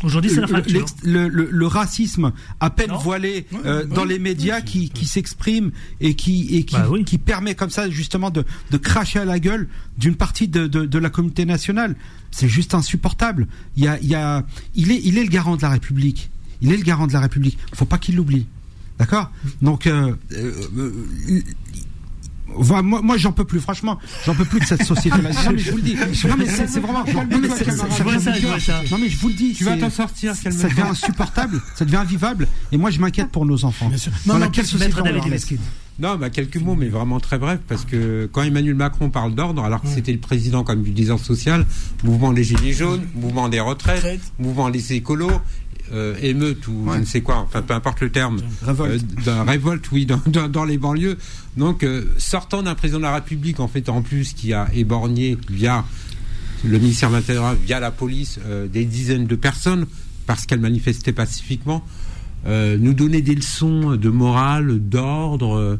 Euh, 0.00 0.04
euh, 0.04 0.06
Aujourd'hui, 0.06 0.30
c'est 0.30 0.40
la 0.40 0.46
fracture. 0.46 0.80
l'ex- 0.80 0.94
Le, 1.02 1.28
le- 1.28 1.48
le 1.50 1.66
racisme 1.66 2.32
à 2.60 2.70
peine 2.70 2.90
Non. 2.90 2.98
voilé 2.98 3.46
euh, 3.64 3.84
dans 3.84 4.04
les 4.04 4.18
médias 4.18 4.60
qui, 4.60 4.90
qui 4.90 5.06
s'exprime 5.06 5.70
et 6.00 6.14
qui 6.14 6.56
et 6.56 6.64
qui, 6.64 6.76
Bah 6.76 6.88
qui 7.04 7.18
permet 7.18 7.54
comme 7.54 7.70
ça 7.70 7.88
justement 7.90 8.30
de, 8.30 8.44
de 8.70 8.76
cracher 8.76 9.18
à 9.18 9.24
la 9.24 9.38
gueule 9.38 9.68
d'une 9.96 10.14
partie 10.16 10.48
de, 10.48 10.66
de, 10.66 10.84
de 10.86 10.98
la 10.98 11.10
communauté 11.10 11.44
nationale. 11.44 11.96
C'est 12.30 12.48
juste 12.48 12.74
insupportable. 12.74 13.46
Il 13.76 13.84
y 13.84 13.88
a, 13.88 13.98
il 14.00 14.08
y 14.08 14.14
a, 14.14 14.44
il 14.74 14.90
est, 14.92 15.00
il 15.04 15.16
est 15.18 15.24
le 15.24 15.30
garant 15.30 15.56
de 15.56 15.62
la 15.62 15.70
République. 15.70 16.30
Il 16.60 16.72
est 16.72 16.76
le 16.76 16.82
garant 16.82 17.06
de 17.06 17.12
la 17.12 17.20
République. 17.20 17.56
Faut 17.74 17.84
pas 17.86 17.98
qu'il 17.98 18.16
l'oublie. 18.16 18.46
D'accord? 18.98 19.30
Donc, 19.62 19.86
euh, 19.86 20.12
euh, 20.32 21.42
moi, 22.58 23.00
moi 23.02 23.16
j'en 23.16 23.32
peux 23.32 23.44
plus, 23.44 23.60
franchement, 23.60 23.98
j'en 24.26 24.34
peux 24.34 24.44
plus 24.44 24.60
de 24.60 24.64
cette 24.64 24.82
société-là. 24.84 25.30
Non, 25.44 25.52
mais 25.52 25.58
je 25.58 25.70
vous 25.70 25.76
le 25.76 25.82
dis. 25.82 25.94
Non, 25.94 26.34
mais 26.38 26.46
c'est 26.46 26.80
vraiment. 26.80 27.04
Non, 27.04 27.24
mais 27.30 27.48
Je 27.48 28.90
non, 28.90 28.98
mais 29.00 29.08
vous 29.08 29.28
le 29.28 29.34
dis. 29.34 29.52
Tu 29.54 29.64
vas 29.64 29.76
t'en 29.76 29.90
sortir, 29.90 30.34
ça 30.34 30.50
devient 30.50 30.82
insupportable, 30.82 31.60
ça 31.74 31.84
devient 31.84 31.96
invivable, 31.96 32.46
et 32.72 32.76
moi 32.76 32.90
je 32.90 32.98
m'inquiète 33.00 33.28
pour 33.28 33.46
nos 33.46 33.64
enfants. 33.64 33.88
Bien 33.88 33.98
sûr. 33.98 34.12
Dans 34.26 34.34
Non, 34.34 34.40
laquelle 34.40 34.66
société 34.66 35.00
Libeskid. 35.24 35.60
Non, 36.00 36.16
bah, 36.16 36.30
quelques 36.30 36.58
mots, 36.58 36.76
mais 36.76 36.88
vraiment 36.88 37.18
très 37.18 37.38
bref, 37.38 37.58
parce 37.66 37.84
que 37.84 38.28
quand 38.30 38.42
Emmanuel 38.42 38.76
Macron 38.76 39.10
parle 39.10 39.34
d'ordre, 39.34 39.64
alors 39.64 39.82
que 39.82 39.88
c'était 39.88 40.12
le 40.12 40.18
président, 40.20 40.62
comme 40.62 40.82
du 40.84 40.92
disant 40.92 41.18
social, 41.18 41.66
mouvement 42.04 42.32
des 42.32 42.44
Gilets 42.44 42.72
jaunes, 42.72 43.04
mouvement 43.16 43.48
des 43.48 43.58
retraites, 43.58 43.96
Retraite. 43.96 44.20
mouvement 44.38 44.70
des 44.70 44.92
écolos, 44.92 45.32
euh, 45.92 46.14
émeute 46.22 46.66
ou 46.68 46.88
je 46.92 46.98
ne 46.98 47.04
sais 47.04 47.20
quoi, 47.20 47.36
enfin 47.38 47.62
peu 47.62 47.74
importe 47.74 48.00
le 48.00 48.10
terme, 48.10 48.40
Révolte. 48.62 49.02
euh, 49.18 49.22
d'un 49.24 49.44
révolte, 49.44 49.90
oui, 49.92 50.06
dans, 50.06 50.20
dans, 50.26 50.48
dans 50.48 50.64
les 50.64 50.78
banlieues. 50.78 51.16
Donc, 51.56 51.82
euh, 51.82 52.04
sortant 52.18 52.62
d'un 52.62 52.74
président 52.74 52.98
de 52.98 53.04
la 53.04 53.14
République, 53.14 53.60
en 53.60 53.68
fait, 53.68 53.88
en 53.88 54.02
plus, 54.02 54.32
qui 54.32 54.52
a 54.52 54.68
éborgné 54.74 55.36
via 55.50 55.84
le 56.64 56.78
ministère 56.78 57.10
de 57.10 57.14
l'Intérieur, 57.16 57.54
via 57.54 57.80
la 57.80 57.90
police, 57.90 58.38
euh, 58.46 58.66
des 58.68 58.84
dizaines 58.84 59.26
de 59.26 59.36
personnes, 59.36 59.86
parce 60.26 60.46
qu'elles 60.46 60.60
manifestaient 60.60 61.12
pacifiquement, 61.12 61.82
nous 62.46 62.94
donner 62.94 63.20
des 63.20 63.34
leçons 63.34 63.96
de 63.96 64.08
morale, 64.08 64.78
d'ordre. 64.78 65.78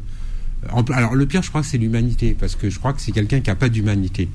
alors 0.93 1.15
le 1.15 1.25
pire, 1.25 1.41
je 1.41 1.49
crois 1.49 1.61
que 1.61 1.67
c'est 1.67 1.77
l'humanité, 1.77 2.35
parce 2.39 2.55
que 2.55 2.69
je 2.69 2.77
crois 2.77 2.93
que 2.93 3.01
c'est 3.01 3.11
quelqu'un 3.11 3.39
qui 3.39 3.49
n'a 3.49 3.55
pas 3.55 3.69
d'humanité. 3.69 4.29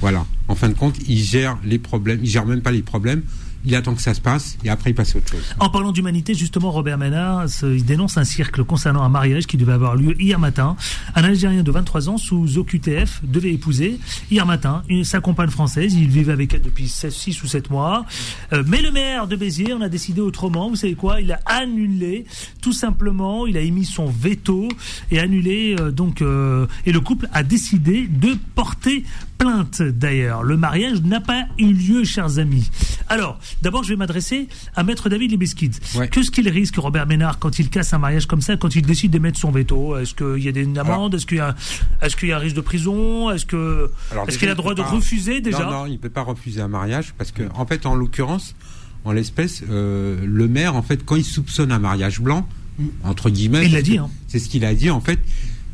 Voilà. 0.00 0.24
En 0.48 0.54
fin 0.54 0.68
de 0.68 0.74
compte, 0.74 0.96
il 1.08 1.18
gère 1.18 1.58
les 1.64 1.78
problèmes, 1.78 2.20
il 2.22 2.28
gère 2.30 2.46
même 2.46 2.60
pas 2.62 2.70
les 2.70 2.82
problèmes. 2.82 3.22
Il 3.66 3.74
attend 3.74 3.94
que 3.94 4.02
ça 4.02 4.14
se 4.14 4.20
passe 4.20 4.56
et 4.64 4.68
après 4.70 4.90
il 4.90 4.94
passe 4.94 5.14
autre 5.16 5.28
chose. 5.30 5.54
En 5.58 5.68
parlant 5.68 5.92
d'humanité, 5.92 6.34
justement, 6.34 6.70
Robert 6.70 6.98
Ménard, 6.98 7.48
ce- 7.48 7.66
il 7.76 7.84
dénonce 7.84 8.16
un 8.16 8.24
cirque 8.24 8.62
concernant 8.62 9.02
un 9.02 9.08
mariage 9.08 9.46
qui 9.46 9.56
devait 9.56 9.72
avoir 9.72 9.96
lieu 9.96 10.14
hier 10.20 10.38
matin. 10.38 10.76
Un 11.14 11.24
Algérien 11.24 11.62
de 11.62 11.70
23 11.70 12.08
ans 12.08 12.16
sous 12.16 12.58
OQTF 12.58 13.20
devait 13.24 13.52
épouser 13.52 13.98
hier 14.30 14.46
matin 14.46 14.82
sa 15.02 15.20
compagne 15.20 15.50
française. 15.50 15.94
Il 15.94 16.08
vivait 16.08 16.32
avec 16.32 16.54
elle 16.54 16.62
depuis 16.62 16.88
6 16.88 17.42
ou 17.42 17.46
7 17.46 17.68
mois. 17.70 18.06
Euh, 18.52 18.62
mais 18.66 18.80
le 18.82 18.92
maire 18.92 19.26
de 19.26 19.34
Béziers 19.36 19.72
en 19.72 19.80
a 19.80 19.88
décidé 19.88 20.20
autrement. 20.20 20.68
Vous 20.70 20.76
savez 20.76 20.94
quoi? 20.94 21.20
Il 21.20 21.32
a 21.32 21.40
annulé, 21.46 22.24
tout 22.60 22.72
simplement, 22.72 23.46
il 23.46 23.56
a 23.56 23.60
émis 23.60 23.84
son 23.84 24.06
veto 24.06 24.68
et 25.10 25.18
annulé, 25.18 25.74
euh, 25.80 25.90
donc, 25.90 26.22
euh, 26.22 26.66
et 26.86 26.92
le 26.92 27.00
couple 27.00 27.28
a 27.32 27.42
décidé 27.42 28.06
de 28.06 28.36
porter 28.54 29.04
plainte 29.38 29.82
d'ailleurs. 29.82 30.42
Le 30.42 30.56
mariage 30.56 31.02
n'a 31.02 31.20
pas 31.20 31.44
eu 31.58 31.72
lieu, 31.72 32.04
chers 32.04 32.38
amis. 32.38 32.70
Alors, 33.08 33.38
D'abord, 33.62 33.84
je 33.84 33.90
vais 33.90 33.96
m'adresser 33.96 34.48
à 34.74 34.82
Maître 34.82 35.08
David 35.08 35.30
Libeskind. 35.30 35.72
Ouais. 35.96 36.08
Qu'est-ce 36.08 36.30
qu'il 36.30 36.48
risque, 36.48 36.76
Robert 36.76 37.06
Ménard, 37.06 37.38
quand 37.38 37.58
il 37.58 37.68
casse 37.68 37.92
un 37.94 37.98
mariage 37.98 38.26
comme 38.26 38.40
ça, 38.40 38.56
quand 38.56 38.74
il 38.76 38.82
décide 38.82 39.10
d'émettre 39.12 39.38
son 39.38 39.50
veto? 39.50 39.96
Est-ce 39.96 40.14
qu'il 40.14 40.42
y 40.44 40.48
a 40.48 40.52
des 40.52 40.66
amendes? 40.78 41.14
Est-ce 41.14 41.26
qu'il 41.26 41.38
y 41.38 41.40
a, 41.40 41.54
y 42.22 42.32
a 42.32 42.36
un 42.36 42.38
risque 42.38 42.56
de 42.56 42.60
prison? 42.60 43.30
Est-ce 43.30 43.46
qu'il 43.46 43.58
a 43.58 44.32
il 44.42 44.48
le 44.48 44.54
droit 44.54 44.74
de 44.74 44.82
pas- 44.82 44.88
refuser 44.88 45.40
déjà? 45.40 45.64
Non, 45.64 45.70
non, 45.70 45.86
il 45.86 45.98
peut 45.98 46.10
pas 46.10 46.22
refuser 46.22 46.60
un 46.60 46.68
mariage 46.68 47.14
parce 47.18 47.32
que, 47.32 47.42
en 47.54 47.66
fait, 47.66 47.86
en 47.86 47.94
l'occurrence, 47.94 48.54
en 49.04 49.12
l'espèce, 49.12 49.62
euh, 49.70 50.16
le 50.24 50.48
maire, 50.48 50.74
en 50.76 50.82
fait, 50.82 51.04
quand 51.04 51.16
il 51.16 51.24
soupçonne 51.24 51.72
un 51.72 51.78
mariage 51.78 52.20
blanc, 52.20 52.48
entre 53.04 53.30
guillemets, 53.30 53.62
c'est- 53.68 53.98
hein. 53.98 54.10
Ce 54.28 54.38
qu'il 54.48 54.64
a 54.64 54.74
dit. 54.74 54.90
En 54.90 55.00
fait, 55.00 55.18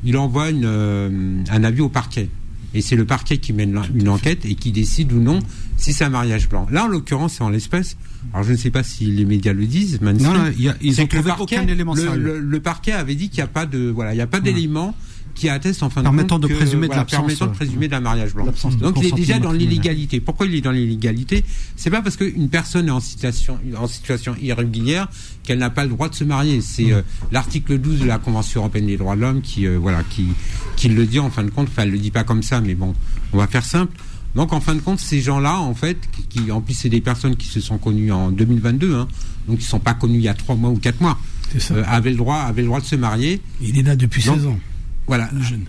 il 0.04 0.16
envoie 0.16 0.50
une, 0.50 0.64
euh, 0.64 1.42
un 1.50 1.64
avis 1.64 1.80
au 1.80 1.88
parquet. 1.88 2.28
Et 2.74 2.80
c'est 2.80 2.96
le 2.96 3.04
parquet 3.04 3.38
qui 3.38 3.52
mène 3.52 3.80
une 3.94 4.08
enquête 4.08 4.44
et 4.44 4.54
qui 4.54 4.72
décide 4.72 5.12
ou 5.12 5.20
non 5.20 5.40
si 5.76 5.92
c'est 5.92 6.04
un 6.04 6.08
mariage 6.10 6.48
blanc. 6.48 6.66
Là, 6.70 6.84
en 6.84 6.88
l'occurrence, 6.88 7.34
c'est 7.34 7.42
en 7.44 7.50
l'espèce. 7.50 7.96
Alors, 8.32 8.44
je 8.46 8.52
ne 8.52 8.56
sais 8.56 8.70
pas 8.70 8.82
si 8.82 9.06
les 9.06 9.24
médias 9.24 9.52
le 9.52 9.66
disent. 9.66 10.00
mainstream, 10.00 10.32
Non, 10.32 10.44
non, 10.44 10.52
il 10.56 10.62
y 10.64 10.68
a- 10.68 10.76
ils 10.80 11.00
ont 11.00 11.06
trouvé 11.06 11.24
parquet- 11.30 11.42
aucun 11.58 11.66
élément 11.66 11.94
le, 11.94 12.00
sérieux. 12.02 12.18
le- 12.22 12.40
le 12.40 12.60
parquet 12.60 12.92
avait 12.92 13.14
dit 13.14 13.28
qu'il 13.28 13.38
n'y 13.38 13.42
a 13.44 13.48
pas 13.48 13.66
de, 13.66 13.90
voilà, 13.90 14.12
il 14.12 14.16
n'y 14.16 14.22
a 14.22 14.26
pas 14.26 14.38
Voilà. 14.40 14.54
d'éléments 14.54 14.94
qui 15.42 15.48
attestent 15.48 15.82
en 15.82 15.90
fin 15.90 16.02
de 16.02 16.04
Permettant 16.04 16.36
compte 16.36 16.42
de 16.44 16.48
que- 16.48 16.54
présumer 16.54 16.82
de 16.86 16.92
voilà, 16.92 17.04
permettant 17.04 17.46
de 17.46 17.50
euh, 17.50 17.54
présumer 17.54 17.88
d'un 17.88 17.98
mariage 17.98 18.32
blanc. 18.32 18.44
Donc 18.80 18.96
il 19.00 19.06
est 19.06 19.10
déjà 19.12 19.40
dans 19.40 19.50
l'illégalité. 19.50 20.20
Pourquoi 20.20 20.46
il 20.46 20.54
est 20.54 20.60
dans 20.60 20.70
l'illégalité? 20.70 21.44
C'est 21.74 21.90
pas 21.90 22.00
parce 22.00 22.16
qu'une 22.16 22.48
personne 22.48 22.86
est 22.86 22.92
en 22.92 23.00
situation, 23.00 23.58
en 23.76 23.88
situation 23.88 24.36
irrégulière 24.40 25.08
qu'elle 25.42 25.58
n'a 25.58 25.70
pas 25.70 25.82
le 25.82 25.90
droit 25.90 26.08
de 26.08 26.14
se 26.14 26.22
marier. 26.22 26.60
C'est 26.60 26.84
Mmh. 26.84 26.92
euh, 26.92 27.02
l'article 27.32 27.78
12 27.78 27.98
de 28.00 28.04
la 28.06 28.18
Convention 28.18 28.60
européenne 28.60 28.86
des 28.86 28.96
droits 28.96 29.16
de 29.16 29.20
l'homme 29.22 29.42
qui, 29.42 29.66
euh, 29.66 29.78
voilà, 29.80 30.04
qui, 30.10 30.26
qui 30.76 30.88
le 30.88 31.06
dit 31.06 31.18
en 31.18 31.28
fin 31.30 31.42
de 31.42 31.50
compte. 31.50 31.66
Enfin, 31.68 31.82
elle 31.82 31.90
le 31.90 31.98
dit 31.98 32.12
pas 32.12 32.22
comme 32.22 32.44
ça, 32.44 32.60
mais 32.60 32.76
bon, 32.76 32.94
on 33.32 33.38
va 33.38 33.48
faire 33.48 33.64
simple. 33.64 33.92
Donc 34.36 34.52
en 34.52 34.60
fin 34.60 34.76
de 34.76 34.80
compte, 34.80 35.00
ces 35.00 35.20
gens-là, 35.20 35.58
en 35.58 35.74
fait, 35.74 35.98
qui, 36.30 36.52
en 36.52 36.60
plus 36.60 36.74
c'est 36.74 36.88
des 36.88 37.00
personnes 37.00 37.34
qui 37.34 37.48
se 37.48 37.60
sont 37.60 37.78
connues 37.78 38.12
en 38.12 38.30
2022, 38.30 38.94
hein, 38.94 39.08
donc 39.48 39.58
ils 39.60 39.64
sont 39.66 39.80
pas 39.80 39.94
connus 39.94 40.18
il 40.18 40.24
y 40.24 40.28
a 40.28 40.34
trois 40.34 40.54
mois 40.54 40.70
ou 40.70 40.76
quatre 40.78 41.00
mois, 41.00 41.18
euh, 41.72 41.82
avaient 41.86 42.10
le 42.12 42.16
droit, 42.16 42.36
avaient 42.38 42.62
le 42.62 42.68
droit 42.68 42.80
de 42.80 42.86
se 42.86 42.96
marier. 42.96 43.40
Il 43.60 43.76
est 43.78 43.82
là 43.82 43.94
depuis 43.96 44.22
Donc, 44.24 44.36
16 44.36 44.46
ans. 44.46 44.58
Voilà. 45.12 45.28
Le 45.30 45.42
jeune. 45.42 45.64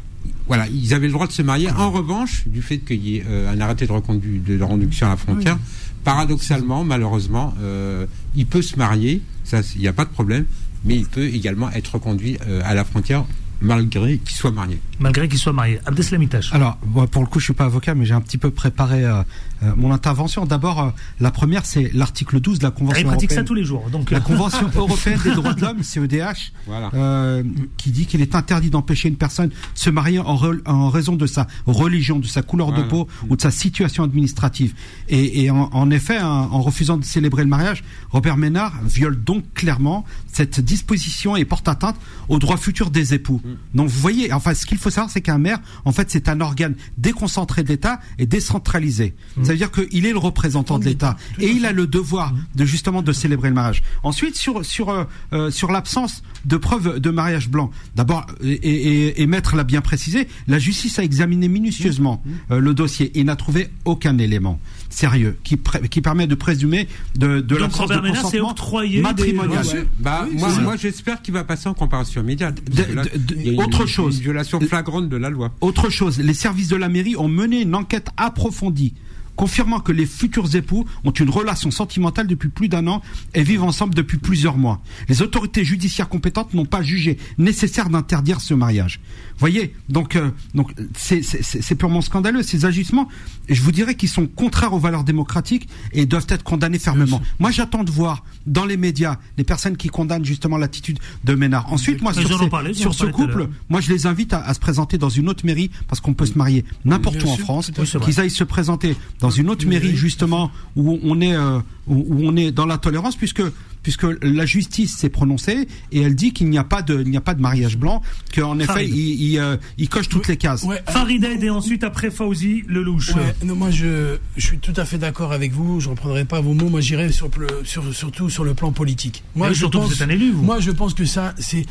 Voilà, 0.48 0.68
ils 0.70 0.94
avaient 0.94 1.08
le 1.08 1.12
droit 1.12 1.28
de 1.28 1.34
se 1.34 1.42
marier. 1.42 1.70
En 1.70 1.92
revanche, 1.92 2.44
du 2.48 2.62
fait 2.62 2.78
qu'il 2.78 3.06
y 3.06 3.18
ait 3.18 3.26
euh, 3.28 3.52
un 3.52 3.60
arrêté 3.60 3.86
de 3.86 3.92
reconduite 3.92 4.46
de 4.46 4.62
reconduction 4.62 5.08
à 5.08 5.10
la 5.10 5.18
frontière, 5.18 5.60
paradoxalement, 6.06 6.86
malheureusement, 6.86 7.54
euh, 7.62 8.06
il 8.38 8.46
peut 8.46 8.62
se 8.62 8.78
marier, 8.78 9.22
ça, 9.44 9.60
il 9.76 9.82
n'y 9.82 9.88
a 9.90 9.92
pas 9.92 10.06
de 10.06 10.12
problème, 10.12 10.46
mais 10.86 10.96
il 10.96 11.08
peut 11.08 11.26
également 11.26 11.70
être 11.72 11.96
reconduit 11.96 12.38
euh, 12.48 12.62
à 12.64 12.74
la 12.74 12.86
frontière 12.86 13.26
malgré 13.64 14.18
qu'il 14.20 14.36
soit 14.36 14.52
marié. 14.52 14.80
Malgré 15.00 15.28
qu'il 15.28 15.40
soit 15.40 15.54
marié. 15.54 15.80
Abdeslam 15.86 16.22
Itache. 16.22 16.54
Alors, 16.54 16.78
moi, 16.86 17.08
pour 17.08 17.22
le 17.24 17.28
coup, 17.28 17.40
je 17.40 17.46
suis 17.46 17.54
pas 17.54 17.66
avocat, 17.66 17.96
mais 17.96 18.06
j'ai 18.06 18.14
un 18.14 18.22
petit 18.22 18.38
peu 18.38 18.52
préparé 18.52 19.04
euh, 19.04 19.24
euh, 19.64 19.72
mon 19.76 19.92
intervention. 19.92 20.46
D'abord, 20.46 20.80
euh, 20.82 20.90
la 21.20 21.32
première, 21.32 21.66
c'est 21.66 21.90
l'article 21.94 22.40
12 22.40 22.60
de 22.60 22.64
la 22.66 22.72
Convention 22.72 23.02
il 23.02 23.06
pratique 23.08 23.32
ça 23.32 23.38
européenne. 23.38 23.46
tous 23.48 23.54
les 23.56 23.64
jours. 23.64 23.90
Donc, 23.92 24.12
La 24.12 24.20
Convention 24.20 24.70
européenne 24.76 25.20
des 25.24 25.32
droits 25.34 25.54
de 25.54 25.62
l'homme, 25.62 25.82
CEDH, 25.84 26.52
Voilà. 26.68 26.92
euh, 26.94 27.44
qui 27.78 27.92
dit 27.92 28.06
qu'il 28.06 28.22
est 28.22 28.36
interdit 28.36 28.70
d'empêcher 28.70 29.10
une 29.10 29.16
personne 29.18 29.50
de 29.50 29.54
se 29.74 29.90
marier 29.90 30.20
en, 30.20 30.36
re- 30.36 30.62
en 30.66 30.90
raison 30.90 31.16
de 31.16 31.26
sa 31.26 31.48
religion, 31.66 32.20
de 32.20 32.28
sa 32.28 32.42
couleur 32.42 32.72
de 32.74 32.84
peau 32.84 33.08
ou 33.30 33.36
de 33.36 33.42
sa 33.42 33.52
situation 33.52 34.04
administrative. 34.04 34.74
Et, 35.10 35.44
et 35.44 35.50
en, 35.52 35.70
en 35.72 35.90
effet, 35.92 36.18
hein, 36.18 36.48
en 36.52 36.62
refusant 36.62 36.98
de 36.98 37.06
célébrer 37.06 37.44
le 37.44 37.50
mariage, 37.50 37.84
Robert 38.12 38.38
Ménard 38.38 38.74
viole 38.84 39.22
donc 39.24 39.44
clairement 39.54 40.06
cette 40.32 40.60
disposition 40.60 41.36
et 41.36 41.46
porte 41.46 41.68
atteinte 41.68 41.96
aux 42.30 42.40
droits 42.40 42.58
futurs 42.58 42.90
des 42.90 43.14
époux. 43.14 43.42
Mm. 43.44 43.50
Donc 43.74 43.90
vous 43.90 44.00
voyez, 44.00 44.32
enfin, 44.34 44.54
ce 44.54 44.66
qu'il 44.66 44.78
faut 44.78 44.90
savoir, 44.90 45.12
c'est 45.12 45.22
qu'un 45.22 45.38
maire, 45.38 45.60
en 45.86 45.92
fait, 45.92 46.10
c'est 46.10 46.30
un 46.30 46.42
organe 46.42 46.76
déconcentré 46.98 47.64
de 47.64 47.70
l'État 47.70 48.00
et 48.20 48.26
décentralisé. 48.26 49.16
Mm. 49.38 49.46
Ça 49.46 49.52
veut 49.52 49.58
dire 49.58 49.72
qu'il 49.72 50.06
est 50.06 50.12
le 50.12 50.18
représentant 50.18 50.80
de 50.80 50.86
l'État 50.86 51.18
et 51.40 51.50
il 51.50 51.66
a 51.66 51.72
le 51.72 51.88
devoir 51.88 52.34
de 52.56 52.66
justement 52.66 53.02
de 53.02 53.12
célébrer 53.12 53.50
le 53.50 53.56
mariage. 53.56 53.84
Ensuite, 54.04 54.36
sur 54.36 54.66
sur 54.66 54.90
euh, 54.90 55.04
euh, 55.34 55.52
sur 55.52 55.72
l'absence 55.72 56.24
de 56.46 56.58
preuves 56.58 57.00
de 57.00 57.10
mariage 57.10 57.50
blanc. 57.50 57.72
D'abord, 57.96 58.26
et, 58.44 58.52
et, 58.52 59.22
et 59.22 59.28
maître 59.28 59.56
l'a 59.56 59.64
bien 59.64 59.82
précisé, 59.82 60.28
la 60.48 60.60
justice 60.60 61.00
a 61.00 61.04
examiné 61.04 61.48
minutieusement 61.48 62.24
euh, 62.52 62.60
le 62.60 62.74
dossier 62.74 63.18
et 63.18 63.24
n'a 63.24 63.36
trouvé 63.36 63.70
aucun 63.86 64.18
élément 64.18 64.60
sérieux 64.94 65.38
qui 65.44 65.58
permet 66.02 66.28
de 66.28 66.36
présumer 66.36 66.88
de, 67.16 67.42
de 67.42 67.58
Donc, 67.58 67.72
de 67.88 68.02
Ménard 68.02 68.30
s'est 68.30 68.40
des- 68.40 69.02
matrimonial. 69.02 69.66
Ouais, 69.66 69.74
ouais. 69.74 69.88
Bah, 70.00 70.28
Oui, 70.32 70.42
moi, 70.62 70.76
j'espère 70.78 71.22
qu'il 71.22 71.34
va 71.34 71.44
passer 71.44 71.68
en 71.68 71.74
comparution 71.74 72.22
immédiate. 72.22 72.60
parce 72.62 72.88
que 72.88 72.94
là, 72.94 73.04
de- 73.04 73.18
de- 73.18 73.36
il 73.36 73.46
y 73.46 73.50
a 73.50 73.54
une- 73.54 73.62
autre 73.62 73.82
une- 73.82 73.88
chose. 73.88 74.18
Une 74.18 74.24
violation 74.24 74.60
flagrante 74.60 75.10
de 75.10 75.18
la 75.18 75.30
loi. 75.30 75.52
Autre 75.62 75.90
chose, 75.90 76.20
les 76.20 76.34
services 76.34 76.68
de 76.68 76.76
la 76.76 76.90
mairie 76.90 77.16
ont 77.16 77.28
mené 77.28 77.62
une 77.62 77.76
enquête 77.76 78.10
approfondie 78.18 78.94
confirmant 79.36 79.80
que 79.80 79.92
les 79.92 80.06
futurs 80.06 80.56
époux 80.56 80.86
ont 81.06 81.10
une 81.12 81.32
relation 81.32 81.72
sentimentale 81.72 82.28
depuis 82.28 82.50
plus 82.50 82.70
d'un 82.70 82.86
an 82.86 83.02
et 83.34 83.42
vivent 83.42 83.64
ensemble 83.64 83.96
depuis 83.96 84.20
plusieurs 84.20 84.58
mois. 84.58 84.80
Les 85.10 85.24
autorités 85.24 85.64
judiciaires 85.66 86.08
compétentes 86.08 86.54
n'ont 86.54 86.66
pas 86.68 86.84
jugé 86.84 87.18
nécessaire 87.40 87.90
d'interdire 87.90 88.42
ce 88.42 88.54
mariage. 88.54 89.00
Voyez, 89.40 89.74
donc 89.90 90.16
euh, 90.16 90.30
donc 90.54 90.74
c'est 90.96 91.76
purement 91.76 92.02
scandaleux 92.02 92.44
ces 92.44 92.66
ajustements. 92.66 93.08
Et 93.50 93.56
je 93.56 93.62
vous 93.62 93.72
dirais 93.72 93.96
qu'ils 93.96 94.10
sont 94.10 94.26
contraires 94.28 94.74
aux 94.74 94.80
valeurs 94.80 95.04
démocratiques 95.04 95.68
et 95.92 96.06
doivent 96.06 96.28
être 96.30 96.44
condamnés 96.44 96.80
fermement. 96.80 97.22
Moi, 97.40 97.52
j'attends 97.52 97.84
de 97.84 97.92
voir 97.92 98.24
dans 98.46 98.66
les 98.66 98.78
médias 98.78 99.18
les 99.38 99.44
personnes 99.44 99.76
qui 99.78 99.90
condamnent 99.90 100.24
justement 100.26 100.58
l'attitude 100.58 101.00
de 101.26 101.36
Ménard. 101.36 101.72
Ensuite, 101.74 102.02
moi 102.02 102.14
sur, 102.22 102.30
ces- 102.46 102.50
parlé, 102.50 102.74
sur 102.74 102.94
ce 102.94 103.06
couple, 103.12 103.50
moi, 103.70 103.82
je 103.82 103.92
les 103.92 104.06
invite 104.06 104.34
à, 104.34 104.40
à 104.46 104.54
se 104.54 104.60
présenter 104.60 104.98
dans 104.98 105.10
une 105.10 105.28
autre 105.30 105.46
mairie 105.46 105.70
parce 105.88 106.00
qu'on 106.00 106.14
peut 106.14 106.26
se 106.26 106.38
marier 106.38 106.64
n'importe 106.86 107.22
où 107.24 107.28
en 107.28 107.38
France. 107.38 107.72
Qu'ils 108.06 108.20
aillent 108.20 108.30
se 108.30 108.44
présenter 108.44 108.96
dans 109.20 109.30
une 109.30 109.50
autre 109.50 109.66
mairie, 109.68 109.96
justement 109.96 110.52
où 110.76 111.00
on 111.04 111.20
est 111.22 111.36
euh, 111.36 111.60
où, 111.88 111.96
où 111.96 112.28
on 112.28 112.36
est 112.36 112.52
dans 112.52 112.66
la 112.66 112.78
tolérance 112.78 113.16
puisque 113.16 113.42
puisque 113.82 114.06
la 114.22 114.46
justice 114.46 114.96
s'est 114.96 115.10
prononcée 115.10 115.68
et 115.92 116.02
elle 116.02 116.16
dit 116.16 116.32
qu'il 116.32 116.50
n'y 116.50 116.58
a 116.58 116.64
pas 116.64 116.82
de 116.82 117.02
il 117.02 117.10
n'y 117.10 117.18
a 117.18 117.22
pas 117.22 117.34
de 117.34 117.42
mariage 117.42 117.76
blanc 117.78 118.02
qu'en 118.34 118.58
effet 118.60 118.88
il, 118.88 119.22
il, 119.22 119.38
euh, 119.40 119.58
il 119.78 119.90
coche 119.90 120.08
toutes 120.08 120.30
les 120.30 120.38
cases. 120.38 120.64
Ouais, 120.64 120.82
Farid 120.88 121.22
Aid 121.24 121.44
et 121.44 121.50
ensuite 121.50 121.84
après 121.84 122.10
Fauzi, 122.10 122.64
le 122.68 122.82
louche. 122.82 123.14
Ouais, 123.14 123.36
non, 123.44 123.56
moi 123.56 123.72
je, 123.72 124.16
je 124.38 124.46
suis 124.48 124.60
tout 124.60 124.74
à 124.78 124.86
fait 124.86 124.98
d'accord 124.98 125.34
avec 125.34 125.52
vous. 125.52 125.82
Je 125.82 125.90
reprendrai 125.90 126.24
pas 126.24 126.40
vos 126.40 126.54
mots. 126.54 126.70
Moi 126.70 126.80
j'irai 126.80 127.12
sur, 127.12 127.30
le- 127.38 127.66
sur 127.66 127.94
surtout 127.94 128.30
sur 128.30 128.46
le 128.46 128.54
plan 128.54 128.72
politique. 128.72 129.24
Moi 129.36 129.48
Mais 129.50 129.54
je 129.54 129.60
surtout 129.60 129.80
que 129.80 129.84
pense, 129.84 129.94
vous 129.96 130.02
êtes 130.04 130.10
un 130.10 130.14
élu, 130.14 130.32
vous. 130.32 130.44
Moi 130.44 130.62
je 130.62 130.72
pense 130.72 130.94
que 130.94 131.04
ça 131.04 131.34
c'est 131.38 131.66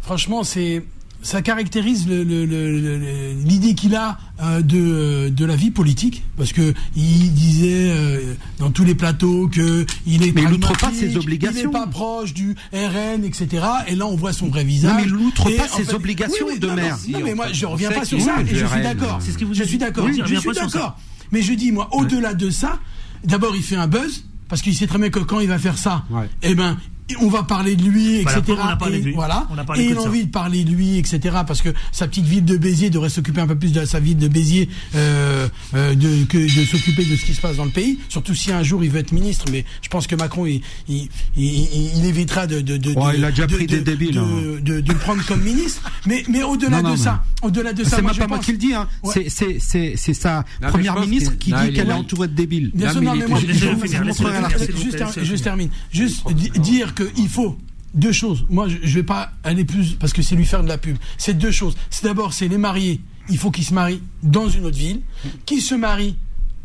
franchement 0.00 0.44
c'est 0.44 0.84
ça 1.22 1.42
caractérise 1.42 2.08
le- 2.08 2.24
le- 2.24 2.46
le- 2.46 2.80
le- 2.80 3.32
l'idée 3.44 3.74
qu'il 3.74 3.94
a 3.94 4.18
euh, 4.42 4.62
de, 4.62 5.28
de 5.28 5.44
la 5.44 5.54
vie 5.56 5.70
politique. 5.70 6.22
Parce 6.36 6.52
que 6.52 6.72
il 6.96 7.32
disait 7.34 7.90
euh, 7.90 8.34
dans 8.58 8.70
tous 8.70 8.84
les 8.84 8.94
plateaux 8.94 9.48
que 9.48 9.84
il 10.06 10.22
est 10.26 10.32
Mais 10.32 10.42
il 10.42 10.48
n'outre 10.48 10.68
pas 10.68 10.74
pragmatique, 10.74 11.10
ses 11.10 11.16
obligations. 11.16 11.60
il 11.60 11.66
n'est 11.66 11.72
pas 11.72 11.86
proche 11.86 12.32
du 12.32 12.54
RN 12.72 13.24
etc 13.24 13.64
et 13.88 13.94
là 13.96 14.06
on 14.06 14.16
voit 14.16 14.32
son 14.32 14.48
vrai 14.48 14.64
visage. 14.64 14.92
Non, 14.92 14.96
mais 14.98 15.04
il 15.06 15.12
n'outre 15.12 15.44
pas 15.56 15.68
ses 15.68 15.84
fait- 15.84 15.94
obligations 15.94 16.46
Oui, 16.46 16.52
oui, 16.54 16.58
de 16.60 16.66
non, 16.68 16.74
maire. 16.74 16.98
non, 17.10 17.20
mais 17.24 17.34
moi 17.34 17.52
je 17.52 17.66
On 17.66 17.70
reviens 17.70 17.90
pas 17.90 18.04
sur 18.04 18.20
ça 18.20 18.40
et 18.40 18.46
je 18.54 18.64
suis 18.66 18.82
d'accord. 18.82 19.18
C'est 19.20 19.32
ce 19.32 19.38
qui 19.38 19.44
vous 19.44 19.54
je 19.54 19.62
a 19.62 19.66
suis 19.66 19.78
d'accord. 19.78 20.04
Oui, 20.06 20.20
je 20.24 20.34
suis 20.36 20.50
d'accord. 20.54 20.98
mais 21.32 21.42
je 21.42 21.52
dis, 21.52 21.70
moi, 21.72 21.88
au-delà 21.92 22.34
de 22.34 22.50
ça, 22.50 22.78
d'abord, 23.24 23.54
il 23.54 23.62
fait 23.62 23.76
un 23.76 23.86
buzz, 23.86 24.24
parce 24.48 24.62
qu'il 24.62 24.74
sait 24.74 24.86
très 24.88 24.98
bien 24.98 25.10
que 25.10 25.20
quand 25.20 25.38
il 25.40 25.46
va 25.48 25.58
faire 25.58 25.78
ça, 25.78 26.04
Ouais. 26.10 26.28
eh 26.42 26.54
ben, 26.54 26.76
on 27.20 27.28
va 27.28 27.42
parler 27.42 27.76
de 27.76 27.82
lui, 27.82 28.16
etc. 28.20 28.40
preuve, 28.42 28.58
on 28.60 28.66
a 28.68 28.76
parlé 28.76 28.96
et 28.96 29.00
de 29.00 29.04
lui. 29.06 29.14
Voilà. 29.14 29.46
On 29.50 29.58
a 29.58 29.64
parlé 29.64 29.82
et 29.82 29.86
que 29.86 29.90
il 29.90 29.94
de 29.94 29.98
a 30.00 30.02
ça. 30.02 30.08
envie 30.08 30.24
de 30.24 30.30
parler 30.30 30.64
de 30.64 30.70
lui, 30.70 30.98
etc. 30.98 31.36
Parce 31.46 31.62
que 31.62 31.70
sa 31.92 32.06
petite 32.08 32.24
ville 32.26 32.44
de 32.44 32.56
Béziers 32.56 32.90
devrait 32.90 33.08
s'occuper 33.08 33.40
un 33.40 33.46
peu 33.46 33.56
plus 33.56 33.72
de 33.72 33.84
sa 33.84 34.00
ville 34.00 34.16
de 34.18 34.28
Béziers, 34.28 34.68
euh, 34.94 35.48
euh, 35.74 35.94
de, 35.94 36.24
que 36.24 36.38
de 36.38 36.64
s'occuper 36.66 37.04
de 37.04 37.16
ce 37.16 37.24
qui 37.24 37.34
se 37.34 37.40
passe 37.40 37.56
dans 37.56 37.64
le 37.64 37.70
pays. 37.70 37.98
Surtout 38.08 38.34
si 38.34 38.52
un 38.52 38.62
jour 38.62 38.82
il 38.84 38.90
veut 38.90 39.00
être 39.00 39.12
ministre. 39.12 39.46
Mais 39.50 39.64
je 39.82 39.88
pense 39.88 40.06
que 40.06 40.14
Macron, 40.16 40.46
il, 40.46 40.60
il, 40.88 41.08
il, 41.36 41.90
il 41.98 42.04
évitera 42.06 42.46
de, 42.46 42.60
de, 42.60 42.76
de, 42.76 42.90
Ouais, 42.92 43.12
de- 43.12 43.18
il 43.18 43.24
a 43.24 43.30
déjà 43.30 43.46
de- 43.46 43.54
pris 43.54 43.66
des 43.66 43.78
de- 43.78 43.82
débiles, 43.84 44.14
de, 44.14 44.20
hein. 44.20 44.60
de, 44.62 44.80
de 44.80 44.92
le 44.92 44.98
prendre 44.98 45.24
comme 45.26 45.42
ministre. 45.42 45.90
Mais, 46.06 46.22
mais 46.28 46.42
au-delà 46.42 46.82
de 46.82 46.88
mais- 46.90 46.96
ça, 46.96 47.22
au-delà 47.42 47.72
de 47.72 47.84
ça, 47.84 47.96
C'est 47.96 48.02
même 48.02 48.14
pas 48.16 48.26
moi 48.26 48.38
qui 48.38 48.52
le 48.52 48.58
dis, 48.58 48.74
hein. 48.74 48.88
Ouais. 49.02 49.12
C'est- 49.14 49.28
c'est 49.28 49.56
c'est 49.60 49.94
c'est 49.96 50.14
sa 50.14 50.44
première 50.60 50.98
ministre 51.00 51.36
qui 51.38 51.50
non, 51.50 51.62
dit 51.64 51.72
qu'elle 51.72 51.88
est 51.88 51.92
entourée 51.92 52.28
de 52.28 52.34
débiles. 52.34 52.70
Bien 52.74 52.92
sûr, 52.92 53.02
non, 53.02 53.14
mais 53.14 53.26
moi, 53.26 53.38
je, 53.40 55.36
termine. 55.42 55.70
Juste 55.92 56.30
di- 56.32 56.50
dire 56.60 56.94
qu'il 57.04 57.28
faut 57.28 57.56
deux 57.94 58.12
choses. 58.12 58.44
Moi, 58.48 58.68
je, 58.68 58.76
je 58.82 58.94
vais 58.94 59.02
pas 59.02 59.32
aller 59.42 59.64
plus 59.64 59.94
parce 59.94 60.12
que 60.12 60.22
c'est 60.22 60.36
lui 60.36 60.46
faire 60.46 60.62
de 60.62 60.68
la 60.68 60.78
pub. 60.78 60.96
C'est 61.18 61.34
deux 61.34 61.50
choses. 61.50 61.76
C'est 61.90 62.04
d'abord, 62.04 62.32
c'est 62.32 62.48
les 62.48 62.58
mariés. 62.58 63.00
Il 63.28 63.38
faut 63.38 63.50
qu'ils 63.50 63.64
se 63.64 63.74
marient 63.74 64.02
dans 64.22 64.48
une 64.48 64.64
autre 64.64 64.76
ville, 64.76 65.02
qu'ils 65.46 65.62
se 65.62 65.74
marient 65.74 66.16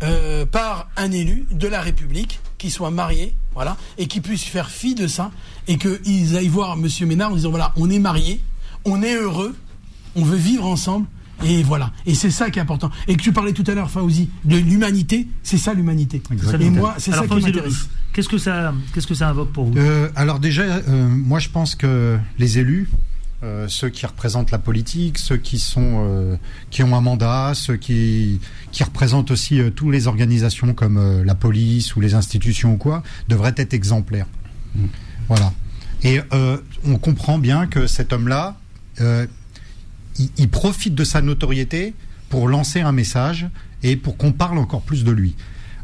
euh, 0.03 0.45
par 0.45 0.89
un 0.97 1.11
élu 1.11 1.45
de 1.51 1.67
la 1.67 1.79
République, 1.81 2.39
qui 2.57 2.69
soit 2.69 2.91
marié, 2.91 3.33
voilà, 3.53 3.77
et 3.97 4.07
qui 4.07 4.19
puisse 4.19 4.43
faire 4.43 4.69
fi 4.69 4.93
de 4.95 5.07
ça, 5.07 5.31
et 5.67 5.77
qu'ils 5.77 6.35
aillent 6.35 6.47
voir 6.47 6.75
Monsieur 6.75 7.05
Ménard 7.05 7.31
en 7.31 7.35
disant 7.35 7.49
voilà, 7.49 7.71
on 7.77 7.89
est 7.89 7.99
mariés, 7.99 8.41
on 8.83 9.01
est 9.01 9.15
heureux, 9.15 9.55
on 10.15 10.23
veut 10.23 10.37
vivre 10.37 10.65
ensemble. 10.65 11.07
Et 11.43 11.63
voilà. 11.63 11.91
Et 12.05 12.15
c'est 12.15 12.31
ça 12.31 12.49
qui 12.49 12.59
est 12.59 12.61
important. 12.61 12.89
Et 13.07 13.15
que 13.15 13.21
tu 13.21 13.33
parlais 13.33 13.53
tout 13.53 13.63
à 13.67 13.73
l'heure, 13.73 13.89
Fauzi, 13.91 14.29
de 14.45 14.57
l'humanité, 14.57 15.27
c'est 15.43 15.57
ça 15.57 15.73
l'humanité. 15.73 16.21
Et 16.59 16.69
moi, 16.69 16.95
c'est 16.97 17.11
ça 17.11 17.27
qui 17.27 17.35
m'intéresse. 17.35 17.89
Qu'est-ce 18.13 18.29
que 18.29 18.37
ça, 18.37 18.73
qu'est-ce 18.93 19.07
que 19.07 19.13
ça 19.13 19.27
invoque 19.29 19.51
pour 19.51 19.65
vous 19.65 19.77
Euh, 19.77 20.09
alors 20.15 20.39
déjà, 20.39 20.63
euh, 20.63 21.07
moi 21.09 21.39
je 21.39 21.49
pense 21.49 21.75
que 21.75 22.17
les 22.39 22.59
élus 22.59 22.89
euh, 23.43 23.67
ceux 23.67 23.89
qui 23.89 24.05
représentent 24.05 24.51
la 24.51 24.57
politique, 24.57 25.17
ceux 25.17 25.37
qui 25.37 25.59
sont 25.59 26.05
euh, 26.07 26.37
qui 26.71 26.81
ont 26.83 26.95
un 26.95 27.01
mandat, 27.01 27.51
ceux 27.53 27.75
qui 27.75 28.39
qui 28.71 28.83
représentent 28.83 29.31
aussi 29.31 29.59
euh, 29.59 29.69
toutes 29.69 29.91
les 29.91 30.07
organisations 30.07 30.73
comme 30.73 30.97
euh, 30.97 31.23
la 31.23 31.35
police 31.35 31.95
ou 31.95 32.01
les 32.01 32.15
institutions 32.15 32.73
ou 32.73 32.77
quoi, 32.77 33.03
devraient 33.27 33.53
être 33.57 33.73
exemplaires. 33.73 34.27
Voilà. 35.27 35.51
Et 36.03 36.21
euh, 36.33 36.57
on 36.85 36.97
comprend 36.97 37.37
bien 37.37 37.67
que 37.67 37.87
cet 37.87 38.13
homme-là, 38.13 38.57
euh, 39.01 39.27
il, 40.19 40.29
il 40.37 40.49
profite 40.49 40.95
de 40.95 41.03
sa 41.03 41.21
notoriété 41.21 41.93
pour 42.29 42.47
lancer 42.47 42.81
un 42.81 42.91
message 42.91 43.47
et 43.83 43.95
pour 43.95 44.17
qu'on 44.17 44.31
parle 44.31 44.57
encore 44.57 44.81
plus 44.81 45.03
de 45.03 45.11
lui. 45.11 45.35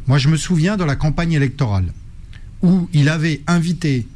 Moi, 0.08 0.18
je 0.18 0.28
me 0.30 0.38
souviens 0.38 0.78
de 0.78 0.84
la 0.84 0.96
campagne 0.96 1.34
électorale 1.34 1.94
où 2.64 2.90
il 2.94 3.10
avait 3.10 3.42
invité 3.48 4.08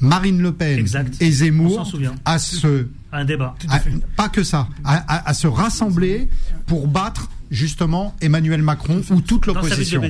Marine 0.00 0.40
Le 0.42 0.52
Pen 0.52 0.78
Exact. 0.78 1.14
et 1.20 1.30
Zemmour 1.30 1.86
à 2.24 2.38
se 2.38 2.86
Un 3.12 3.24
débat. 3.24 3.54
à- 3.68 3.80
pas 4.16 4.28
que 4.28 4.42
ça, 4.42 4.68
à, 4.84 4.96
à- 4.96 5.28
à 5.28 5.34
se 5.34 5.46
rassembler 5.46 6.28
pour 6.66 6.88
battre 6.88 7.30
justement 7.52 8.16
Emmanuel 8.20 8.62
Macron 8.62 9.02
ou 9.10 9.20
toute 9.20 9.46
l'opposition. 9.46 10.02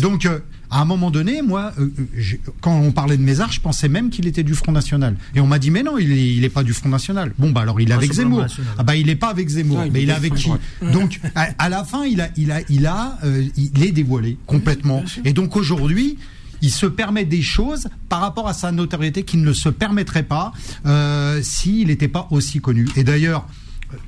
Donc, 0.00 0.26
euh, 0.26 0.38
à 0.70 0.80
un 0.80 0.84
moment 0.84 1.10
donné, 1.10 1.42
moi, 1.42 1.72
euh, 1.80 1.90
euh, 1.98 2.22
quand 2.60 2.78
on 2.78 2.92
parlait 2.92 3.16
de 3.16 3.22
Mézard, 3.22 3.50
je 3.50 3.60
pensais 3.60 3.88
même 3.88 4.10
qu'il 4.10 4.28
était 4.28 4.44
du 4.44 4.54
Front 4.54 4.70
National. 4.70 5.16
Et 5.34 5.40
on 5.40 5.46
m'a 5.48 5.58
dit, 5.58 5.70
mais 5.72 5.82
non, 5.82 5.98
il 5.98 6.12
est, 6.12 6.34
il 6.36 6.44
est 6.44 6.50
pas 6.50 6.62
du 6.62 6.72
Front 6.74 6.90
National. 6.90 7.32
Bon, 7.38 7.50
bah 7.50 7.62
alors 7.62 7.80
il 7.80 7.90
est 7.90 7.94
avec 7.94 8.12
Zemmour. 8.12 8.44
Ah 8.78 8.84
bah 8.84 8.94
il 8.94 9.08
est 9.08 9.16
pas 9.16 9.30
avec 9.30 9.48
Zemmour, 9.48 9.80
Ah, 9.82 9.88
mais 9.92 10.02
il 10.04 10.10
est 10.10 10.12
avec 10.12 10.34
qui 10.34 10.50
Donc, 10.92 11.18
à, 11.34 11.48
à 11.58 11.68
la 11.68 11.82
fin, 11.84 12.04
il 12.04 12.20
a, 12.20 12.28
il 12.36 12.52
a, 12.52 12.60
il 12.68 12.86
a, 12.86 13.18
euh, 13.24 13.44
il 13.56 13.82
est 13.82 13.92
dévoilé 13.92 14.36
complètement. 14.46 15.02
Et 15.24 15.32
donc 15.32 15.56
aujourd'hui. 15.56 16.18
Il 16.62 16.70
se 16.70 16.84
permet 16.84 17.24
des 17.24 17.40
choses 17.40 17.88
par 18.10 18.20
rapport 18.20 18.46
à 18.46 18.52
sa 18.52 18.70
notoriété 18.70 19.22
qu'il 19.22 19.40
ne 19.42 19.52
se 19.54 19.70
permettrait 19.70 20.24
pas 20.24 20.52
euh, 20.84 21.40
s'il 21.42 21.86
n'était 21.86 22.06
pas 22.06 22.28
aussi 22.30 22.60
connu. 22.60 22.86
Et 22.96 23.02
d'ailleurs, 23.02 23.46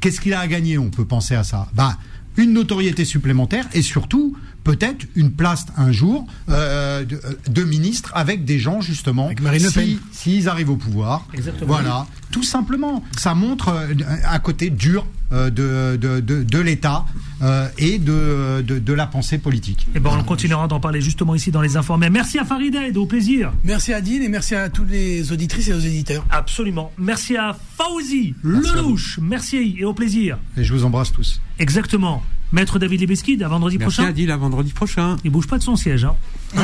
qu'est-ce 0.01 0.20
qu'il 0.20 0.35
a 0.35 0.40
à 0.40 0.47
gagner? 0.47 0.77
On 0.77 0.90
peut 0.90 1.06
penser 1.06 1.35
à 1.35 1.44
ça. 1.44 1.70
Bah, 1.74 1.97
une 2.36 2.52
notoriété 2.52 3.04
supplémentaire 3.04 3.66
et 3.74 3.82
surtout 3.82 4.36
peut-être 4.64 5.06
une 5.16 5.32
place 5.32 5.66
un 5.76 5.90
jour 5.90 6.24
euh, 6.48 7.04
de, 7.04 7.20
de 7.50 7.62
ministre 7.64 8.12
avec 8.14 8.44
des 8.44 8.59
gens 8.60 8.80
justement 8.80 9.26
Avec 9.26 9.40
Marine 9.42 9.64
Le 9.64 9.70
Pen. 9.70 9.84
si- 9.84 9.98
s'ils 10.12 10.48
arrivent 10.48 10.70
au 10.70 10.76
pouvoir. 10.76 11.26
Exactement. 11.34 11.66
Voilà, 11.74 12.06
tout 12.30 12.44
simplement. 12.44 13.02
Ça 13.18 13.34
montre 13.34 13.68
euh, 13.70 13.92
un 14.24 14.38
côté 14.38 14.70
dur 14.70 15.04
euh, 15.32 15.50
de, 15.50 15.96
de, 15.96 16.20
de, 16.20 16.44
de 16.44 16.59
l'État 16.60 17.04
euh, 17.42 17.68
et 17.76 17.98
de, 17.98 18.62
de, 18.64 18.78
de 18.78 18.92
la 18.92 19.06
pensée 19.09 19.38
politique. 19.38 19.88
Et 19.96 20.00
ben 20.00 20.10
on 20.16 20.22
continuera 20.22 20.68
d'en 20.68 20.78
parler 20.78 21.00
justement 21.00 21.34
ici 21.34 21.50
dans 21.50 21.60
les 21.62 21.76
informés. 21.76 22.09
Merci 22.09 22.38
à 22.38 22.44
Farid 22.44 22.72
Aid, 22.76 22.96
au 22.96 23.06
plaisir. 23.06 23.52
Merci 23.64 23.92
à 23.92 24.00
Dean 24.00 24.22
et 24.22 24.28
merci 24.28 24.54
à 24.54 24.68
tous 24.68 24.84
les 24.84 25.32
auditrices 25.32 25.66
et 25.68 25.72
aux 25.74 25.80
éditeurs. 25.80 26.24
Absolument. 26.30 26.92
Merci 26.98 27.36
à 27.36 27.56
Fauzi, 27.76 28.34
Lelouch. 28.44 29.18
Merci 29.20 29.74
et 29.80 29.84
au 29.84 29.92
plaisir. 29.92 30.38
Et 30.56 30.62
je 30.62 30.72
vous 30.72 30.84
embrasse 30.84 31.10
tous. 31.10 31.41
Exactement. 31.58 32.22
Maître 32.52 32.78
David 32.78 33.00
Lebesquid, 33.00 33.42
à 33.42 33.48
vendredi 33.48 33.78
Merci 33.78 33.96
prochain. 33.96 34.10
Adil, 34.10 34.30
à 34.30 34.36
vendredi 34.36 34.72
prochain. 34.72 35.16
Il 35.24 35.30
bouge 35.30 35.46
pas 35.46 35.56
de 35.56 35.62
son 35.62 35.74
siège. 35.74 36.04
Hein. 36.04 36.14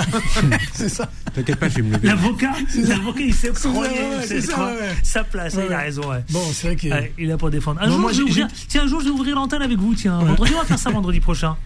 C'est 0.74 0.90
ça. 0.90 1.08
T'inquiète 1.34 1.56
pas, 1.58 1.68
je 1.70 1.76
vais 1.76 1.82
me 1.82 1.94
lever. 1.94 2.08
L'avocat, 2.08 2.52
l'avocat, 2.76 3.20
il 3.22 3.32
s'est 3.34 3.50
ouais, 3.66 3.78
ouais. 3.78 4.96
sa 5.02 5.24
place. 5.24 5.54
Ouais, 5.54 5.64
il 5.66 5.72
a 5.72 5.78
raison. 5.78 6.02
Ouais. 6.10 6.22
Bon, 6.30 6.42
c'est 6.52 6.66
vrai 6.66 6.76
que. 6.76 6.88
Ouais, 6.88 7.14
il 7.18 7.30
est 7.30 7.36
pour 7.38 7.48
défendre. 7.48 7.80
Un 7.80 7.86
Non, 7.86 7.92
jour, 7.92 8.00
moi, 8.00 8.12
je 8.12 8.18
vais 8.22 8.26
j'ai- 8.30 8.42
ouvrir- 8.42 8.48
tiens, 8.68 8.82
un 8.84 8.86
jour, 8.86 9.00
je 9.00 9.06
vais 9.06 9.10
ouvrir 9.12 9.34
l'antenne 9.36 9.62
avec 9.62 9.78
vous. 9.78 9.94
Tiens, 9.94 10.18
vendredi, 10.18 10.52
on 10.54 10.58
va 10.58 10.64
faire 10.66 10.78
ça 10.78 10.90
vendredi 10.90 11.20
prochain. 11.20 11.56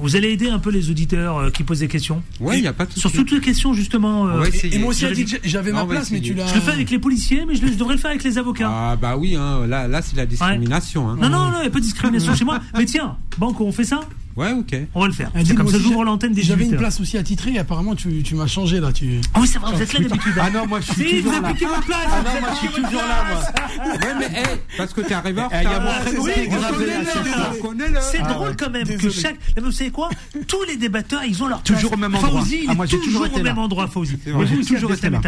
Vous 0.00 0.16
allez 0.16 0.28
aider 0.30 0.48
un 0.48 0.58
peu 0.58 0.70
les 0.70 0.90
auditeurs 0.90 1.38
euh, 1.38 1.50
qui 1.50 1.62
posent 1.64 1.80
des 1.80 1.88
questions. 1.88 2.22
Ouais, 2.40 2.58
il 2.58 2.62
n'y 2.62 2.66
a 2.68 2.72
pas 2.72 2.86
de 2.86 2.92
Sur 2.92 3.10
toutes 3.12 3.30
les 3.32 3.40
questions, 3.40 3.72
justement. 3.72 4.26
euh, 4.26 4.32
On 4.34 4.38
va 4.40 4.48
essayer. 4.48 4.74
Et 4.74 4.78
moi 4.78 4.90
aussi. 4.90 5.04
Adil, 5.06 5.26
j'avais 5.44 5.70
Non, 5.70 5.78
ma 5.78 5.82
on 5.84 5.86
va 5.86 5.94
place, 5.96 6.10
mais 6.10 6.18
essayer. 6.18 6.32
tu 6.32 6.38
l'as. 6.38 6.46
je 6.46 6.54
le 6.54 6.60
fais 6.60 6.72
avec 6.72 6.90
les 6.90 6.98
policiers, 6.98 7.44
mais 7.46 7.54
je, 7.56 7.62
le- 7.62 7.72
je 7.72 7.76
devrais 7.76 7.94
le 7.94 8.00
faire 8.00 8.10
avec 8.10 8.22
les 8.24 8.38
avocats. 8.38 8.70
Ah 8.70 8.96
bah 8.96 9.16
oui, 9.16 9.34
hein, 9.36 9.66
là, 9.66 9.88
là 9.88 10.00
c'est 10.02 10.16
la 10.16 10.26
discrimination. 10.26 11.08
Hein. 11.10 11.16
Non, 11.20 11.28
non, 11.28 11.50
non, 11.50 11.58
il 11.58 11.62
n'y 11.62 11.66
a 11.66 11.70
pas 11.70 11.78
de 11.80 11.84
discrimination 11.84 12.34
chez 12.34 12.44
moi. 12.44 12.60
Mais 12.76 12.84
tiens, 12.84 13.16
Banco, 13.38 13.64
on 13.66 13.72
fait 13.72 13.84
ça? 13.84 14.00
Ouais, 14.36 14.50
ok. 14.52 14.74
On 14.94 15.00
va 15.02 15.06
le 15.06 15.12
faire. 15.12 15.30
C'est 15.44 15.54
comme 15.54 15.68
ça, 15.68 15.78
j'ouvre 15.78 16.04
l'antenne 16.04 16.32
des 16.32 16.42
J'avais 16.42 16.62
une 16.64 16.70
18 16.70 16.74
heures. 16.74 16.80
place 16.80 17.00
aussi 17.00 17.16
attitrée 17.18 17.52
et 17.52 17.58
apparemment 17.60 17.94
tu, 17.94 18.22
tu 18.24 18.34
m'as 18.34 18.48
changé 18.48 18.80
là. 18.80 18.90
Tu... 18.92 19.20
Ah 19.32 19.38
oui, 19.40 19.46
c'est 19.46 19.58
vrai, 19.60 19.72
vous 19.72 19.80
êtes 19.80 19.92
là 19.92 20.00
d'habitude. 20.00 20.32
Ah 20.40 20.50
non, 20.50 20.66
moi 20.66 20.80
je 20.80 20.92
suis 20.92 20.94
Si, 21.08 21.20
vous 21.20 21.28
toujours 21.30 21.32
avez 21.34 21.42
là. 21.42 21.52
piqué 21.52 21.66
votre 21.66 21.84
place. 21.86 21.98
Ah 22.10 22.16
vous 22.18 22.24
non, 22.34 22.40
moi 22.40 22.48
je 22.50 22.56
suis 22.58 22.68
toujours 22.82 23.02
là, 23.02 23.24
moi. 23.30 23.94
Ouais, 23.94 24.14
mais 24.18 24.38
hey, 24.38 24.46
parce 24.76 24.92
que 24.92 25.00
t'es 25.02 25.14
arrivé 25.14 25.40
en 25.40 25.48
Eh, 25.52 25.56
il 25.58 25.62
y 25.62 25.66
a 25.66 25.70
retard. 25.70 25.82
mon 25.82 25.90
Ah, 25.90 26.00
prénom 26.00 26.22
oui, 26.24 26.32
on 27.60 27.62
connaît 27.68 27.88
le. 27.88 27.98
C'est 28.00 28.18
Ah 28.24 28.32
drôle 28.32 28.56
quand 28.56 28.70
même 28.70 28.88
que 28.96 29.10
chaque. 29.10 29.36
Vous 29.62 29.70
savez 29.72 29.90
quoi? 29.90 30.10
Tous 30.48 30.62
les 30.64 30.76
débatteurs, 30.76 31.22
ils 31.24 31.40
ont 31.42 31.46
leur 31.46 31.62
Toujours 31.62 31.90
place. 31.90 31.98
au 31.98 32.00
même 32.10 32.14
endroit. 32.16 32.40
Fauzi, 32.40 32.60
il 32.64 32.70
Ah, 32.70 32.84
est 32.84 32.88
toujours 32.88 33.26
au 33.32 33.38
même 33.42 33.58
endroit, 33.58 33.86
Fauzi. 33.86 34.18
Vous 34.26 34.44
toujours 34.64 34.90
vous 34.90 34.96
êtes 34.96 35.02
là. 35.12 35.20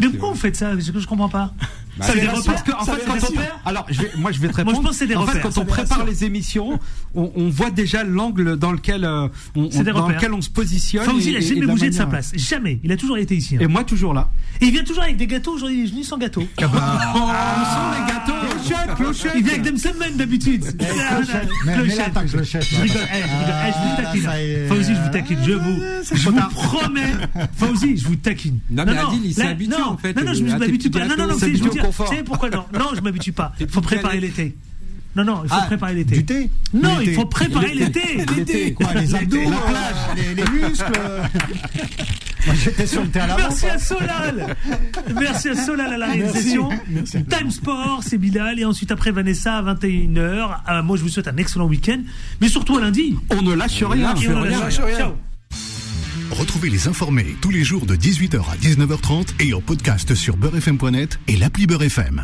Mais 0.00 0.08
pourquoi 0.10 0.28
vous 0.30 0.36
faites 0.38 0.56
ça? 0.56 0.72
C'est 0.78 0.92
que 0.92 1.00
je 1.00 1.06
comprends 1.06 1.28
pas. 1.28 1.54
Bah, 1.98 2.06
Ça 2.06 2.12
Parce 2.46 2.62
que, 2.62 2.72
en 2.72 2.84
fait, 2.84 3.04
quand 3.06 3.14
on 3.22 3.68
alors, 3.68 3.86
moi, 4.16 4.32
je 4.32 4.40
vais 4.40 4.48
te 4.48 4.52
Moi, 4.52 4.52
je 4.52 4.56
répondre. 4.56 4.80
pense 4.82 4.90
que 4.92 4.96
c'est 4.96 5.06
des 5.06 5.14
en 5.14 5.26
fait, 5.26 5.38
repères. 5.38 5.42
quand 5.42 5.58
on 5.60 5.64
prépare 5.66 6.04
les 6.06 6.24
émissions, 6.24 6.78
on, 7.14 7.30
on 7.36 7.48
voit 7.50 7.70
déjà 7.70 8.02
l'angle 8.02 8.41
dans 8.56 8.72
lequel, 8.72 9.04
euh, 9.04 9.28
on, 9.56 9.64
on- 9.72 9.82
dans 9.82 10.08
lequel 10.08 10.32
on 10.32 10.40
se 10.40 10.50
positionne. 10.50 11.04
Fauzi, 11.04 11.30
il 11.30 11.34
et- 11.34 11.36
a 11.36 11.40
et 11.40 11.42
jamais 11.42 11.66
bougé 11.66 11.88
de 11.90 11.94
sa 11.94 12.06
place. 12.06 12.32
Jamais. 12.36 12.80
Il 12.84 12.92
a 12.92 12.96
toujours 12.96 13.18
été 13.18 13.34
ici. 13.36 13.56
hein. 13.56 13.60
Et 13.62 13.66
moi, 13.66 13.84
toujours 13.84 14.14
là. 14.14 14.30
Et 14.60 14.66
il 14.66 14.72
vient 14.72 14.84
toujours 14.84 15.02
avec 15.02 15.16
des 15.16 15.26
gâteaux. 15.26 15.52
Aujourd'hui, 15.54 15.80
il 15.80 15.84
est 15.86 15.90
venu 15.90 16.02
sans 16.04 16.18
gâteau. 16.18 16.42
Oh, 16.58 16.66
sont 16.66 17.90
les 18.00 18.12
gâteaux. 18.12 18.32
Clochette, 18.42 18.94
clochette. 18.96 19.32
Il 19.36 19.42
vient 19.44 19.52
avec 19.54 19.72
des 19.72 19.78
semaines 19.78 20.16
d'habitude. 20.16 20.64
Mais 21.66 21.74
Clochette. 21.74 21.98
l'attaque, 21.98 22.28
je. 22.28 22.42
Je 22.42 22.58
rigole, 22.58 23.02
eh, 23.12 23.18
je 23.18 23.22
rigole, 23.22 23.54
eh, 23.64 23.72
je 23.72 23.78
vous 23.78 23.94
Ah, 23.96 24.02
taquine. 24.02 24.68
Fauzi, 24.68 24.94
je 24.94 25.00
vous 25.02 25.10
taquine, 25.12 25.38
je 25.44 25.52
vous, 25.52 25.82
je 26.14 26.28
vous 26.28 26.48
promets. 26.50 27.12
Fauzi, 27.56 27.96
je 27.96 28.06
vous 28.06 28.16
taquine. 28.16 28.58
Non, 28.70 28.84
mais 28.86 28.96
Adil, 28.98 29.20
il 29.24 29.68
non, 29.68 29.76
en 29.90 29.96
fait, 29.96 30.14
Non, 30.16 30.24
non, 30.24 30.34
je 30.34 30.42
m'habitue 30.44 30.90
pas. 30.90 31.06
Non, 31.06 31.16
non, 31.16 31.26
non, 31.28 31.34
vous 31.34 31.40
savez 32.06 32.22
pourquoi 32.24 32.50
non 32.50 32.64
Non, 32.72 32.90
je 32.94 33.00
m'habitue 33.00 33.32
pas. 33.32 33.52
Il 33.60 33.68
faut 33.68 33.80
préparer 33.80 34.20
l'été. 34.20 34.56
Non, 35.14 35.24
non, 35.24 35.40
il 35.44 35.48
faut 35.50 35.54
Ah, 35.58 35.66
préparer 35.66 35.94
l'été. 35.94 36.16
Du 36.16 36.24
thé 36.24 36.50
Non, 36.72 37.00
il 37.00 37.12
faut 37.14 37.26
préparer 37.26 37.74
l'été. 37.74 38.24
L'été, 38.36 38.72
quoi, 38.72 38.94
les 38.94 39.14
abdos, 39.14 39.36
L'été. 39.38 39.50
euh, 39.52 40.14
les, 40.16 40.34
les 40.34 40.50
muscles. 40.50 40.92
Moi, 42.46 42.54
j'étais 42.56 42.86
sur 42.86 43.02
le 43.02 43.08
thé 43.08 43.20
à 43.20 43.26
l'avant. 43.28 43.38
Merci 43.40 43.66
à 43.66 43.78
Solal 43.78 44.56
Merci 45.20 45.48
à 45.50 45.54
Solal 45.54 45.92
à 45.92 45.96
la 45.98 46.06
réalisation. 46.06 46.68
Merci. 46.88 47.24
Time 47.24 47.50
Sport, 47.50 48.00
c'est 48.04 48.18
Bilal. 48.18 48.58
Et 48.58 48.64
ensuite, 48.64 48.90
après 48.90 49.12
Vanessa, 49.12 49.58
à 49.58 49.62
21h. 49.74 50.56
Euh, 50.68 50.82
moi, 50.82 50.96
je 50.96 51.02
vous 51.02 51.08
souhaite 51.08 51.28
un 51.28 51.36
excellent 51.36 51.66
week-end. 51.66 52.00
Mais 52.40 52.48
surtout 52.48 52.76
à 52.78 52.80
lundi. 52.80 53.16
On 53.30 53.42
ne 53.42 53.54
lâche 53.54 53.82
rien. 53.84 54.14
On 54.28 54.36
en 54.36 54.40
rien. 54.42 54.60
a- 54.60 54.70
Ciao. 54.70 54.88
Ciao. 54.96 55.12
Retrouvez 56.32 56.70
les 56.70 56.88
informés 56.88 57.36
tous 57.40 57.50
les 57.50 57.62
jours 57.62 57.86
de 57.86 57.94
18h 57.94 58.40
à 58.50 58.56
19h30 58.56 59.34
et 59.38 59.52
en 59.54 59.60
podcast 59.60 60.14
sur 60.14 60.36
beurrefm.net 60.36 61.20
et 61.28 61.36
l'appli 61.36 61.66
Beurrefm. 61.66 62.20